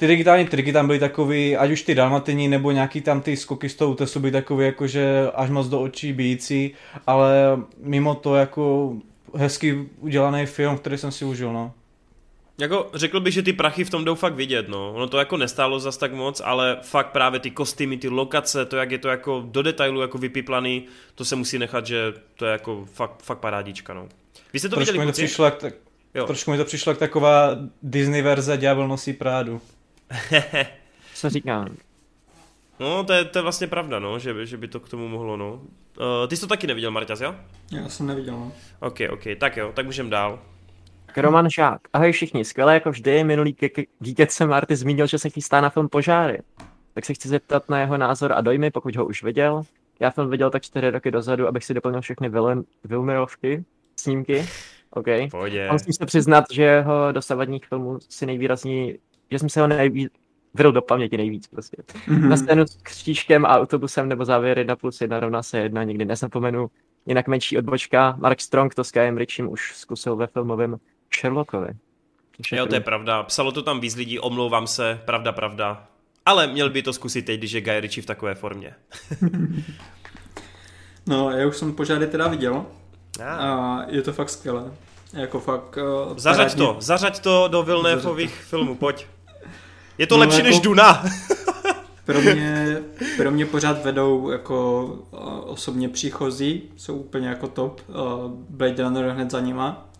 Ty 0.00 0.06
digitální 0.06 0.44
triky 0.44 0.72
tam 0.72 0.86
byly 0.86 0.98
takový, 0.98 1.56
ať 1.56 1.70
už 1.70 1.82
ty 1.82 1.94
dalmatini 1.94 2.48
nebo 2.48 2.70
nějaký 2.70 3.00
tam 3.00 3.20
ty 3.20 3.36
skoky 3.36 3.68
z 3.68 3.74
toho 3.74 3.90
útesu 3.90 4.20
byly 4.20 4.32
takový 4.32 4.66
jakože 4.66 5.30
až 5.34 5.50
moc 5.50 5.68
do 5.68 5.80
očí 5.80 6.12
bíjící, 6.12 6.74
ale 7.06 7.32
mimo 7.78 8.14
to 8.14 8.34
jako 8.34 8.94
hezky 9.34 9.88
udělaný 9.98 10.46
film, 10.46 10.78
který 10.78 10.98
jsem 10.98 11.12
si 11.12 11.24
užil, 11.24 11.52
no. 11.52 11.72
Jako 12.58 12.90
řekl 12.94 13.20
bych, 13.20 13.34
že 13.34 13.42
ty 13.42 13.52
prachy 13.52 13.84
v 13.84 13.90
tom 13.90 14.04
jdou 14.04 14.14
fakt 14.14 14.34
vidět, 14.34 14.68
no. 14.68 14.92
Ono 14.94 15.06
to 15.06 15.18
jako 15.18 15.36
nestálo 15.36 15.80
zas 15.80 15.96
tak 15.96 16.12
moc, 16.12 16.42
ale 16.44 16.78
fakt 16.82 17.10
právě 17.10 17.40
ty 17.40 17.50
kostýmy, 17.50 17.96
ty 17.96 18.08
lokace, 18.08 18.66
to 18.66 18.76
jak 18.76 18.90
je 18.90 18.98
to 18.98 19.08
jako 19.08 19.44
do 19.46 19.62
detailu 19.62 20.00
jako 20.00 20.18
vypiplaný, 20.18 20.84
to 21.14 21.24
se 21.24 21.36
musí 21.36 21.58
nechat, 21.58 21.86
že 21.86 22.12
to 22.36 22.46
je 22.46 22.52
jako 22.52 22.86
fakt, 22.92 23.22
fakt 23.22 23.38
parádička, 23.38 23.94
no. 23.94 24.08
Vy 24.52 24.58
jste 24.58 24.68
to 24.68 24.76
trošku 24.76 24.92
viděli, 24.92 25.06
mi 25.06 25.12
to 25.12 25.16
přišlo 25.16 25.44
jak 25.44 25.56
tak, 25.56 25.74
jo. 26.14 26.26
Trošku 26.26 26.50
mi 26.50 26.56
to 26.56 26.64
přišlo 26.64 26.90
jak 26.90 26.98
taková 26.98 27.56
Disney 27.82 28.22
verze 28.22 28.56
Ďábel 28.56 28.88
nosí 28.88 29.12
prádu. 29.12 29.60
Co 31.14 31.30
říkám? 31.30 31.76
No, 32.80 33.04
to 33.04 33.12
je, 33.12 33.24
to 33.24 33.38
je 33.38 33.42
vlastně 33.42 33.66
pravda, 33.66 33.98
no, 33.98 34.18
že, 34.18 34.46
že 34.46 34.56
by 34.56 34.68
to 34.68 34.80
k 34.80 34.88
tomu 34.88 35.08
mohlo, 35.08 35.36
no. 35.36 35.52
Uh, 35.52 36.28
ty 36.28 36.36
jsi 36.36 36.40
to 36.40 36.46
taky 36.46 36.66
neviděl, 36.66 36.90
Marťas, 36.90 37.20
jo? 37.20 37.34
Já 37.72 37.88
jsem 37.88 38.06
neviděl, 38.06 38.34
no. 38.34 38.52
Ok, 38.80 38.98
ok, 39.10 39.22
tak 39.38 39.56
jo, 39.56 39.72
tak 39.74 39.86
můžeme 39.86 40.10
dál. 40.10 40.38
Roman 41.16 41.50
Žák. 41.50 41.80
Ahoj 41.92 42.12
všichni, 42.12 42.44
skvěle 42.44 42.74
jako 42.74 42.90
vždy, 42.90 43.24
minulý 43.24 43.56
Geekec 43.98 44.32
se 44.32 44.46
Marty 44.46 44.76
zmínil, 44.76 45.06
že 45.06 45.18
se 45.18 45.30
chystá 45.30 45.60
na 45.60 45.70
film 45.70 45.88
Požáry. 45.88 46.38
Tak 46.94 47.04
se 47.04 47.14
chci 47.14 47.28
zeptat 47.28 47.68
na 47.68 47.80
jeho 47.80 47.96
názor 47.96 48.32
a 48.32 48.40
dojmy, 48.40 48.70
pokud 48.70 48.96
ho 48.96 49.06
už 49.06 49.22
viděl. 49.22 49.62
Já 50.00 50.10
film 50.10 50.30
viděl 50.30 50.50
tak 50.50 50.62
čtyři 50.62 50.90
roky 50.90 51.10
dozadu, 51.10 51.48
abych 51.48 51.64
si 51.64 51.74
doplnil 51.74 52.00
všechny 52.00 52.30
Vilmerovky, 52.84 53.64
snímky. 53.96 54.46
OK. 54.90 55.06
Pohodě. 55.30 55.68
A 55.68 55.72
musím 55.72 55.92
se 55.92 56.06
přiznat, 56.06 56.44
že 56.52 56.62
jeho 56.62 57.12
dosavadních 57.12 57.66
filmů 57.66 57.98
si 58.08 58.26
nejvýrazněji, 58.26 58.98
že 59.30 59.38
jsem 59.38 59.48
se 59.48 59.60
ho 59.60 59.66
nejvíc, 59.66 60.12
vyril 60.54 60.72
do 60.72 60.82
paměti 60.82 61.16
nejvíc 61.16 61.46
prostě. 61.46 61.76
Mm-hmm. 62.08 62.28
Na 62.28 62.36
scénu 62.36 62.66
s 62.66 62.76
křičkem 62.82 63.46
a 63.46 63.58
autobusem 63.58 64.08
nebo 64.08 64.24
závěr 64.24 64.58
1 64.58 64.76
plus 64.76 65.00
1 65.00 65.20
rovná 65.20 65.42
se 65.42 65.58
1, 65.58 65.84
nikdy 65.84 66.04
nezapomenu. 66.04 66.70
Jinak 67.06 67.28
menší 67.28 67.58
odbočka, 67.58 68.16
Mark 68.18 68.40
Strong 68.40 68.74
to 68.74 68.84
s 68.84 68.90
Kajem 68.90 69.16
Richem 69.16 69.48
už 69.48 69.72
zkusil 69.76 70.16
ve 70.16 70.26
filmovém 70.26 70.76
Sherlockovi. 71.20 71.68
Jo, 72.52 72.66
to 72.66 72.74
je 72.74 72.80
pravda. 72.80 73.22
Psalo 73.22 73.52
to 73.52 73.62
tam 73.62 73.80
víc 73.80 73.96
lidí, 73.96 74.18
omlouvám 74.18 74.66
se, 74.66 75.00
pravda, 75.04 75.32
pravda. 75.32 75.86
Ale 76.26 76.46
měl 76.46 76.70
by 76.70 76.82
to 76.82 76.92
zkusit 76.92 77.22
teď, 77.22 77.38
když 77.38 77.52
je 77.52 77.60
Guy 77.60 77.80
Ritchie 77.80 78.02
v 78.02 78.06
takové 78.06 78.34
formě. 78.34 78.74
no, 81.06 81.30
já 81.30 81.46
už 81.46 81.56
jsem 81.56 81.72
požády 81.72 82.06
teda 82.06 82.28
viděl. 82.28 82.66
A 83.24 83.78
je 83.88 84.02
to 84.02 84.12
fakt 84.12 84.30
skvělé. 84.30 84.72
Jako 85.12 85.40
fakt... 85.40 85.76
Uh, 85.76 86.18
zařaď 86.18 86.36
parádně... 86.36 86.66
to, 86.66 86.76
zařaď 86.80 87.20
to 87.20 87.48
do 87.48 87.62
Vilnéfových 87.62 88.34
filmů, 88.34 88.74
pojď. 88.74 89.06
Je 89.98 90.06
to 90.06 90.14
no, 90.14 90.20
lepší 90.20 90.38
jako... 90.38 90.48
než 90.48 90.60
Duna. 90.60 91.04
pro 92.04 92.20
mě, 92.20 92.78
pro 93.16 93.30
mě 93.30 93.46
pořád 93.46 93.84
vedou 93.84 94.30
jako 94.30 94.84
uh, 95.10 95.20
osobně 95.44 95.88
příchozí, 95.88 96.62
jsou 96.76 96.96
úplně 96.96 97.28
jako 97.28 97.48
top. 97.48 97.80
Uh, 97.88 97.96
Blade 98.48 98.82
Runner 98.82 99.08
hned 99.08 99.30
za 99.30 99.40
nima 99.40 99.90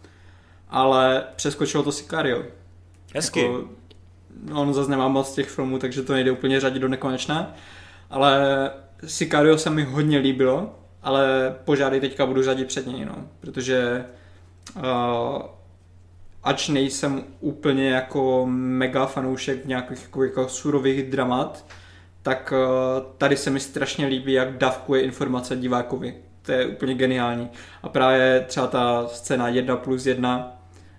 ale 0.70 1.24
přeskočilo 1.36 1.82
to 1.82 1.92
Sicario. 1.92 2.42
Hezky. 3.14 3.42
Jako, 3.42 3.68
no, 4.44 4.62
on 4.62 4.74
zase 4.74 4.90
nemá 4.90 5.08
moc 5.08 5.34
těch 5.34 5.48
filmů, 5.48 5.78
takže 5.78 6.02
to 6.02 6.12
nejde 6.12 6.30
úplně 6.30 6.60
řadit 6.60 6.78
do 6.78 6.88
nekonečna. 6.88 7.54
Ale 8.10 8.70
Sicario 9.06 9.58
se 9.58 9.70
mi 9.70 9.84
hodně 9.84 10.18
líbilo, 10.18 10.74
ale 11.02 11.54
požády 11.64 12.00
teďka 12.00 12.26
budu 12.26 12.42
řadit 12.42 12.68
před 12.68 12.86
něj, 12.86 13.04
no. 13.04 13.28
Protože 13.40 14.04
uh, 14.76 14.82
ač 16.42 16.68
nejsem 16.68 17.24
úplně 17.40 17.90
jako 17.90 18.46
mega 18.50 19.06
fanoušek 19.06 19.66
nějakých 19.66 20.02
jako, 20.02 20.24
jako 20.24 20.48
surových 20.48 21.10
dramat, 21.10 21.66
tak 22.22 22.52
uh, 22.52 23.04
tady 23.18 23.36
se 23.36 23.50
mi 23.50 23.60
strašně 23.60 24.06
líbí, 24.06 24.32
jak 24.32 24.58
dávkuje 24.58 25.02
informace 25.02 25.56
divákovi. 25.56 26.14
To 26.42 26.52
je 26.52 26.66
úplně 26.66 26.94
geniální. 26.94 27.50
A 27.82 27.88
právě 27.88 28.44
třeba 28.48 28.66
ta 28.66 29.06
scéna 29.06 29.48
1 29.48 29.76
plus 29.76 30.06
1, 30.06 30.56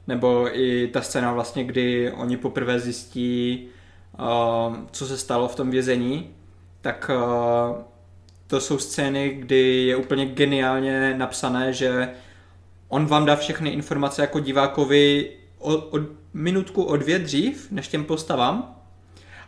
nebo 0.08 0.60
i 0.60 0.88
ta 0.88 1.02
scéna 1.02 1.34
vlastně, 1.34 1.64
kdy 1.64 2.12
oni 2.12 2.38
poprvé 2.38 2.80
zjistí, 2.80 3.68
uh, 4.20 4.76
co 4.92 5.06
se 5.06 5.18
stalo 5.18 5.48
v 5.48 5.56
tom 5.56 5.72
vězení, 5.72 6.36
tak 6.82 7.12
uh, 7.14 7.82
to 8.48 8.60
jsou 8.62 8.78
scény, 8.78 9.30
kdy 9.30 9.86
je 9.86 9.96
úplně 9.96 10.26
geniálně 10.26 11.18
napsané, 11.18 11.74
že 11.74 12.10
on 12.92 13.06
vám 13.06 13.26
dá 13.26 13.36
všechny 13.36 13.70
informace 13.70 14.22
jako 14.22 14.40
divákovi 14.40 15.32
o, 15.60 15.76
o 15.76 16.00
minutku, 16.34 16.84
o 16.84 16.98
dvě 16.98 17.20
dřív, 17.20 17.72
než 17.72 17.88
těm 17.88 18.04
postavám. 18.04 18.76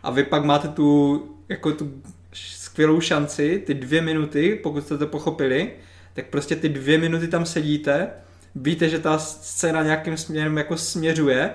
A 0.04 0.12
vy 0.12 0.24
pak 0.24 0.46
máte 0.46 0.68
tu, 0.68 1.22
jako 1.50 1.72
tu 1.72 2.02
skvělou 2.34 3.02
šanci, 3.02 3.64
ty 3.66 3.74
dvě 3.74 4.02
minuty, 4.02 4.60
pokud 4.64 4.84
jste 4.84 4.98
to 4.98 5.08
pochopili, 5.08 5.72
tak 6.14 6.26
prostě 6.26 6.56
ty 6.56 6.70
dvě 6.70 6.98
minuty 6.98 7.28
tam 7.28 7.46
sedíte, 7.46 8.10
víte, 8.56 8.90
že 8.90 9.00
ta 9.00 9.18
scéna 9.18 9.84
nějakým 9.84 10.18
směrem 10.18 10.58
jako 10.58 10.78
směřuje, 10.78 11.54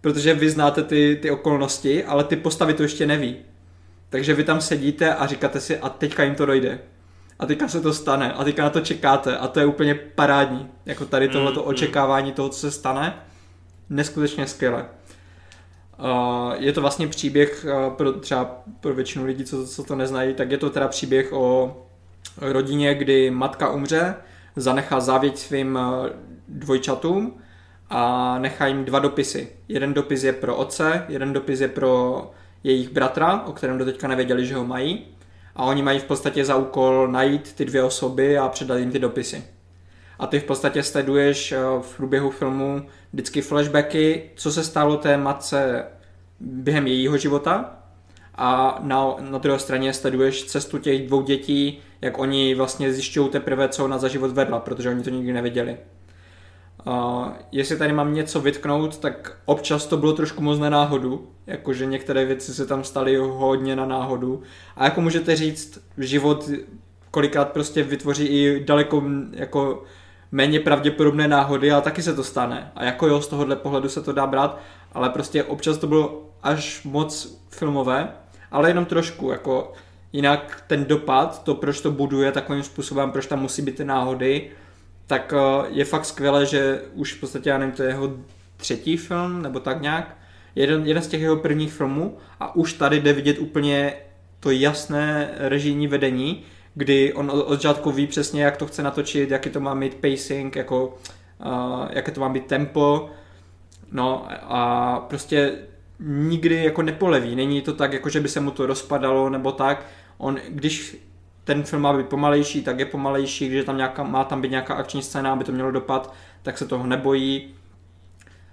protože 0.00 0.34
vy 0.34 0.50
znáte 0.50 0.82
ty, 0.82 1.18
ty 1.22 1.30
okolnosti, 1.30 2.04
ale 2.04 2.24
ty 2.24 2.36
postavy 2.36 2.74
to 2.74 2.82
ještě 2.82 3.06
neví. 3.06 3.36
Takže 4.08 4.34
vy 4.34 4.44
tam 4.44 4.60
sedíte 4.60 5.14
a 5.14 5.26
říkáte 5.26 5.60
si, 5.60 5.78
a 5.78 5.88
teďka 5.88 6.24
jim 6.24 6.34
to 6.34 6.46
dojde. 6.46 6.78
A 7.38 7.46
teďka 7.46 7.68
se 7.68 7.80
to 7.80 7.94
stane 7.94 8.32
a 8.32 8.44
teďka 8.44 8.62
na 8.62 8.70
to 8.70 8.80
čekáte 8.80 9.36
a 9.36 9.48
to 9.48 9.60
je 9.60 9.66
úplně 9.66 9.94
parádní. 9.94 10.68
Jako 10.86 11.04
tady 11.04 11.28
tohleto 11.28 11.60
Mm, 11.60 11.66
mm. 11.66 11.70
očekávání 11.70 12.32
toho, 12.32 12.48
co 12.48 12.58
se 12.58 12.70
stane, 12.70 13.14
neskutečně 13.90 14.46
skvěle. 14.46 14.86
Uh, 15.98 16.52
je 16.58 16.72
to 16.72 16.80
vlastně 16.80 17.08
příběh 17.08 17.66
uh, 17.68 17.94
pro, 17.94 18.12
třeba 18.12 18.62
pro 18.80 18.94
většinu 18.94 19.24
lidí, 19.24 19.44
co, 19.44 19.66
co 19.66 19.84
to 19.84 19.96
neznají, 19.96 20.34
tak 20.34 20.50
je 20.50 20.58
to 20.58 20.70
teda 20.70 20.88
příběh 20.88 21.32
o 21.32 21.76
rodině, 22.40 22.94
kdy 22.94 23.30
matka 23.30 23.70
umře, 23.70 24.14
zanechá 24.56 25.00
závěť 25.00 25.38
svým 25.38 25.76
uh, 25.76 26.08
dvojčatům 26.48 27.38
a 27.90 28.38
nechá 28.38 28.66
jim 28.66 28.84
dva 28.84 28.98
dopisy. 28.98 29.48
Jeden 29.68 29.94
dopis 29.94 30.22
je 30.22 30.32
pro 30.32 30.56
otce, 30.56 31.06
jeden 31.08 31.32
dopis 31.32 31.60
je 31.60 31.68
pro 31.68 32.30
jejich 32.64 32.88
bratra, 32.88 33.42
o 33.46 33.52
kterém 33.52 33.78
do 33.78 33.84
teďka 33.84 34.08
nevěděli, 34.08 34.46
že 34.46 34.54
ho 34.54 34.64
mají. 34.64 35.06
A 35.56 35.64
oni 35.64 35.82
mají 35.82 35.98
v 35.98 36.04
podstatě 36.04 36.44
za 36.44 36.56
úkol 36.56 37.08
najít 37.08 37.52
ty 37.52 37.64
dvě 37.64 37.82
osoby 37.82 38.38
a 38.38 38.48
předat 38.48 38.78
jim 38.78 38.90
ty 38.90 38.98
dopisy. 38.98 39.44
A 40.18 40.26
ty 40.26 40.40
v 40.40 40.44
podstatě 40.44 40.82
sleduješ 40.82 41.52
eh, 41.52 41.58
v 41.80 41.96
průběhu 41.96 42.30
filmu 42.30 42.86
vždycky 43.12 43.42
flashbacky, 43.42 44.30
co 44.34 44.52
se 44.52 44.64
stalo 44.64 44.96
té 44.96 45.16
matce 45.16 45.84
během 46.40 46.86
jejího 46.86 47.16
života 47.16 47.78
a 48.34 48.78
na, 48.82 49.14
na 49.20 49.38
druhé 49.38 49.58
straně 49.58 49.92
sleduješ 49.92 50.44
cestu 50.44 50.78
těch 50.78 51.06
dvou 51.06 51.22
dětí, 51.22 51.78
jak 52.00 52.18
oni 52.18 52.54
vlastně 52.54 52.92
zjišťují 52.92 53.28
teprve, 53.28 53.68
co 53.68 53.84
ona 53.84 53.98
za 53.98 54.08
život 54.08 54.30
vedla, 54.30 54.60
protože 54.60 54.90
oni 54.90 55.02
to 55.02 55.10
nikdy 55.10 55.32
nevěděli. 55.32 55.76
Uh, 56.86 57.28
jestli 57.52 57.76
tady 57.76 57.92
mám 57.92 58.14
něco 58.14 58.40
vytknout, 58.40 58.98
tak 58.98 59.36
občas 59.44 59.86
to 59.86 59.96
bylo 59.96 60.12
trošku 60.12 60.42
moc 60.42 60.58
na 60.58 60.70
náhodu, 60.70 61.28
jakože 61.46 61.86
některé 61.86 62.24
věci 62.24 62.54
se 62.54 62.66
tam 62.66 62.84
staly 62.84 63.16
hodně 63.16 63.76
na 63.76 63.86
náhodu. 63.86 64.42
A 64.76 64.84
jako 64.84 65.00
můžete 65.00 65.36
říct, 65.36 65.78
život 65.98 66.50
kolikrát 67.10 67.52
prostě 67.52 67.82
vytvoří 67.82 68.26
i 68.26 68.64
daleko 68.64 69.02
jako 69.32 69.82
méně 70.32 70.60
pravděpodobné 70.60 71.28
náhody, 71.28 71.72
ale 71.72 71.82
taky 71.82 72.02
se 72.02 72.14
to 72.14 72.24
stane. 72.24 72.72
A 72.76 72.84
jako 72.84 73.06
jo, 73.06 73.20
z 73.20 73.28
tohohle 73.28 73.56
pohledu 73.56 73.88
se 73.88 74.02
to 74.02 74.12
dá 74.12 74.26
brát, 74.26 74.60
ale 74.92 75.08
prostě 75.10 75.44
občas 75.44 75.78
to 75.78 75.86
bylo 75.86 76.22
až 76.42 76.84
moc 76.84 77.38
filmové, 77.48 78.08
ale 78.50 78.70
jenom 78.70 78.84
trošku, 78.84 79.30
jako 79.30 79.72
jinak 80.12 80.64
ten 80.66 80.84
dopad, 80.84 81.44
to 81.44 81.54
proč 81.54 81.80
to 81.80 81.90
buduje 81.90 82.32
takovým 82.32 82.62
způsobem, 82.62 83.10
proč 83.10 83.26
tam 83.26 83.42
musí 83.42 83.62
být 83.62 83.76
ty 83.76 83.84
náhody, 83.84 84.50
tak 85.06 85.34
eh, 85.36 85.66
je 85.68 85.84
fakt 85.84 86.04
skvělé, 86.04 86.46
že 86.46 86.82
už 86.94 87.12
v 87.12 87.20
podstatě, 87.20 87.50
já 87.50 87.58
nevím, 87.58 87.74
to 87.74 87.82
je 87.82 87.88
jeho 87.88 88.12
třetí 88.56 88.96
film, 88.96 89.42
nebo 89.42 89.60
tak 89.60 89.82
nějak, 89.82 90.16
jeden, 90.54 90.86
jeden 90.86 91.02
z 91.02 91.08
těch 91.08 91.20
jeho 91.20 91.36
prvních 91.36 91.72
filmů. 91.72 92.18
A 92.40 92.56
už 92.56 92.72
tady 92.72 93.00
jde 93.00 93.12
vidět 93.12 93.38
úplně 93.38 93.94
to 94.40 94.50
jasné 94.50 95.30
režijní 95.36 95.86
vedení, 95.86 96.42
kdy 96.74 97.12
on 97.12 97.30
od 97.30 97.48
začátku 97.48 97.92
ví 97.92 98.06
přesně, 98.06 98.44
jak 98.44 98.56
to 98.56 98.66
chce 98.66 98.82
natočit, 98.82 99.30
jaký 99.30 99.50
to 99.50 99.60
má 99.60 99.74
mít 99.74 99.94
pacing, 99.94 100.56
jako, 100.56 100.98
uh, 101.46 101.88
jaké 101.90 102.12
to 102.12 102.20
má 102.20 102.28
být 102.28 102.46
tempo, 102.46 103.10
no 103.92 104.26
a 104.42 105.00
prostě 105.08 105.52
nikdy 106.00 106.64
jako 106.64 106.82
nepoleví, 106.82 107.36
není 107.36 107.62
to 107.62 107.72
tak, 107.72 107.92
jako 107.92 108.08
že 108.08 108.20
by 108.20 108.28
se 108.28 108.40
mu 108.40 108.50
to 108.50 108.66
rozpadalo 108.66 109.30
nebo 109.30 109.52
tak, 109.52 109.86
on, 110.18 110.38
když 110.48 110.96
ten 111.44 111.62
film 111.62 111.82
má 111.82 111.92
být 111.92 112.08
pomalejší, 112.08 112.62
tak 112.62 112.78
je 112.78 112.86
pomalejší, 112.86 113.48
když 113.48 113.64
tam 113.64 113.76
nějaká, 113.76 114.02
má 114.02 114.24
tam 114.24 114.40
být 114.40 114.50
nějaká 114.50 114.74
akční 114.74 115.02
scéna, 115.02 115.32
aby 115.32 115.44
to 115.44 115.52
mělo 115.52 115.70
dopad, 115.70 116.14
tak 116.42 116.58
se 116.58 116.66
toho 116.66 116.86
nebojí. 116.86 117.54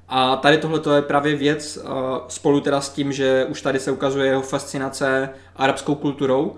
A 0.07 0.35
tady 0.35 0.57
tohle 0.57 0.95
je 0.95 1.01
právě 1.01 1.35
věc 1.35 1.77
uh, 1.77 1.91
spolu 2.27 2.61
teda 2.61 2.81
s 2.81 2.89
tím, 2.89 3.11
že 3.11 3.45
už 3.45 3.61
tady 3.61 3.79
se 3.79 3.91
ukazuje 3.91 4.27
jeho 4.27 4.41
fascinace 4.41 5.29
arabskou 5.55 5.95
kulturou, 5.95 6.55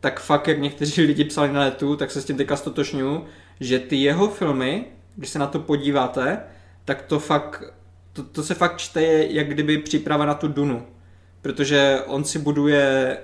tak 0.00 0.20
fakt, 0.20 0.48
jak 0.48 0.60
někteří 0.60 1.02
lidi 1.02 1.24
psali 1.24 1.52
na 1.52 1.60
netu, 1.60 1.96
tak 1.96 2.10
se 2.10 2.22
s 2.22 2.24
tím 2.24 2.36
teďka 2.36 2.56
stotožňuju, 2.56 3.24
že 3.60 3.78
ty 3.78 3.96
jeho 3.96 4.28
filmy, 4.28 4.84
když 5.16 5.30
se 5.30 5.38
na 5.38 5.46
to 5.46 5.58
podíváte, 5.58 6.40
tak 6.84 7.02
to 7.02 7.18
fakt, 7.18 7.64
to, 8.12 8.22
to 8.22 8.42
se 8.42 8.54
fakt 8.54 8.76
čte 8.76 9.02
jak 9.30 9.48
kdyby 9.48 9.78
příprava 9.78 10.26
na 10.26 10.34
tu 10.34 10.48
Dunu. 10.48 10.86
Protože 11.46 12.00
on 12.06 12.24
si 12.24 12.38
buduje... 12.38 13.18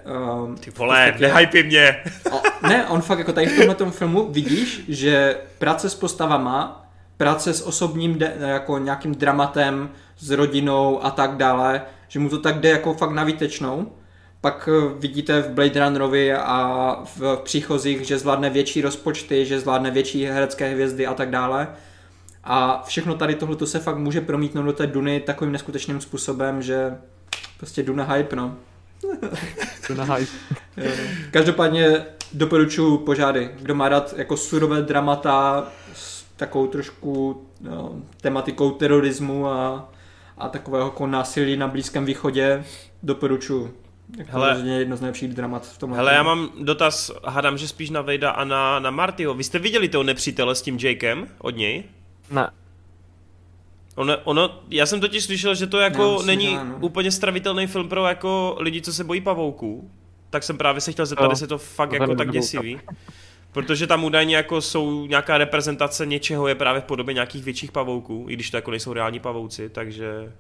Um, 0.45 0.57
Ty 0.57 0.71
vole, 0.71 1.15
nehypej 1.21 1.63
mě. 1.63 1.97
a, 2.33 2.69
ne, 2.69 2.87
on 2.87 3.01
fakt 3.01 3.19
jako 3.19 3.33
tady 3.33 3.47
v 3.47 3.75
tomhle 3.75 3.93
filmu 3.93 4.29
vidíš, 4.33 4.85
že 4.89 5.37
práce 5.59 5.91
s 5.91 5.95
postavama, 5.95 6.87
práce 7.17 7.55
s 7.55 7.67
osobním 7.67 8.19
de, 8.19 8.35
jako 8.41 8.79
nějakým 8.79 9.15
dramatem, 9.15 9.91
s 10.19 10.31
rodinou 10.31 11.05
a 11.05 11.11
tak 11.11 11.37
dále, 11.37 11.83
že 12.09 12.19
mu 12.19 12.29
to 12.29 12.39
tak 12.39 12.61
jde 12.61 12.69
jako 12.69 12.95
fakt 12.95 13.11
na 13.11 13.25
výtečnou. 13.25 13.93
Pak 14.41 14.69
eh, 14.73 14.95
vidíte 14.99 15.43
v 15.43 15.51
Blade 15.51 15.85
Runnerovi 15.85 16.35
a 16.35 16.99
v 17.17 17.41
příchozích, 17.45 18.07
že 18.07 18.19
zvládne 18.19 18.51
větší 18.51 18.83
rozpočty, 18.83 19.47
že 19.47 19.61
zvládne 19.61 19.91
větší 19.91 20.25
herecké 20.25 20.69
hvězdy 20.69 21.07
a 21.07 21.15
tak 21.15 21.31
dále. 21.31 21.69
A 22.45 22.83
všechno 22.87 23.15
tady 23.15 23.35
tohle 23.35 23.67
se 23.67 23.79
fakt 23.79 23.99
může 23.99 24.21
promítnout 24.21 24.63
do 24.63 24.73
té 24.73 24.87
Duny 24.87 25.21
takovým 25.21 25.53
neskutečným 25.53 26.01
způsobem, 26.01 26.63
že 26.63 26.97
prostě 27.57 27.83
Duna 27.83 28.05
hype, 28.05 28.37
no. 28.37 28.57
To 29.87 29.95
na 29.95 30.05
hype. 30.05 30.33
No. 30.77 30.85
Každopádně 31.31 32.05
doporučuji 32.33 32.99
požády. 32.99 33.51
Kdo 33.61 33.75
má 33.75 33.89
rád 33.89 34.15
jako 34.17 34.37
surové 34.37 34.83
dramata 34.83 35.69
s 35.95 36.23
takovou 36.37 36.67
trošku 36.67 37.43
no, 37.61 38.03
tematikou 38.21 38.71
terorismu 38.71 39.49
a, 39.49 39.89
a 40.39 40.49
takového 40.49 40.87
jako 40.87 41.07
násilí 41.07 41.57
na 41.57 41.69
Blízkém 41.69 42.05
východě, 42.05 42.65
doporučuji. 43.03 43.75
Jako 44.19 44.31
Hele. 44.33 44.49
rozhodně 44.49 44.79
jedno 44.79 44.97
z 44.97 45.01
nejlepších 45.01 45.35
dramat 45.35 45.67
v 45.67 45.79
tomhle. 45.79 45.99
Hele, 45.99 46.15
já 46.15 46.23
mám 46.23 46.51
dotaz, 46.61 47.11
hádám, 47.25 47.59
že 47.59 47.69
spíš 47.69 47.91
na 47.91 48.01
Vejda 48.01 48.31
a 48.31 48.45
na, 48.45 48.79
na 48.79 48.91
Martyho. 48.91 49.35
Vy 49.35 49.45
jste 49.45 49.59
viděli 49.59 49.89
toho 49.89 50.05
nepřítele 50.05 50.55
s 50.55 50.63
tím 50.63 50.79
Jakem 50.83 51.29
od 51.39 51.57
něj? 51.57 51.85
Ne, 52.31 52.51
Ono, 53.95 54.17
ono, 54.25 54.63
já 54.71 54.87
jsem 54.87 55.01
totiž 55.01 55.25
slyšel, 55.25 55.55
že 55.55 55.67
to 55.67 55.79
jako 55.79 56.13
myslím, 56.13 56.27
není 56.27 56.57
ano. 56.57 56.77
úplně 56.81 57.11
stravitelný 57.11 57.67
film 57.67 57.89
pro 57.89 58.07
jako 58.07 58.57
lidi, 58.61 58.81
co 58.83 58.93
se 58.93 59.05
bojí 59.05 59.21
pavouků. 59.21 59.91
Tak 60.31 60.43
jsem 60.43 60.59
právě 60.59 60.81
se 60.81 60.93
chtěl 60.93 61.07
zeptat, 61.07 61.31
jestli 61.31 61.47
to 61.47 61.59
fakt 61.59 61.89
to 61.89 61.95
jako 61.95 62.15
tak 62.15 62.31
děsivý. 62.31 62.81
Protože 63.53 63.87
tam 63.87 64.05
údajně 64.05 64.37
jako 64.37 64.61
jsou 64.61 65.07
nějaká 65.07 65.39
reprezentace 65.39 66.07
něčeho 66.07 66.49
je 66.49 66.55
právě 66.55 66.81
v 66.81 66.85
podobě 66.85 67.15
nějakých 67.15 67.45
větších 67.45 67.73
pavouků, 67.73 68.27
i 68.29 68.35
když 68.35 68.51
to 68.51 68.57
jako 68.57 68.71
nejsou 68.71 68.93
reální 68.93 69.21
pavouci, 69.21 69.69
takže 69.69 70.33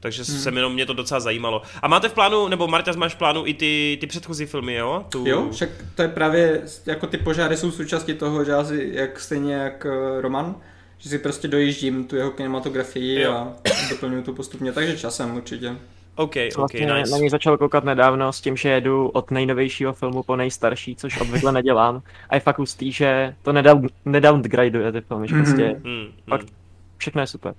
takže 0.00 0.22
Hmm. 0.28 0.40
se 0.40 0.50
jenom 0.50 0.72
mě 0.74 0.86
to 0.86 0.92
docela 0.92 1.20
zajímalo. 1.20 1.62
A 1.82 1.88
máte 1.88 2.08
v 2.08 2.12
plánu, 2.12 2.48
nebo 2.48 2.68
Marta, 2.68 2.92
máš 2.96 3.14
v 3.14 3.18
plánu 3.18 3.46
i 3.46 3.54
ty, 3.54 3.98
ty 4.00 4.06
předchozí 4.06 4.46
filmy, 4.46 4.74
jo? 4.74 5.04
Tu... 5.08 5.24
Jo, 5.26 5.48
však 5.52 5.68
to 5.94 6.02
je 6.02 6.08
právě, 6.08 6.62
jako 6.86 7.06
ty 7.06 7.16
požáry 7.16 7.56
jsou 7.56 7.70
součástí 7.70 8.14
toho, 8.14 8.44
že 8.44 8.52
jak 8.92 9.20
stejně 9.20 9.54
jak 9.54 9.86
eh, 9.86 10.20
Roman, 10.20 10.54
že 11.00 11.08
si 11.08 11.18
prostě 11.18 11.48
dojíždím 11.48 12.04
tu 12.04 12.16
jeho 12.16 12.30
kinematografii 12.30 13.20
Jo. 13.20 13.32
a 13.32 13.54
doplňuju 13.90 14.22
to 14.22 14.32
postupně, 14.32 14.72
takže 14.72 14.98
časem 14.98 15.36
určitě. 15.36 15.76
OK, 16.16 16.34
OK, 16.36 16.56
vlastně 16.56 16.80
nice. 16.94 17.10
na 17.10 17.18
něj 17.18 17.30
začal 17.30 17.58
koukat 17.58 17.84
nedávno 17.84 18.32
s 18.32 18.40
tím, 18.40 18.56
že 18.56 18.68
jedu 18.68 19.08
od 19.08 19.30
nejnovějšího 19.30 19.92
filmu 19.92 20.22
po 20.22 20.36
nejstarší, 20.36 20.96
což 20.96 21.20
obvykle 21.20 21.52
nedělám. 21.52 22.02
A 22.28 22.34
je 22.34 22.40
fakt 22.40 22.58
hustý, 22.58 22.92
že 22.92 23.34
to 23.42 23.52
nedown, 23.52 23.86
nedowngradeuje 24.04 24.92
ty 24.92 25.00
filmy, 25.00 25.28
že 25.28 25.34
Mhm. 25.34 25.44
prostě 25.44 25.64
Hmm, 25.84 26.06
Fakt. 26.28 26.40
hmm. 26.40 26.56
všechno 26.98 27.20
je 27.20 27.26
super. 27.26 27.54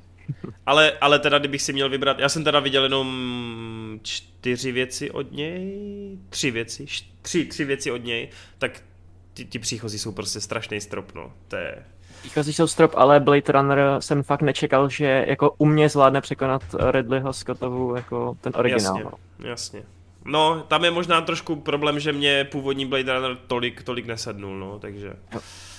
Ale, 0.66 0.92
ale 1.02 1.20
teda, 1.20 1.40
kdybych 1.40 1.62
si 1.62 1.74
měl 1.74 1.90
vybrat, 1.90 2.20
já 2.20 2.30
jsem 2.30 2.44
teda 2.44 2.60
viděl 2.60 2.84
jenom 2.84 4.00
čtyři 4.04 4.72
věci 4.72 5.12
od 5.12 5.32
něj, 5.32 5.78
tři 6.30 6.52
věci, 6.52 6.86
tři, 7.22 7.46
tři 7.46 7.66
věci 7.66 7.92
od 7.92 8.04
něj, 8.04 8.30
tak 8.58 8.82
ty, 9.34 9.46
ty 9.46 9.60
příchozí 9.60 10.00
jsou 10.00 10.12
prostě 10.12 10.42
strašný 10.42 10.82
strop, 10.82 11.12
no. 11.16 11.34
To 11.48 11.56
je, 11.56 11.76
Výchozí 12.24 12.54
jsou 12.54 12.68
strop, 12.68 12.92
ale 12.96 13.20
Blade 13.20 13.52
Runner 13.52 13.80
jsem 14.00 14.24
fakt 14.24 14.42
nečekal, 14.42 14.90
že 14.90 15.26
jako 15.28 15.56
u 15.58 15.66
mě 15.66 15.90
zvládne 15.90 16.22
překonat 16.22 16.62
Ridleyho 16.92 17.34
Scottovu 17.34 17.96
jako 17.96 18.38
ten 18.42 18.54
originál. 18.56 18.98
jasně, 18.98 19.50
jasně. 19.50 19.84
No, 20.26 20.64
tam 20.68 20.86
je 20.86 20.92
možná 20.92 21.22
trošku 21.22 21.56
problém, 21.56 22.00
že 22.00 22.14
mě 22.14 22.48
původní 22.52 22.86
Blade 22.86 23.14
Runner 23.14 23.38
tolik, 23.48 23.84
tolik 23.84 24.06
nesednul, 24.06 24.60
no, 24.60 24.80
takže... 24.80 25.14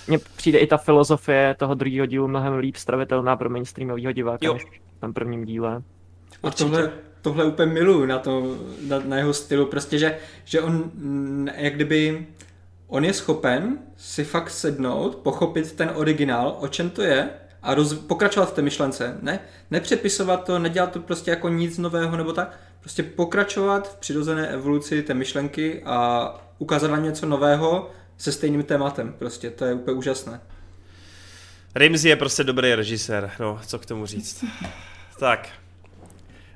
Mně 0.07 0.19
přijde 0.35 0.59
i 0.59 0.67
ta 0.67 0.77
filozofie 0.77 1.55
toho 1.59 1.73
druhého 1.73 2.05
dílu 2.05 2.27
mnohem 2.27 2.57
líp 2.57 2.75
stravitelná 2.75 3.35
pro 3.35 3.49
mainstreamového 3.49 4.11
diváka 4.11 4.45
Jo. 4.45 4.53
než 4.53 4.63
v 4.97 4.99
tom 4.99 5.13
prvním 5.13 5.45
díle. 5.45 5.81
A 6.43 6.51
tohle, 6.51 6.91
tohle 7.21 7.45
úplně 7.45 7.73
miluju 7.73 8.05
na, 8.05 8.19
to, 8.19 8.57
na, 8.87 8.99
na 8.99 9.17
jeho 9.17 9.33
stylu, 9.33 9.65
prostě, 9.65 9.97
že, 9.97 10.17
že 10.45 10.61
on 10.61 10.91
jak 11.55 11.75
kdyby, 11.75 12.27
on 12.87 13.05
je 13.05 13.13
schopen 13.13 13.77
si 13.97 14.23
fakt 14.23 14.49
sednout, 14.49 15.15
pochopit 15.15 15.71
ten 15.71 15.91
originál, 15.95 16.57
o 16.59 16.67
čem 16.67 16.89
to 16.89 17.01
je 17.01 17.29
a 17.61 17.73
roz, 17.73 17.93
pokračovat 17.93 18.49
v 18.49 18.53
té 18.53 18.61
myšlence. 18.61 19.17
Ne, 19.21 19.39
nepřepisovat 19.71 20.45
to, 20.45 20.59
nedělat 20.59 20.91
to 20.91 20.99
prostě 20.99 21.31
jako 21.31 21.49
nic 21.49 21.77
nového 21.77 22.17
nebo 22.17 22.33
tak, 22.33 22.59
prostě 22.79 23.03
pokračovat 23.03 23.93
v 23.93 23.95
přirozené 23.95 24.47
evoluci 24.47 25.03
té 25.03 25.13
myšlenky 25.13 25.83
a 25.85 26.29
ukázat 26.57 26.91
nám 26.91 27.03
něco 27.03 27.25
nového 27.25 27.91
se 28.17 28.31
stejným 28.31 28.63
tématem, 28.63 29.15
prostě, 29.19 29.49
to 29.49 29.65
je 29.65 29.73
úplně 29.73 29.97
úžasné. 29.97 30.41
Rimsey 31.75 32.09
je 32.09 32.15
prostě 32.15 32.43
dobrý 32.43 32.75
režisér, 32.75 33.31
no, 33.39 33.59
co 33.67 33.79
k 33.79 33.85
tomu 33.85 34.05
říct. 34.05 34.45
Tak. 35.19 35.62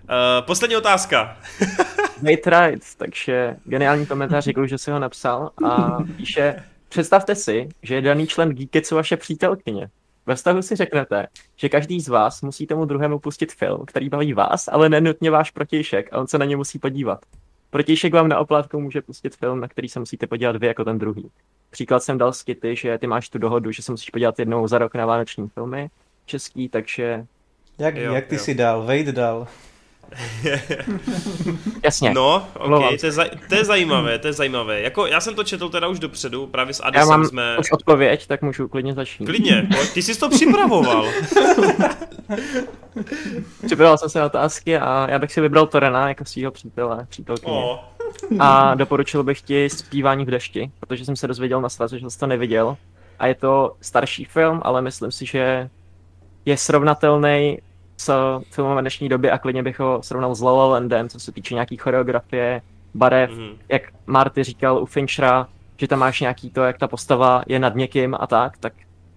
Uh, 0.10 0.46
poslední 0.46 0.76
otázka. 0.78 1.38
Nate 2.22 2.50
Wright, 2.50 2.96
takže 2.98 3.56
geniální 3.66 4.06
komentář, 4.06 4.46
děkuji, 4.46 4.68
že 4.68 4.78
si 4.78 4.92
ho 4.92 5.00
napsal 5.00 5.52
a 5.66 5.98
píše, 6.18 6.64
představte 6.90 7.36
si, 7.36 7.70
že 7.84 7.96
je 7.96 8.02
daný 8.02 8.28
člen 8.28 8.50
Geeketsu 8.50 8.96
vaše 8.96 9.18
přítelkyně. 9.18 9.90
Ve 10.26 10.36
vztahu 10.36 10.62
si 10.62 10.76
řeknete, 10.76 11.28
že 11.56 11.70
každý 11.70 12.02
z 12.02 12.08
vás 12.08 12.42
musí 12.42 12.68
tomu 12.68 12.86
druhému 12.86 13.20
pustit 13.20 13.54
film, 13.54 13.84
který 13.88 14.10
baví 14.10 14.34
vás, 14.34 14.68
ale 14.68 14.90
nenutně 14.90 15.32
váš 15.32 15.52
protějšek 15.52 16.10
a 16.14 16.18
on 16.18 16.28
se 16.28 16.38
na 16.38 16.46
ně 16.46 16.58
musí 16.58 16.80
podívat. 16.80 17.20
Protějšek 17.70 18.14
vám 18.14 18.28
na 18.28 18.40
oplátku 18.40 18.80
může 18.82 19.02
pustit 19.02 19.36
film, 19.36 19.60
na 19.60 19.68
který 19.68 19.90
se 19.90 20.00
musíte 20.00 20.28
podívat 20.28 20.56
vy 20.56 20.68
jako 20.68 20.84
ten 20.86 20.98
druhý. 20.98 21.32
Příklad 21.70 22.04
jsem 22.04 22.18
dal 22.18 22.34
skity, 22.34 22.76
že 22.76 22.98
ty 22.98 23.08
máš 23.08 23.30
tu 23.30 23.38
dohodu, 23.40 23.72
že 23.72 23.82
se 23.82 23.92
musíš 23.92 24.10
podívat 24.10 24.40
jednou 24.40 24.68
za 24.68 24.78
rok 24.78 24.96
na 24.96 25.06
vánoční 25.06 25.48
filmy 25.48 25.90
český, 26.26 26.70
takže 26.70 27.26
Jak, 27.80 27.96
Jo, 27.96 28.14
jak 28.14 28.26
ty 28.28 28.36
jo. 28.36 28.42
si 28.42 28.56
dal? 28.56 28.82
Wade 28.86 29.12
dal. 29.12 29.48
jasně. 31.84 32.14
No, 32.14 32.48
Omlouvám 32.60 32.94
ok, 32.94 33.00
to 33.00 33.06
je, 33.06 33.12
zaj- 33.12 33.30
to 33.50 33.56
je 33.56 33.66
zajímavé, 33.66 34.20
to 34.20 34.28
je 34.28 34.34
zajímavé. 34.34 34.82
Jako, 34.82 35.06
já 35.06 35.22
jsem 35.22 35.36
to 35.36 35.44
četl 35.44 35.70
teda 35.70 35.88
už 35.88 36.00
dopředu, 36.00 36.48
právě 36.48 36.74
s 36.74 36.80
Já 36.80 36.86
Adisem 36.86 37.08
mám 37.10 37.26
jsme... 37.26 37.58
už 37.58 37.72
odpověď, 37.72 38.28
tak 38.28 38.42
můžu 38.42 38.68
klidně 38.68 38.94
začít. 38.94 39.26
Klidně, 39.26 39.68
pojď, 39.76 39.94
ty 39.94 40.02
jsi 40.02 40.20
to 40.20 40.30
připravoval. 40.30 41.06
Připravil 43.66 43.98
jsem 43.98 44.10
se 44.10 44.20
na 44.20 44.26
otázky 44.26 44.78
a 44.78 45.08
já 45.10 45.20
bych 45.20 45.32
si 45.32 45.42
vybral 45.42 45.68
Torena 45.68 46.08
jako 46.08 46.26
svého 46.26 46.52
přítele, 46.52 47.06
přítelkyně. 47.10 47.52
O, 47.52 47.80
A 48.40 48.76
doporučil 48.76 49.24
bych 49.24 49.42
ti 49.42 49.70
zpívání 49.70 50.26
v 50.26 50.32
dešti, 50.32 50.72
protože 50.80 51.06
jsem 51.06 51.16
se 51.16 51.28
dozvěděl 51.28 51.62
na 51.62 51.70
svazu, 51.70 51.98
že 51.98 52.10
jsi 52.10 52.20
to 52.20 52.28
neviděl. 52.28 52.78
A 53.20 53.28
je 53.28 53.36
to 53.36 53.76
starší 53.82 54.26
film, 54.26 54.62
ale 54.64 54.82
myslím 54.82 55.12
si, 55.12 55.26
že 55.26 55.70
je 56.46 56.58
srovnatelný 56.58 57.60
s 57.98 58.40
filmem 58.52 58.78
dnešní 58.78 59.10
doby 59.10 59.32
a 59.32 59.38
klidně 59.38 59.64
bych 59.64 59.80
ho 59.80 60.00
srovnal 60.04 60.36
s 60.36 60.42
La 60.42 60.52
La 60.52 60.66
Landem, 60.66 61.10
co 61.10 61.20
se 61.20 61.32
týče 61.32 61.54
nějaký 61.54 61.78
choreografie, 61.78 62.62
barev, 62.94 63.32
mhm. 63.32 63.58
jak 63.70 63.82
Marty 64.06 64.44
říkal 64.44 64.78
u 64.78 64.86
Finchera, 64.86 65.48
že 65.78 65.88
tam 65.88 66.00
máš 66.00 66.22
nějaký 66.22 66.50
to, 66.50 66.64
jak 66.64 66.78
ta 66.78 66.88
postava 66.88 67.44
je 67.48 67.60
nad 67.60 67.76
někým 67.76 68.16
a 68.20 68.28
tak, 68.28 68.58
tak 68.58 68.74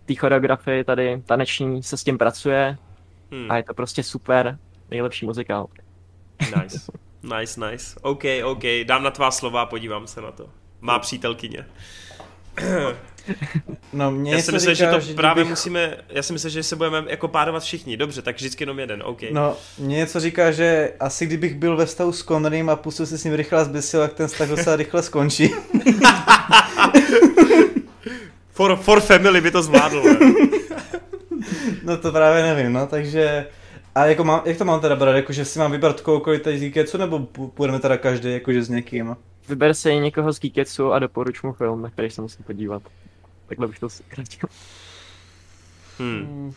té 0.07 0.15
choreografii 0.15 0.85
tady 0.85 1.23
taneční 1.27 1.82
se 1.82 1.97
s 1.97 2.05
tím 2.05 2.19
pracuje 2.19 2.78
Hmm. 3.31 3.51
a 3.51 3.57
je 3.57 3.62
to 3.62 3.74
prostě 3.74 4.02
super, 4.02 4.59
nejlepší 4.90 5.27
muzikál. 5.27 5.66
Nice. 6.40 6.93
Nice, 7.23 7.70
nice. 7.70 8.01
OK, 8.02 8.24
OK, 8.44 8.62
dám 8.85 9.02
na 9.02 9.11
tvá 9.11 9.31
slova 9.31 9.62
a 9.62 9.66
podívám 9.66 10.07
se 10.07 10.20
na 10.20 10.32
to. 10.32 10.48
Má 10.81 10.98
přítelkyně. 10.98 11.66
No, 13.93 14.11
mě 14.11 14.32
Já 14.32 14.43
si 14.43 14.53
myslím, 14.53 14.74
že 14.74 14.87
to 14.87 14.99
právě 15.16 15.43
kdybych- 15.45 15.51
musíme, 15.51 15.97
já 16.09 16.23
si 16.23 16.32
myslím, 16.32 16.51
že 16.51 16.62
se 16.62 16.77
budeme 16.77 17.05
jako 17.09 17.28
párovat 17.28 17.62
všichni. 17.62 17.97
Dobře, 17.97 18.23
tak 18.23 18.37
vždycky 18.37 18.62
jenom 18.62 18.78
jeden, 18.78 19.03
OK. 19.07 19.19
No, 19.32 19.57
mě 19.78 19.97
něco 19.97 20.20
říká, 20.20 20.51
že 20.51 20.93
asi 21.01 21.27
kdybych 21.27 21.55
byl 21.55 21.77
ve 21.77 21.87
vztahu 21.87 22.12
s 22.12 22.24
Connerym 22.24 22.69
a 22.70 22.77
pustil 22.77 23.07
si 23.07 23.19
s 23.19 23.24
ním 23.24 23.35
rychle 23.35 23.65
zbysil, 23.65 24.01
tak 24.01 24.12
ten 24.12 24.28
vztah 24.28 24.49
docela 24.49 24.77
rychle 24.77 25.03
skončí. 25.03 25.51
For, 28.53 28.77
for 28.77 29.01
family 29.01 29.41
by 29.41 29.51
to 29.51 29.62
zvládl. 29.62 30.03
ne? 30.03 30.19
No 31.85 31.97
to 31.97 32.12
právě 32.12 32.43
nevím, 32.43 32.73
no, 32.73 32.87
takže... 32.87 33.47
A 33.95 34.07
jako 34.07 34.24
mám, 34.24 34.43
jak 34.45 34.57
to 34.59 34.65
mám 34.65 34.81
teda 34.81 34.97
brát, 34.97 35.12
jako 35.16 35.32
že 35.32 35.45
si 35.45 35.59
mám 35.59 35.73
vybrat 35.73 36.01
kohokoliv 36.01 36.43
tady 36.43 36.59
z 36.59 36.61
Geeketsu, 36.61 36.99
nebo 36.99 37.19
pů- 37.19 37.51
půjdeme 37.51 37.78
teda 37.78 37.97
každý 37.97 38.32
jakože 38.32 38.62
s 38.62 38.69
někým? 38.69 39.16
Vyber 39.51 39.74
si 39.74 39.97
někoho 39.97 40.32
z 40.32 40.40
Geeketsu 40.40 40.93
a 40.93 40.98
doporuč 40.98 41.43
mu 41.43 41.52
film, 41.52 41.82
na 41.82 41.90
který 41.90 42.10
se 42.10 42.22
musí 42.22 42.43
podívat. 42.43 42.82
Takhle 43.47 43.66
bych 43.66 43.78
to 43.78 43.89
zkrátil. 43.89 44.48
Hmm. 45.98 46.55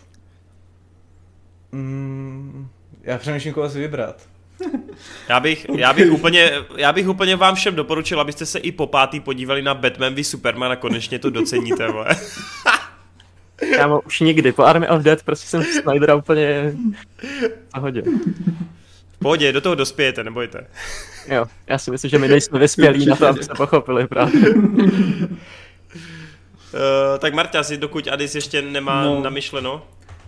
Mm, 1.71 2.67
já 3.01 3.17
přemýšlím, 3.17 3.53
koho 3.53 3.69
si 3.69 3.79
vybrat. 3.79 4.29
Já 5.29 5.39
bych, 5.39 5.65
já, 5.77 5.93
bych 5.93 6.11
úplně, 6.11 6.51
já 6.77 6.93
bych 6.93 7.07
úplně 7.09 7.35
vám 7.35 7.55
všem 7.55 7.75
doporučil, 7.75 8.21
abyste 8.21 8.45
se 8.45 8.59
i 8.59 8.71
po 8.71 8.87
pátý 8.87 9.19
podívali 9.19 9.61
na 9.61 9.73
Batman 9.73 10.15
v 10.15 10.23
Superman 10.23 10.71
a 10.71 10.75
konečně 10.75 11.19
to 11.19 11.29
doceníte. 11.29 11.91
Vole. 11.91 12.07
Já 13.77 13.97
už 13.97 14.19
nikdy, 14.19 14.51
po 14.51 14.63
Army 14.63 14.89
of 14.89 15.01
Dead 15.01 15.23
prostě 15.23 15.47
jsem 15.47 15.63
Snydera 15.63 16.15
úplně 16.15 16.73
v 17.81 18.03
pohodě. 19.23 19.51
Do 19.51 19.61
toho 19.61 19.75
dospějete, 19.75 20.23
nebojte. 20.23 20.67
Jo, 21.27 21.45
já 21.67 21.77
si 21.77 21.91
myslím, 21.91 22.09
že 22.09 22.19
my 22.19 22.27
nejsme 22.27 22.59
vyspělí 22.59 23.05
na 23.05 23.15
to, 23.15 23.27
aby 23.27 23.43
se 23.43 23.53
pochopili 23.57 24.07
právě. 24.07 24.49
Uh, 24.49 24.69
tak 27.19 27.33
Marta, 27.33 27.63
si 27.63 27.77
dokud 27.77 28.07
Adis 28.07 28.35
ještě 28.35 28.61
nemá 28.61 29.03
no. 29.03 29.15
No. 29.15 29.21
namyšleno. 29.21 29.85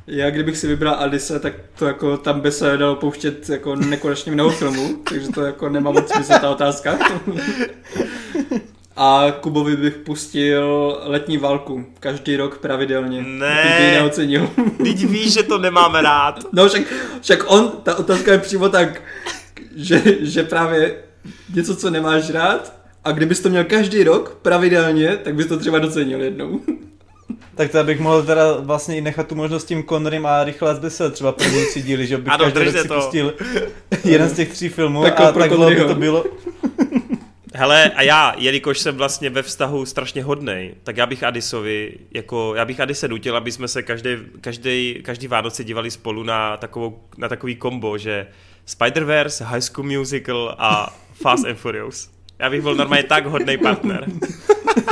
Já 0.07 0.30
kdybych 0.30 0.57
si 0.57 0.67
vybral 0.67 0.95
Alice, 0.95 1.39
tak 1.39 1.53
to 1.80 1.85
jako 1.85 2.17
tam 2.17 2.41
by 2.41 2.51
se 2.51 2.77
dalo 2.77 2.95
pouštět 2.95 3.49
jako 3.49 3.76
nekonečně 3.76 4.31
mnoho 4.31 4.49
filmů, 4.49 4.97
takže 5.09 5.30
to 5.30 5.41
jako 5.41 5.69
nemá 5.69 5.91
moc 5.91 6.11
smysl 6.11 6.34
ta 6.41 6.49
otázka. 6.49 6.97
A 8.97 9.26
Kubovi 9.41 9.77
bych 9.77 9.95
pustil 9.95 10.97
letní 11.03 11.38
válku, 11.38 11.85
každý 11.99 12.38
rok 12.38 12.57
pravidelně. 12.57 13.22
Ne. 13.22 13.77
By 13.80 13.91
neocenil. 13.91 14.49
Teď 14.84 15.05
víš, 15.05 15.34
že 15.34 15.43
to 15.43 15.57
nemáme 15.57 16.01
rád. 16.01 16.39
No 16.53 16.69
však, 16.69 16.81
však 17.22 17.51
on, 17.51 17.72
ta 17.84 17.95
otázka 17.95 18.31
je 18.31 18.38
přímo 18.38 18.69
tak, 18.69 19.01
že, 19.76 20.01
že 20.22 20.43
právě 20.43 20.95
něco, 21.53 21.76
co 21.76 21.89
nemáš 21.89 22.30
rád, 22.30 22.73
a 23.03 23.11
kdybys 23.11 23.39
to 23.39 23.49
měl 23.49 23.63
každý 23.63 24.03
rok 24.03 24.38
pravidelně, 24.41 25.17
tak 25.17 25.35
bys 25.35 25.47
to 25.47 25.57
třeba 25.59 25.80
docenil 25.80 26.22
jednou. 26.22 26.59
Tak 27.55 27.72
to 27.72 27.84
bych 27.84 27.99
mohl 27.99 28.23
teda 28.23 28.57
vlastně 28.59 28.97
i 28.97 29.01
nechat 29.01 29.27
tu 29.27 29.35
možnost 29.35 29.61
s 29.61 29.65
tím 29.65 29.84
Connerym 29.84 30.26
a 30.26 30.43
rychle 30.43 30.76
zbysil 30.76 31.11
třeba 31.11 31.31
první 31.31 31.65
tři 31.65 31.81
díly, 31.81 32.07
že 32.07 32.17
bych 32.17 32.34
Ano, 32.34 32.43
každý 32.43 32.59
rok 32.65 32.77
si 32.77 32.88
to. 32.88 32.95
pustil 32.95 33.34
jeden 34.03 34.30
z 34.30 34.34
těch 34.34 34.53
tří 34.53 34.69
filmů 34.69 35.03
Tak 35.03 35.19
a 35.19 35.31
pro 35.31 35.41
tak 35.41 35.49
dlouho 35.51 35.69
by 35.69 35.76
to 35.76 35.95
bylo. 35.95 36.26
Hele, 37.57 37.90
a 37.90 38.02
já, 38.02 38.34
jelikož 38.38 38.80
jsem 38.80 38.95
vlastně 38.95 39.30
ve 39.30 39.41
vztahu 39.41 39.86
strašně 39.86 40.23
hodnej, 40.23 40.76
tak 40.84 40.98
já 40.98 41.06
bych 41.06 41.23
Adisovi, 41.23 41.94
jako, 42.11 42.56
já 42.56 42.65
bych 42.65 42.80
Adise 42.80 43.07
nutil, 43.07 43.38
aby 43.38 43.52
jsme 43.52 43.68
se 43.68 43.84
každý, 43.84 44.10
každý, 44.41 45.02
každý 45.03 45.27
Vánoce 45.27 45.64
dívali 45.64 45.91
spolu 45.91 46.23
na, 46.23 46.57
takovou, 46.57 47.03
na 47.18 47.27
takový 47.27 47.56
kombo, 47.56 47.98
že 47.98 48.27
Spider-Verse, 48.68 49.45
High 49.45 49.61
School 49.61 49.86
Musical 49.86 50.56
a 50.57 50.98
Fast 51.14 51.45
and 51.45 51.56
Furious. 51.56 52.11
Já 52.40 52.49
bych 52.49 52.61
byl 52.61 52.76
normálně 52.76 53.03
tak 53.03 53.26
hodný 53.26 53.57
partner. 53.57 54.06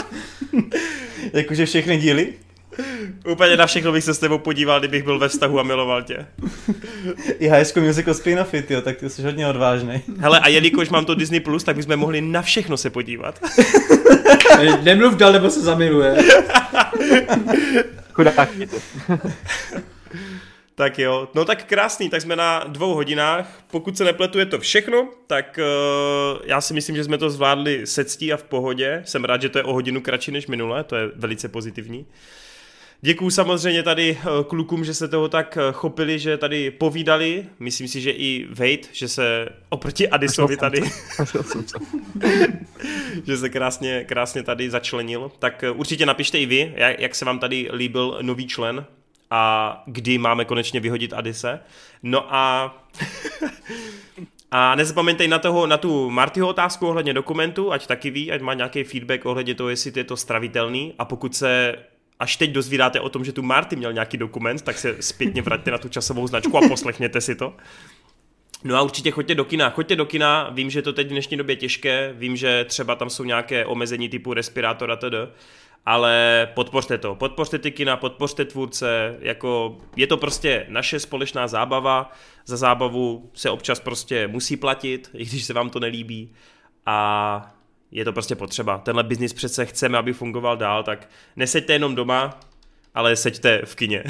Jakože 1.33 1.65
všechny 1.65 1.97
díly. 1.97 2.33
Úplně 3.31 3.57
na 3.57 3.65
všechno 3.65 3.91
bych 3.91 4.03
se 4.03 4.13
s 4.13 4.19
tebou 4.19 4.37
podíval, 4.37 4.79
kdybych 4.79 5.03
byl 5.03 5.19
ve 5.19 5.29
vztahu 5.29 5.59
a 5.59 5.63
miloval 5.63 6.03
tě. 6.03 6.25
I 7.39 7.47
High 7.47 7.63
School 7.63 7.85
Musical 7.85 8.13
spin-offy, 8.13 8.63
tyjo, 8.63 8.81
tak 8.81 8.97
ty 8.97 9.09
jsi 9.09 9.21
hodně 9.21 9.47
odvážný. 9.47 10.01
Hele, 10.17 10.39
a 10.39 10.47
jelikož 10.47 10.89
mám 10.89 11.05
to 11.05 11.15
Disney+, 11.15 11.39
Plus, 11.39 11.63
tak 11.63 11.75
bychom 11.75 11.97
mohli 11.97 12.21
na 12.21 12.41
všechno 12.41 12.77
se 12.77 12.89
podívat. 12.89 13.39
Nemluv 14.81 15.15
dál, 15.15 15.31
nebo 15.31 15.49
se 15.49 15.61
zamiluje. 15.61 16.17
Chudák. 18.13 18.49
Tak 20.75 20.99
jo, 20.99 21.29
no 21.35 21.45
tak 21.45 21.63
krásný, 21.63 22.09
tak 22.09 22.21
jsme 22.21 22.35
na 22.35 22.63
dvou 22.67 22.93
hodinách. 22.93 23.61
Pokud 23.71 23.97
se 23.97 24.03
nepletu, 24.03 24.39
je 24.39 24.45
to 24.45 24.59
všechno, 24.59 25.07
tak 25.27 25.59
uh, 25.59 26.39
já 26.45 26.61
si 26.61 26.73
myslím, 26.73 26.95
že 26.95 27.03
jsme 27.03 27.17
to 27.17 27.29
zvládli 27.29 27.87
se 27.87 28.05
ctí 28.05 28.33
a 28.33 28.37
v 28.37 28.43
pohodě. 28.43 29.01
Jsem 29.05 29.25
rád, 29.25 29.41
že 29.41 29.49
to 29.49 29.57
je 29.57 29.63
o 29.63 29.73
hodinu 29.73 30.01
kratší 30.01 30.31
než 30.31 30.47
minule, 30.47 30.83
to 30.83 30.95
je 30.95 31.09
velice 31.15 31.49
pozitivní. 31.49 32.05
Děkuju 33.05 33.29
samozřejmě 33.29 33.83
tady 33.83 34.17
eh, 34.19 34.43
klukům, 34.43 34.85
že 34.85 34.93
se 34.93 35.07
toho 35.07 35.29
tak 35.29 35.57
eh, 35.57 35.71
chopili, 35.71 36.19
že 36.19 36.37
tady 36.37 36.71
povídali. 36.71 37.45
Myslím 37.59 37.87
si, 37.87 38.01
že 38.01 38.11
i 38.11 38.47
Wade, 38.49 38.87
že 38.91 39.07
se 39.07 39.49
oproti 39.69 40.09
Adisovi 40.09 40.57
tady, 40.57 40.81
že 43.27 43.37
se 43.37 43.49
krásně, 43.49 44.03
krásně 44.03 44.43
tady 44.43 44.69
začlenil. 44.69 45.31
Tak 45.39 45.63
eh, 45.63 45.71
určitě 45.71 46.05
napište 46.05 46.39
i 46.39 46.45
vy, 46.45 46.73
jak, 46.75 46.99
jak 46.99 47.15
se 47.15 47.25
vám 47.25 47.39
tady 47.39 47.69
líbil 47.73 48.19
nový 48.21 48.47
člen 48.47 48.85
a 49.31 49.83
kdy 49.85 50.17
máme 50.17 50.45
konečně 50.45 50.79
vyhodit 50.79 51.13
Adise. 51.13 51.59
No 52.03 52.35
a 52.35 52.73
A 54.55 54.75
nezapomeňte 54.75 55.27
na, 55.27 55.39
toho, 55.39 55.67
na 55.67 55.77
tu 55.77 56.09
Martyho 56.09 56.47
otázku 56.47 56.87
ohledně 56.87 57.13
dokumentu, 57.13 57.71
ať 57.71 57.87
taky 57.87 58.11
ví, 58.11 58.31
ať 58.31 58.41
má 58.41 58.53
nějaký 58.53 58.83
feedback 58.83 59.25
ohledně 59.25 59.55
toho, 59.55 59.69
jestli 59.69 59.91
je 59.95 60.03
to 60.03 60.17
stravitelný. 60.17 60.93
A 60.99 61.05
pokud 61.05 61.35
se 61.35 61.75
až 62.23 62.35
teď 62.37 62.51
dozvídáte 62.51 62.99
o 62.99 63.09
tom, 63.09 63.25
že 63.25 63.31
tu 63.31 63.41
Marty 63.41 63.75
měl 63.75 63.93
nějaký 63.93 64.17
dokument, 64.17 64.61
tak 64.61 64.77
se 64.77 64.95
zpětně 64.99 65.41
vraťte 65.41 65.71
na 65.71 65.77
tu 65.77 65.89
časovou 65.89 66.27
značku 66.27 66.57
a 66.57 66.61
poslechněte 66.67 67.21
si 67.21 67.35
to. 67.35 67.53
No 68.63 68.75
a 68.75 68.81
určitě 68.81 69.11
choďte 69.11 69.35
do 69.35 69.45
kina, 69.45 69.69
choďte 69.69 69.95
do 69.95 70.05
kina, 70.05 70.49
vím, 70.49 70.69
že 70.69 70.81
to 70.81 70.93
teď 70.93 71.07
v 71.07 71.09
dnešní 71.09 71.37
době 71.37 71.55
těžké, 71.55 72.13
vím, 72.17 72.35
že 72.35 72.65
třeba 72.65 72.95
tam 72.95 73.09
jsou 73.09 73.23
nějaké 73.23 73.65
omezení 73.65 74.09
typu 74.09 74.33
respirátor 74.33 74.91
a 74.91 74.95
td., 74.95 75.15
ale 75.85 76.47
podpořte 76.53 76.97
to, 76.97 77.15
podpořte 77.15 77.59
ty 77.59 77.71
kina, 77.71 77.97
podpořte 77.97 78.45
tvůrce, 78.45 79.17
jako 79.19 79.77
je 79.95 80.07
to 80.07 80.17
prostě 80.17 80.65
naše 80.69 80.99
společná 80.99 81.47
zábava, 81.47 82.11
za 82.45 82.57
zábavu 82.57 83.31
se 83.33 83.49
občas 83.49 83.79
prostě 83.79 84.27
musí 84.27 84.57
platit, 84.57 85.09
i 85.13 85.25
když 85.25 85.43
se 85.43 85.53
vám 85.53 85.69
to 85.69 85.79
nelíbí. 85.79 86.33
A 86.85 87.55
je 87.93 88.05
to 88.05 88.13
prostě 88.13 88.35
potřeba. 88.35 88.77
Tenhle 88.77 89.03
biznis 89.03 89.33
přece 89.33 89.65
chceme, 89.65 89.97
aby 89.97 90.13
fungoval 90.13 90.57
dál, 90.57 90.83
tak 90.83 91.09
neseďte 91.35 91.73
jenom 91.73 91.95
doma, 91.95 92.39
ale 92.93 93.15
seďte 93.15 93.61
v 93.65 93.75
kině. 93.75 94.03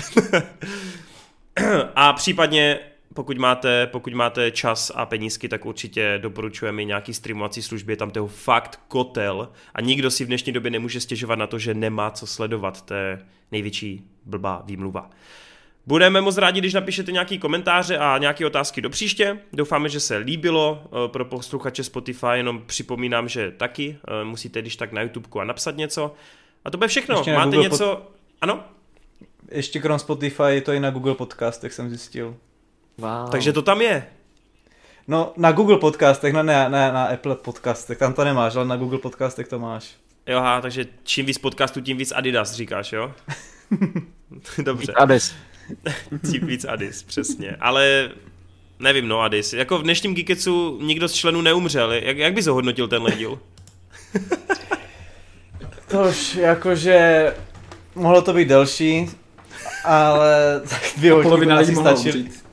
a 1.96 2.14
případně 2.14 2.80
pokud 3.14 3.38
máte, 3.38 3.88
pokud 3.88 4.14
máte 4.14 4.52
čas 4.52 4.92
a 4.96 5.06
penízky, 5.06 5.50
tak 5.50 5.66
určitě 5.66 6.20
doporučujeme 6.22 6.84
nějaký 6.84 7.14
streamovací 7.14 7.62
služby, 7.62 7.94
je 7.94 7.98
tam 7.98 8.12
toho 8.12 8.28
fakt 8.28 8.80
kotel 8.88 9.50
a 9.74 9.82
nikdo 9.82 10.12
si 10.12 10.24
v 10.24 10.28
dnešní 10.28 10.54
době 10.54 10.72
nemůže 10.72 11.00
stěžovat 11.00 11.40
na 11.40 11.48
to, 11.48 11.60
že 11.60 11.74
nemá 11.74 12.12
co 12.12 12.28
sledovat, 12.28 12.82
to 12.86 12.94
je 12.94 13.20
největší 13.52 14.08
blbá 14.26 14.64
výmluva. 14.66 15.10
Budeme 15.86 16.22
moc 16.22 16.38
rádi, 16.38 16.60
když 16.60 16.74
napíšete 16.74 17.12
nějaký 17.12 17.40
komentáře 17.40 17.98
a 17.98 18.18
nějaké 18.18 18.46
otázky 18.46 18.82
do 18.82 18.90
příště. 18.90 19.40
Doufáme, 19.54 19.90
že 19.90 20.00
se 20.00 20.18
líbilo. 20.18 20.84
Eh, 20.86 21.08
pro 21.08 21.26
posluchače 21.26 21.84
Spotify 21.84 22.28
jenom 22.34 22.64
připomínám, 22.66 23.30
že 23.30 23.52
taky 23.52 23.98
eh, 24.08 24.24
musíte 24.24 24.62
když 24.62 24.76
tak 24.76 24.92
na 24.92 25.02
YouTube 25.02 25.42
a 25.42 25.44
napsat 25.44 25.78
něco. 25.78 26.14
A 26.66 26.72
to 26.72 26.78
bude 26.78 26.88
všechno. 26.88 27.18
Ještě 27.18 27.34
Máte 27.34 27.46
Google 27.46 27.64
něco... 27.64 28.08
Ano? 28.42 28.64
Ještě 29.52 29.80
krom 29.80 30.00
Spotify 30.00 30.44
je 30.48 30.62
to 30.62 30.72
i 30.72 30.80
na 30.80 30.90
Google 30.90 31.16
Podcast, 31.16 31.64
jak 31.64 31.74
jsem 31.74 31.90
zjistil. 31.90 32.36
Wow. 32.98 33.30
Takže 33.32 33.54
to 33.54 33.62
tam 33.62 33.82
je. 33.82 34.08
No, 35.08 35.34
na 35.38 35.52
Google 35.52 35.78
Podcastech, 35.78 36.34
no 36.34 36.44
ne, 36.44 36.70
ne 36.70 36.92
na 36.92 37.06
Apple 37.06 37.36
Podcastech, 37.36 37.98
tam 37.98 38.14
to 38.14 38.24
nemáš, 38.24 38.56
ale 38.56 38.66
na 38.66 38.76
Google 38.76 39.00
Podcastech 39.00 39.48
to 39.48 39.60
máš. 39.60 39.96
Jo, 40.28 40.38
aha, 40.38 40.62
takže 40.62 40.86
čím 41.04 41.26
víc 41.26 41.38
podcastů, 41.38 41.82
tím 41.82 41.98
víc 41.98 42.12
Adidas, 42.16 42.54
říkáš, 42.54 42.94
jo? 42.94 43.14
Dobře. 44.64 44.94
Adis. 44.94 45.36
tím 46.32 46.48
víc 46.48 46.66
Adis, 46.66 47.04
přesně. 47.04 47.56
Ale 47.60 48.10
nevím, 48.80 49.08
no 49.08 49.22
Adis. 49.22 49.54
Jako 49.54 49.78
v 49.78 49.84
dnešním 49.84 50.16
Geeketsu 50.16 50.80
nikdo 50.82 51.08
z 51.08 51.14
členů 51.14 51.42
neumřel. 51.42 51.92
Jak, 51.92 52.18
jak 52.18 52.34
bys 52.34 52.48
ohodnotil 52.48 52.88
tenhle 52.88 53.12
díl? 53.12 53.40
Tož 55.88 56.36
jakože 56.36 57.34
mohlo 57.96 58.22
to 58.22 58.34
být 58.34 58.48
delší, 58.48 59.10
ale 59.84 60.62
tak 60.70 60.82
dvě 60.98 61.14
hodiny 61.14 61.54
asi 61.54 61.76
umřít. 61.76 62.44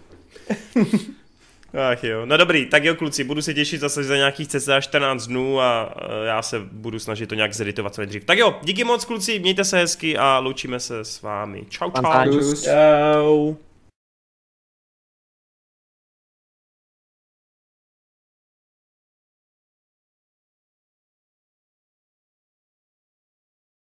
Ach 1.93 2.05
jo, 2.05 2.27
no 2.27 2.37
dobrý, 2.37 2.67
tak 2.67 2.85
jo 2.85 2.95
kluci, 2.95 3.25
budu 3.25 3.43
se 3.43 3.55
těšit 3.55 3.81
zase 3.81 4.05
za 4.05 4.17
nějakých 4.17 4.49
cca 4.49 4.81
14 4.81 5.27
dnů 5.27 5.61
a 5.61 5.95
eh, 5.97 6.27
já 6.27 6.43
se 6.43 6.61
budu 6.73 6.99
snažit 6.99 7.27
to 7.27 7.35
nějak 7.35 7.55
zeditovat 7.55 7.95
co 7.95 8.01
nejdřív. 8.01 8.25
Tak 8.25 8.39
jo, 8.39 8.55
díky 8.63 8.85
moc 8.85 9.05
kluci, 9.05 9.39
mějte 9.39 9.65
se 9.65 9.79
hezky 9.79 10.17
a 10.17 10.39
loučíme 10.39 10.81
se 10.81 11.05
s 11.05 11.23
vámi. 11.23 11.65
Čau 11.69 11.91
čau. 11.91 12.55
Čau. 12.65 13.55